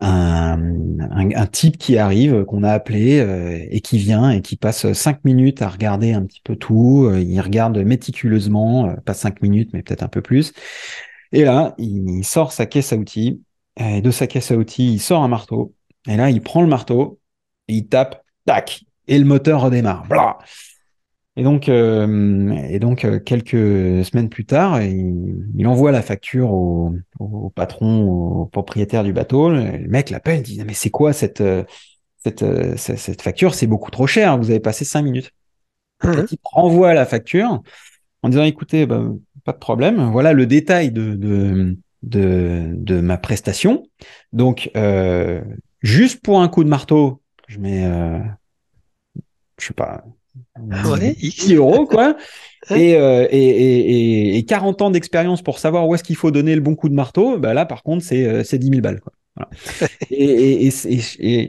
un, 0.00 1.46
type 1.52 1.78
qui 1.78 1.98
arrive, 1.98 2.44
qu'on 2.44 2.62
a 2.62 2.70
appelé 2.70 3.18
euh, 3.18 3.58
et 3.70 3.80
qui 3.80 3.98
vient 3.98 4.30
et 4.30 4.40
qui 4.40 4.56
passe 4.56 4.92
cinq 4.92 5.24
minutes 5.24 5.62
à 5.62 5.68
regarder 5.68 6.12
un 6.12 6.24
petit 6.24 6.40
peu 6.42 6.54
tout. 6.54 7.10
il 7.16 7.40
regarde 7.40 7.76
méticuleusement, 7.78 8.94
pas 9.04 9.14
cinq 9.14 9.42
minutes, 9.42 9.70
mais 9.72 9.82
peut-être 9.82 10.04
un 10.04 10.08
peu 10.08 10.22
plus. 10.22 10.52
Et 11.32 11.44
là, 11.44 11.74
il 11.76 12.24
sort 12.24 12.52
sa 12.52 12.66
caisse 12.66 12.92
à 12.92 12.96
outils. 12.96 13.42
Et 13.78 14.00
de 14.00 14.10
sa 14.10 14.26
caisse 14.26 14.52
à 14.52 14.56
outils, 14.56 14.94
il 14.94 15.00
sort 15.00 15.22
un 15.22 15.28
marteau. 15.28 15.74
Et 16.08 16.16
là, 16.16 16.30
il 16.30 16.40
prend 16.40 16.62
le 16.62 16.68
marteau, 16.68 17.18
il 17.68 17.88
tape, 17.88 18.22
tac, 18.46 18.84
et 19.08 19.18
le 19.18 19.24
moteur 19.24 19.62
redémarre. 19.62 20.06
Et 21.38 21.42
donc, 21.42 21.68
euh, 21.68 22.50
et 22.70 22.78
donc 22.78 23.04
euh, 23.04 23.20
quelques 23.20 24.04
semaines 24.06 24.30
plus 24.30 24.46
tard, 24.46 24.82
il, 24.82 25.66
envoie 25.66 25.92
la 25.92 26.00
facture 26.00 26.50
au, 26.50 26.94
au, 27.18 27.50
patron, 27.50 28.08
au 28.08 28.46
propriétaire 28.46 29.04
du 29.04 29.12
bateau. 29.12 29.50
Le 29.50 29.86
mec 29.86 30.08
l'appelle, 30.08 30.42
dit 30.42 30.62
mais 30.66 30.72
c'est 30.72 30.88
quoi 30.90 31.12
cette 31.12 31.42
euh, 31.42 31.64
cette, 32.24 32.44
cette, 32.78 33.20
facture? 33.20 33.54
C'est 33.54 33.66
beaucoup 33.66 33.90
trop 33.90 34.06
cher. 34.06 34.38
Vous 34.38 34.50
avez 34.50 34.60
passé 34.60 34.86
cinq 34.86 35.02
minutes. 35.02 35.30
Mmh. 36.02 36.12
Il 36.30 36.38
renvoie 36.42 36.94
la 36.94 37.04
facture 37.04 37.62
en 38.22 38.28
disant 38.30 38.44
écoutez, 38.44 38.86
bah, 38.86 39.04
pas 39.44 39.52
de 39.52 39.58
problème. 39.58 40.10
Voilà 40.10 40.32
le 40.32 40.46
détail 40.46 40.90
de 40.90 41.14
de, 41.14 41.76
de, 42.02 42.70
de 42.72 43.00
ma 43.00 43.18
prestation. 43.18 43.86
Donc 44.32 44.70
juste 45.82 46.22
pour 46.22 46.40
un 46.40 46.48
coup 46.48 46.64
de 46.64 46.70
marteau, 46.70 47.20
je 47.46 47.58
mets 47.58 47.84
je 49.58 49.66
sais 49.66 49.74
pas 49.74 50.02
Ouais, 50.58 51.14
10 51.14 51.54
euros, 51.54 51.86
quoi. 51.90 52.16
Et, 52.70 52.96
euh, 52.96 53.28
et, 53.30 53.38
et, 53.38 54.38
et, 54.38 54.44
40 54.44 54.82
ans 54.82 54.90
d'expérience 54.90 55.40
pour 55.40 55.60
savoir 55.60 55.86
où 55.86 55.94
est-ce 55.94 56.02
qu'il 56.02 56.16
faut 56.16 56.32
donner 56.32 56.54
le 56.56 56.60
bon 56.60 56.74
coup 56.74 56.88
de 56.88 56.94
marteau, 56.94 57.38
bah 57.38 57.54
là, 57.54 57.64
par 57.64 57.84
contre, 57.84 58.04
c'est 58.04 58.26
euh, 58.26 58.42
10 58.42 58.68
000 58.68 58.80
balles. 58.80 59.00
Quoi. 59.00 59.12
Voilà. 59.36 59.50
et, 60.10 60.66
et, 60.66 61.48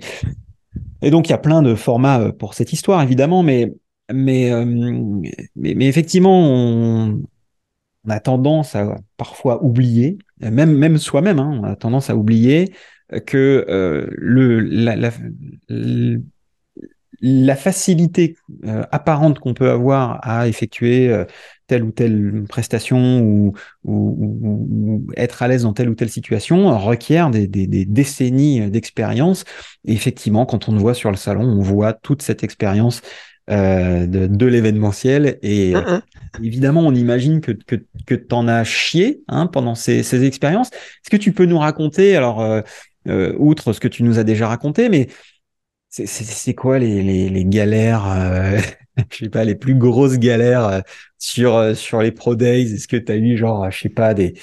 et, 1.01 1.09
donc, 1.09 1.27
il 1.27 1.31
y 1.31 1.33
a 1.33 1.39
plein 1.39 1.63
de 1.63 1.73
formats 1.73 2.21
euh, 2.21 2.31
pour 2.31 2.53
cette 2.53 2.71
histoire, 2.71 3.01
évidemment, 3.01 3.41
mais, 3.41 3.73
mais, 4.13 4.51
euh, 4.51 4.63
mais, 4.65 5.73
mais, 5.73 5.87
effectivement, 5.87 6.39
on, 6.39 7.23
on 8.05 8.09
a 8.09 8.19
tendance 8.19 8.75
à 8.75 8.95
parfois 9.17 9.63
oublier, 9.63 10.19
même, 10.39 10.77
même 10.77 10.99
soi-même, 10.99 11.39
hein, 11.39 11.59
on 11.61 11.63
a 11.63 11.75
tendance 11.75 12.11
à 12.11 12.15
oublier 12.15 12.73
que 13.25 13.65
euh, 13.69 14.07
le, 14.11 14.59
la, 14.59 14.95
la, 14.95 15.11
la 15.69 16.17
facilité 17.55 18.35
euh, 18.65 18.83
apparente 18.91 19.39
qu'on 19.39 19.53
peut 19.53 19.69
avoir 19.69 20.19
à 20.21 20.47
effectuer 20.47 21.09
euh, 21.09 21.25
telle 21.67 21.83
ou 21.83 21.91
telle 21.91 22.45
prestation 22.47 23.21
ou, 23.21 23.53
ou, 23.83 24.39
ou, 24.41 25.07
être 25.17 25.41
à 25.41 25.47
l'aise 25.47 25.63
dans 25.63 25.73
telle 25.73 25.89
ou 25.89 25.95
telle 25.95 26.09
situation 26.09 26.77
requiert 26.77 27.29
des, 27.29 27.47
des, 27.47 27.67
des 27.67 27.85
décennies 27.85 28.69
d'expérience. 28.69 29.43
Et 29.85 29.93
effectivement, 29.93 30.45
quand 30.45 30.69
on 30.69 30.73
le 30.73 30.79
voit 30.79 30.93
sur 30.93 31.11
le 31.11 31.17
salon, 31.17 31.43
on 31.43 31.61
voit 31.61 31.93
toute 31.93 32.21
cette 32.21 32.43
expérience 32.43 33.01
euh, 33.49 34.05
de, 34.05 34.27
de 34.27 34.45
l'événementiel. 34.45 35.39
Et 35.41 35.71
uh 35.71 35.75
-uh. 35.75 36.01
évidemment, 36.43 36.81
on 36.81 36.95
imagine 36.95 37.41
que, 37.41 37.51
que, 37.51 37.77
que 38.05 38.15
tu 38.15 38.35
en 38.35 38.47
as 38.47 38.63
chié 38.63 39.21
hein, 39.27 39.47
pendant 39.47 39.75
ces, 39.75 40.03
ces 40.03 40.23
expériences. 40.23 40.69
Est-ce 40.69 41.09
que 41.09 41.17
tu 41.17 41.31
peux 41.33 41.45
nous 41.45 41.59
raconter, 41.59 42.15
alors, 42.15 42.61
outre 43.39 43.71
ce 43.73 43.79
que 43.79 43.87
tu 43.87 44.03
nous 44.03 44.19
as 44.19 44.25
déjà 44.25 44.47
raconté, 44.49 44.89
mais 44.89 45.07
c'est 46.05 46.53
quoi 46.53 46.79
les, 46.79 47.45
galères, 47.45 48.05
euh, 48.07 48.59
je 49.11 49.25
sais 49.25 49.29
pas, 49.29 49.43
les 49.43 49.55
plus 49.55 49.75
grosses 49.75 50.17
galères 50.17 50.67
euh, 50.67 50.81
sur, 51.17 51.55
euh, 51.55 51.73
sur 51.73 52.01
les 52.01 52.11
Pro 52.11 52.35
Days? 52.35 52.73
Est-ce 52.73 52.87
que 52.87 52.97
tu 52.97 53.11
as 53.11 53.15
eu, 53.15 53.37
genre, 53.37 53.69
je 53.71 53.79
sais 53.79 53.89
pas, 53.89 54.13
des, 54.13 54.33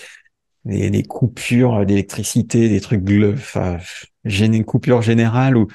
des, 0.64 1.02
coupures 1.02 1.84
d'électricité, 1.86 2.68
des 2.68 2.80
trucs, 2.80 3.02
enfin, 3.32 3.78
une 4.24 4.64
coupure 4.64 5.02
générale 5.02 5.56
ou 5.56 5.68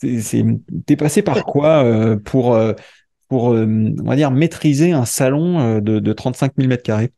T'es 0.00 0.96
passé 0.96 1.22
par 1.22 1.44
quoi 1.46 1.82
euh, 1.82 2.16
pour, 2.16 2.58
pour 3.28 3.44
on 3.44 4.04
va 4.04 4.16
dire, 4.16 4.30
maîtriser 4.30 4.92
un 4.92 5.06
salon 5.06 5.78
de, 5.80 5.98
de 5.98 6.12
35 6.12 6.52
000 6.58 6.68
mètres 6.68 6.82
carrés? 6.82 7.10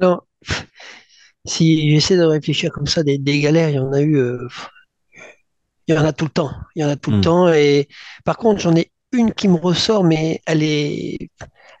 Non, 0.00 0.20
si 1.44 1.90
j'essaie 1.90 2.16
de 2.16 2.24
réfléchir 2.24 2.72
comme 2.72 2.86
ça, 2.88 3.04
des 3.04 3.18
galères, 3.18 3.68
il 3.68 3.76
y 3.76 3.78
en 3.78 3.92
a 3.92 4.00
eu, 4.02 4.20
il 5.88 5.94
y 5.94 5.98
en 5.98 6.04
a 6.04 6.12
tout 6.12 6.26
le 6.26 6.30
temps. 6.30 6.52
Il 6.74 6.82
y 6.82 6.84
en 6.84 6.88
a 6.88 6.96
tout 6.96 7.10
mmh. 7.10 7.16
le 7.16 7.20
temps. 7.22 7.52
Et 7.52 7.88
par 8.24 8.36
contre, 8.36 8.60
j'en 8.60 8.74
ai 8.76 8.92
une 9.12 9.32
qui 9.32 9.48
me 9.48 9.56
ressort, 9.56 10.04
mais 10.04 10.42
elle 10.46 10.62
est, 10.62 11.30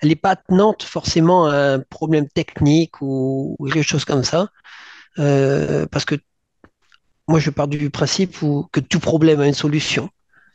elle 0.00 0.10
est 0.10 0.16
pas 0.16 0.30
attenante 0.30 0.82
forcément 0.82 1.46
à 1.46 1.74
un 1.74 1.78
problème 1.80 2.26
technique 2.28 3.02
ou, 3.02 3.54
ou 3.58 3.68
quelque 3.68 3.86
chose 3.86 4.06
comme 4.06 4.24
ça. 4.24 4.48
Euh, 5.18 5.86
parce 5.86 6.06
que 6.06 6.14
moi, 7.28 7.38
je 7.38 7.50
pars 7.50 7.68
du 7.68 7.90
principe 7.90 8.40
où, 8.40 8.66
que 8.72 8.80
tout 8.80 9.00
problème 9.00 9.40
a 9.40 9.46
une 9.46 9.54
solution. 9.54 10.08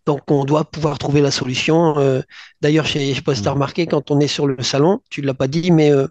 Donc, 0.08 0.22
on 0.32 0.46
doit 0.46 0.66
pouvoir 0.66 0.98
trouver 0.98 1.22
la 1.22 1.32
solution. 1.32 1.98
Euh, 2.00 2.22
D'ailleurs, 2.62 2.86
je 2.86 2.98
ne 2.98 3.14
sais 3.14 3.22
pas 3.22 3.36
si 3.36 3.44
tu 3.44 3.48
as 3.48 3.52
remarqué, 3.52 3.86
quand 3.86 4.10
on 4.10 4.20
est 4.20 4.28
sur 4.28 4.48
le 4.48 4.62
salon, 4.64 5.02
tu 5.12 5.22
ne 5.22 5.28
l'as 5.28 5.36
pas 5.36 5.48
dit, 5.48 5.70
mais 5.72 5.92
euh, 5.92 6.08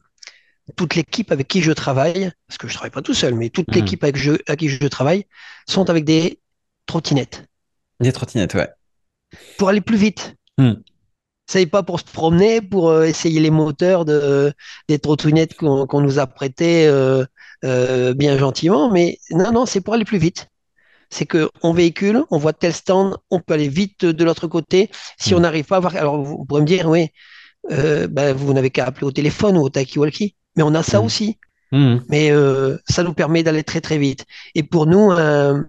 toute 0.77 0.95
l'équipe 0.95 1.33
avec 1.33 1.49
qui 1.49 1.61
je 1.61 1.73
travaille, 1.73 2.31
parce 2.47 2.57
que 2.57 2.69
je 2.69 2.73
ne 2.73 2.77
travaille 2.77 2.93
pas 2.93 3.03
tout 3.03 3.15
seul, 3.15 3.35
mais 3.35 3.51
toute 3.51 3.69
mmh. 3.69 3.75
l'équipe 3.75 4.05
avec, 4.05 4.17
je, 4.17 4.33
avec 4.47 4.61
qui 4.61 4.69
je 4.69 4.87
travaille 4.87 5.27
sont 5.67 5.91
avec 5.91 6.05
des 6.05 6.39
trottinettes. 6.87 7.47
Des 8.01 8.13
trottinettes, 8.13 8.55
ouais. 8.55 8.69
Pour 9.59 9.69
aller 9.69 9.81
plus 9.81 9.97
vite. 9.97 10.35
Hmm. 10.59 10.75
Ça 11.47 11.59
n'est 11.59 11.67
pas 11.67 11.83
pour 11.83 12.01
se 12.01 12.05
promener, 12.05 12.61
pour 12.61 12.91
euh, 12.91 13.05
essayer 13.05 13.41
les 13.41 13.51
moteurs 13.51 14.05
de, 14.05 14.53
des 14.89 14.99
trottinettes 14.99 15.55
qu'on 15.55 15.87
qu 15.87 15.97
nous 15.97 16.19
a 16.19 16.27
prêtées 16.27 16.87
euh, 16.87 17.25
euh, 17.65 18.15
bien 18.15 18.39
gentiment, 18.39 18.91
mais 18.91 19.19
non, 19.31 19.53
non, 19.53 19.67
c'est 19.67 19.81
pour 19.81 19.95
aller 19.95 20.05
plus 20.05 20.19
vite. 20.19 20.49
C'est 21.11 21.27
qu'on 21.27 21.73
véhicule, 21.75 22.23
on 22.31 22.39
voit 22.39 22.55
tel 22.55 22.73
stand, 22.73 23.19
on 23.31 23.41
peut 23.41 23.55
aller 23.55 23.69
vite 23.69 24.05
de 24.05 24.25
l'autre 24.25 24.47
côté. 24.47 24.91
Si 25.19 25.35
hmm. 25.35 25.39
on 25.39 25.41
n'arrive 25.41 25.65
pas 25.67 25.77
à 25.77 25.81
voir, 25.81 25.97
alors 25.97 26.23
vous 26.23 26.45
pourrez 26.45 26.63
me 26.63 26.67
dire, 26.67 26.89
oui, 26.89 27.09
euh, 27.71 28.09
ben, 28.09 28.35
vous 28.35 28.53
n'avez 28.55 28.71
qu'à 28.71 28.87
appeler 28.87 29.07
au 29.07 29.13
téléphone 29.13 29.59
ou 29.59 29.63
au 29.63 29.69
talkie-walkie, 29.69 30.37
mais 30.57 30.63
on 30.63 30.75
a 30.75 30.83
ça 30.83 31.01
hmm. 31.01 31.05
aussi. 31.05 31.39
Mais 32.11 32.31
ça 32.87 33.03
nous 33.03 33.15
permet 33.15 33.43
d'aller 33.43 33.65
très 33.65 33.81
très 33.81 33.97
vite. 33.97 34.27
Et 34.55 34.63
pour 34.63 34.85
nous, 34.85 35.11
un, 35.11 35.65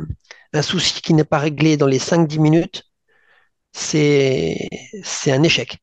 un 0.54 0.62
souci 0.62 1.02
qui 1.02 1.14
n'est 1.14 1.24
pas 1.24 1.40
réglé 1.40 1.78
dans 1.78 1.88
les 1.88 2.00
5-10 2.00 2.40
minutes, 2.40 2.84
c'est 3.72 4.70
un 5.28 5.44
échec. 5.44 5.80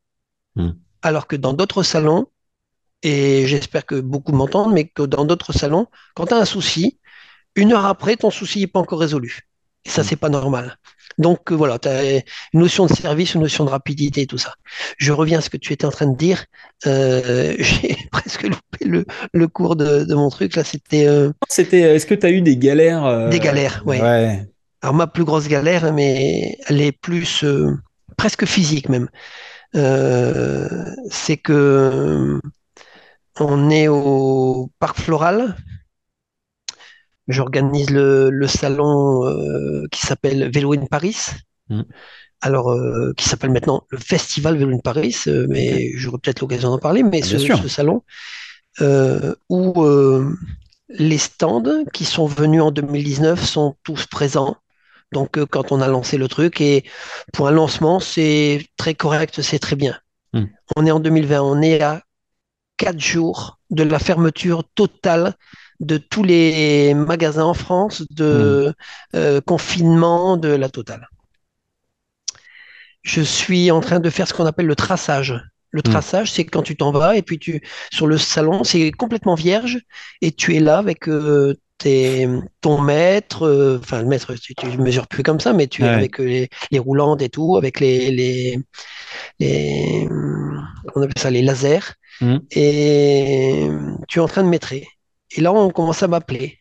Mm. 0.57 0.71
Alors 1.03 1.27
que 1.27 1.37
dans 1.37 1.53
d'autres 1.53 1.83
salons, 1.83 2.27
et 3.03 3.47
j'espère 3.47 3.87
que 3.87 4.01
beaucoup 4.01 4.33
m'entendent, 4.33 4.73
mais 4.73 4.89
que 4.89 5.03
dans 5.03 5.25
d'autres 5.25 5.53
salons, 5.53 5.87
quand 6.15 6.27
tu 6.27 6.35
as 6.35 6.39
un 6.39 6.45
souci, 6.45 6.99
une 7.57 7.73
heure 7.73 7.87
après, 7.87 8.17
ton 8.17 8.31
souci 8.31 8.61
n'est 8.61 8.67
pas 8.67 8.81
encore 8.81 9.01
résolu. 9.01 9.41
Et 9.85 9.89
ça, 9.89 10.03
mm. 10.03 10.05
c'est 10.05 10.17
pas 10.17 10.29
normal. 10.29 10.79
Donc 11.19 11.53
voilà, 11.53 11.79
tu 11.79 11.89
as 11.89 12.17
une 12.53 12.61
notion 12.61 12.87
de 12.87 12.93
service, 12.93 13.35
une 13.35 13.43
notion 13.43 13.65
de 13.65 13.71
rapidité, 13.71 14.27
tout 14.27 14.39
ça. 14.39 14.55
Je 14.97 15.13
reviens 15.13 15.39
à 15.39 15.41
ce 15.43 15.51
que 15.51 15.57
tu 15.57 15.73
étais 15.73 15.85
en 15.85 15.91
train 15.91 16.07
de 16.07 16.17
dire. 16.17 16.45
Euh, 16.87 17.57
J'ai 17.59 17.97
presque 18.13 18.43
loupé 18.45 18.85
le, 18.85 19.05
le 19.33 19.49
cours 19.49 19.77
de, 19.77 20.05
de, 20.05 20.15
mon 20.15 20.31
truc. 20.31 20.55
Là, 20.55 20.65
c'était. 20.65 21.07
Euh... 21.07 21.33
C'était. 21.49 21.81
Est-ce 21.81 22.07
que 22.07 22.15
tu 22.15 22.27
as 22.27 22.31
eu 22.31 22.41
des 22.41 22.57
galères 22.57 23.05
euh... 23.05 23.29
Des 23.29 23.41
galères, 23.41 23.83
ouais. 23.87 24.01
ouais. 24.01 24.50
Alors 24.83 24.95
ma 24.95 25.07
plus 25.07 25.25
grosse 25.25 25.49
galère, 25.49 25.93
mais 25.93 26.57
elle 26.67 26.81
est 26.81 26.93
plus 26.93 27.45
euh, 27.45 27.77
presque 28.17 28.47
physique 28.47 28.89
même. 28.89 29.09
Euh, 29.77 30.85
c'est 31.11 31.37
que 31.37 32.41
on 33.39 33.71
est 33.71 33.89
au 33.89 34.71
parc 34.79 34.99
floral. 34.99 35.57
J'organise 37.29 37.91
le, 37.91 38.29
le, 38.31 38.47
salon 38.49 39.25
euh, 39.25 39.87
qui 39.93 40.01
s'appelle 40.03 40.51
Vélo 40.51 40.75
in 40.75 40.87
Paris. 40.87 41.17
Mmh. 41.69 41.83
Alors, 42.41 42.73
euh, 42.73 43.13
qui 43.17 43.29
s'appelle 43.29 43.51
maintenant 43.51 43.85
le 43.91 43.99
Festival 43.99 44.57
Vélo 44.57 44.75
in 44.75 44.79
Paris, 44.79 45.17
euh, 45.27 45.47
mais 45.49 45.93
j'aurai 45.95 46.19
peut-être 46.19 46.41
l'occasion 46.41 46.71
d'en 46.71 46.79
parler. 46.79 47.03
Mais 47.03 47.23
ce, 47.23 47.39
ce, 47.39 47.69
salon 47.69 48.03
où 49.49 49.85
les 50.89 51.19
stands 51.19 51.85
qui 51.93 52.05
sont 52.05 52.27
venus 52.27 52.63
en 52.63 52.71
2019 52.73 53.45
sont 53.45 53.77
tous 53.85 54.07
présents. 54.07 54.57
Donc, 55.13 55.39
euh, 55.39 55.47
quand 55.47 55.73
on 55.73 55.81
a 55.81 55.89
lancé 55.89 56.19
le 56.19 56.29
truc, 56.29 56.61
et 56.61 56.85
pour 57.33 57.49
un 57.49 57.51
lancement, 57.51 58.01
c'est 58.01 58.67
très 58.77 58.95
correct, 58.95 59.43
c'est 59.43 59.59
très 59.59 59.77
bien. 59.77 59.99
Mm. 60.33 60.45
On 60.77 60.87
est 60.87 60.91
en 60.91 61.01
2020, 61.01 61.43
on 61.43 61.63
est 61.63 61.83
à 61.83 62.03
quatre 62.77 63.01
jours 63.01 63.59
de 63.71 63.83
la 63.83 63.99
fermeture 63.99 64.65
totale 64.75 65.35
de 65.81 65.97
tous 65.97 66.23
les 66.23 66.95
magasins 66.95 67.45
en 67.45 67.55
France, 67.55 68.05
de 68.11 68.75
mm. 69.15 69.17
euh, 69.17 69.41
confinement, 69.41 70.37
de 70.37 70.49
la 70.49 70.69
totale. 70.69 71.09
Je 73.03 73.23
suis 73.23 73.71
en 73.71 73.81
train 73.81 73.99
de 73.99 74.11
faire 74.11 74.29
ce 74.29 74.35
qu'on 74.35 74.47
appelle 74.47 74.67
le 74.67 74.77
traçage. 74.77 75.41
Le 75.73 75.83
traçage, 75.83 76.33
mmh. 76.33 76.35
c'est 76.35 76.45
quand 76.45 76.63
tu 76.63 76.77
t'en 76.77 76.91
vas 76.91 77.17
et 77.17 77.23
puis 77.23 77.39
tu 77.39 77.63
sur 77.93 78.09
le 78.09 78.19
salon, 78.19 78.65
c'est 78.65 78.91
complètement 78.91 79.37
vierge 79.37 79.79
et 80.21 80.33
tu 80.33 80.57
es 80.57 80.61
là 80.61 80.79
avec 80.79 81.09
euh, 81.09 81.55
tes, 81.81 82.29
ton 82.61 82.81
maître, 82.81 83.47
euh, 83.47 83.79
enfin 83.83 84.03
le 84.03 84.09
maître, 84.09 84.35
tu, 84.35 84.55
tu 84.55 84.67
mesures 84.79 85.09
plus 85.09 85.23
comme 85.23 85.41
ça, 85.41 85.53
mais 85.53 85.67
tu 85.67 85.83
ouais. 85.83 85.89
es 85.89 85.93
avec 85.93 86.19
les, 86.19 86.49
les, 86.71 86.79
roulantes 86.79 87.23
et 87.23 87.29
tout, 87.29 87.57
avec 87.57 87.81
les, 87.81 88.11
les, 88.11 88.59
les 89.41 90.09
on 90.95 91.03
appelle 91.03 91.19
ça 91.19 91.31
les 91.31 91.43
lasers, 91.43 91.95
mmh. 92.21 92.37
et 92.53 93.69
tu 94.09 94.19
es 94.19 94.23
en 94.23 94.29
train 94.29 94.45
de 94.45 94.49
maîtrer. 94.49 94.87
Et 95.33 95.41
là, 95.41 95.53
on 95.53 95.71
commence 95.71 96.03
à 96.03 96.09
m'appeler. 96.09 96.59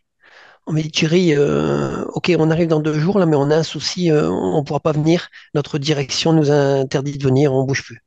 On 0.67 0.73
m'a 0.73 0.81
dit 0.81 0.91
Thierry, 0.91 1.33
euh, 1.35 2.05
ok, 2.13 2.31
on 2.37 2.51
arrive 2.51 2.67
dans 2.67 2.79
deux 2.79 2.93
jours 2.99 3.19
là, 3.19 3.25
mais 3.25 3.35
on 3.35 3.49
a 3.51 3.57
un 3.57 3.63
souci, 3.63 4.11
euh, 4.11 4.29
on 4.29 4.59
ne 4.59 4.65
pourra 4.65 4.79
pas 4.79 4.91
venir. 4.91 5.29
Notre 5.55 5.79
direction 5.79 6.33
nous 6.33 6.51
a 6.51 6.55
interdit 6.55 7.17
de 7.17 7.23
venir, 7.23 7.53
on 7.53 7.63
bouge 7.63 7.83
plus. 7.83 8.03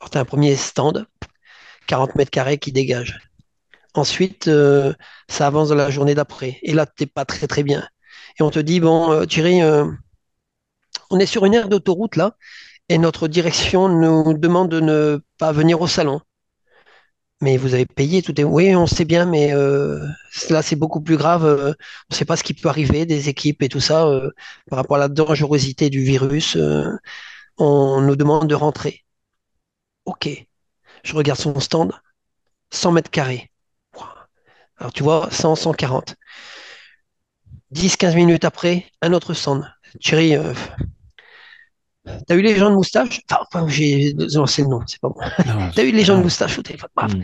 Alors, 0.00 0.10
tu 0.10 0.18
as 0.18 0.20
un 0.20 0.24
premier 0.24 0.56
stand, 0.56 1.06
40 1.86 2.16
mètres 2.16 2.30
carrés 2.30 2.58
qui 2.58 2.72
dégage. 2.72 3.29
Ensuite, 3.94 4.48
euh, 4.48 4.94
ça 5.28 5.46
avance 5.46 5.68
dans 5.70 5.74
la 5.74 5.90
journée 5.90 6.14
d'après. 6.14 6.58
Et 6.62 6.72
là, 6.74 6.86
tu 6.86 7.02
n'es 7.02 7.06
pas 7.06 7.24
très 7.24 7.46
très 7.46 7.62
bien. 7.62 7.88
Et 8.38 8.42
on 8.42 8.50
te 8.50 8.58
dit, 8.60 8.80
bon, 8.80 9.12
euh, 9.12 9.26
Thierry, 9.26 9.62
euh, 9.62 9.86
on 11.10 11.18
est 11.18 11.26
sur 11.26 11.44
une 11.44 11.54
aire 11.54 11.68
d'autoroute 11.68 12.16
là, 12.16 12.36
et 12.88 12.98
notre 12.98 13.28
direction 13.28 13.88
nous 13.88 14.34
demande 14.34 14.70
de 14.70 14.80
ne 14.80 15.20
pas 15.38 15.52
venir 15.52 15.80
au 15.80 15.86
salon. 15.88 16.20
Mais 17.42 17.56
vous 17.56 17.74
avez 17.74 17.86
payé, 17.86 18.22
tout 18.22 18.38
est. 18.40 18.44
Oui, 18.44 18.74
on 18.76 18.86
sait 18.86 19.04
bien, 19.06 19.24
mais 19.24 19.52
là, 20.50 20.62
c'est 20.62 20.76
beaucoup 20.76 21.00
plus 21.00 21.16
grave. 21.16 21.44
on 21.44 21.74
ne 22.10 22.14
sait 22.14 22.26
pas 22.26 22.36
ce 22.36 22.44
qui 22.44 22.54
peut 22.54 22.68
arriver, 22.68 23.06
des 23.06 23.28
équipes 23.30 23.62
et 23.62 23.68
tout 23.68 23.80
ça, 23.80 24.06
par 24.68 24.78
rapport 24.78 24.96
à 24.96 25.00
la 25.00 25.08
dangerosité 25.08 25.88
du 25.90 26.02
virus. 26.02 26.56
on 27.58 28.00
nous 28.02 28.16
demande 28.16 28.48
de 28.48 28.54
rentrer. 28.54 29.04
Ok. 30.04 30.28
Je 31.04 31.14
regarde 31.14 31.38
son 31.40 31.58
stand, 31.60 31.92
100 32.70 32.92
mètres 32.92 33.10
carrés. 33.10 33.50
Alors 34.80 34.92
tu 34.92 35.02
vois, 35.02 35.28
100, 35.30 35.56
140. 35.56 36.16
10, 37.70 37.96
15 37.96 38.14
minutes 38.16 38.44
après, 38.44 38.86
un 39.02 39.12
autre 39.12 39.34
stand. 39.34 39.70
Thierry, 40.00 40.34
euh, 40.34 40.54
t'as 42.26 42.34
eu 42.34 42.40
les 42.40 42.56
gens 42.56 42.70
de 42.70 42.74
moustache? 42.74 43.20
Enfin, 43.30 43.68
j'ai 43.68 44.14
lancé 44.34 44.62
le 44.62 44.68
nom, 44.68 44.80
c'est 44.86 45.00
pas 45.00 45.10
bon. 45.10 45.20
t'as 45.74 45.84
eu 45.84 45.92
les 45.92 46.02
gens 46.02 46.16
de 46.16 46.22
moustache 46.22 46.58
au 46.58 46.62
téléphone 46.62 46.90
mm. 46.96 47.22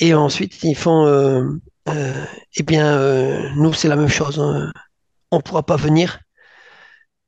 Et 0.00 0.14
ensuite, 0.14 0.62
ils 0.64 0.74
font, 0.74 1.06
euh, 1.06 1.44
euh, 1.88 2.24
eh 2.56 2.62
bien, 2.64 3.54
nous, 3.54 3.72
c'est 3.72 3.88
la 3.88 3.96
même 3.96 4.08
chose. 4.08 4.40
Hein. 4.40 4.72
On 5.30 5.36
ne 5.36 5.42
pourra 5.42 5.62
pas 5.64 5.76
venir 5.76 6.20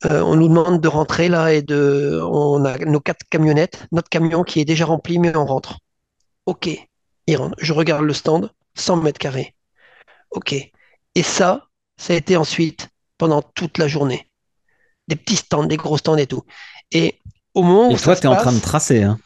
on 0.05 0.37
nous 0.37 0.47
demande 0.47 0.81
de 0.81 0.87
rentrer 0.87 1.29
là 1.29 1.53
et 1.53 1.61
de, 1.61 2.21
on 2.23 2.65
a 2.65 2.79
nos 2.79 3.01
quatre 3.01 3.27
camionnettes, 3.29 3.89
notre 3.91 4.09
camion 4.09 4.45
qui 4.45 4.61
est 4.61 4.65
déjà 4.65 4.85
rempli, 4.85 5.19
mais 5.19 5.37
on 5.37 5.45
rentre. 5.45 5.81
Ok. 6.47 6.69
il 7.27 7.37
rentre. 7.37 7.57
Je 7.61 7.73
regarde 7.73 8.05
le 8.05 8.13
stand, 8.13 8.49
100 8.77 8.99
mètres 8.99 9.19
carrés. 9.19 9.57
OK. 10.31 10.55
Et 11.15 11.23
ça, 11.23 11.69
ça 11.97 12.13
a 12.13 12.17
été 12.17 12.37
ensuite 12.37 12.89
pendant 13.17 13.43
toute 13.43 13.79
la 13.79 13.89
journée. 13.89 14.29
Des 15.09 15.17
petits 15.17 15.37
stands, 15.37 15.65
des 15.65 15.77
gros 15.77 15.99
stands 15.99 16.17
et 16.17 16.27
tout. 16.27 16.43
Et 16.93 17.19
au 17.55 17.63
moment 17.63 17.91
Et 17.91 17.95
où 17.95 17.99
toi, 17.99 18.15
tu 18.15 18.23
es 18.23 18.27
en 18.27 18.37
train 18.37 18.53
de 18.53 18.61
tracer. 18.61 19.03
Hein. 19.03 19.19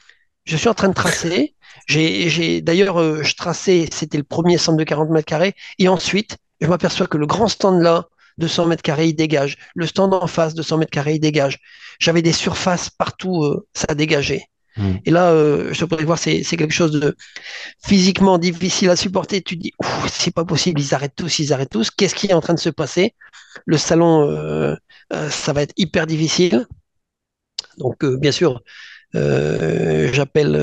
je 0.45 0.57
suis 0.57 0.69
en 0.69 0.75
train 0.75 0.89
de 0.89 0.95
tracer. 0.95 1.55
J'ai, 1.87 2.29
j'ai, 2.29 2.61
d'ailleurs, 2.61 3.01
euh, 3.01 3.23
je 3.23 3.35
traçais, 3.35 3.89
c'était 3.93 4.19
le 4.19 4.25
premier 4.25 4.59
stand 4.59 4.79
de 4.79 4.85
40 4.85 5.11
mètres 5.11 5.27
carrés. 5.27 5.55
Et 5.79 5.89
ensuite, 5.89 6.37
je 6.61 6.67
m'aperçois 6.69 7.07
que 7.07 7.19
le 7.19 7.27
grand 7.27 7.49
stand 7.49 7.81
là, 7.83 8.07
de 8.39 8.47
100 8.47 8.67
mètres 8.67 8.83
carrés, 8.83 9.09
il 9.09 9.15
dégage. 9.15 9.59
Le 9.75 9.87
stand 9.87 10.15
en 10.15 10.27
face 10.27 10.55
de 10.55 10.63
100 10.63 10.79
mètres 10.79 10.91
carrés, 10.91 11.15
il 11.15 11.21
dégage. 11.21 11.59
J'avais 11.99 12.23
des 12.23 12.33
surfaces 12.33 12.91
partout, 12.91 13.45
euh, 13.45 13.67
ça 13.75 13.95
dégageait. 13.95 14.47
Et 15.05 15.11
là, 15.11 15.31
euh, 15.31 15.73
je 15.73 15.85
pourrais 15.85 16.05
voir, 16.05 16.19
c'est, 16.19 16.43
quelque 16.43 16.73
chose 16.73 16.93
de 16.93 17.17
physiquement 17.85 18.39
difficile 18.39 18.91
à 18.91 18.97
supporter. 18.97 19.43
Tu 19.43 19.57
te 19.57 19.63
dis, 19.63 19.73
c'est 20.09 20.35
pas 20.35 20.45
possible, 20.45 20.81
ils 20.81 20.95
arrêtent 20.95 21.17
tous, 21.17 21.39
ils 21.39 21.53
arrêtent 21.53 21.71
tous. 21.71 21.91
Qu'est-ce 21.91 22.15
qui 22.15 22.29
est 22.29 22.33
en 22.33 22.41
train 22.41 22.55
de 22.55 22.61
se 22.61 22.71
passer? 22.71 23.15
Le 23.67 23.77
salon, 23.77 24.31
euh, 24.31 24.75
euh, 25.13 25.31
ça 25.31 25.53
va 25.53 25.63
être 25.63 25.75
hyper 25.77 26.07
difficile. 26.07 26.67
Donc, 27.79 28.05
euh, 28.05 28.17
bien 28.17 28.33
sûr, 28.33 28.63
j'appelle 29.15 30.55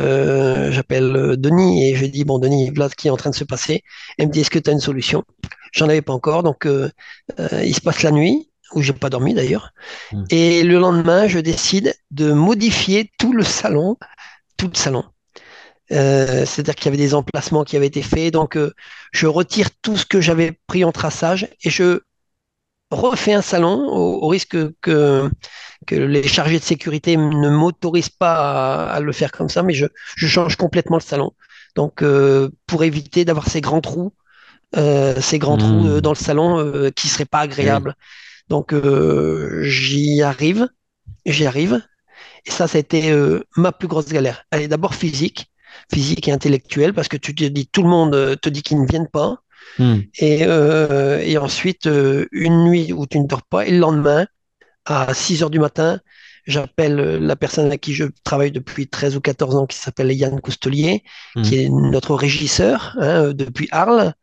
j'appelle 0.72 1.36
Denis 1.38 1.90
et 1.90 1.96
je 1.96 2.06
dis, 2.06 2.24
bon, 2.24 2.40
Denis, 2.40 2.72
voilà 2.76 2.90
ce 2.90 2.96
qui 2.96 3.08
est 3.08 3.12
en 3.12 3.18
train 3.18 3.30
de 3.30 3.36
se 3.36 3.44
passer. 3.44 3.84
Elle 4.18 4.28
me 4.28 4.32
dit, 4.32 4.42
est-ce 4.42 4.50
que 4.50 4.60
tu 4.60 4.70
as 4.70 4.74
une 4.74 4.80
solution? 4.80 5.24
J'en 5.72 5.88
avais 5.88 6.02
pas 6.02 6.14
encore, 6.14 6.42
donc 6.42 6.68
il 6.68 7.76
se 7.76 7.82
passe 7.82 8.02
la 8.02 8.12
nuit, 8.12 8.50
où 8.74 8.82
j'ai 8.82 8.94
pas 8.94 9.10
dormi 9.10 9.34
d'ailleurs. 9.34 9.72
Hmm. 10.12 10.30
Et 10.30 10.64
le 10.64 10.80
lendemain, 10.80 11.28
je 11.28 11.40
décide 11.40 11.96
de 12.12 12.34
modifier 12.34 13.12
tout 13.20 13.34
le 13.34 13.44
salon, 13.44 13.98
tout 14.58 14.70
le 14.70 14.76
salon. 14.78 15.06
Euh, 15.92 16.46
c'est-à-dire 16.46 16.76
qu'il 16.76 16.86
y 16.86 16.90
avait 16.90 16.98
des 16.98 17.16
emplacements 17.16 17.64
qui 17.64 17.76
avaient 17.76 17.88
été 17.88 18.04
faits, 18.04 18.34
donc 18.34 18.58
euh, 18.58 18.74
je 19.12 19.26
retire 19.26 19.70
tout 19.82 19.98
ce 19.98 20.06
que 20.06 20.22
j'avais 20.22 20.60
pris 20.68 20.84
en 20.86 20.92
traçage 20.92 21.48
et 21.64 21.70
je 21.72 22.02
refais 22.92 23.34
un 23.34 23.42
salon 23.42 23.88
au, 23.90 24.24
au 24.24 24.28
risque 24.28 24.58
que, 24.82 25.30
que 25.88 25.96
les 25.96 26.28
chargés 26.28 26.60
de 26.60 26.64
sécurité 26.64 27.18
ne 27.18 27.50
m'autorisent 27.50 28.10
pas 28.10 28.88
à, 28.90 28.94
à 28.96 29.00
le 29.00 29.12
faire 29.12 29.32
comme 29.32 29.50
ça, 29.50 29.64
mais 29.64 29.74
je, 29.74 29.86
je 30.16 30.28
change 30.28 30.56
complètement 30.58 30.98
le 30.98 31.04
salon. 31.04 31.32
Donc, 31.76 32.04
euh, 32.04 32.50
pour 32.68 32.84
éviter 32.84 33.26
d'avoir 33.26 33.48
ces 33.48 33.62
grands 33.62 33.82
trous, 33.82 34.14
ces 35.22 35.40
grands 35.40 35.58
trous 35.58 35.88
Hmm. 35.88 36.02
dans 36.02 36.12
le 36.12 36.16
salon 36.16 36.92
qui 36.96 37.08
seraient 37.08 37.26
pas 37.26 37.40
oui. 37.62 37.94
Donc, 38.50 38.74
euh, 38.74 39.62
j'y 39.64 40.22
arrive, 40.22 40.68
j'y 41.26 41.46
arrive. 41.46 41.82
Et 42.46 42.52
ça, 42.52 42.68
ça 42.68 42.78
a 42.78 42.82
été 42.82 43.12
euh, 43.12 43.44
ma 43.58 43.72
plus 43.72 43.88
grosse 43.88 44.08
galère. 44.10 44.46
Elle 44.52 44.64
est 44.64 44.68
d'abord 44.68 44.96
physique, 44.96 45.52
physique 45.92 46.28
et 46.28 46.32
intellectuelle, 46.32 46.94
parce 46.94 47.08
que 47.08 47.18
tu 47.18 47.36
te 47.36 47.44
dis, 47.46 47.68
tout 47.68 47.84
le 47.84 47.90
monde 47.90 48.16
euh, 48.16 48.36
te 48.36 48.50
dit 48.50 48.64
qu'ils 48.64 48.82
ne 48.82 48.88
viennent 48.88 49.10
pas. 49.10 49.38
Hmm. 49.78 50.00
Et, 50.20 50.40
euh, 50.44 51.20
et 51.20 51.38
ensuite, 51.38 51.88
une 52.32 52.64
nuit 52.66 52.94
où 52.94 53.06
tu 53.08 53.20
ne 53.20 53.28
dors 53.28 53.44
pas, 53.44 53.66
et 53.68 53.72
le 53.72 53.80
lendemain, 53.80 54.28
à 54.86 55.14
6 55.14 55.44
heures 55.44 55.50
du 55.50 55.60
matin, 55.60 56.00
j'appelle 56.48 56.96
la 56.96 57.36
personne 57.36 57.66
avec 57.68 57.82
qui 57.82 57.94
je 57.94 58.06
travaille 58.24 58.52
depuis 58.52 58.88
13 58.88 59.16
ou 59.18 59.22
14 59.22 59.56
ans, 59.56 59.68
qui 59.68 59.78
s'appelle 59.78 60.12
Yann 60.12 60.40
Coustelier, 60.42 61.04
Hmm. 61.36 61.42
qui 61.44 61.58
est 61.60 61.70
notre 61.70 62.16
régisseur 62.16 62.96
hein, 63.00 63.34
depuis 63.34 63.68
Arles. 63.72 64.14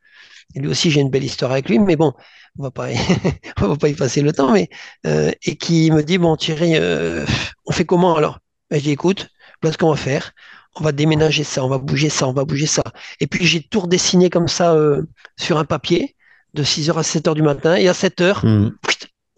Et 0.55 0.61
lui 0.61 0.69
aussi, 0.69 0.91
j'ai 0.91 1.01
une 1.01 1.11
belle 1.11 1.25
histoire 1.25 1.53
avec 1.53 1.69
lui, 1.69 1.79
mais 1.79 1.97
bon, 1.97 2.13
on 2.59 2.63
va 2.65 2.71
pas, 2.71 2.93
y- 2.93 2.97
on 3.61 3.69
va 3.69 3.77
pas 3.77 3.89
y 3.89 3.95
passer 3.95 4.23
le 4.23 4.33
temps, 4.33 4.53
mais 4.53 4.69
euh, 5.07 5.31
et 5.45 5.57
qui 5.57 5.91
me 5.91 6.03
dit, 6.03 6.19
bon 6.19 6.37
Thierry, 6.37 6.73
euh, 6.77 7.25
on 7.67 7.73
fait 7.73 7.85
comment 7.85 8.17
alors? 8.17 8.39
Ben, 8.71 8.79
je 8.79 8.85
dis, 8.85 8.91
écoute, 8.91 9.29
voilà 9.63 9.73
ce 9.73 9.79
qu'on 9.79 9.91
va 9.91 9.97
faire. 9.97 10.33
On 10.79 10.85
va 10.85 10.93
déménager 10.93 11.45
ça, 11.45 11.65
on 11.65 11.69
va 11.69 11.79
bouger 11.79 12.11
ça, 12.11 12.29
on 12.29 12.33
va 12.35 12.45
bouger 12.45 12.67
ça. 12.67 12.83
Et 13.21 13.27
puis 13.27 13.47
j'ai 13.47 13.63
tout 13.63 13.81
redessiné 13.81 14.29
comme 14.31 14.49
ça 14.49 14.75
euh, 14.75 15.03
sur 15.39 15.57
un 15.59 15.65
papier 15.65 16.15
de 16.55 16.63
6 16.63 16.91
heures 16.91 16.99
à 16.99 17.03
7 17.03 17.27
heures 17.29 17.35
du 17.35 17.43
matin. 17.43 17.77
Et 17.77 17.89
à 17.89 17.95
7 17.95 18.21
heures, 18.21 18.45
Hmm. 18.45 18.71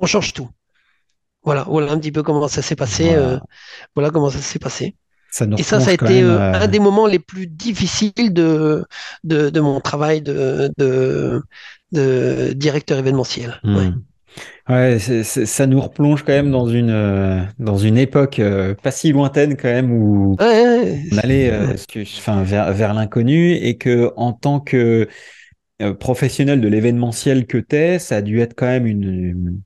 on 0.00 0.06
change 0.06 0.32
tout. 0.32 0.48
Voilà, 1.44 1.64
voilà 1.68 1.92
un 1.92 1.98
petit 1.98 2.12
peu 2.12 2.22
comment 2.22 2.48
ça 2.48 2.62
s'est 2.62 2.76
passé. 2.76 3.10
euh, 3.14 3.22
Voilà. 3.26 3.40
voilà 3.94 4.10
comment 4.10 4.30
ça 4.30 4.38
s'est 4.40 4.58
passé. 4.58 4.96
Ça 5.30 5.46
Et 5.58 5.62
ça, 5.62 5.78
ça 5.78 5.90
a 5.90 5.92
été 5.92 6.04
même. 6.22 6.30
euh, 6.30 6.38
euh, 6.38 6.60
un 6.62 6.66
des 6.68 6.78
moments 6.80 7.06
les 7.06 7.18
plus 7.18 7.46
difficiles 7.46 8.32
de, 8.32 8.84
de, 9.24 9.50
de 9.50 9.60
mon 9.60 9.80
travail 9.80 10.22
de, 10.22 10.70
de, 10.78 11.42
de 11.92 12.52
directeur 12.54 12.98
événementiel. 12.98 13.60
hmm. 13.62 13.90
Ouais. 14.68 14.98
Ça 15.24 15.66
nous 15.66 15.80
replonge 15.80 16.22
quand 16.22 16.32
même 16.32 16.50
dans 16.50 16.68
une, 16.68 16.90
euh, 16.90 17.40
dans 17.58 17.78
une 17.78 17.96
époque 17.98 18.38
euh, 18.38 18.74
pas 18.74 18.90
si 18.90 19.12
lointaine 19.12 19.56
quand 19.56 19.68
même 19.68 19.90
où 19.90 20.36
Ouais, 20.38 20.46
ouais, 20.46 21.02
on 21.12 21.18
allait 21.18 21.50
euh, 21.50 21.74
enfin, 22.02 22.42
vers, 22.42 22.72
vers 22.72 22.94
l'inconnu 22.94 23.52
et 23.52 23.78
que 23.78 24.12
en 24.16 24.32
tant 24.32 24.60
que 24.60 25.08
professionnel 26.00 26.60
de 26.60 26.68
l'événementiel 26.68 27.46
que 27.46 27.58
t'es, 27.58 27.98
ça 27.98 28.16
a 28.16 28.22
dû 28.22 28.40
être 28.40 28.54
quand 28.54 28.66
même 28.66 28.86
une, 28.86 29.04
une- 29.04 29.62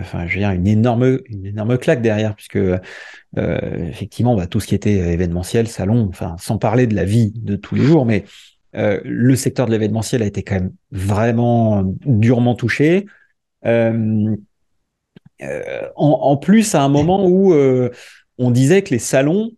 enfin, 0.00 0.26
je 0.26 0.34
veux 0.34 0.40
dire, 0.40 0.50
une 0.50 0.66
énorme, 0.66 1.20
une 1.26 1.46
énorme 1.46 1.78
claque 1.78 2.02
derrière, 2.02 2.34
puisque 2.36 2.58
effectivement, 3.36 4.36
bah, 4.36 4.46
tout 4.46 4.60
ce 4.60 4.66
qui 4.66 4.74
était 4.74 4.92
événementiel, 5.12 5.68
salon, 5.68 6.06
enfin, 6.08 6.36
sans 6.38 6.58
parler 6.58 6.86
de 6.86 6.94
la 6.94 7.04
vie 7.04 7.32
de 7.36 7.56
tous 7.56 7.74
les 7.74 7.84
jours, 7.84 8.06
mais 8.06 8.24
euh, 8.76 9.00
le 9.04 9.36
secteur 9.36 9.66
de 9.66 9.72
l'événementiel 9.72 10.22
a 10.22 10.26
été 10.26 10.42
quand 10.42 10.54
même 10.54 10.72
vraiment 10.90 11.82
durement 12.04 12.54
touché. 12.54 13.06
Euh, 13.66 14.34
euh, 15.42 15.88
en, 15.96 16.08
en 16.08 16.36
plus, 16.36 16.74
à 16.74 16.82
un 16.82 16.88
moment 16.88 17.26
où 17.26 17.54
on 18.38 18.50
disait 18.50 18.82
que 18.82 18.90
les 18.90 18.98
salons 18.98 19.50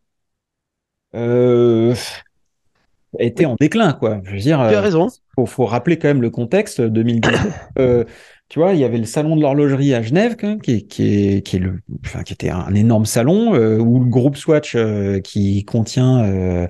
étaient 3.18 3.46
en 3.46 3.56
déclin, 3.58 3.94
quoi. 3.94 4.20
Je 4.24 4.32
veux 4.32 4.38
dire, 4.38 4.58
tu 4.68 4.74
as 4.74 4.80
raison. 4.80 5.08
faut, 5.34 5.46
faut 5.46 5.64
rappeler 5.64 5.98
quand 5.98 6.08
même 6.08 6.22
le 6.22 6.30
contexte 6.30 6.80
2010. 6.80 7.30
Euh, 7.78 8.04
tu 8.48 8.58
vois, 8.58 8.72
il 8.74 8.80
y 8.80 8.84
avait 8.84 8.96
le 8.96 9.04
salon 9.04 9.36
de 9.36 9.42
l'horlogerie 9.42 9.92
à 9.92 10.00
Genève, 10.02 10.36
qui, 10.36 10.86
qui, 10.86 11.02
est, 11.36 11.42
qui, 11.42 11.56
est 11.56 11.58
le, 11.58 11.80
enfin, 12.04 12.22
qui 12.22 12.32
était 12.32 12.48
un 12.48 12.74
énorme 12.74 13.04
salon, 13.04 13.50
où 13.50 14.00
le 14.04 14.08
groupe 14.08 14.36
Swatch, 14.36 14.76
qui 15.24 15.64
contient, 15.64 16.68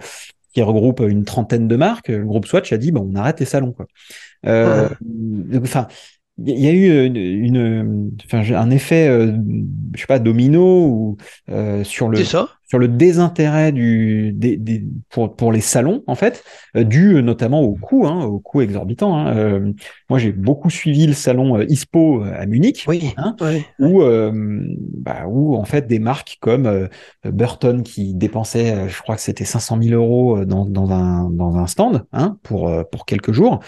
qui 0.57 0.63
regroupe 0.63 1.01
une 1.01 1.25
trentaine 1.27 1.69
de 1.69 1.77
marques, 1.77 2.09
le 2.09 2.25
groupe 2.25 2.47
Swatch 2.47 2.73
a 2.73 2.79
dit, 2.79 2.93
bon, 2.93 3.11
on 3.13 3.15
arrête 3.17 3.41
les 3.41 3.47
salons, 3.47 3.73
quoi. 3.73 3.87
Euh, 4.47 4.89
Ouais. 4.91 4.97
enfin, 5.63 5.89
il 6.39 6.59
y, 6.61 6.69
a 6.69 6.73
eu 6.73 7.07
une, 7.07 7.17
une- 7.17 8.11
un 8.55 8.71
effet, 8.71 9.09
euh, 9.09 9.33
je 9.95 10.01
sais 10.01 10.07
pas, 10.07 10.19
domino 10.19 10.87
ou 10.89 11.17
euh, 11.51 11.85
sur 11.85 12.09
C'est 12.13 12.25
le 12.25 12.25
ça. 12.25 12.56
Sur 12.69 12.79
le 12.79 12.89
désintérêt 12.89 13.73
du 13.73 14.33
des, 14.33 14.57
des- 14.57 14.85
pour 15.11 15.35
pour 15.37 15.53
les 15.53 15.61
salons 15.61 16.03
en 16.07 16.15
fait, 16.15 16.43
euh, 16.77 16.85
dû 16.85 17.17
euh, 17.17 17.23
notamment 17.23 17.61
au 17.63 17.75
coût, 17.75 18.07
hein, 18.07 18.25
au 18.25 18.39
coût 18.41 18.61
exorbitant. 18.61 19.17
hein. 19.17 19.37
Euh, 19.37 19.73
moi, 20.11 20.19
j'ai 20.19 20.33
beaucoup 20.33 20.71
suivi 20.71 21.07
le 21.07 21.13
salon 21.13 21.59
euh, 21.59 21.65
ISPO 21.69 22.23
à 22.23 22.47
Munich. 22.47 22.85
Oui, 22.89 23.13
Hein, 23.17 23.37
ouais. 23.41 23.65
où, 23.79 24.03
euh, 24.03 24.33
bah, 24.35 25.25
où 25.29 25.57
en 25.57 25.65
fait 25.65 25.87
des 25.87 25.99
marques 25.99 26.39
comme 26.41 26.67
euh, 26.67 26.89
Burton 27.25 27.83
qui 27.83 28.15
dépensait, 28.15 28.89
je 28.89 29.03
crois 29.03 29.17
que 29.17 29.21
c'était 29.23 29.45
500 29.45 29.77
000 29.77 29.95
euros 29.95 30.45
dans, 30.45 30.65
dans 30.65 30.91
un 30.91 31.31
dans 31.31 31.57
un 31.57 31.67
stand 31.67 32.05
hein, 32.13 32.39
pour 32.43 32.71
pour 32.91 33.07
quelques 33.07 33.33
jours, 33.33 33.61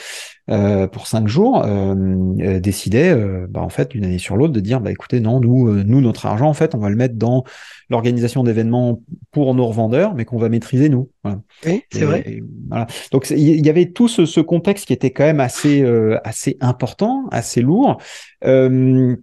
euh, 0.51 0.87
pour 0.87 1.07
cinq 1.07 1.29
jours, 1.29 1.65
euh, 1.65 1.95
euh, 2.41 2.61
décidait 2.61 3.11
euh, 3.11 3.47
bah, 3.49 3.61
en 3.61 3.69
fait 3.69 3.91
d'une 3.91 4.05
année 4.05 4.19
sur 4.19 4.37
l'autre 4.37 4.53
de 4.53 4.61
dire 4.61 4.81
bah 4.81 4.91
écoutez 4.91 5.21
non 5.21 5.41
nous 5.41 5.69
euh, 5.69 5.85
nous 5.85 6.01
notre 6.01 6.27
argent 6.27 6.49
en 6.49 6.55
fait 6.55 6.75
on 6.75 6.79
va 6.79 6.89
le 6.89 6.97
mettre 6.97 7.17
dans 7.17 7.45
l'organisation 7.91 8.45
d'événements 8.45 9.03
pour 9.31 9.55
nos 9.55 9.67
revendeurs 9.67 10.15
mais 10.15 10.25
qu'on 10.25 10.39
va 10.39 10.49
maîtriser 10.49 10.89
nous. 10.89 11.11
Voilà. 11.23 11.41
Oui, 11.67 11.83
c'est 11.93 12.05
vrai. 12.05 12.23
et 12.27 12.43
voilà. 12.69 12.87
Donc 13.13 13.31
il 13.31 13.65
y 13.65 13.71
avait 13.71 13.87
tout 13.91 14.09
ce, 14.09 14.27
ce 14.27 14.41
contexte 14.41 14.87
qui 14.87 14.93
était 14.93 15.11
quand 15.11 15.25
même 15.25 15.41
assez 15.41 15.83
euh, 15.83 16.19
assez 16.25 16.57
important, 16.61 17.27
assez 17.31 17.61
lourd. 17.61 17.99
Euh, 18.45 19.17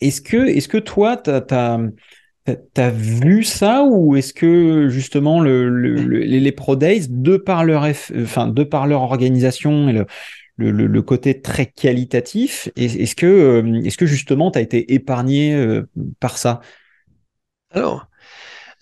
est-ce 0.00 0.20
que, 0.20 0.36
est-ce 0.36 0.68
que 0.68 0.78
toi, 0.78 1.16
t'as, 1.16 1.40
t'as, 1.40 1.78
t'as- 2.44 2.56
vu 2.90 3.44
ça 3.44 3.84
ou 3.84 4.16
est-ce 4.16 4.32
que 4.34 4.88
justement 4.88 5.40
le, 5.40 5.68
le- 5.68 6.04
le- 6.04 6.18
les, 6.20 6.40
les 6.40 6.52
Pro 6.52 6.76
Days, 6.76 7.06
de 7.08 7.36
par 7.36 7.64
leur, 7.64 7.86
organisation 9.02 9.88
et 9.88 9.92
le, 9.92 10.06
côté 11.02 11.40
très 11.42 11.66
qualitatif, 11.66 12.68
est- 12.76 12.96
est-ce 13.00 13.14
que, 13.16 13.26
euh, 13.26 13.80
que 13.98 14.06
justement 14.06 14.50
tu 14.50 14.58
été 14.62 14.94
épargné 14.94 15.54
euh, 15.54 15.88
par 16.20 16.38
ça? 16.38 16.60
Alors, 17.72 18.06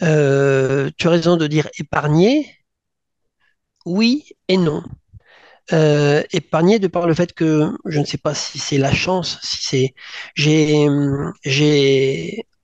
euh, 0.03 0.91
tu 0.99 1.09
as 1.09 1.11
raison 1.11 1.37
de 1.39 1.47
dire 1.49 1.69
épargner, 1.79 2.47
oui 3.87 4.25
et 4.49 4.57
non. 4.57 4.83
Épargné 6.33 6.79
de 6.79 6.89
par 6.89 7.07
le 7.07 7.15
fait 7.15 7.33
que 7.33 7.71
je 7.87 8.01
ne 8.01 8.05
sais 8.05 8.19
pas 8.19 8.35
si 8.35 8.59
c'est 8.59 8.79
la 8.79 8.93
chance, 8.93 9.39
si 9.43 9.59
c'est 9.63 9.95
j'ai 10.35 10.87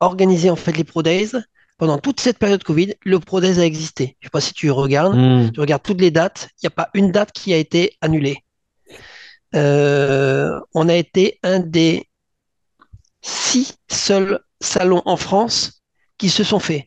organisé 0.01 0.51
en 0.51 0.57
fait 0.57 0.77
les 0.77 0.85
Pro 0.85 1.03
Days 1.03 1.33
pendant 1.79 1.99
toute 1.99 2.21
cette 2.21 2.39
période 2.39 2.63
Covid. 2.65 2.95
Le 3.05 3.21
Pro 3.21 3.41
Days 3.41 3.61
a 3.61 3.65
existé. 3.65 4.17
Je 4.21 4.27
sais 4.27 4.31
pas 4.31 4.41
si 4.41 4.53
tu 4.55 4.71
regardes, 4.71 5.17
Hmm. 5.17 5.51
tu 5.53 5.61
regardes 5.61 5.83
toutes 5.83 6.01
les 6.01 6.11
dates. 6.11 6.49
Il 6.63 6.67
n'y 6.67 6.69
a 6.69 6.71
pas 6.71 6.91
une 6.95 7.13
date 7.13 7.33
qui 7.33 7.53
a 7.55 7.57
été 7.57 7.97
annulée. 8.01 8.39
Euh, 9.55 10.59
on 10.75 10.89
a 10.89 10.95
été 10.95 11.39
un 11.43 11.61
des 11.61 12.07
six 13.23 13.77
seuls 13.91 14.41
salons 14.61 15.03
en 15.05 15.17
France 15.17 15.83
qui 16.19 16.29
se 16.31 16.45
sont 16.45 16.59
faits. 16.59 16.85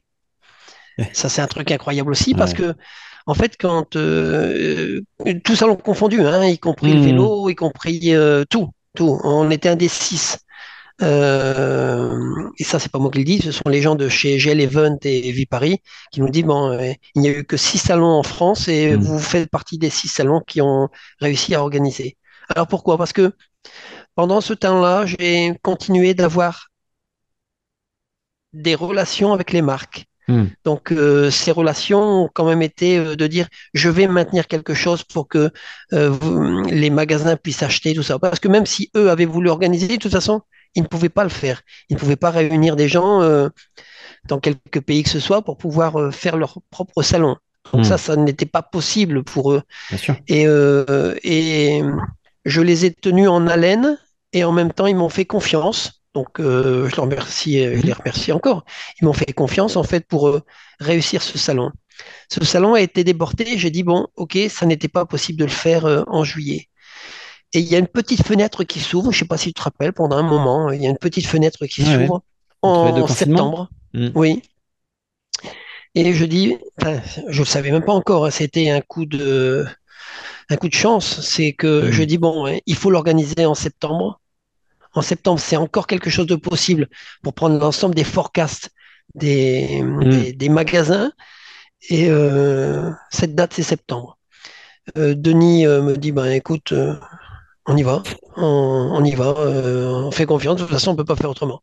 Ça, 1.14 1.30
c'est 1.30 1.42
un 1.42 1.48
truc 1.48 1.72
incroyable 1.72 2.12
aussi 2.12 2.34
parce 2.36 2.52
Ouais. 2.52 2.58
que 2.58 2.76
En 3.28 3.36
fait, 3.36 3.56
quand 3.60 3.96
euh, 3.98 5.02
euh, 5.28 5.40
tout 5.44 5.56
salon 5.56 5.76
confondu, 5.76 6.22
hein, 6.22 6.44
y 6.46 6.58
compris 6.60 6.94
le 6.94 7.00
Hmm, 7.00 7.04
vélo, 7.04 7.50
y 7.50 7.56
compris 7.56 8.16
euh, 8.16 8.46
tout, 8.50 8.70
tout. 8.96 9.20
On 9.24 9.50
était 9.52 9.70
un 9.70 9.76
des 9.76 9.88
six. 9.88 10.40
Euh, 11.02 12.50
et 12.60 12.64
ça, 12.64 12.80
c'est 12.80 12.92
pas 12.92 13.00
moi 13.00 13.10
qui 13.12 13.20
le 13.20 13.24
dis, 13.26 13.40
ce 13.42 13.52
sont 13.52 13.68
les 13.70 13.82
gens 13.82 13.96
de 13.96 14.08
chez 14.10 14.38
GL 14.40 14.62
Event 14.62 14.98
et 15.04 15.32
Viparis 15.32 15.82
qui 16.12 16.22
nous 16.22 16.30
disent 16.30 16.44
bon, 16.44 16.72
euh, 16.72 16.92
il 17.16 17.22
n'y 17.22 17.30
a 17.30 17.32
eu 17.32 17.44
que 17.46 17.58
six 17.58 17.78
salons 17.80 18.06
en 18.08 18.24
France 18.24 18.68
et 18.68 18.96
hmm, 18.96 18.98
vous 18.98 19.20
faites 19.20 19.50
partie 19.50 19.78
des 19.78 19.90
six 19.90 20.08
salons 20.10 20.42
qui 20.42 20.62
ont 20.62 20.90
réussi 21.20 21.56
à 21.56 21.62
organiser. 21.62 22.18
Alors 22.50 22.68
pourquoi? 22.68 22.98
Parce 22.98 23.14
que 23.14 23.34
pendant 24.16 24.42
ce 24.42 24.54
temps-là, 24.54 25.06
j'ai 25.08 25.54
continué 25.64 26.14
d'avoir 26.16 26.70
des 28.54 28.76
relations 28.76 29.34
avec 29.34 29.52
les 29.52 29.62
marques. 29.62 30.06
hmm, 30.28 30.56
Donc, 30.66 30.92
euh, 30.92 31.32
ces 31.32 31.52
relations 31.52 32.26
ont 32.26 32.30
quand 32.34 32.46
même 32.46 32.62
été 32.62 32.98
euh, 33.00 33.16
de 33.16 33.28
dire, 33.28 33.48
je 33.74 33.90
vais 33.90 34.08
maintenir 34.08 34.48
quelque 34.48 34.74
chose 34.74 35.04
pour 35.04 35.28
que 35.30 35.52
euh, 35.94 36.10
vous- 36.10 36.64
les 36.66 36.90
magasins 36.92 37.38
puissent 37.38 37.64
acheter 37.64 37.96
tout 37.96 38.04
ça. 38.04 38.20
Parce 38.20 38.40
que 38.40 38.48
même 38.50 38.66
si 38.68 38.92
eux 38.96 39.10
avaient 39.12 39.26
voulu 39.26 39.50
organiser, 39.50 39.88
de 39.90 39.98
toute 39.98 40.12
façon, 40.12 40.42
ils 40.76 40.84
ne 40.84 40.88
pouvaient 40.88 41.10
pas 41.10 41.24
le 41.24 41.30
faire. 41.30 41.62
Ils 41.90 41.96
ne 41.96 42.00
pouvaient 42.00 42.16
pas 42.16 42.32
réunir 42.32 42.76
des 42.76 42.88
gens 42.88 43.22
euh, 43.22 43.50
dans 44.26 44.40
quelques 44.40 44.82
pays 44.82 45.04
que 45.04 45.10
ce 45.10 45.20
soit 45.20 45.42
pour 45.42 45.58
pouvoir 45.58 46.00
euh, 46.00 46.12
faire 46.12 46.38
leur 46.38 46.58
propre 46.70 47.02
salon. 47.04 47.38
Donc 47.74 47.86
ça, 47.86 47.96
hmm, 47.96 47.98
ça 48.00 48.16
n'était 48.16 48.46
pas 48.46 48.62
possible 48.64 49.24
pour 49.24 49.54
eux. 49.54 49.62
bien 49.90 49.98
sûr. 49.98 50.16
Et, 50.28 50.48
euh, 50.48 51.16
et 51.24 51.82
je 52.46 52.62
les 52.62 52.86
ai 52.86 52.94
tenus 52.94 53.30
en 53.30 53.48
haleine 53.48 53.98
et 54.34 54.44
en 54.44 54.52
même 54.52 54.72
temps, 54.72 54.88
ils 54.88 54.96
m'ont 54.96 55.10
fait 55.10 55.26
confiance. 55.26 56.02
Donc, 56.14 56.40
euh, 56.40 56.90
je 56.90 56.96
leur 56.96 57.06
remercie, 57.06 57.64
je 57.64 57.82
les 57.82 57.94
remercie 57.94 58.32
encore. 58.32 58.66
Ils 59.02 59.06
m'ont 59.06 59.14
fait 59.14 59.32
confiance 59.34 59.76
en 59.78 59.84
fait 59.84 60.06
pour 60.08 60.28
euh, 60.28 60.42
réussir 60.80 61.22
ce 61.22 61.38
salon. 61.38 61.72
Ce 62.30 62.44
salon 62.44 62.74
a 62.74 62.82
été 62.82 63.04
débordé. 63.04 63.58
J'ai 63.58 63.70
dit 63.70 63.84
bon, 63.84 64.08
ok, 64.16 64.38
ça 64.50 64.66
n'était 64.66 64.88
pas 64.88 65.06
possible 65.06 65.40
de 65.40 65.46
le 65.46 65.52
faire 65.52 65.86
euh, 65.86 66.04
en 66.08 66.24
juillet. 66.24 66.68
Et 67.54 67.60
il 67.60 67.68
y 67.68 67.76
a 67.76 67.80
une 67.80 67.88
petite 67.88 68.26
fenêtre 68.26 68.64
qui 68.64 68.80
s'ouvre. 68.80 69.12
Je 69.12 69.20
sais 69.20 69.26
pas 69.26 69.38
si 69.38 69.50
tu 69.50 69.54
te 69.54 69.62
rappelles, 69.62 69.94
pendant 69.94 70.18
un 70.18 70.24
moment, 70.24 70.72
il 70.72 70.82
y 70.82 70.88
a 70.88 70.90
une 70.90 70.98
petite 70.98 71.28
fenêtre 71.28 71.66
qui 71.66 71.84
s'ouvre 71.84 72.24
en 72.62 73.08
septembre. 73.08 73.70
Hmm, 73.94 74.10
Oui. 74.16 74.42
Et 75.96 76.14
je 76.14 76.24
dis, 76.24 76.58
je 77.28 77.40
le 77.40 77.46
savais 77.46 77.72
même 77.72 77.84
pas 77.84 77.92
encore. 77.94 78.26
hein, 78.26 78.32
C'était 78.32 78.70
un 78.70 78.80
coup 78.80 79.06
de, 79.06 79.66
un 80.50 80.56
coup 80.56 80.70
de 80.70 80.74
chance. 80.74 81.20
C'est 81.22 81.52
que 81.54 81.92
je 81.92 82.04
hmm, 82.04 82.06
dis 82.06 82.18
bon, 82.18 82.48
hein, 82.48 82.58
il 82.66 82.76
faut 82.76 82.90
l'organiser 82.90 83.46
en 83.46 83.56
septembre. 83.56 84.22
En 84.94 85.02
septembre, 85.02 85.40
c'est 85.40 85.58
encore 85.58 85.88
quelque 85.88 86.10
chose 86.10 86.28
de 86.28 86.36
possible 86.36 86.88
pour 87.24 87.34
prendre 87.34 87.58
l'ensemble 87.60 87.96
des 87.96 88.04
forecasts 88.06 88.70
des, 89.16 89.82
hmm. 89.82 90.10
des, 90.10 90.34
des 90.34 90.50
magasins. 90.50 91.12
Et 91.90 92.10
euh, 92.10 92.92
cette 93.10 93.36
date, 93.36 93.54
c'est 93.54 93.64
septembre. 93.64 94.18
Euh, 94.98 95.16
Denis 95.16 95.66
euh, 95.68 95.82
me 95.82 95.98
dit, 95.98 96.12
ben 96.12 96.26
écoute, 96.32 96.74
on 97.68 97.78
y 97.78 97.84
va, 97.84 98.04
on, 98.38 98.44
on 98.94 99.04
y 99.04 99.14
va, 99.16 99.36
euh, 99.38 99.88
on 99.90 100.12
fait 100.12 100.26
confiance. 100.26 100.58
De 100.58 100.64
toute 100.64 100.72
façon, 100.72 100.92
on 100.92 100.96
peut 100.96 101.06
pas 101.06 101.16
faire 101.16 101.30
autrement. 101.30 101.62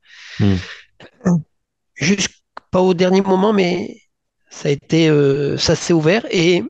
Juste 1.94 2.30
pas 2.70 2.80
au 2.80 2.94
dernier 2.94 3.22
moment, 3.22 3.52
mais 3.52 4.00
ça 4.50 4.68
a 4.68 4.72
été, 4.72 5.08
euh, 5.08 5.56
ça 5.58 5.74
s'est 5.74 5.92
ouvert. 5.92 6.24
Et 6.30 6.62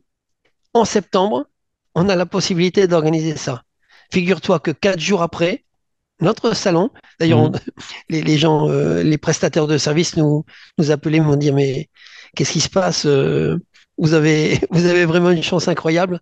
en 0.75 0.85
septembre, 0.85 1.47
on 1.95 2.09
a 2.09 2.17
la 2.17 2.27
possibilité 2.27 2.87
d'organiser 2.89 3.37
ça. 3.37 3.65
Figure-toi 4.13 4.61
que 4.61 4.71
quatre 4.73 5.01
jours 5.01 5.23
après, 5.23 5.65
notre 6.21 6.55
salon, 6.55 6.91
d'ailleurs, 7.21 7.51
Hmm. 7.51 7.57
les, 8.11 8.23
les 8.23 8.39
gens, 8.39 8.69
euh, 8.71 9.03
les 9.03 9.19
prestataires 9.19 9.67
de 9.67 9.79
services 9.79 10.17
nous, 10.17 10.45
nous 10.79 10.91
appelaient, 10.91 11.21
m'ont 11.21 11.37
dit, 11.37 11.53
mais 11.53 11.91
qu'est-ce 12.37 12.53
qui 12.53 12.61
se 12.61 12.71
passe? 12.71 13.07
vous 13.99 14.15
avez, 14.15 14.61
vous 14.71 14.87
avez 14.87 15.05
vraiment 15.05 15.31
une 15.31 15.43
chance 15.43 15.69
incroyable. 15.69 16.21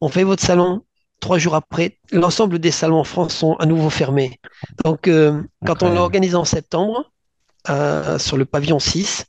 On 0.00 0.08
fait 0.08 0.24
votre 0.24 0.44
salon. 0.44 0.84
Trois 1.22 1.38
jours 1.38 1.54
après, 1.54 1.98
l'ensemble 2.10 2.58
des 2.58 2.72
salons 2.72 2.98
en 2.98 3.04
France 3.04 3.32
sont 3.32 3.54
à 3.54 3.64
nouveau 3.64 3.90
fermés. 3.90 4.40
Donc, 4.84 5.06
euh, 5.06 5.40
quand 5.64 5.84
on 5.84 5.94
l'a 5.94 6.02
organisé 6.02 6.34
en 6.34 6.44
septembre, 6.44 7.12
euh, 7.70 8.18
sur 8.18 8.36
le 8.36 8.44
pavillon 8.44 8.80
6, 8.80 9.26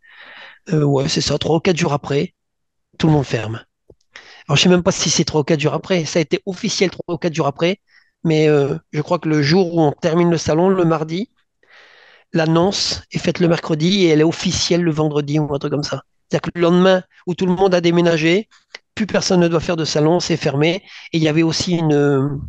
euh, 0.73 0.81
ouais, 0.81 1.07
c'est 1.07 1.21
ça, 1.21 1.37
trois 1.37 1.57
ou 1.57 1.59
quatre 1.59 1.77
jours 1.77 1.93
après, 1.93 2.33
tout 2.97 3.05
le 3.05 3.13
monde 3.13 3.25
ferme. 3.25 3.63
Alors, 4.47 4.57
je 4.57 4.63
sais 4.63 4.69
même 4.69 4.81
pas 4.81 4.91
si 4.91 5.11
c'est 5.11 5.23
trois 5.23 5.41
ou 5.41 5.43
quatre 5.43 5.59
jours 5.59 5.75
après. 5.75 6.03
Ça 6.05 6.17
a 6.17 6.23
été 6.23 6.41
officiel 6.47 6.89
trois 6.89 7.13
ou 7.13 7.19
quatre 7.19 7.35
jours 7.35 7.45
après. 7.45 7.79
Mais 8.23 8.47
euh, 8.47 8.75
je 8.91 9.01
crois 9.01 9.19
que 9.19 9.29
le 9.29 9.43
jour 9.43 9.75
où 9.75 9.79
on 9.79 9.91
termine 9.91 10.31
le 10.31 10.39
salon, 10.39 10.69
le 10.69 10.85
mardi, 10.85 11.29
l'annonce 12.33 13.03
est 13.11 13.19
faite 13.19 13.39
le 13.39 13.47
mercredi 13.47 14.05
et 14.05 14.07
elle 14.07 14.21
est 14.21 14.23
officielle 14.25 14.81
le 14.81 14.91
vendredi 14.91 15.37
ou 15.37 15.53
un 15.53 15.59
truc 15.59 15.71
comme 15.71 15.83
ça. 15.83 16.01
C'est-à-dire 16.27 16.51
que 16.51 16.59
le 16.59 16.61
lendemain 16.63 17.03
où 17.27 17.35
tout 17.35 17.45
le 17.45 17.53
monde 17.53 17.75
a 17.75 17.81
déménagé, 17.81 18.49
plus 18.95 19.07
personne 19.07 19.39
ne 19.41 19.47
doit 19.47 19.59
faire 19.59 19.77
de 19.77 19.85
salon, 19.85 20.19
c'est 20.19 20.37
fermé. 20.37 20.83
Et 21.13 21.17
il 21.17 21.23
y 21.23 21.27
avait 21.27 21.43
aussi 21.43 21.73
une, 21.75 22.39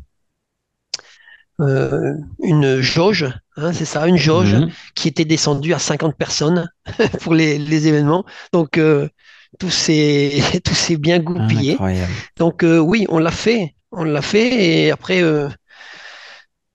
euh, 1.61 2.15
une 2.43 2.81
jauge, 2.81 3.27
hein, 3.57 3.73
c'est 3.73 3.85
ça, 3.85 4.07
une 4.09 4.17
jauge 4.17 4.55
Hmm. 4.55 4.69
qui 4.95 5.09
était 5.09 5.25
descendue 5.25 5.73
à 5.73 5.79
50 5.79 6.17
personnes 6.17 6.69
pour 7.21 7.35
les, 7.35 7.59
les 7.59 7.87
événements. 7.87 8.25
Donc, 8.53 8.77
euh, 8.79 9.09
tout 9.59 9.71
s'est 9.71 10.41
bien 10.99 11.21
goupillé. 11.21 11.73
Incroyable. 11.75 12.13
Donc, 12.37 12.65
euh, 12.65 12.79
oui, 12.79 13.07
on 13.09 13.19
l'a 13.19 13.31
fait. 13.31 13.75
On 13.93 14.03
l'a 14.03 14.23
fait. 14.23 14.85
Et 14.87 14.91
après, 14.91 15.23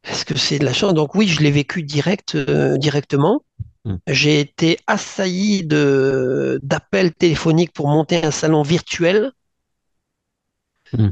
est-ce 0.03 0.25
que 0.25 0.37
c'est 0.37 0.59
de 0.59 0.65
la 0.65 0.73
chance? 0.73 0.93
Donc, 0.93 1.13
oui, 1.15 1.27
je 1.27 1.41
l'ai 1.41 1.51
vécu 1.51 1.83
direct, 1.83 2.37
directement. 2.37 3.43
Hmm. 3.85 3.97
J'ai 4.07 4.39
été 4.39 4.77
assailli 4.87 5.65
de 5.65 6.59
d'appels 6.63 7.13
téléphoniques 7.13 7.73
pour 7.73 7.87
monter 7.87 8.23
un 8.23 8.31
salon 8.31 8.61
virtuel. 8.61 9.31
Hmm. 10.91 11.09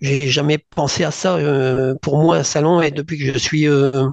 J'ai 0.00 0.28
jamais 0.28 0.58
pensé 0.58 1.04
à 1.04 1.10
ça. 1.10 1.36
euh, 1.36 1.94
pour 2.02 2.18
moi, 2.18 2.36
un 2.38 2.42
salon, 2.44 2.80
et 2.82 2.90
depuis 2.90 3.18
que 3.18 3.32
je 3.32 3.38
suis 3.38 3.68
euh, 3.68 4.08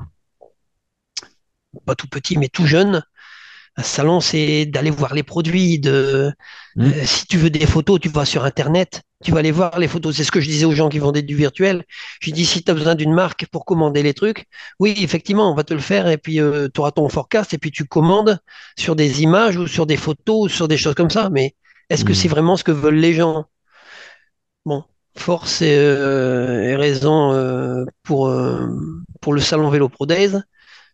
pas 1.86 1.96
tout 1.96 2.08
petit, 2.08 2.38
mais 2.38 2.50
tout 2.50 2.66
jeune, 2.66 3.04
un 3.78 3.84
salon, 3.84 4.22
c'est 4.22 4.66
d'aller 4.68 4.92
voir 4.92 5.14
les 5.16 5.24
produits. 5.24 5.80
De, 5.80 6.34
Hmm. 6.76 6.86
euh, 6.88 7.06
si 7.06 7.28
tu 7.28 7.38
veux 7.38 7.50
des 7.52 7.66
photos, 7.68 8.00
tu 8.00 8.10
vas 8.10 8.26
sur 8.26 8.46
Internet, 8.46 9.04
tu 9.24 9.32
vas 9.32 9.40
aller 9.40 9.52
voir 9.52 9.80
les 9.80 9.88
photos. 9.88 10.16
C'est 10.16 10.24
ce 10.26 10.32
que 10.32 10.42
je 10.42 10.48
disais 10.50 10.66
aux 10.66 10.74
gens 10.76 10.90
qui 10.90 11.00
vendaient 11.00 11.24
du 11.24 11.36
virtuel. 11.36 11.86
Je 12.22 12.32
dis, 12.32 12.46
si 12.46 12.64
tu 12.64 12.72
as 12.72 12.76
besoin 12.76 12.96
d'une 12.96 13.14
marque 13.14 13.48
pour 13.48 13.66
commander 13.66 14.04
les 14.04 14.14
trucs, 14.16 14.46
oui, 14.80 14.96
effectivement, 15.00 15.52
on 15.52 15.56
va 15.56 15.64
te 15.66 15.74
le 15.74 15.82
faire, 15.82 16.08
et 16.10 16.18
puis 16.20 16.36
tu 16.38 16.80
auras 16.82 16.92
ton 16.92 17.10
forecast, 17.10 17.54
et 17.54 17.58
puis 17.60 17.72
tu 17.72 17.86
commandes 17.86 18.40
sur 18.78 18.96
des 18.96 19.24
images 19.24 19.58
ou 19.58 19.68
sur 19.68 19.86
des 19.88 19.98
photos, 19.98 20.46
ou 20.46 20.50
sur 20.50 20.68
des 20.68 20.78
choses 20.78 20.96
comme 20.96 21.12
ça. 21.12 21.30
Mais 21.32 21.56
est-ce 21.90 22.06
que 22.06 22.14
c'est 22.14 22.28
Hmm. 22.28 22.32
vraiment 22.32 22.58
ce 22.58 22.64
que 22.66 22.72
veulent 22.74 22.96
les 23.00 23.14
gens? 23.14 23.46
Force 25.18 25.62
et, 25.62 25.76
euh, 25.78 26.64
et 26.64 26.76
raison 26.76 27.34
euh, 27.34 27.86
pour, 28.04 28.28
euh, 28.28 28.68
pour 29.22 29.34
le 29.34 29.42
salon 29.42 29.70
Vélo 29.70 29.90
Pro 29.90 30.06
Days. 30.06 30.32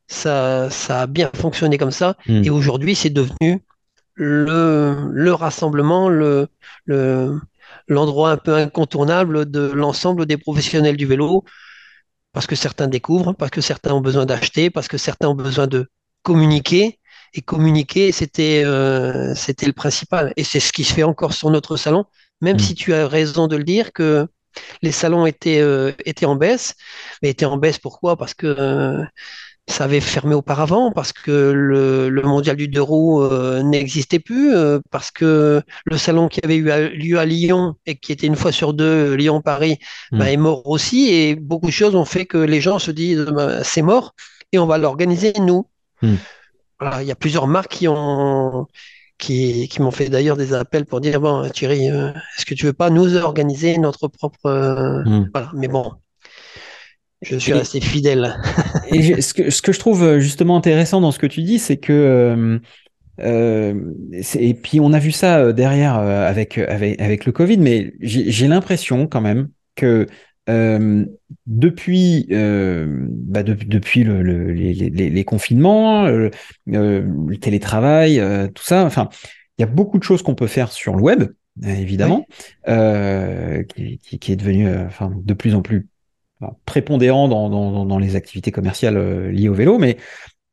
Ça, 0.08 0.70
ça 0.72 1.02
a 1.04 1.08
bien 1.08 1.32
fonctionné 1.36 1.78
comme 1.78 1.92
ça. 1.92 2.18
Et 2.44 2.50
Hmm. 2.50 2.52
aujourd'hui, 2.52 2.96
c'est 2.96 3.10
devenu 3.12 3.64
le, 4.16 5.10
le 5.12 5.34
rassemblement, 5.34 6.10
le, 6.10 6.48
le, 6.86 7.40
l'endroit 7.88 8.32
un 8.32 8.38
peu 8.38 8.56
incontournable 8.56 9.50
de 9.52 9.62
l'ensemble 9.72 10.26
des 10.28 10.38
professionnels 10.38 10.98
du 10.98 11.06
vélo, 11.08 11.44
parce 12.32 12.48
que 12.48 12.56
certains 12.56 12.88
découvrent, 12.88 13.34
parce 13.34 13.52
que 13.52 13.62
certains 13.62 13.94
ont 13.94 14.02
besoin 14.02 14.26
d'acheter, 14.26 14.70
parce 14.70 14.88
que 14.88 14.98
certains 14.98 15.28
ont 15.30 15.36
besoin 15.36 15.68
de 15.68 15.88
communiquer. 16.24 17.00
Et 17.36 17.42
communiquer, 17.42 18.12
c'était 18.12 18.64
euh, 18.66 19.34
c'était 19.36 19.66
le 19.66 19.74
principal. 19.74 20.34
Et 20.38 20.44
c'est 20.44 20.60
ce 20.60 20.72
qui 20.72 20.84
se 20.84 20.94
fait 20.94 21.04
encore 21.04 21.34
sur 21.34 21.50
notre 21.50 21.78
salon, 21.78 22.06
même 22.44 22.60
Hmm. 22.60 22.60
si 22.60 22.76
tu 22.76 22.94
as 22.94 23.08
raison 23.08 23.48
de 23.48 23.58
le 23.58 23.66
dire 23.66 23.94
que 23.94 24.28
les 24.84 24.92
salons 24.94 25.26
étaient, 25.28 25.62
euh, 25.62 25.92
étaient 26.06 26.28
en 26.28 26.36
baisse. 26.36 26.76
Mais 27.24 27.30
étaient 27.32 27.46
en 27.46 27.58
baisse 27.58 27.80
pourquoi? 27.80 28.18
Parce 28.18 28.34
que 28.36 28.48
euh, 28.48 29.04
ça 29.68 29.86
avait 29.86 30.02
fermé 30.02 30.36
auparavant 30.36 30.92
parce 30.92 31.14
que 31.14 31.32
le, 31.32 32.10
le 32.10 32.22
mondial 32.24 32.58
du 32.58 32.68
deux 32.68 32.82
roues 32.82 33.24
euh, 33.24 33.64
n'existait 33.64 34.20
plus, 34.20 34.54
parce 34.92 35.10
que 35.12 35.62
le 35.86 35.98
salon 35.98 36.28
qui 36.28 36.42
avait 36.44 36.58
eu 36.58 36.70
à- 36.72 36.90
lieu 36.90 37.18
à 37.20 37.26
Lyon 37.26 37.76
et 37.86 37.96
qui 37.96 38.12
était 38.12 38.28
une 38.28 38.36
fois 38.36 38.52
sur 38.52 38.74
deux 38.74 39.16
Lyon-Paris 39.16 39.80
bah, 40.18 40.26
Hmm. 40.26 40.32
est 40.32 40.38
mort 40.38 40.68
aussi 40.68 41.10
et 41.14 41.36
beaucoup 41.36 41.68
de 41.68 41.72
choses 41.72 41.96
ont 41.96 42.06
fait 42.06 42.26
que 42.26 42.38
les 42.38 42.60
gens 42.62 42.80
se 42.80 42.92
disent 42.92 43.26
bah, 43.34 43.64
c'est 43.64 43.82
mort 43.82 44.14
et 44.52 44.60
on 44.60 44.68
va 44.68 44.78
l'organiser 44.78 45.34
nous. 45.40 45.66
Voilà, 46.80 47.02
il 47.02 47.08
y 47.08 47.12
a 47.12 47.16
plusieurs 47.16 47.48
marques 47.48 47.72
qui 47.72 47.88
ont 47.88 48.68
qui, 49.18 49.68
qui 49.70 49.82
m'ont 49.82 49.92
fait 49.92 50.10
d'ailleurs 50.10 50.38
des 50.38 50.54
appels 50.54 50.86
pour 50.86 51.02
dire 51.02 51.22
bon 51.22 51.50
Thierry, 51.50 51.90
euh, 51.90 52.12
est-ce 52.38 52.46
que 52.46 52.54
tu 52.56 52.66
veux 52.66 52.74
pas 52.74 52.90
nous 52.90 53.16
organiser 53.16 53.78
notre 53.78 54.08
propre 54.08 54.46
euh, 54.48 55.04
Hmm. 55.06 55.26
voilà, 55.34 55.52
mais 55.56 55.68
bon, 55.68 55.94
je 57.22 57.38
suis 57.38 57.52
Et, 57.52 57.58
resté 57.60 57.80
fidèle. 57.82 58.36
et 58.84 59.02
je- 59.02 59.22
ce 59.22 59.34
que, 59.34 59.50
ce 59.50 59.62
que 59.62 59.72
je 59.72 59.80
trouve 59.80 60.04
euh, 60.04 60.20
justement 60.20 60.58
intéressant 60.58 61.02
dans 61.02 61.12
ce 61.12 61.20
que 61.20 61.28
tu 61.28 61.42
dis, 61.44 61.60
c'est 61.60 61.78
que 61.78 62.60
euh, 63.22 63.94
et 64.36 64.54
puis 64.56 64.80
on 64.80 64.94
a 64.94 65.00
vu 65.00 65.12
ça 65.12 65.54
derrière 65.54 65.96
avec, 65.96 66.58
avec, 66.58 67.00
avec 67.02 67.26
le 67.26 67.32
Covid, 67.32 67.58
mais 67.58 67.94
j'ai 68.02 68.48
l'impression 68.48 69.08
quand 69.08 69.22
même 69.22 69.50
que 69.76 70.08
euh, 70.50 71.06
depuis, 71.46 72.28
euh, 72.32 73.08
bah, 73.10 73.44
de- 73.44 73.54
depuis 73.54 74.04
le, 74.04 74.22
le- 74.22 74.52
les, 74.52 74.74
les- 74.74 75.10
les 75.10 75.24
confinements, 75.24 76.06
euh, 76.06 76.30
le 76.66 77.36
télétravail, 77.38 78.20
euh, 78.20 78.48
tout 78.48 78.64
ça, 78.64 78.86
enfin, 78.86 79.10
il 79.58 79.62
y 79.62 79.64
a 79.64 79.68
beaucoup 79.68 79.98
de 79.98 80.04
choses 80.04 80.22
qu'on 80.22 80.36
peut 80.36 80.48
faire 80.48 80.72
sur 80.72 80.96
le 80.96 81.02
web 81.02 81.24
évidemment, 81.64 82.26
qui, 82.66 84.00
qui, 84.00 84.32
est 84.32 84.36
devenu 84.36 84.68
enfin, 84.68 85.12
de 85.16 85.34
plus 85.36 85.54
en 85.54 85.62
plus 85.62 85.88
prépondérant 86.66 87.28
dans, 87.28 87.48
dans, 87.48 87.86
dans, 87.86 88.00
les 88.00 88.16
activités 88.16 88.52
commerciales 88.52 89.30
liées 89.30 89.50
au 89.50 89.54
vélo, 89.54 89.78
mais 89.78 89.98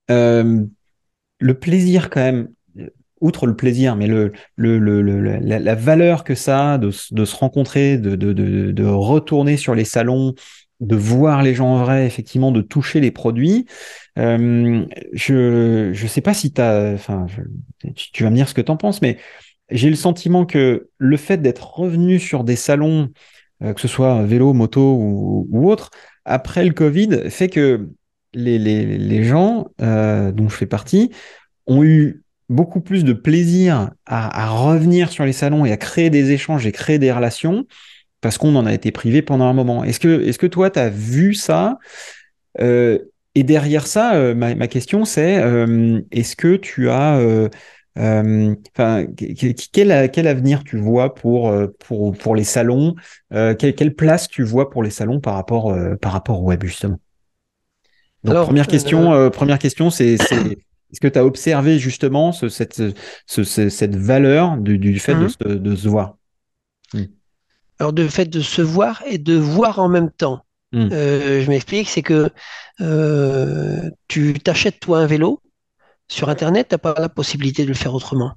le 0.08 1.54
plaisir 1.54 2.10
quand 2.10 2.20
même 2.20 2.50
outre 3.20 3.46
le 3.46 3.54
plaisir, 3.54 3.96
mais 3.96 4.06
le, 4.06 4.32
la, 4.56 5.74
valeur 5.74 6.24
que 6.24 6.34
ça 6.34 6.74
a 6.74 6.78
de, 6.78 6.90
se 6.90 7.36
rencontrer, 7.36 7.98
de, 7.98 8.14
de, 8.16 8.84
retourner 8.84 9.56
sur 9.56 9.74
les 9.74 9.84
salons, 9.84 10.34
de 10.80 10.96
voir 10.96 11.42
les 11.42 11.54
gens 11.54 11.68
en 11.68 11.84
vrai, 11.84 12.06
effectivement, 12.06 12.52
de 12.52 12.62
toucher 12.62 13.00
les 13.00 13.10
produits. 13.10 13.66
Euh, 14.18 14.86
je 15.12 15.90
je 15.92 16.06
sais 16.06 16.20
pas 16.20 16.34
si 16.34 16.52
as, 16.58 16.92
enfin, 16.94 17.26
tu 17.94 18.24
vas 18.24 18.30
me 18.30 18.36
dire 18.36 18.48
ce 18.48 18.54
que 18.54 18.62
tu 18.62 18.70
en 18.70 18.76
penses, 18.76 19.02
mais 19.02 19.18
j'ai 19.70 19.90
le 19.90 19.96
sentiment 19.96 20.46
que 20.46 20.88
le 20.98 21.16
fait 21.16 21.38
d'être 21.38 21.78
revenu 21.78 22.18
sur 22.18 22.44
des 22.44 22.56
salons, 22.56 23.10
euh, 23.62 23.74
que 23.74 23.80
ce 23.80 23.88
soit 23.88 24.22
vélo, 24.24 24.52
moto 24.52 24.94
ou, 24.94 25.46
ou, 25.50 25.70
autre, 25.70 25.90
après 26.24 26.64
le 26.64 26.72
Covid, 26.72 27.30
fait 27.30 27.48
que 27.48 27.90
les, 28.32 28.58
les, 28.58 28.98
les 28.98 29.24
gens 29.24 29.68
euh, 29.80 30.32
dont 30.32 30.48
je 30.48 30.56
fais 30.56 30.66
partie 30.66 31.10
ont 31.66 31.84
eu 31.84 32.22
beaucoup 32.50 32.80
plus 32.80 33.04
de 33.04 33.12
plaisir 33.12 33.90
à, 34.06 34.44
à, 34.44 34.50
revenir 34.50 35.10
sur 35.10 35.24
les 35.24 35.32
salons 35.32 35.64
et 35.64 35.72
à 35.72 35.76
créer 35.76 36.10
des 36.10 36.32
échanges 36.32 36.66
et 36.66 36.72
créer 36.72 36.98
des 36.98 37.12
relations 37.12 37.64
parce 38.20 38.36
qu'on 38.36 38.54
en 38.56 38.66
a 38.66 38.74
été 38.74 38.90
privé 38.90 39.22
pendant 39.22 39.46
un 39.46 39.52
moment. 39.52 39.84
Est-ce 39.84 40.00
que, 40.00 40.22
est-ce 40.22 40.38
que 40.38 40.48
toi, 40.48 40.68
tu 40.68 40.78
as 40.78 40.90
vu 40.90 41.32
ça 41.32 41.78
euh, 42.60 42.98
Et 43.34 43.44
derrière 43.44 43.86
ça, 43.86 44.14
euh, 44.14 44.34
ma, 44.34 44.54
ma, 44.56 44.66
question, 44.66 45.04
c'est 45.04 45.38
euh, 45.38 46.00
est-ce 46.10 46.36
que 46.36 46.56
tu 46.56 46.90
as... 46.90 47.20
Enfin, 47.96 49.06
quel, 49.16 50.10
quel, 50.10 50.26
avenir 50.26 50.64
tu 50.64 50.78
vois 50.78 51.14
pour, 51.14 51.52
pour, 51.78 52.16
pour 52.16 52.34
les 52.34 52.44
salons 52.44 52.94
quelle, 53.30 53.74
quelle, 53.74 53.94
place 53.94 54.26
tu 54.26 54.42
vois 54.42 54.70
pour 54.70 54.82
les 54.82 54.90
salons 54.90 55.20
par 55.20 55.34
rapport, 55.34 55.76
par 56.00 56.12
rapport 56.12 56.42
au 56.42 56.46
web, 56.46 56.64
justement? 56.64 56.98
Donc, 58.24 58.32
Alors, 58.32 58.46
première 58.46 58.66
question, 58.66 59.30
première 59.30 59.58
question, 59.58 59.90
c'est 59.90 60.16
est-ce 60.92 61.00
que 61.00 61.08
tu 61.08 61.18
as 61.18 61.24
observé 61.24 61.78
justement 61.78 62.32
ce, 62.32 62.48
cette, 62.48 62.82
ce, 63.26 63.44
cette 63.44 63.96
valeur 63.96 64.56
du, 64.56 64.78
du 64.78 64.98
fait 64.98 65.14
de, 65.14 65.28
se, 65.28 65.36
de, 65.44 65.76
se, 65.76 65.88
voir? 65.88 66.16
Hmm. 66.92 67.04
Alors, 67.78 67.92
de 67.92 68.08
fait 68.08 68.26
de 68.26 68.40
se 68.40 68.62
voir 68.62 69.02
et 69.06 69.18
de 69.18 69.34
voir 69.34 69.78
en 69.78 69.88
même 69.88 70.10
temps. 70.10 70.44
Hmm. 70.72 70.88
Euh, 70.92 71.42
je 71.42 71.48
m'explique, 71.48 71.88
c'est 71.88 72.02
que 72.02 72.30
euh, 72.80 73.90
tu 74.08 74.34
t'achètes 74.34 74.80
toi 74.80 74.98
un 75.00 75.06
vélo. 75.06 75.40
Sur 76.08 76.28
Internet, 76.28 76.66
tu 76.68 76.74
n'as 76.74 76.78
pas 76.78 76.94
la 76.98 77.08
possibilité 77.08 77.62
de 77.62 77.68
le 77.68 77.74
faire 77.74 77.94
autrement. 77.94 78.32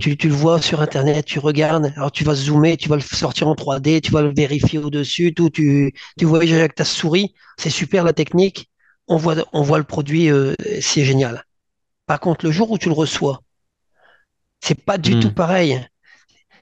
Tu, 0.00 0.16
tu, 0.16 0.28
le 0.28 0.34
vois 0.34 0.60
sur 0.60 0.80
Internet, 0.80 1.24
tu 1.24 1.38
regardes, 1.38 1.92
alors 1.94 2.10
tu 2.10 2.24
vas 2.24 2.34
zoomer, 2.34 2.76
tu 2.76 2.88
vas 2.88 2.96
le 2.96 3.02
sortir 3.02 3.46
en 3.46 3.54
3D, 3.54 4.00
tu 4.00 4.10
vas 4.10 4.20
le 4.20 4.32
vérifier 4.34 4.80
au-dessus, 4.80 5.32
tout, 5.32 5.48
tu, 5.48 5.94
tu 6.18 6.24
vois 6.24 6.40
avec 6.40 6.74
ta 6.74 6.84
souris, 6.84 7.32
c'est 7.56 7.70
super 7.70 8.02
la 8.02 8.14
technique, 8.14 8.68
on 9.06 9.16
voit, 9.16 9.36
on 9.52 9.62
voit 9.62 9.78
le 9.78 9.84
produit, 9.84 10.28
euh, 10.28 10.54
c'est 10.80 11.04
génial. 11.04 11.44
Par 12.06 12.20
contre, 12.20 12.44
le 12.44 12.52
jour 12.52 12.70
où 12.70 12.78
tu 12.78 12.88
le 12.88 12.94
reçois, 12.94 13.40
c'est 14.60 14.74
pas 14.84 14.98
du 14.98 15.18
tout 15.20 15.28
hmm. 15.28 15.34
pareil. 15.34 15.86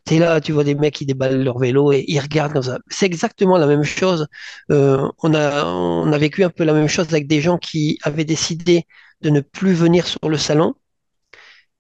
C'est 0.06 0.19
là, 0.19 0.40
tu 0.40 0.51
vois 0.52 0.64
des 0.64 0.74
mecs 0.74 0.94
qui 0.94 1.06
déballent 1.06 1.44
leur 1.44 1.59
vélo 1.59 1.93
et 1.93 2.05
ils 2.09 2.19
regardent 2.19 2.55
comme 2.55 2.62
ça. 2.62 2.78
C'est 2.89 3.06
exactement 3.06 3.56
la 3.56 3.66
même 3.66 3.85
chose. 3.85 4.27
Euh, 4.73 5.09
on 5.23 5.32
a, 5.35 5.64
on 5.64 6.12
a 6.12 6.19
vécu 6.19 6.43
un 6.43 6.51
peu 6.51 6.64
la 6.64 6.73
même 6.73 6.89
chose 6.89 7.06
avec 7.10 7.28
des 7.28 7.40
gens 7.40 7.59
qui 7.59 7.98
avaient 8.02 8.24
décidé 8.24 8.86
de 9.20 9.31
ne 9.31 9.40
plus 9.40 9.74
venir 9.74 10.06
sur 10.06 10.28
le 10.28 10.36
salon 10.36 10.74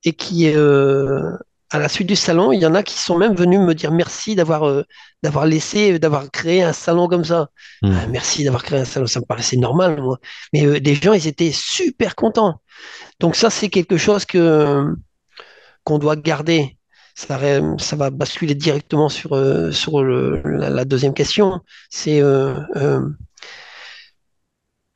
et 0.04 0.12
qui, 0.12 0.48
euh, 0.54 1.36
à 1.70 1.80
la 1.80 1.88
suite 1.88 2.06
du 2.06 2.14
salon, 2.14 2.52
il 2.52 2.60
y 2.60 2.66
en 2.66 2.74
a 2.76 2.84
qui 2.84 2.96
sont 2.96 3.18
même 3.18 3.34
venus 3.34 3.58
me 3.58 3.74
dire 3.74 3.90
merci 3.90 4.36
d'avoir 4.36 4.68
euh, 4.68 4.84
d'avoir 5.24 5.46
laissé, 5.46 5.98
d'avoir 5.98 6.30
créé 6.30 6.62
un 6.62 6.72
salon 6.72 7.08
comme 7.08 7.24
ça. 7.24 7.48
Hmm. 7.82 7.92
Ah, 7.92 8.06
merci 8.06 8.44
d'avoir 8.44 8.62
créé 8.62 8.78
un 8.78 8.84
salon, 8.84 9.08
ça 9.08 9.18
me 9.18 9.24
paraissait 9.24 9.56
normal, 9.56 10.00
moi. 10.00 10.18
Mais 10.52 10.80
des 10.80 10.94
gens, 10.94 11.12
ils 11.12 11.26
étaient 11.26 11.52
super 11.52 12.14
contents. 12.14 12.60
Donc 13.22 13.36
ça, 13.36 13.50
c'est 13.50 13.68
quelque 13.68 13.96
chose 13.96 14.24
que 14.24 14.94
qu'on 15.84 15.98
doit 15.98 16.16
garder. 16.16 16.76
Ça, 17.14 17.38
ça, 17.78 17.96
va 17.96 18.10
basculer 18.10 18.54
directement 18.54 19.08
sur, 19.08 19.34
euh, 19.36 19.70
sur 19.70 20.02
la, 20.02 20.84
deuxième 20.84 21.14
question. 21.14 21.60
C'est 21.88 22.20
euh, 22.20 22.54
euh, 22.76 23.06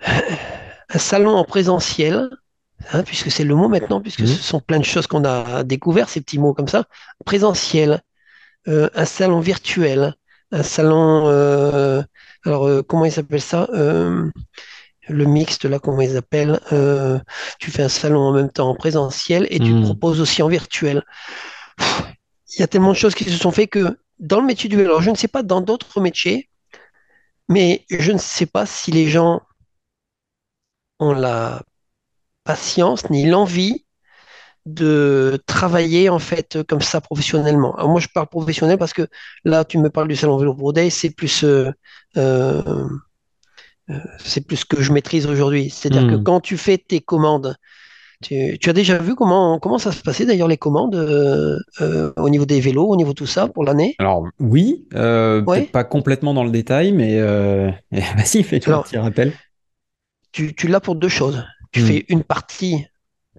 un 0.01 0.99
salon 0.99 1.37
en 1.37 1.45
présentiel, 1.45 2.29
hein, 2.93 3.05
puisque 3.05 3.31
c'est 3.31 3.45
le 3.45 3.55
mot 3.55 3.69
maintenant, 3.69 4.01
puisque 4.01 4.23
mmh. 4.23 4.27
ce 4.27 4.43
sont 4.43 4.61
plein 4.61 4.81
de 4.81 4.85
choses 4.85 5.07
qu'on 5.07 5.25
a 5.25 5.63
découvert, 5.63 6.09
ces 6.09 6.21
petits 6.21 6.41
mots 6.41 6.55
comme 6.55 6.69
ça. 6.69 6.87
Présentiel, 7.25 8.03
un 8.67 9.05
salon 9.05 9.39
virtuel, 9.39 10.15
un 10.51 10.65
salon, 10.65 11.29
alors 12.45 12.85
comment 12.89 13.05
il 13.05 13.13
s'appelle 13.13 13.41
ça 13.41 13.69
le 15.09 15.25
mixte, 15.25 15.65
là, 15.65 15.79
comment 15.79 16.01
ils 16.01 16.17
appellent, 16.17 16.61
euh, 16.73 17.19
tu 17.59 17.71
fais 17.71 17.83
un 17.83 17.89
salon 17.89 18.21
en 18.21 18.33
même 18.33 18.51
temps 18.51 18.69
en 18.69 18.75
présentiel 18.75 19.47
et 19.51 19.59
tu 19.59 19.73
hmm. 19.73 19.85
proposes 19.85 20.21
aussi 20.21 20.43
en 20.43 20.49
virtuel. 20.49 21.05
Il 21.79 22.61
y 22.61 22.63
a 22.63 22.67
tellement 22.67 22.93
de 22.93 22.97
choses 22.97 23.15
qui 23.15 23.25
se 23.25 23.37
sont 23.37 23.51
faites 23.51 23.71
que 23.71 23.99
dans 24.19 24.41
le 24.41 24.47
métier 24.47 24.69
du 24.69 24.77
vélo, 24.77 24.91
alors 24.91 25.03
je 25.03 25.11
ne 25.11 25.17
sais 25.17 25.29
pas 25.29 25.43
dans 25.43 25.61
d'autres 25.61 26.01
métiers, 26.01 26.49
mais 27.49 27.85
je 27.91 28.13
ne 28.13 28.19
sais 28.19 28.47
pas 28.47 28.67
si 28.67 28.91
les 28.91 29.09
gens 29.09 29.43
ont 30.99 31.13
la 31.13 31.63
patience 32.45 33.11
ni 33.11 33.27
l'envie 33.27 33.85
de 34.65 35.41
travailler 35.47 36.09
en 36.09 36.19
fait 36.19 36.63
comme 36.65 36.81
ça 36.81 37.01
professionnellement. 37.01 37.75
Alors 37.77 37.91
moi 37.91 38.01
je 38.01 38.09
parle 38.09 38.27
professionnel 38.27 38.79
parce 38.79 38.93
que 38.93 39.07
là 39.45 39.65
tu 39.65 39.79
me 39.79 39.91
parles 39.91 40.09
du 40.09 40.17
salon 40.17 40.39
vélo 40.39 40.55
Broday, 40.55 40.91
c'est 40.91 41.11
plus 41.11 41.45
euh, 41.45 41.71
euh, 42.17 42.89
c'est 44.19 44.47
plus 44.47 44.57
ce 44.57 44.65
que 44.65 44.83
je 44.83 44.93
maîtrise 44.93 45.27
aujourd'hui. 45.27 45.71
C'est-à-dire 45.71 46.09
que 46.09 46.17
hmm. 46.17 46.25
quand 46.25 46.41
tu 46.41 46.57
fais 46.57 46.79
tes 46.79 47.01
commandes, 47.01 47.57
tu, 48.23 48.59
as 48.67 48.73
déjà 48.73 48.99
vu 48.99 49.15
comment, 49.15 49.59
comment 49.59 49.79
ça 49.79 49.93
se 49.93 50.03
passait 50.03 50.25
d'ailleurs 50.25 50.49
les 50.49 50.57
commandes 50.57 50.95
euh, 50.95 51.59
euh, 51.81 52.13
au 52.17 52.31
niveau 52.31 52.47
des 52.47 52.61
vélos, 52.61 52.87
au 52.87 52.97
niveau 52.97 53.11
de 53.11 53.15
tout 53.15 53.27
ça 53.27 53.47
pour 53.47 53.65
l'année? 53.65 53.95
Alors 53.99 54.27
oui, 54.41 54.87
euh, 54.95 55.43
pas 55.73 55.85
complètement 55.85 56.35
dans 56.35 56.45
le 56.45 56.51
détail, 56.51 56.93
mais 56.93 57.21
vas-y, 57.93 58.43
fais-toi 58.43 58.77
un 58.77 58.83
petit 58.83 58.99
rappel. 58.99 59.33
Tu, 60.33 60.55
tu 60.55 60.69
l'as 60.69 60.81
pour 60.81 60.97
deux 60.97 61.09
choses. 61.09 61.45
Tu 61.73 61.81
hmm. 61.81 61.87
fais 61.87 62.05
une 62.09 62.25
partie, 62.25 62.87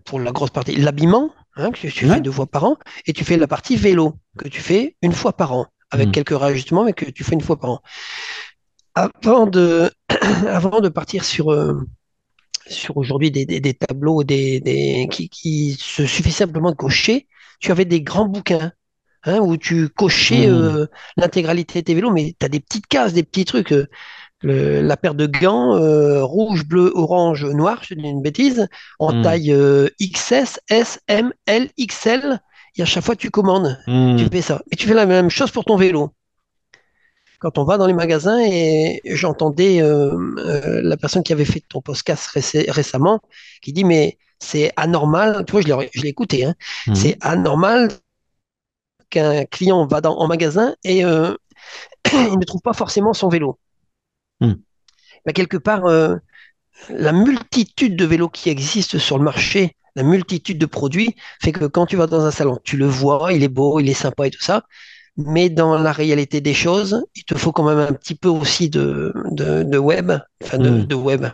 pour 0.05 0.19
la 0.19 0.31
grosse 0.31 0.51
partie, 0.51 0.75
l'habillement, 0.75 1.31
hein, 1.55 1.71
que 1.71 1.87
tu 1.87 1.89
fais 1.89 2.21
deux 2.21 2.31
fois 2.31 2.45
par 2.45 2.63
an, 2.63 2.77
et 3.05 3.13
tu 3.13 3.23
fais 3.23 3.37
la 3.37 3.47
partie 3.47 3.75
vélo, 3.75 4.13
que 4.37 4.47
tu 4.47 4.61
fais 4.61 4.95
une 5.01 5.11
fois 5.11 5.33
par 5.33 5.53
an, 5.53 5.65
avec 5.89 6.09
hmm. 6.09 6.11
quelques 6.11 6.37
réajustements, 6.37 6.85
mais 6.85 6.93
que 6.93 7.05
tu 7.05 7.23
fais 7.23 7.33
une 7.33 7.41
fois 7.41 7.59
par 7.59 7.71
an 7.71 7.81
avant 8.97 9.45
de, 9.45 9.91
avant 10.47 10.79
de 10.81 10.89
partir 10.89 11.23
sur, 11.23 11.51
euh, 11.51 11.75
sur 12.65 12.97
aujourd'hui 12.97 13.31
des, 13.31 13.45
des, 13.45 13.73
tableaux 13.73 14.23
des, 14.23 15.07
qui, 15.11 15.29
qui, 15.29 15.77
se 15.79 16.05
suffit 16.05 16.31
simplement 16.31 16.71
de 16.71 16.75
cocher, 16.75 17.27
tu 17.59 17.71
avais 17.71 17.85
des 17.85 18.01
grands 18.01 18.27
bouquins 18.27 18.71
hein, 19.23 19.39
où 19.39 19.57
tu 19.57 19.89
cochais 19.89 20.47
mmh. 20.47 20.53
euh, 20.53 20.85
l'intégralité 21.15 21.81
de 21.81 21.85
tes 21.85 21.93
vélos, 21.93 22.11
mais 22.11 22.35
tu 22.39 22.45
as 22.45 22.49
des 22.49 22.59
petites 22.59 22.87
cases, 22.87 23.13
des 23.13 23.23
petits 23.23 23.45
trucs. 23.45 23.71
Euh, 23.71 23.87
la 24.43 24.97
paire 24.97 25.15
de 25.15 25.25
gants 25.25 25.73
rouge, 26.23 26.65
bleu, 26.65 26.91
orange, 26.93 27.43
noir, 27.45 27.81
je 27.83 27.95
dis 27.95 28.07
une 28.07 28.21
bêtise, 28.21 28.67
en 28.99 29.13
mmh. 29.13 29.21
taille 29.23 29.55
XS, 29.99 30.59
S, 30.69 30.99
M, 31.07 31.33
L, 31.47 31.69
XL. 31.79 32.39
Et 32.75 32.83
à 32.83 32.85
chaque 32.85 33.03
fois, 33.03 33.15
tu 33.15 33.31
commandes, 33.31 33.79
mmh. 33.87 34.17
tu 34.17 34.25
fais 34.25 34.41
ça. 34.41 34.61
Et 34.71 34.75
tu 34.75 34.87
fais 34.87 34.93
la 34.93 35.07
même 35.07 35.31
chose 35.31 35.49
pour 35.49 35.65
ton 35.65 35.75
vélo 35.75 36.13
quand 37.39 37.57
on 37.57 37.63
va 37.63 37.77
dans 37.77 37.87
les 37.87 37.93
magasins 37.93 38.39
et 38.39 39.01
j'entendais 39.05 39.81
euh, 39.81 40.11
euh, 40.37 40.81
la 40.81 40.97
personne 40.97 41.23
qui 41.23 41.33
avait 41.33 41.45
fait 41.45 41.61
ton 41.67 41.81
podcast 41.81 42.27
récemment 42.33 43.21
qui 43.61 43.73
dit 43.73 43.83
mais 43.83 44.17
c'est 44.39 44.71
anormal, 44.75 45.45
tu 45.45 45.53
vois, 45.53 45.61
je 45.61 46.01
l'ai 46.01 46.09
écouté, 46.09 46.45
hein, 46.45 46.55
mhm. 46.87 46.95
c'est 46.95 47.17
anormal 47.21 47.89
qu'un 49.09 49.45
client 49.45 49.87
va 49.87 50.01
dans, 50.01 50.17
en 50.17 50.27
magasin 50.27 50.75
et 50.83 51.03
euh, 51.05 51.35
il 52.13 52.37
ne 52.37 52.45
trouve 52.45 52.61
pas 52.61 52.73
forcément 52.73 53.13
son 53.13 53.29
vélo. 53.29 53.59
Mais 54.41 54.47
mhm. 54.47 54.61
bah, 55.25 55.33
quelque 55.33 55.57
part, 55.57 55.85
la 56.89 57.11
multitude 57.11 57.95
de 57.95 58.05
vélos 58.05 58.29
qui 58.29 58.49
existent 58.49 58.99
sur 58.99 59.17
le 59.17 59.23
marché, 59.23 59.75
la 59.95 60.03
multitude 60.03 60.59
de 60.59 60.67
produits, 60.67 61.15
fait 61.41 61.51
que 61.51 61.65
quand 61.65 61.87
tu 61.87 61.95
vas 61.95 62.05
dans 62.05 62.25
un 62.25 62.31
salon, 62.31 62.59
tu 62.63 62.77
le 62.77 62.85
vois, 62.85 63.33
il 63.33 63.43
est 63.43 63.47
beau, 63.47 63.79
il 63.79 63.89
est 63.89 63.95
sympa 63.95 64.27
et 64.27 64.31
tout 64.31 64.41
ça, 64.41 64.63
mais 65.17 65.49
dans 65.49 65.77
la 65.77 65.91
réalité 65.91 66.41
des 66.41 66.53
choses, 66.53 67.03
il 67.15 67.23
te 67.23 67.35
faut 67.35 67.51
quand 67.51 67.67
même 67.67 67.79
un 67.79 67.93
petit 67.93 68.15
peu 68.15 68.29
aussi 68.29 68.69
de, 68.69 69.11
de, 69.31 69.77
web, 69.77 70.11
enfin 70.43 70.59
de, 70.59 70.69
hmm. 70.69 71.03
web. 71.03 71.25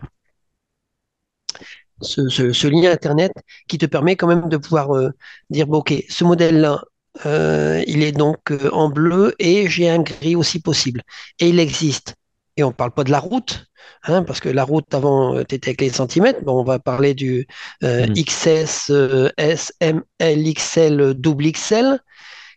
Ce, 2.02 2.68
lien 2.68 2.92
Internet 2.92 3.34
qui 3.68 3.78
te 3.78 3.86
permet 3.86 4.16
quand 4.16 4.28
même 4.28 4.50
de 4.50 4.58
pouvoir 4.58 4.96
euh, 4.96 5.12
dire, 5.50 5.68
bon, 5.68 5.80
ok, 5.80 5.94
ce 6.10 6.24
modèle-là, 6.24 6.82
euh, 7.26 7.84
il 7.86 8.04
est 8.04 8.12
donc 8.12 8.52
euh, 8.52 8.70
en 8.72 8.90
bleu 8.90 9.36
et 9.38 9.70
j'ai 9.70 9.90
un 9.90 10.00
gris 10.00 10.36
aussi 10.36 10.60
possible. 10.62 11.02
Et 11.40 11.50
il 11.50 11.60
existe. 11.60 12.16
Et 12.56 12.64
on 12.64 12.68
ne 12.68 12.74
parle 12.74 12.92
pas 12.92 13.04
de 13.04 13.12
la 13.12 13.20
route, 13.20 13.66
hein, 14.04 14.24
parce 14.24 14.40
que 14.40 14.50
la 14.50 14.64
route 14.64 14.94
avant, 14.94 15.44
tu 15.44 15.56
étais 15.56 15.70
avec 15.70 15.82
les 15.82 15.90
centimètres. 15.90 16.44
Bon, 16.44 16.60
on 16.60 16.64
va 16.64 16.80
parler 16.80 17.14
du 17.14 17.48
hmm. 17.82 18.14
XS, 18.14 18.92
S, 19.38 19.74
M, 19.82 20.04
L, 20.20 20.54
XL, 20.54 21.14
double 21.16 21.52
XL 21.52 22.00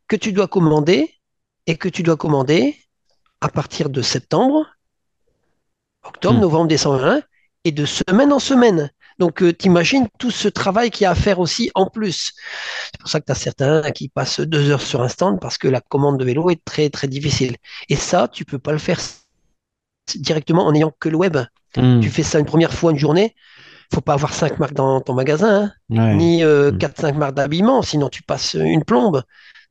que 0.09 0.16
tu 0.16 0.32
dois 0.32 0.48
commander 0.48 1.15
et 1.66 1.76
que 1.76 1.88
tu 1.88 2.02
dois 2.02 2.16
commander 2.16 2.76
à 3.40 3.48
partir 3.48 3.90
de 3.90 4.02
septembre, 4.02 4.66
octobre, 6.05 6.38
Mm. 6.38 6.40
novembre, 6.43 6.68
décembre, 6.68 7.20
et 7.64 7.72
de 7.72 7.84
semaine 7.84 8.32
en 8.32 8.38
semaine. 8.38 8.90
Donc, 9.18 9.43
euh, 9.43 9.52
t'imagines 9.52 10.06
tout 10.18 10.30
ce 10.30 10.47
travail 10.47 10.90
qu'il 10.90 11.05
y 11.05 11.06
a 11.06 11.10
à 11.10 11.14
faire 11.14 11.38
aussi 11.40 11.70
en 11.74 11.86
plus. 11.86 12.32
C'est 12.93 13.01
pour 13.01 13.09
ça 13.09 13.18
que 13.20 13.24
tu 13.26 13.32
as 13.32 13.34
certains 13.34 13.90
qui 13.90 14.09
passent 14.09 14.40
deux 14.40 14.70
heures 14.70 14.82
sur 14.82 15.01
un 15.02 15.09
stand 15.09 15.40
parce 15.40 15.59
que 15.59 15.68
la 15.68 15.80
commande 15.80 16.18
de 16.18 16.24
vélo 16.24 16.51
est 16.51 16.62
très, 16.64 16.90
très 16.90 17.09
difficile. 17.09 17.56
Et 17.88 17.97
ça, 17.97 18.28
tu 18.28 18.44
peux 18.44 18.59
pas 18.59 18.72
le 18.72 18.78
faire 18.78 19.01
directement 20.14 20.66
en 20.66 20.72
n'ayant 20.72 20.93
que 20.98 21.09
le 21.09 21.16
web. 21.16 21.38
Mm. 21.76 22.01
Tu 22.01 22.10
fais 22.10 22.22
ça 22.22 22.38
une 22.38 22.44
première 22.47 22.72
fois 22.72 22.93
une 22.93 22.98
journée, 22.98 23.34
faut 23.93 24.01
pas 24.01 24.14
avoir 24.14 24.32
cinq 24.34 24.59
marques 24.59 24.74
dans 24.74 25.01
ton 25.01 25.14
magasin, 25.14 25.64
hein, 25.64 25.72
Ouais. 25.90 26.14
ni 26.14 26.44
euh, 26.44 26.70
Mm. 26.72 26.78
quatre, 26.78 27.01
cinq 27.01 27.16
marques 27.16 27.34
d'habillement, 27.34 27.82
sinon 27.82 28.09
tu 28.09 28.22
passes 28.22 28.55
une 28.55 28.84
plombe. 28.84 29.22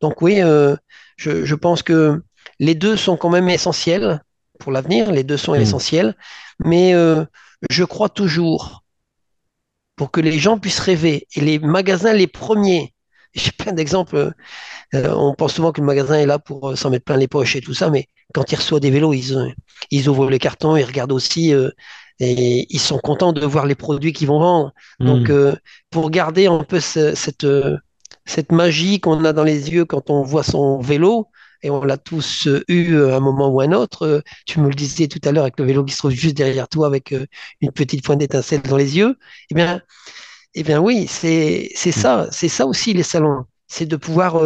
Donc 0.02 0.22
oui, 0.22 0.42
euh, 0.42 0.76
je, 1.18 1.46
je 1.46 1.56
pense 1.56 1.84
que 1.84 2.24
les 2.60 2.76
deux 2.76 2.98
sont 2.98 3.18
quand 3.18 3.30
même 3.30 3.50
essentiels 3.50 4.22
pour 4.60 4.72
l'avenir, 4.72 5.12
les 5.12 5.24
deux 5.24 5.38
sont 5.38 5.56
Mm. 5.56 5.62
essentiels, 5.62 6.16
mais 6.64 6.94
euh, 6.94 7.26
je 7.70 7.84
crois 7.84 8.10
toujours 8.10 8.84
pour 9.96 10.12
que 10.12 10.20
les 10.22 10.38
gens 10.40 10.58
puissent 10.60 10.80
rêver. 10.80 11.28
Et 11.36 11.42
les 11.42 11.60
magasins, 11.60 12.14
les 12.14 12.28
premiers, 12.28 12.94
j'ai 13.34 13.52
plein 13.52 13.74
d'exemples. 13.74 14.34
euh, 14.96 15.14
on 15.16 15.36
pense 15.36 15.56
souvent 15.56 15.72
que 15.72 15.82
le 15.82 15.88
magasin 15.88 16.16
est 16.16 16.26
là 16.26 16.40
pour 16.40 16.72
euh, 16.72 16.78
s'en 16.78 16.92
mettre 16.92 17.06
plein 17.06 17.18
les 17.18 17.28
poches 17.30 17.56
et 17.56 17.62
tout 17.62 17.74
ça, 17.76 17.90
mais 17.90 18.08
quand 18.34 18.52
ils 18.52 18.56
reçoivent 18.58 18.82
des 18.82 18.92
vélos, 18.92 19.14
ils, 19.14 19.56
ils 19.92 20.10
ouvrent 20.10 20.30
les 20.30 20.40
cartons, 20.40 20.78
ils 20.78 20.86
regardent 20.86 21.14
aussi 21.14 21.54
euh, 21.54 21.72
et 22.20 22.68
ils 22.74 22.80
sont 22.80 23.00
contents 23.00 23.34
de 23.34 23.46
voir 23.46 23.66
les 23.68 23.76
produits 23.76 24.14
qu'ils 24.14 24.28
vont 24.28 24.40
vendre. 24.40 24.74
Donc, 25.04 25.30
Mm. 25.30 25.32
euh, 25.32 25.56
pour 25.92 26.12
garder 26.12 26.48
un 26.48 26.64
peu 26.64 26.80
ce- 26.82 27.16
cette, 27.16 27.46
euh, 27.46 27.78
cette 28.26 28.52
magie 28.52 29.00
qu'on 29.00 29.24
a 29.26 29.34
dans 29.34 29.44
les 29.44 29.72
yeux 29.72 29.86
quand 29.86 30.10
on 30.10 30.24
voit 30.24 30.44
son 30.44 30.80
vélo, 30.80 31.30
et 31.66 31.70
on 31.70 31.84
l'a 31.84 31.98
tous 31.98 32.48
euh, 32.48 32.64
eu 32.68 32.94
euh, 32.94 33.14
à 33.14 33.18
un 33.18 33.20
moment 33.20 33.50
ou 33.50 33.60
un 33.62 33.72
autre, 33.72 34.04
euh, 34.06 34.22
tu 34.46 34.60
me 34.60 34.68
le 34.70 34.76
disais 34.76 35.08
tout 35.08 35.20
à 35.24 35.32
l'heure 35.32 35.44
avec 35.44 35.60
le 35.60 35.66
vélo 35.66 35.84
qui 35.84 35.94
se 35.94 35.98
trouve 36.00 36.12
juste 36.12 36.38
derrière 36.38 36.68
toi 36.68 36.88
avec 36.88 37.14
une 37.62 37.72
petite 37.72 38.04
pointe 38.06 38.20
d'étincelle 38.20 38.62
dans 38.62 38.78
les 38.78 38.98
yeux, 38.98 39.18
eh 39.50 39.56
bien, 39.56 39.82
eh 40.54 40.64
bien 40.64 40.80
oui, 40.80 41.08
c'est 41.08 41.72
c'est 41.76 41.92
ça, 41.92 42.28
c'est 42.32 42.50
ça 42.50 42.66
aussi 42.68 42.94
les 42.94 43.04
salons, 43.04 43.46
c'est 43.68 43.86
de 43.88 43.96
pouvoir 43.96 44.42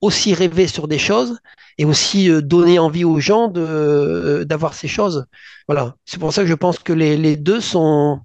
aussi 0.00 0.34
rêver 0.34 0.66
sur 0.68 0.88
des 0.88 0.98
choses 0.98 1.38
et 1.78 1.84
aussi 1.84 2.28
donner 2.42 2.78
envie 2.78 3.04
aux 3.04 3.20
gens 3.20 3.48
d'avoir 3.48 4.74
ces 4.74 4.88
choses. 4.88 5.26
Voilà, 5.68 5.96
c'est 6.04 6.20
pour 6.20 6.32
ça 6.32 6.42
que 6.42 6.48
je 6.48 6.54
pense 6.54 6.78
que 6.78 6.92
les, 6.92 7.16
les 7.16 7.36
deux 7.36 7.60
sont 7.60 8.20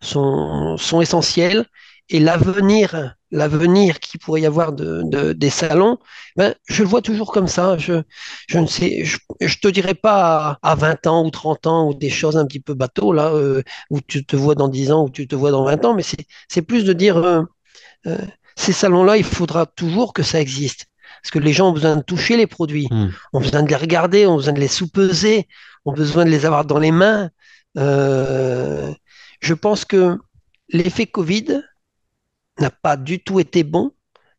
sont, 0.00 0.76
sont 0.76 1.00
essentiels 1.00 1.66
et 2.12 2.20
l'avenir 2.20 3.16
l'avenir 3.32 3.98
qu'il 4.00 4.20
pourrait 4.20 4.42
y 4.42 4.46
avoir 4.46 4.74
de, 4.74 5.02
de- 5.06 5.32
des 5.32 5.48
salons, 5.50 5.98
ben, 6.36 6.54
je 6.68 6.82
le 6.82 6.88
vois 6.90 7.00
toujours 7.02 7.32
comme 7.32 7.48
ça. 7.48 7.78
Je, 7.78 8.02
je 8.48 8.58
ne 8.58 8.66
sais, 8.66 9.04
je, 9.06 9.16
je 9.40 9.58
te 9.58 9.68
dirais 9.68 9.94
pas 9.94 10.58
à, 10.62 10.72
à 10.72 10.74
20 10.74 11.06
ans 11.06 11.24
ou 11.24 11.30
30 11.30 11.66
ans 11.66 11.88
ou 11.88 11.94
des 11.94 12.10
choses 12.10 12.36
un 12.36 12.46
petit 12.46 12.60
peu 12.60 12.74
bateau 12.74 13.12
là, 13.14 13.32
euh, 13.32 13.62
où 13.90 14.00
tu 14.02 14.26
te 14.26 14.36
vois 14.36 14.54
dans 14.54 14.68
10 14.68 14.92
ans 14.92 15.04
ou 15.04 15.10
tu 15.10 15.26
te 15.26 15.34
vois 15.34 15.50
dans 15.50 15.64
20 15.64 15.84
ans, 15.86 15.94
mais 15.94 16.02
c'est 16.02 16.26
c'est 16.50 16.62
plus 16.62 16.84
de 16.84 16.92
dire 16.92 17.16
euh, 17.16 17.42
euh, 18.06 18.18
ces 18.56 18.72
salons-là, 18.72 19.16
il 19.16 19.24
faudra 19.24 19.66
toujours 19.66 20.12
que 20.12 20.22
ça 20.22 20.40
existe. 20.40 20.86
Parce 21.22 21.30
que 21.32 21.38
les 21.38 21.52
gens 21.52 21.70
ont 21.70 21.72
besoin 21.72 21.96
de 21.96 22.02
toucher 22.02 22.36
les 22.36 22.46
produits, 22.46 22.88
Mm. 22.90 23.08
ont 23.34 23.40
besoin 23.40 23.62
de 23.62 23.68
les 23.68 23.76
regarder, 23.76 24.26
ont 24.26 24.36
besoin 24.36 24.52
de 24.54 24.60
les 24.60 24.68
sous-peser, 24.68 25.48
ont 25.84 25.92
besoin 25.92 26.24
de 26.24 26.30
les 26.30 26.46
avoir 26.46 26.64
dans 26.64 26.78
les 26.78 26.92
mains. 26.92 27.30
Je 29.40 29.54
pense 29.54 29.84
que 29.84 30.18
l'effet 30.68 31.06
Covid 31.06 31.62
n'a 32.62 32.70
pas 32.70 32.96
du 32.96 33.20
tout 33.20 33.40
été 33.40 33.64
bon, 33.64 33.92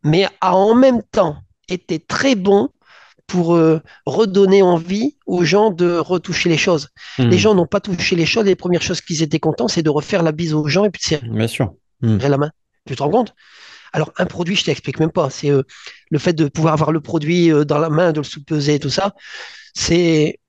mais 0.04 0.28
a 0.42 0.56
en 0.56 0.76
même 0.76 1.04
temps 1.04 1.38
été 1.70 2.00
très 2.00 2.36
bon 2.36 2.70
pour 3.28 3.56
euh, 3.56 3.80
redonner 4.06 4.62
envie 4.62 5.18
aux 5.26 5.44
gens 5.44 5.72
de 5.72 5.98
retoucher 5.98 6.50
les 6.50 6.58
choses. 6.58 6.90
Mm. 7.18 7.30
Les 7.30 7.38
gens 7.38 7.56
n'ont 7.56 7.68
pas 7.68 7.80
touché 7.80 8.16
les 8.16 8.26
choses, 8.26 8.46
les 8.46 8.56
premières 8.56 8.82
choses 8.82 9.02
qu'ils 9.02 9.24
étaient 9.24 9.40
contents, 9.40 9.68
c'est 9.68 9.84
de 9.84 9.90
refaire 9.90 10.24
la 10.24 10.32
bise 10.32 10.54
aux 10.54 10.68
gens 10.68 10.86
et 10.86 10.90
puis 10.90 11.00
de 11.00 11.06
serrer 11.06 11.30
Bien 11.30 11.48
sûr. 11.48 11.74
Mm. 12.02 12.18
la 12.18 12.38
main. 12.38 12.52
Tu 12.86 12.96
te 12.96 13.04
rends 13.04 13.10
compte? 13.10 13.34
Alors, 13.94 14.12
un 14.18 14.26
produit, 14.26 14.56
je 14.56 14.66
t'explique 14.66 15.00
même 15.00 15.12
pas. 15.12 15.30
C'est 15.30 15.52
euh, 15.52 15.64
le 16.10 16.20
fait 16.20 16.34
de 16.34 16.48
pouvoir 16.48 16.74
avoir 16.74 16.92
le 16.92 17.00
produit 17.00 17.52
euh, 17.52 17.64
dans 17.64 17.78
la 17.78 17.90
main, 17.90 18.12
de 18.12 18.20
le 18.20 18.24
sous-peser 18.24 18.76
et 18.76 18.80
tout 18.80 18.90
ça. 18.90 19.14
C'est, 19.74 20.40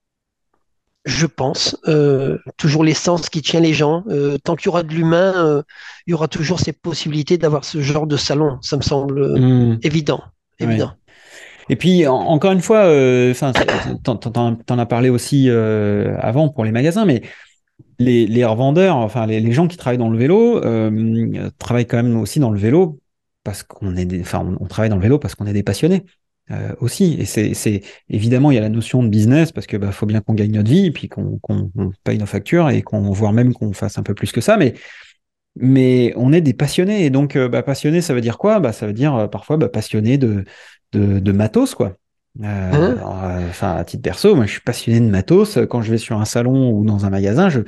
je 1.05 1.27
pense, 1.27 1.77
euh, 1.87 2.37
toujours 2.57 2.83
l'essence 2.83 3.29
qui 3.29 3.41
tient 3.41 3.59
les 3.59 3.73
gens. 3.73 4.03
Euh, 4.09 4.37
tant 4.43 4.55
qu'il 4.55 4.65
y 4.65 4.69
aura 4.69 4.83
de 4.83 4.93
l'humain, 4.93 5.33
euh, 5.37 5.61
il 6.07 6.11
y 6.11 6.13
aura 6.13 6.27
toujours 6.27 6.59
ces 6.59 6.73
possibilités 6.73 7.37
d'avoir 7.37 7.63
ce 7.63 7.79
genre 7.81 8.07
de 8.07 8.17
salon. 8.17 8.57
Ça 8.61 8.75
me 8.77 8.81
semble 8.81 9.19
euh, 9.21 9.37
Mm. 9.39 9.79
évident. 9.83 10.21
Ouais. 10.61 10.77
Et 11.69 11.75
puis, 11.75 12.07
en- 12.07 12.13
encore 12.15 12.51
une 12.51 12.61
fois, 12.61 12.85
enfin, 13.31 13.51
t'en, 14.03 14.79
as 14.79 14.85
parlé 14.85 15.09
aussi 15.09 15.49
avant 15.49 16.49
pour 16.49 16.63
les 16.65 16.71
magasins, 16.71 17.05
mais 17.05 17.21
les, 17.99 18.27
les 18.27 18.45
revendeurs, 18.45 18.95
enfin, 18.97 19.25
les, 19.25 19.39
les 19.39 19.51
gens 19.51 19.67
qui 19.67 19.77
travaillent 19.77 19.97
dans 19.97 20.09
le 20.09 20.17
vélo, 20.17 20.59
travaillent 21.59 21.87
quand 21.87 21.97
même 22.01 22.17
aussi 22.17 22.39
dans 22.39 22.51
le 22.51 22.59
vélo 22.59 22.99
parce 23.43 23.63
qu'on 23.63 23.95
est 23.95 24.05
des, 24.05 24.21
enfin, 24.21 24.43
on, 24.59 24.63
on 24.63 24.67
travaille 24.67 24.89
dans 24.89 24.95
le 24.95 25.01
vélo 25.03 25.19
parce 25.19 25.35
qu'on 25.35 25.45
est 25.45 25.53
des 25.53 25.63
passionnés. 25.63 26.03
Euh, 26.51 26.73
aussi, 26.79 27.17
et 27.19 27.25
c'est, 27.25 27.81
évidemment 28.09 28.51
il 28.51 28.55
y 28.55 28.57
a 28.57 28.61
la 28.61 28.69
notion 28.69 29.01
de 29.03 29.09
business 29.09 29.51
parce 29.51 29.65
que 29.65 29.77
bah, 29.77 29.91
faut 29.91 30.05
bien 30.05 30.21
qu'on 30.21 30.35
gagne 30.35 30.51
notre 30.51 30.69
vie, 30.69 30.85
et 30.85 30.91
puis 30.91 31.09
qu'on, 31.09 31.39
qu'on 31.39 31.71
paye 32.03 32.17
nos 32.17 32.25
factures 32.27 32.69
et 32.69 32.81
qu'on 32.83 33.11
voire 33.11 33.33
même 33.33 33.53
qu'on 33.53 33.73
fasse 33.73 33.97
un 33.97 34.03
peu 34.03 34.13
plus 34.13 34.31
que 34.31 34.41
ça, 34.41 34.57
mais 34.57 34.75
mais 35.55 36.13
on 36.17 36.33
est 36.33 36.41
des 36.41 36.53
passionnés. 36.53 37.05
Et 37.05 37.09
donc 37.09 37.35
euh, 37.35 37.47
bah, 37.47 37.63
passionné 37.63 38.01
ça 38.01 38.13
veut 38.13 38.21
dire 38.21 38.37
quoi? 38.37 38.59
Bah 38.59 38.73
ça 38.73 38.87
veut 38.87 38.93
dire 38.93 39.15
euh, 39.15 39.27
parfois 39.27 39.57
bah, 39.57 39.69
passionné 39.69 40.17
de, 40.17 40.43
de 40.91 41.19
de 41.19 41.31
matos 41.31 41.75
quoi. 41.75 41.95
Euh, 42.43 42.71
euh, 42.73 43.49
enfin 43.49 43.77
à 43.77 43.85
titre 43.85 44.03
perso 44.03 44.35
moi 44.35 44.45
je 44.45 44.51
suis 44.51 44.61
passionné 44.61 44.99
de 44.99 45.09
matos. 45.09 45.57
Quand 45.69 45.81
je 45.81 45.91
vais 45.91 45.97
sur 45.97 46.19
un 46.19 46.25
salon 46.25 46.71
ou 46.71 46.85
dans 46.85 47.05
un 47.05 47.09
magasin 47.09 47.49
je 47.49 47.61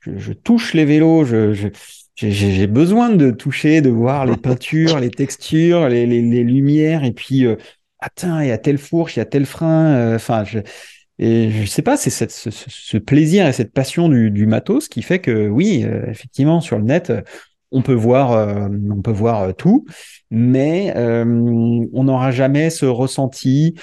je, 0.00 0.18
je 0.18 0.32
touche 0.32 0.74
les 0.74 0.84
vélos. 0.84 1.24
Je, 1.24 1.70
j'ai 2.16 2.32
j'ai 2.32 2.66
besoin 2.66 3.10
de 3.10 3.30
toucher 3.30 3.80
de 3.80 3.90
voir 3.90 4.26
les 4.26 4.36
peintures 4.36 4.98
les 4.98 5.10
textures 5.10 5.88
les, 5.88 6.06
les, 6.06 6.22
les 6.22 6.42
lumières. 6.42 7.04
Et 7.04 7.12
puis 7.12 7.46
euh, 7.46 7.56
tiens 8.14 8.42
il 8.42 8.48
y 8.48 8.52
a 8.52 8.58
telle 8.58 8.78
fourche 8.78 9.16
il 9.16 9.20
y 9.20 9.22
a 9.22 9.26
tel 9.26 9.46
frein 9.46 9.86
euh, 9.94 10.16
enfin 10.16 10.44
je 10.44 10.60
et 11.18 11.50
je 11.52 11.66
sais 11.66 11.82
pas, 11.82 11.98
c'est 11.98 12.10
cette, 12.10 12.32
ce, 12.32 12.50
ce- 12.50 12.70
ce 12.70 12.98
plaisir 12.98 13.46
et 13.46 13.52
cette 13.52 13.72
passion 13.74 14.08
du, 14.08 14.30
du 14.32 14.46
matos 14.46 14.88
qui 14.88 15.02
fait 15.02 15.20
que 15.20 15.48
oui, 15.48 15.84
euh, 15.84 16.06
effectivement, 16.10 16.60
sur 16.62 16.78
le 16.78 16.84
net, 16.84 17.10
euh, 17.10 17.22
on 17.72 17.82
peut 17.82 17.94
voir, 17.94 18.32
euh, 18.32 18.68
on 18.90 19.02
peut 19.02 19.12
voir 19.12 19.54
tout, 19.54 19.84
mais 20.30 20.94
euh, 20.96 21.24
on 21.92 22.04
n'aura 22.04 22.30
jamais 22.32 22.70
ce 22.70 22.86
ressenti, 22.86 23.74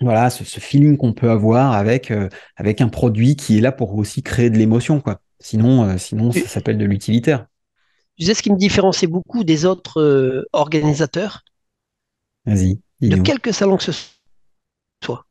voilà, 0.00 0.30
ce, 0.30 0.44
ce 0.44 0.60
feeling 0.60 0.96
qu'on 0.96 1.12
peut 1.12 1.30
avoir 1.30 1.72
avec 1.72 2.12
avec 2.56 2.80
un 2.80 2.88
produit 2.88 3.36
qui 3.36 3.58
est 3.58 3.60
là 3.60 3.72
pour 3.72 3.94
aussi 3.96 4.22
créer 4.22 4.50
de 4.50 4.56
l'émotion, 4.58 5.00
quoi. 5.00 5.20
Sinon, 5.40 5.98
sinon, 5.98 6.32
ça 6.32 6.46
s'appelle 6.48 6.78
de 6.78 6.84
l'utilitaire. 6.84 7.46
tu 8.18 8.24
sais 8.26 8.34
ce 8.34 8.42
qui 8.42 8.50
me 8.52 8.56
différencie 8.58 9.10
beaucoup 9.10 9.44
des 9.44 9.64
autres 9.64 10.44
organisateurs, 10.52 11.42
Vas-y, 12.48 12.80
de 13.10 13.16
quelque 13.16 13.52
salon 13.52 13.76
que 13.76 13.84
ce 13.84 13.92
soit, 15.04 15.26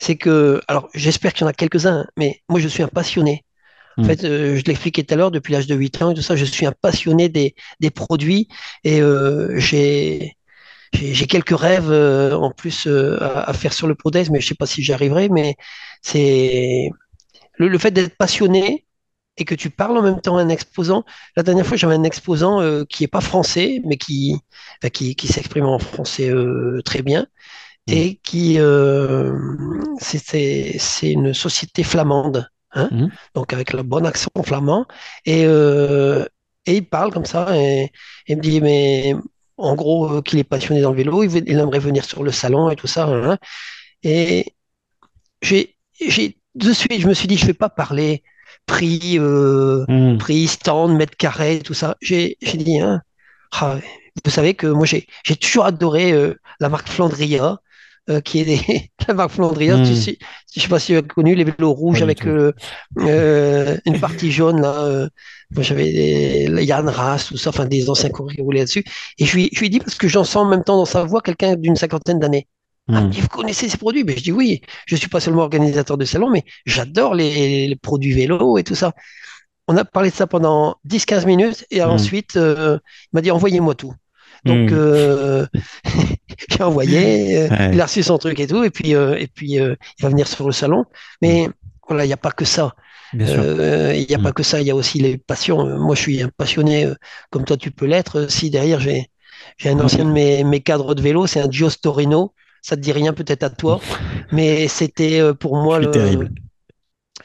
c'est 0.00 0.16
que, 0.16 0.60
alors 0.68 0.88
j'espère 0.94 1.32
qu'il 1.32 1.42
y 1.42 1.44
en 1.44 1.48
a 1.48 1.52
quelques-uns, 1.52 2.06
mais 2.18 2.42
moi 2.48 2.60
je 2.60 2.68
suis 2.68 2.82
un 2.82 2.88
passionné. 2.88 3.44
En 4.02 4.04
Hmm. 4.04 4.06
fait, 4.06 4.24
euh, 4.24 4.56
je 4.56 4.64
l'expliquais 4.66 5.04
tout 5.04 5.14
à 5.14 5.18
l'heure, 5.18 5.30
depuis 5.32 5.52
l'âge 5.54 5.66
de 5.68 5.74
8 5.76 6.02
ans 6.02 6.12
et 6.12 6.14
tout 6.14 6.22
ça, 6.22 6.36
je 6.36 6.44
suis 6.46 6.66
un 6.66 6.72
passionné 6.72 7.28
des, 7.30 7.54
des 7.80 7.90
produits 7.90 8.48
et 8.84 9.02
euh, 9.02 9.54
j'ai 9.58 10.36
quelques 11.28 11.58
rêves 11.58 11.90
euh, 11.90 12.34
en 12.36 12.50
plus 12.52 12.86
euh, 12.86 13.18
à, 13.22 13.50
à 13.50 13.52
faire 13.54 13.72
sur 13.72 13.86
le 13.88 13.94
Prodex, 13.94 14.30
mais 14.30 14.40
je 14.40 14.48
sais 14.48 14.54
pas 14.54 14.66
si 14.66 14.82
j'y 14.82 14.92
arriverai. 14.92 15.28
Mais 15.28 15.56
c'est 16.02 16.90
le, 17.58 17.68
le 17.68 17.78
fait 17.78 17.90
d'être 17.92 18.16
passionné 18.16 18.83
et 19.36 19.44
que 19.44 19.54
tu 19.54 19.70
parles 19.70 19.98
en 19.98 20.02
même 20.02 20.20
temps 20.20 20.36
à 20.38 20.42
un 20.42 20.48
exposant. 20.48 21.04
La 21.36 21.42
dernière 21.42 21.66
fois, 21.66 21.76
j'avais 21.76 21.94
un 21.94 22.04
exposant 22.04 22.60
euh, 22.60 22.84
qui 22.84 23.04
est 23.04 23.08
pas 23.08 23.20
français, 23.20 23.80
mais 23.84 23.96
qui 23.96 24.36
enfin, 24.82 24.90
qui, 24.90 25.14
qui 25.16 25.28
s'exprime 25.28 25.66
en 25.66 25.78
français 25.78 26.30
euh, 26.30 26.80
très 26.84 27.02
bien 27.02 27.26
Hmm. 27.86 27.92
et 27.94 28.16
qui 28.22 28.58
euh, 28.60 29.38
c'est 30.00 30.78
une 31.02 31.34
société 31.34 31.82
flamande. 31.82 32.48
Hein 32.76 32.90
Hmm. 32.90 33.06
donc 33.34 33.52
avec 33.52 33.72
le 33.72 33.82
bon 33.82 34.04
accent 34.06 34.30
flamand. 34.44 34.86
Et, 35.26 35.44
euh, 35.46 36.24
et 36.66 36.76
il 36.78 36.86
parle 36.88 37.12
comme 37.12 37.24
ça, 37.24 37.56
et, 37.56 37.92
il 38.26 38.36
me 38.36 38.42
dit, 38.42 38.60
mais 38.60 39.14
en 39.56 39.74
gros, 39.76 40.22
qu'il 40.22 40.38
est 40.40 40.44
passionné 40.44 40.80
dans 40.80 40.90
le 40.90 40.96
vélo, 40.96 41.22
il, 41.22 41.28
veut- 41.30 41.42
il 41.46 41.58
aimerait 41.58 41.78
venir 41.78 42.04
sur 42.04 42.22
le 42.24 42.32
salon 42.32 42.70
et 42.70 42.76
tout 42.76 42.86
ça. 42.88 43.06
hein, 43.06 43.30
hein. 43.32 43.38
Et 44.04 44.54
j'ai, 45.42 45.76
de 46.54 46.72
suite, 46.72 47.00
je 47.00 47.08
me 47.08 47.14
suis 47.14 47.28
dit, 47.28 47.36
je 47.36 47.46
vais 47.46 47.54
pas 47.54 47.68
parler 47.68 48.22
prix, 48.66 49.18
euh, 49.18 49.86
Hmm. 49.88 50.18
prix, 50.18 50.46
stand, 50.48 50.96
mètre 50.96 51.16
carré, 51.16 51.60
tout 51.64 51.74
ça. 51.74 51.96
J'ai, 52.00 52.36
dit, 52.42 52.80
hein, 52.80 53.02
ah, 53.52 53.78
vous 54.24 54.30
savez 54.30 54.54
que 54.54 54.66
moi, 54.66 54.86
j'ai, 54.86 55.06
toujours 55.40 55.64
adoré 55.66 56.12
euh, 56.12 56.34
la 56.60 56.68
marque 56.68 56.88
Flandria. 56.88 57.58
euh, 58.10 58.20
qui 58.20 58.40
est 58.40 58.44
des... 58.44 58.90
la 59.08 59.14
marque 59.14 59.30
Flandria, 59.32 59.78
tu 59.80 59.94
Hmm. 59.94 59.96
sais, 59.96 60.18
je 60.54 60.60
sais 60.60 60.68
pas 60.68 60.78
si 60.78 60.88
tu 60.92 60.96
as 60.98 61.02
connu 61.02 61.34
les 61.34 61.44
vélos 61.44 61.72
rouges 61.72 62.02
Pas 62.02 62.02
avec 62.02 62.26
euh, 62.26 62.52
euh, 63.04 63.78
une 63.86 63.98
partie 63.98 64.30
jaune 64.30 64.60
là. 64.60 65.08
moi 65.56 65.62
j'avais 65.62 65.92
des- 65.92 66.64
Yann 66.64 66.88
Ras, 66.88 67.26
tout 67.28 67.36
ça, 67.38 67.50
enfin 67.50 67.66
des 67.66 67.88
anciens 67.90 68.10
courriers 68.10 68.36
qui 68.36 68.42
roulaient 68.42 68.60
là-dessus. 68.60 68.84
Et 69.18 69.24
je 69.26 69.34
lui, 69.36 69.50
je 69.52 69.60
lui 69.60 69.66
ai 69.66 69.70
dit 69.70 69.80
parce 69.80 69.94
que 69.96 70.08
j'en 70.08 70.24
sens 70.24 70.44
en 70.44 70.48
même 70.48 70.64
temps 70.64 70.76
dans 70.76 70.84
sa 70.84 71.04
voix 71.04 71.20
quelqu'un 71.22 71.56
d'une 71.56 71.76
cinquantaine 71.76 72.18
d'années. 72.20 72.46
Ah, 72.92 73.00
hmm. 73.00 73.10
vous 73.12 73.28
connaissez 73.28 73.68
ces 73.68 73.78
produits? 73.78 74.04
Ben, 74.04 74.16
Je 74.16 74.22
dis 74.22 74.32
oui, 74.32 74.60
je 74.86 74.96
suis 74.96 75.08
pas 75.08 75.20
seulement 75.20 75.42
organisateur 75.42 75.96
de 75.96 76.04
salon, 76.04 76.28
mais 76.28 76.44
j'adore 76.66 77.14
les, 77.14 77.76
produits 77.80 78.12
vélo 78.12 78.58
et 78.58 78.64
tout 78.64 78.74
ça. 78.74 78.92
On 79.68 79.76
a 79.78 79.84
parlé 79.84 80.10
de 80.10 80.14
ça 80.14 80.26
pendant 80.26 80.76
10-15 80.86 81.26
minutes 81.26 81.66
et 81.70 81.80
hmm. 81.80 81.88
ensuite, 81.88 82.36
euh, 82.36 82.78
il 83.04 83.08
m'a 83.14 83.20
dit 83.22 83.30
envoyez-moi 83.30 83.74
tout. 83.74 83.94
Donc, 84.44 84.70
hmm. 84.70 84.74
euh, 84.74 85.46
j'ai 86.50 86.62
envoyé, 86.62 87.38
euh, 87.50 87.70
il 87.72 87.80
a 87.80 87.86
reçu 87.86 88.02
son 88.02 88.18
truc 88.18 88.38
et 88.40 88.46
tout, 88.46 88.62
et 88.62 88.70
puis, 88.70 88.90
et 88.90 89.28
puis 89.34 89.52
il 89.52 89.76
va 90.02 90.10
venir 90.10 90.28
sur 90.28 90.46
le 90.46 90.52
salon. 90.52 90.84
Mais 91.22 91.48
voilà, 91.88 92.04
il 92.04 92.08
n'y 92.08 92.14
a 92.14 92.18
pas 92.18 92.32
que 92.32 92.44
ça. 92.44 92.74
Il 93.14 94.06
n'y 94.08 94.14
a 94.14 94.18
pas 94.18 94.32
que 94.32 94.42
ça, 94.42 94.60
il 94.60 94.66
y 94.66 94.70
a 94.70 94.74
aussi 94.74 94.98
les 94.98 95.16
passions. 95.16 95.78
Moi, 95.78 95.94
je 95.94 96.00
suis 96.00 96.22
un 96.22 96.28
passionné, 96.36 96.92
comme 97.30 97.44
toi, 97.44 97.56
tu 97.56 97.70
peux 97.70 97.86
l'être. 97.86 98.30
Si 98.30 98.50
derrière, 98.50 98.80
j'ai 98.80 99.08
un 99.64 99.80
ancien 99.80 100.04
de 100.04 100.10
mes, 100.10 100.44
mes 100.44 100.60
cadres 100.60 100.94
de 100.94 101.00
vélo, 101.00 101.26
c'est 101.26 101.40
un 101.40 101.50
Gios 101.50 101.70
Torino 101.80 102.34
ça 102.64 102.76
te 102.76 102.80
dit 102.80 102.92
rien 102.92 103.12
peut-être 103.12 103.42
à 103.42 103.50
toi, 103.50 103.78
mais 104.32 104.68
c'était 104.68 105.20
euh, 105.20 105.34
pour 105.34 105.54
moi 105.54 105.78
le, 105.78 105.90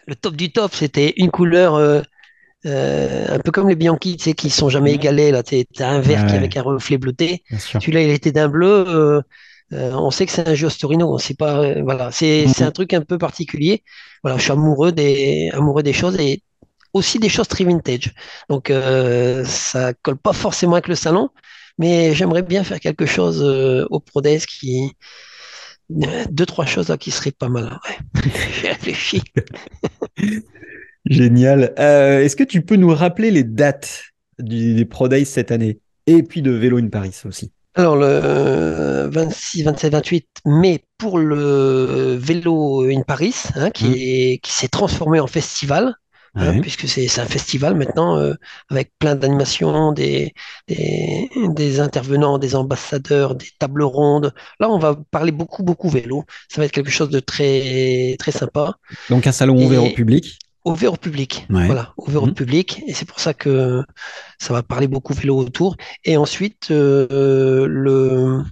le, 0.06 0.16
top 0.16 0.36
du 0.36 0.52
top. 0.52 0.76
C'était 0.76 1.14
une 1.16 1.32
couleur 1.32 1.76
euh, 1.76 2.02
euh, 2.66 3.36
un 3.36 3.40
peu 3.40 3.50
comme 3.50 3.70
les 3.70 3.78
Bianchi, 3.78 4.18
tu 4.18 4.26
sais, 4.26 4.34
qui 4.34 4.50
sont 4.50 4.68
jamais 4.68 4.92
égalés. 4.92 5.32
Là, 5.32 5.42
tu 5.42 5.66
as 5.80 5.90
un 5.90 6.02
vert 6.02 6.26
qui 6.26 6.36
avec 6.36 6.58
un 6.58 6.62
reflet 6.62 6.98
bleuté. 6.98 7.44
Celui-là, 7.58 8.02
il 8.02 8.10
était 8.10 8.34
d'un 8.34 8.50
bleu. 8.50 9.24
on 9.72 10.12
sait 10.12 10.26
que 10.26 10.34
c'est 10.34 10.46
un 10.46 10.56
Gios 10.56 10.72
Torino. 10.72 11.14
On 11.14 11.18
sait 11.18 11.36
pas. 11.36 11.82
voilà, 11.84 12.12
c'est 12.12 12.62
un 12.62 12.72
truc 12.72 12.94
un 12.94 13.02
peu 13.02 13.18
particulier. 13.18 13.82
Voilà, 14.24 14.38
je 14.38 14.44
suis 14.44 14.52
amoureux 14.52 14.92
des 14.92 15.52
amoureux 15.54 15.84
des 15.84 15.94
choses 15.94 16.20
et 16.20 16.44
aussi 16.92 17.18
des 17.18 17.30
choses 17.30 17.48
très 17.48 17.64
vintage. 17.64 18.14
Donc 18.50 18.74
ça 19.46 19.94
colle 20.02 20.18
pas 20.18 20.34
forcément 20.34 20.74
avec 20.74 20.90
le 20.90 20.96
salon, 20.96 21.30
mais 21.78 22.14
j'aimerais 22.14 22.44
bien 22.44 22.66
faire 22.66 22.82
quelque 22.82 23.06
chose 23.06 23.42
au 23.90 24.02
Prodes 24.02 24.40
qui 24.46 24.98
deux, 25.90 26.46
trois 26.46 26.66
choses 26.66 26.90
là 26.90 26.98
qui 26.98 27.12
seraient 27.12 27.32
pas 27.32 27.50
mal. 27.50 27.80
J'ai 28.62 28.68
réfléchi. 28.70 29.22
Génial. 31.06 31.74
Euh, 31.80 32.24
est-ce 32.24 32.36
que 32.36 32.44
tu 32.44 32.62
peux 32.62 32.76
nous 32.76 32.94
rappeler 32.94 33.32
les 33.32 33.44
dates 33.44 34.04
des 34.38 34.86
Pro 34.86 35.08
Days 35.08 35.26
cette 35.26 35.52
année 35.52 35.80
et 36.08 36.24
puis 36.24 36.42
de 36.42 36.52
Vélo 36.52 36.78
in 36.78 36.90
Paris 36.90 37.16
aussi? 37.26 37.52
Alors, 37.76 37.96
le 37.96 39.08
26, 39.12 39.64
27, 39.64 39.92
28 39.92 40.28
mai 40.46 40.84
pour 40.98 41.18
le 41.20 42.18
vélo 42.20 42.84
in 42.90 43.04
Paris, 43.04 43.36
hein, 43.56 43.70
qui, 43.70 44.36
mmh. 44.36 44.40
qui 44.42 44.52
s'est 44.52 44.68
transformé 44.68 45.20
en 45.20 45.28
festival. 45.28 45.96
Hein, 46.36 46.62
puisque 46.62 46.88
c'est 46.88 47.20
un 47.20 47.26
festival 47.26 47.76
maintenant 47.76 48.18
euh, 48.18 48.34
avec 48.70 48.92
plein 49.00 49.16
d'animations, 49.16 49.92
des, 49.92 50.34
des, 50.68 51.80
intervenants, 51.80 52.38
des 52.38 52.56
ambassadeurs, 52.56 53.36
des 53.36 53.48
tables 53.58 53.84
rondes. 53.84 54.34
Là, 54.60 54.70
on 54.70 54.78
va 54.78 54.96
parler 55.12 55.32
beaucoup, 55.32 55.64
beaucoup 55.64 55.90
vélo. 55.90 56.26
Ça 56.48 56.62
va 56.62 56.66
être 56.66 56.72
quelque 56.72 56.92
chose 56.92 57.10
de 57.10 57.20
très, 57.20 58.16
très 58.20 58.32
sympa. 58.32 58.76
Donc 59.10 59.26
un 59.26 59.32
salon 59.32 59.56
ouvert 59.56 59.84
au 59.84 59.90
public 59.90 60.38
Ouvert 60.66 60.94
au 60.94 60.98
public, 60.98 61.48
voilà, 61.50 61.94
ouvert 61.98 62.22
au 62.22 62.28
mmh. 62.28 62.34
public. 62.34 62.84
Et 62.86 62.94
c'est 62.94 63.06
pour 63.06 63.20
ça 63.22 63.34
que 63.34 63.82
ça 64.38 64.54
va 64.54 64.62
parler 64.62 64.88
beaucoup 64.88 65.14
vélo 65.14 65.38
autour. 65.38 65.78
Et 66.04 66.18
ensuite, 66.18 66.70
euh, 66.70 67.66
le, 67.66 68.44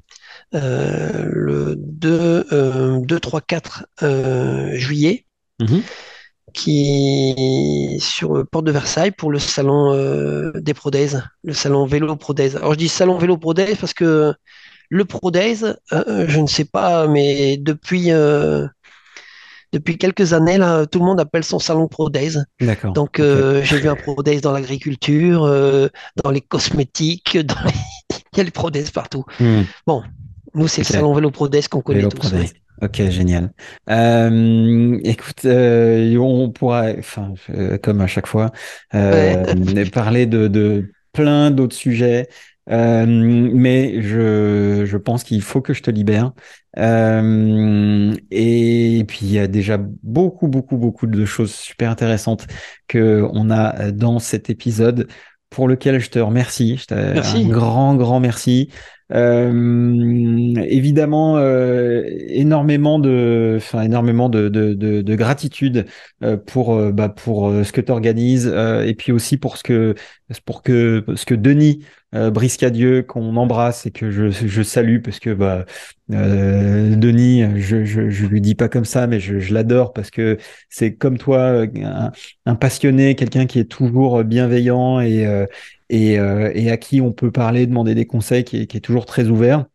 euh, 0.56 1.26
le 1.28 1.76
2, 1.78 3.02
2, 3.06 3.20
3, 3.20 3.42
4 3.42 3.86
juillet, 4.78 5.26
mmh 5.60 5.80
qui 6.58 7.98
sur 8.00 8.34
le 8.34 8.44
port 8.44 8.64
de 8.64 8.72
Versailles 8.72 9.12
pour 9.12 9.32
le 9.32 9.38
salon 9.38 9.94
euh, 9.94 10.52
des 10.56 10.74
Prodays, 10.74 11.12
le 11.44 11.54
salon 11.54 11.86
vélo 11.86 12.16
Prodays. 12.16 12.56
Alors 12.56 12.74
je 12.74 12.80
dis 12.80 12.90
salon 12.90 13.18
vélo 13.18 13.38
Prodays 13.38 13.76
parce 13.76 13.94
que 13.94 14.34
le 14.90 15.06
Prodays, 15.06 15.64
euh, 15.94 16.26
je 16.28 16.40
ne 16.40 16.48
sais 16.48 16.66
pas, 16.66 17.08
mais 17.08 17.58
depuis 17.58 18.12
euh, 18.12 18.66
depuis 19.72 20.00
quelques 20.00 20.34
années 20.34 20.58
là, 20.58 20.88
tout 20.88 20.98
le 20.98 21.06
monde 21.06 21.20
appelle 21.20 21.44
son 21.44 21.60
salon 21.60 21.88
Prodays. 21.88 22.40
D'accord. 22.60 22.94
Donc 22.94 23.22
j'ai 23.22 23.78
vu 23.78 23.88
un 23.88 23.96
Prodays 23.96 24.42
dans 24.42 24.52
l'agriculture, 24.52 25.42
dans 26.24 26.32
les 26.32 26.42
cosmétiques, 26.42 27.38
dans 27.46 27.56
il 28.34 28.38
y 28.38 28.42
a 28.42 28.44
les 28.44 28.52
Prodays 28.52 28.90
partout. 28.92 29.26
Hmm. 29.40 29.62
Bon, 29.86 30.02
nous 30.56 30.68
c'est 30.68 30.82
le 30.82 30.86
salon 30.86 31.14
vélo 31.14 31.30
Prodays 31.30 31.68
qu'on 31.70 31.82
connaît 31.82 32.10
tous. 32.10 32.34
Ok, 32.82 33.02
génial. 33.10 33.52
Euh, 33.90 35.00
écoute, 35.04 35.46
euh, 35.46 36.16
on 36.18 36.52
pourra, 36.52 36.92
enfin, 36.98 37.34
euh, 37.50 37.78
comme 37.78 38.02
à 38.02 38.08
chaque 38.08 38.28
fois, 38.28 38.52
parler 39.92 40.26
de, 40.28 40.48
de 40.48 40.92
plein 41.12 41.50
d'autres 41.50 41.76
sujets. 41.76 42.28
mais 42.68 44.02
je, 44.02 44.84
je 44.86 44.98
pense 44.98 45.24
qu'il 45.24 45.42
faut 45.42 45.62
que 45.62 45.74
je 45.74 45.82
te 45.82 45.90
libère. 45.90 46.34
et 46.78 46.82
puis 49.08 49.20
il 49.22 49.32
y 49.32 49.40
a 49.40 49.48
déjà 49.48 49.80
beaucoup, 50.04 50.48
beaucoup, 50.48 50.78
beaucoup 50.78 51.08
de 51.08 51.26
choses 51.26 51.54
super 51.54 51.90
intéressantes 51.90 52.46
que 52.88 53.28
on 53.34 53.50
a 53.50 53.92
dans 53.92 54.20
cet 54.20 54.52
épisode 54.52 55.08
pour 55.50 55.68
lequel 55.68 56.00
je 56.00 56.10
te 56.10 56.20
remercie. 56.20 56.78
Je 56.78 56.94
merci. 56.94 57.38
Un 57.38 57.50
grand, 57.50 57.96
grand 57.96 58.20
merci. 58.20 58.70
Euh, 59.14 60.54
évidemment, 60.68 61.38
euh, 61.38 62.04
énormément 62.28 63.00
de, 63.00 63.54
enfin 63.58 63.82
énormément 63.84 64.28
de, 64.28 64.50
de, 64.50 64.74
de, 64.74 65.02
de 65.02 65.16
gratitude 65.16 65.86
euh, 66.24 66.36
pour 66.36 66.76
euh, 66.76 66.92
bah, 66.92 67.08
pour 67.08 67.48
euh, 67.48 67.64
ce 67.64 67.72
que 67.72 67.80
tu 67.80 67.92
organises 67.92 68.48
et 68.48 68.94
puis 68.96 69.14
aussi 69.14 69.38
pour 69.38 69.56
ce 69.58 69.64
que 69.64 69.96
pour 70.46 70.62
que 70.62 71.06
ce 71.16 71.26
que 71.26 71.36
Denis 71.36 71.86
Briscadieu 72.14 73.04
qu'on 73.04 73.36
embrasse 73.36 73.86
et 73.86 73.92
que 73.92 74.10
je, 74.12 74.30
je 74.30 74.62
salue 74.64 75.02
parce 75.02 75.20
que 75.20 75.34
bah 75.34 75.66
Denis, 76.10 77.44
je, 77.60 77.84
je, 77.84 78.10
je 78.10 78.26
lui 78.26 78.42
dis 78.42 78.56
pas 78.56 78.70
comme 78.70 78.86
ça, 78.86 79.08
mais 79.08 79.20
je, 79.20 79.40
je 79.40 79.54
l'adore 79.54 79.92
parce 79.94 80.10
que 80.10 80.38
c'est 80.70 80.96
comme 80.96 81.18
toi 81.18 81.64
un, 81.84 82.12
un 82.46 82.56
passionné, 82.56 83.16
quelqu'un 83.16 83.46
qui 83.46 83.60
est 83.60 83.66
toujours 83.70 84.24
bienveillant 84.24 85.00
et, 85.02 85.26
euh, 85.28 85.46
et, 85.90 86.20
à 86.20 86.78
qui 86.78 87.02
on 87.02 87.12
peut 87.12 87.32
parler, 87.32 87.66
demander 87.66 87.96
des 87.96 88.06
conseils, 88.06 88.44
qui 88.44 88.58
est, 88.58 88.82
toujours 88.82 89.06
très 89.06 89.28
ouvert. 89.28 89.66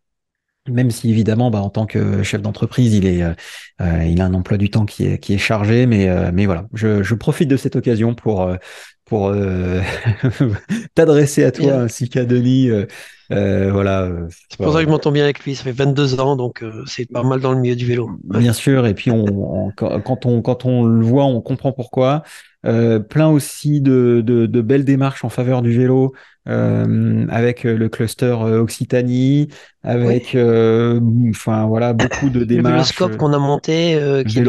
Même 0.68 0.92
si 0.92 1.10
évidemment, 1.10 1.50
bah, 1.50 1.60
en 1.60 1.70
tant 1.70 1.86
que 1.86 2.22
chef 2.22 2.40
d'entreprise, 2.40 2.94
il 2.94 3.06
euh, 3.22 3.34
euh 3.80 4.04
il 4.04 4.20
a 4.20 4.26
un 4.26 4.34
emploi 4.34 4.58
du 4.58 4.70
temps 4.70 4.86
qui 4.86 5.04
est, 5.04 5.38
chargé, 5.38 5.86
mais, 5.86 6.08
euh, 6.08 6.30
voilà, 6.44 6.68
je, 6.72 7.14
profite 7.14 7.48
de 7.48 7.56
cette 7.56 7.76
occasion 7.76 8.14
pour, 8.14 8.48
pour 9.04 9.34
t'adresser 10.94 11.44
à 11.44 11.52
toi 11.52 11.72
ainsi 11.74 12.08
qu'à 12.08 12.24
Denis. 12.24 12.70
voilà. 13.30 14.10
C'est 14.48 14.56
pour 14.56 14.72
ça 14.72 14.80
que 14.80 14.84
je 14.84 14.90
m'entends 14.90 15.12
bien 15.12 15.24
avec 15.24 15.40
lui. 15.40 15.54
Ça 15.54 15.64
fait 15.64 15.72
22 15.72 16.20
ans, 16.20 16.36
donc 16.36 16.64
c'est 16.86 17.10
pas 17.10 17.22
mal 17.22 17.40
dans 17.40 17.52
le 17.52 17.58
milieu 17.58 17.76
du 17.76 17.86
vélo. 17.86 18.10
Bien 18.24 18.52
sûr. 18.52 18.86
Et 18.86 18.94
puis 18.94 19.10
on, 19.10 19.70
quand 19.76 20.26
on 20.26 20.42
quand 20.42 20.64
on 20.64 20.84
le 20.84 21.04
voit, 21.04 21.24
on 21.24 21.40
comprend 21.40 21.72
pourquoi. 21.72 22.22
Euh, 22.64 23.00
plein 23.00 23.28
aussi 23.28 23.80
de, 23.80 24.22
de, 24.24 24.46
de, 24.46 24.60
belles 24.60 24.84
démarches 24.84 25.24
en 25.24 25.28
faveur 25.28 25.62
du 25.62 25.76
vélo 25.76 26.12
euh, 26.48 27.26
avec 27.28 27.64
euh, 27.64 27.76
le 27.76 27.88
cluster 27.88 28.36
euh, 28.40 28.60
Occitanie, 28.60 29.48
avec 29.84 30.36
enfin 31.30 31.66
voilà 31.66 31.92
beaucoup 31.92 32.30
de 32.30 32.44
démarches. 32.44 32.66
Le 32.66 32.70
véloscope 32.70 33.16
qu'on 33.16 33.32
a 33.32 33.38
monté, 33.38 33.98
qui 34.26 34.38
est 34.38 34.42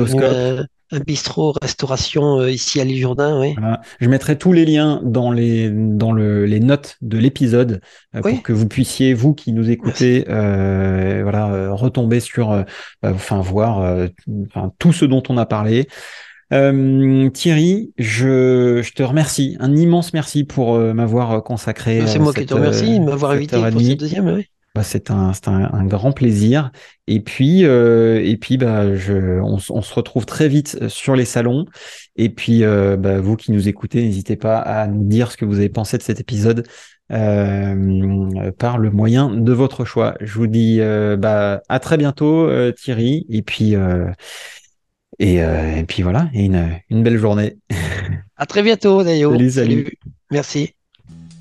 un, 0.93 0.99
bistrot 0.99 1.53
restauration 1.61 2.45
ici 2.47 2.79
à 2.79 2.83
l'Île-Jourdain. 2.83 3.39
Oui. 3.39 3.53
Voilà. 3.57 3.81
Je 3.99 4.09
mettrai 4.09 4.37
tous 4.37 4.53
les 4.53 4.65
liens 4.65 5.01
dans 5.03 5.31
les 5.31 5.69
dans 5.71 6.11
le, 6.11 6.45
les 6.45 6.59
notes 6.59 6.97
de 7.01 7.17
l'épisode 7.17 7.81
pour 8.21 8.43
que 8.43 8.53
vous 8.53 8.67
puissiez 8.67 9.13
vous 9.13 9.33
qui 9.33 9.53
nous 9.53 9.69
écoutez 9.69 10.23
voilà 10.27 11.71
retomber 11.71 12.19
sur 12.19 12.63
enfin 13.03 13.41
voir 13.41 14.07
enfin 14.47 14.71
tout 14.79 14.93
ce 14.93 15.05
dont 15.05 15.23
on 15.29 15.37
a 15.37 15.45
parlé. 15.45 15.87
Euh, 16.53 17.29
Thierry, 17.29 17.93
je, 17.97 18.81
je, 18.83 18.93
te 18.93 19.01
remercie, 19.01 19.57
un 19.59 19.75
immense 19.75 20.13
merci 20.13 20.43
pour 20.43 20.75
euh, 20.75 20.93
m'avoir 20.93 21.43
consacré. 21.43 22.03
C'est 22.05 22.19
moi 22.19 22.33
qui 22.33 22.45
te 22.45 22.53
remercie 22.53 22.99
de 22.99 23.05
m'avoir 23.05 23.31
invité 23.31 23.57
pour 23.57 23.81
cette 23.81 23.99
deuxième. 23.99 24.27
Oui. 24.27 24.47
Bah, 24.75 24.81
c'est 24.83 25.11
un, 25.11 25.31
un, 25.45 25.73
un, 25.73 25.85
grand 25.85 26.11
plaisir. 26.11 26.71
Et 27.05 27.19
puis, 27.19 27.63
euh, 27.63 28.19
et 28.23 28.37
puis, 28.37 28.57
bah, 28.57 28.95
je, 28.95 29.39
on, 29.39 29.59
on, 29.69 29.81
se 29.81 29.93
retrouve 29.93 30.25
très 30.25 30.47
vite 30.47 30.87
sur 30.87 31.15
les 31.15 31.25
salons. 31.25 31.65
Et 32.15 32.29
puis, 32.29 32.63
euh, 32.63 32.97
bah, 32.97 33.19
vous 33.19 33.35
qui 33.35 33.51
nous 33.51 33.67
écoutez, 33.67 34.01
n'hésitez 34.01 34.35
pas 34.35 34.57
à 34.57 34.87
nous 34.87 35.03
dire 35.03 35.31
ce 35.31 35.37
que 35.37 35.45
vous 35.45 35.59
avez 35.59 35.69
pensé 35.69 35.97
de 35.99 36.03
cet 36.03 36.19
épisode 36.19 36.67
euh, 37.11 38.51
par 38.57 38.79
le 38.79 38.89
moyen 38.89 39.29
de 39.29 39.53
votre 39.53 39.85
choix. 39.85 40.15
Je 40.21 40.33
vous 40.33 40.47
dis 40.47 40.79
bah, 40.79 41.61
à 41.69 41.79
très 41.79 41.97
bientôt, 41.97 42.49
Thierry. 42.71 43.27
Et 43.29 43.43
puis, 43.43 43.75
euh, 45.21 45.77
et, 45.77 45.83
puis 45.83 46.01
voilà, 46.03 46.29
et 46.33 46.45
une, 46.45 46.79
une, 46.89 47.03
belle 47.03 47.17
journée. 47.17 47.57
À 48.35 48.45
très 48.45 48.63
bientôt, 48.63 49.03
Dayo. 49.03 49.31
Salut, 49.31 49.51
salut. 49.51 49.97
Merci. 50.31 50.75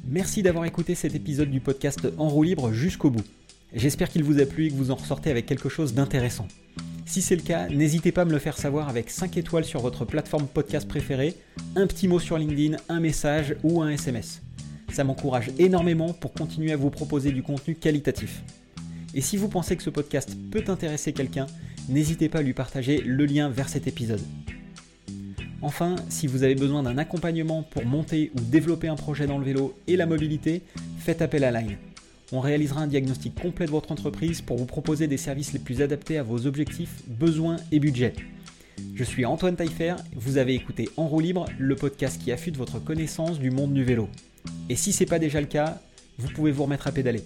Merci 0.05 0.43
d'avoir 0.43 0.65
écouté 0.65 0.95
cet 0.95 1.15
épisode 1.15 1.51
du 1.51 1.61
podcast 1.61 2.09
En 2.19 2.29
roue 2.29 2.43
libre 2.43 2.73
jusqu'au 2.73 3.11
bout. 3.11 3.24
J'espère 3.73 4.09
qu'il 4.09 4.24
vous 4.24 4.41
a 4.41 4.47
plu 4.47 4.66
et 4.66 4.69
que 4.70 4.74
vous 4.74 4.91
en 4.91 4.97
ressortez 4.97 5.31
avec 5.31 5.47
quelque 5.47 5.69
chose 5.69 5.95
d'intéressant. 5.95 6.49
Si 7.07 7.23
c'est 7.23 7.37
le 7.37 7.43
cas, 7.43 7.69
n'hésitez 7.69 8.11
pas 8.11 8.23
à 8.23 8.24
me 8.24 8.33
le 8.33 8.39
faire 8.39 8.59
savoir 8.59 8.89
avec 8.89 9.11
5 9.11 9.37
étoiles 9.37 9.65
sur 9.65 9.81
votre 9.81 10.05
plateforme 10.05 10.47
podcast 10.47 10.89
préférée, 10.89 11.35
un 11.77 11.87
petit 11.87 12.09
mot 12.09 12.19
sur 12.19 12.37
LinkedIn, 12.37 12.77
un 12.89 13.01
message 13.01 13.55
ou 13.62 13.81
un 13.81 13.91
SMS. 13.91 14.43
Ça 14.93 15.05
m'encourage 15.05 15.51
énormément 15.59 16.12
pour 16.12 16.33
continuer 16.33 16.73
à 16.73 16.77
vous 16.77 16.91
proposer 16.91 17.31
du 17.31 17.43
contenu 17.43 17.77
qualitatif. 17.77 18.43
Et 19.15 19.20
si 19.20 19.37
vous 19.37 19.49
pensez 19.49 19.77
que 19.77 19.83
ce 19.83 19.91
podcast 19.91 20.37
peut 20.51 20.65
intéresser 20.66 21.12
quelqu'un, 21.12 21.47
n'hésitez 21.89 22.29
pas 22.29 22.41
à 22.41 22.43
lui 22.43 22.55
partager 22.55 23.01
le 23.01 23.24
lien 23.24 23.49
vers 23.49 23.69
cet 23.69 23.87
épisode. 23.87 24.23
Enfin, 25.62 25.94
si 26.09 26.26
vous 26.26 26.43
avez 26.43 26.56
besoin 26.56 26.82
d'un 26.82 26.98
accompagnement 26.98 27.62
pour 27.62 27.86
monter 27.86 28.32
ou 28.34 28.40
développer 28.40 28.89
un 28.89 28.97
projet 28.97 29.28
dans 29.28 29.39
le 29.39 29.44
vélo 29.44 29.74
et 29.86 29.97
la 29.97 30.06
mobilité, 30.06 30.62
faites 30.98 31.22
appel 31.22 31.44
à 31.44 31.52
Line. 31.52 31.76
On 32.32 32.40
réalisera 32.40 32.80
un 32.80 32.89
diagnostic 32.89 33.40
complet 33.40 33.66
de 33.66 33.70
votre 33.70 33.93
entreprise 33.93 34.40
pour 34.40 34.56
vous 34.56 34.64
proposer 34.64 35.06
des 35.06 35.16
services 35.16 35.52
les 35.52 35.60
plus 35.60 35.80
adaptés 35.80 36.18
à 36.18 36.24
vos 36.24 36.47
objectifs, 36.47 37.02
besoins 37.06 37.59
et 37.70 37.78
budgets. 37.78 38.14
Je 38.97 39.05
suis 39.05 39.24
Antoine 39.24 39.55
Taillefer, 39.55 39.94
vous 40.16 40.36
avez 40.36 40.55
écouté 40.55 40.89
En 40.97 41.06
roue 41.06 41.20
libre, 41.20 41.47
le 41.59 41.76
podcast 41.76 42.20
qui 42.20 42.32
affûte 42.32 42.56
votre 42.56 42.80
connaissance 42.80 43.39
du 43.39 43.52
monde 43.52 43.72
du 43.72 43.84
vélo. 43.84 44.09
Et 44.68 44.74
si 44.74 44.93
ce 44.93 45.05
n'est 45.05 45.09
pas 45.09 45.20
déjà 45.20 45.40
le 45.40 45.47
cas, 45.47 45.80
vous 46.18 46.28
pouvez 46.28 46.51
vous 46.51 46.64
remettre 46.64 46.89
à 46.89 46.93
pédaler. 46.93 47.22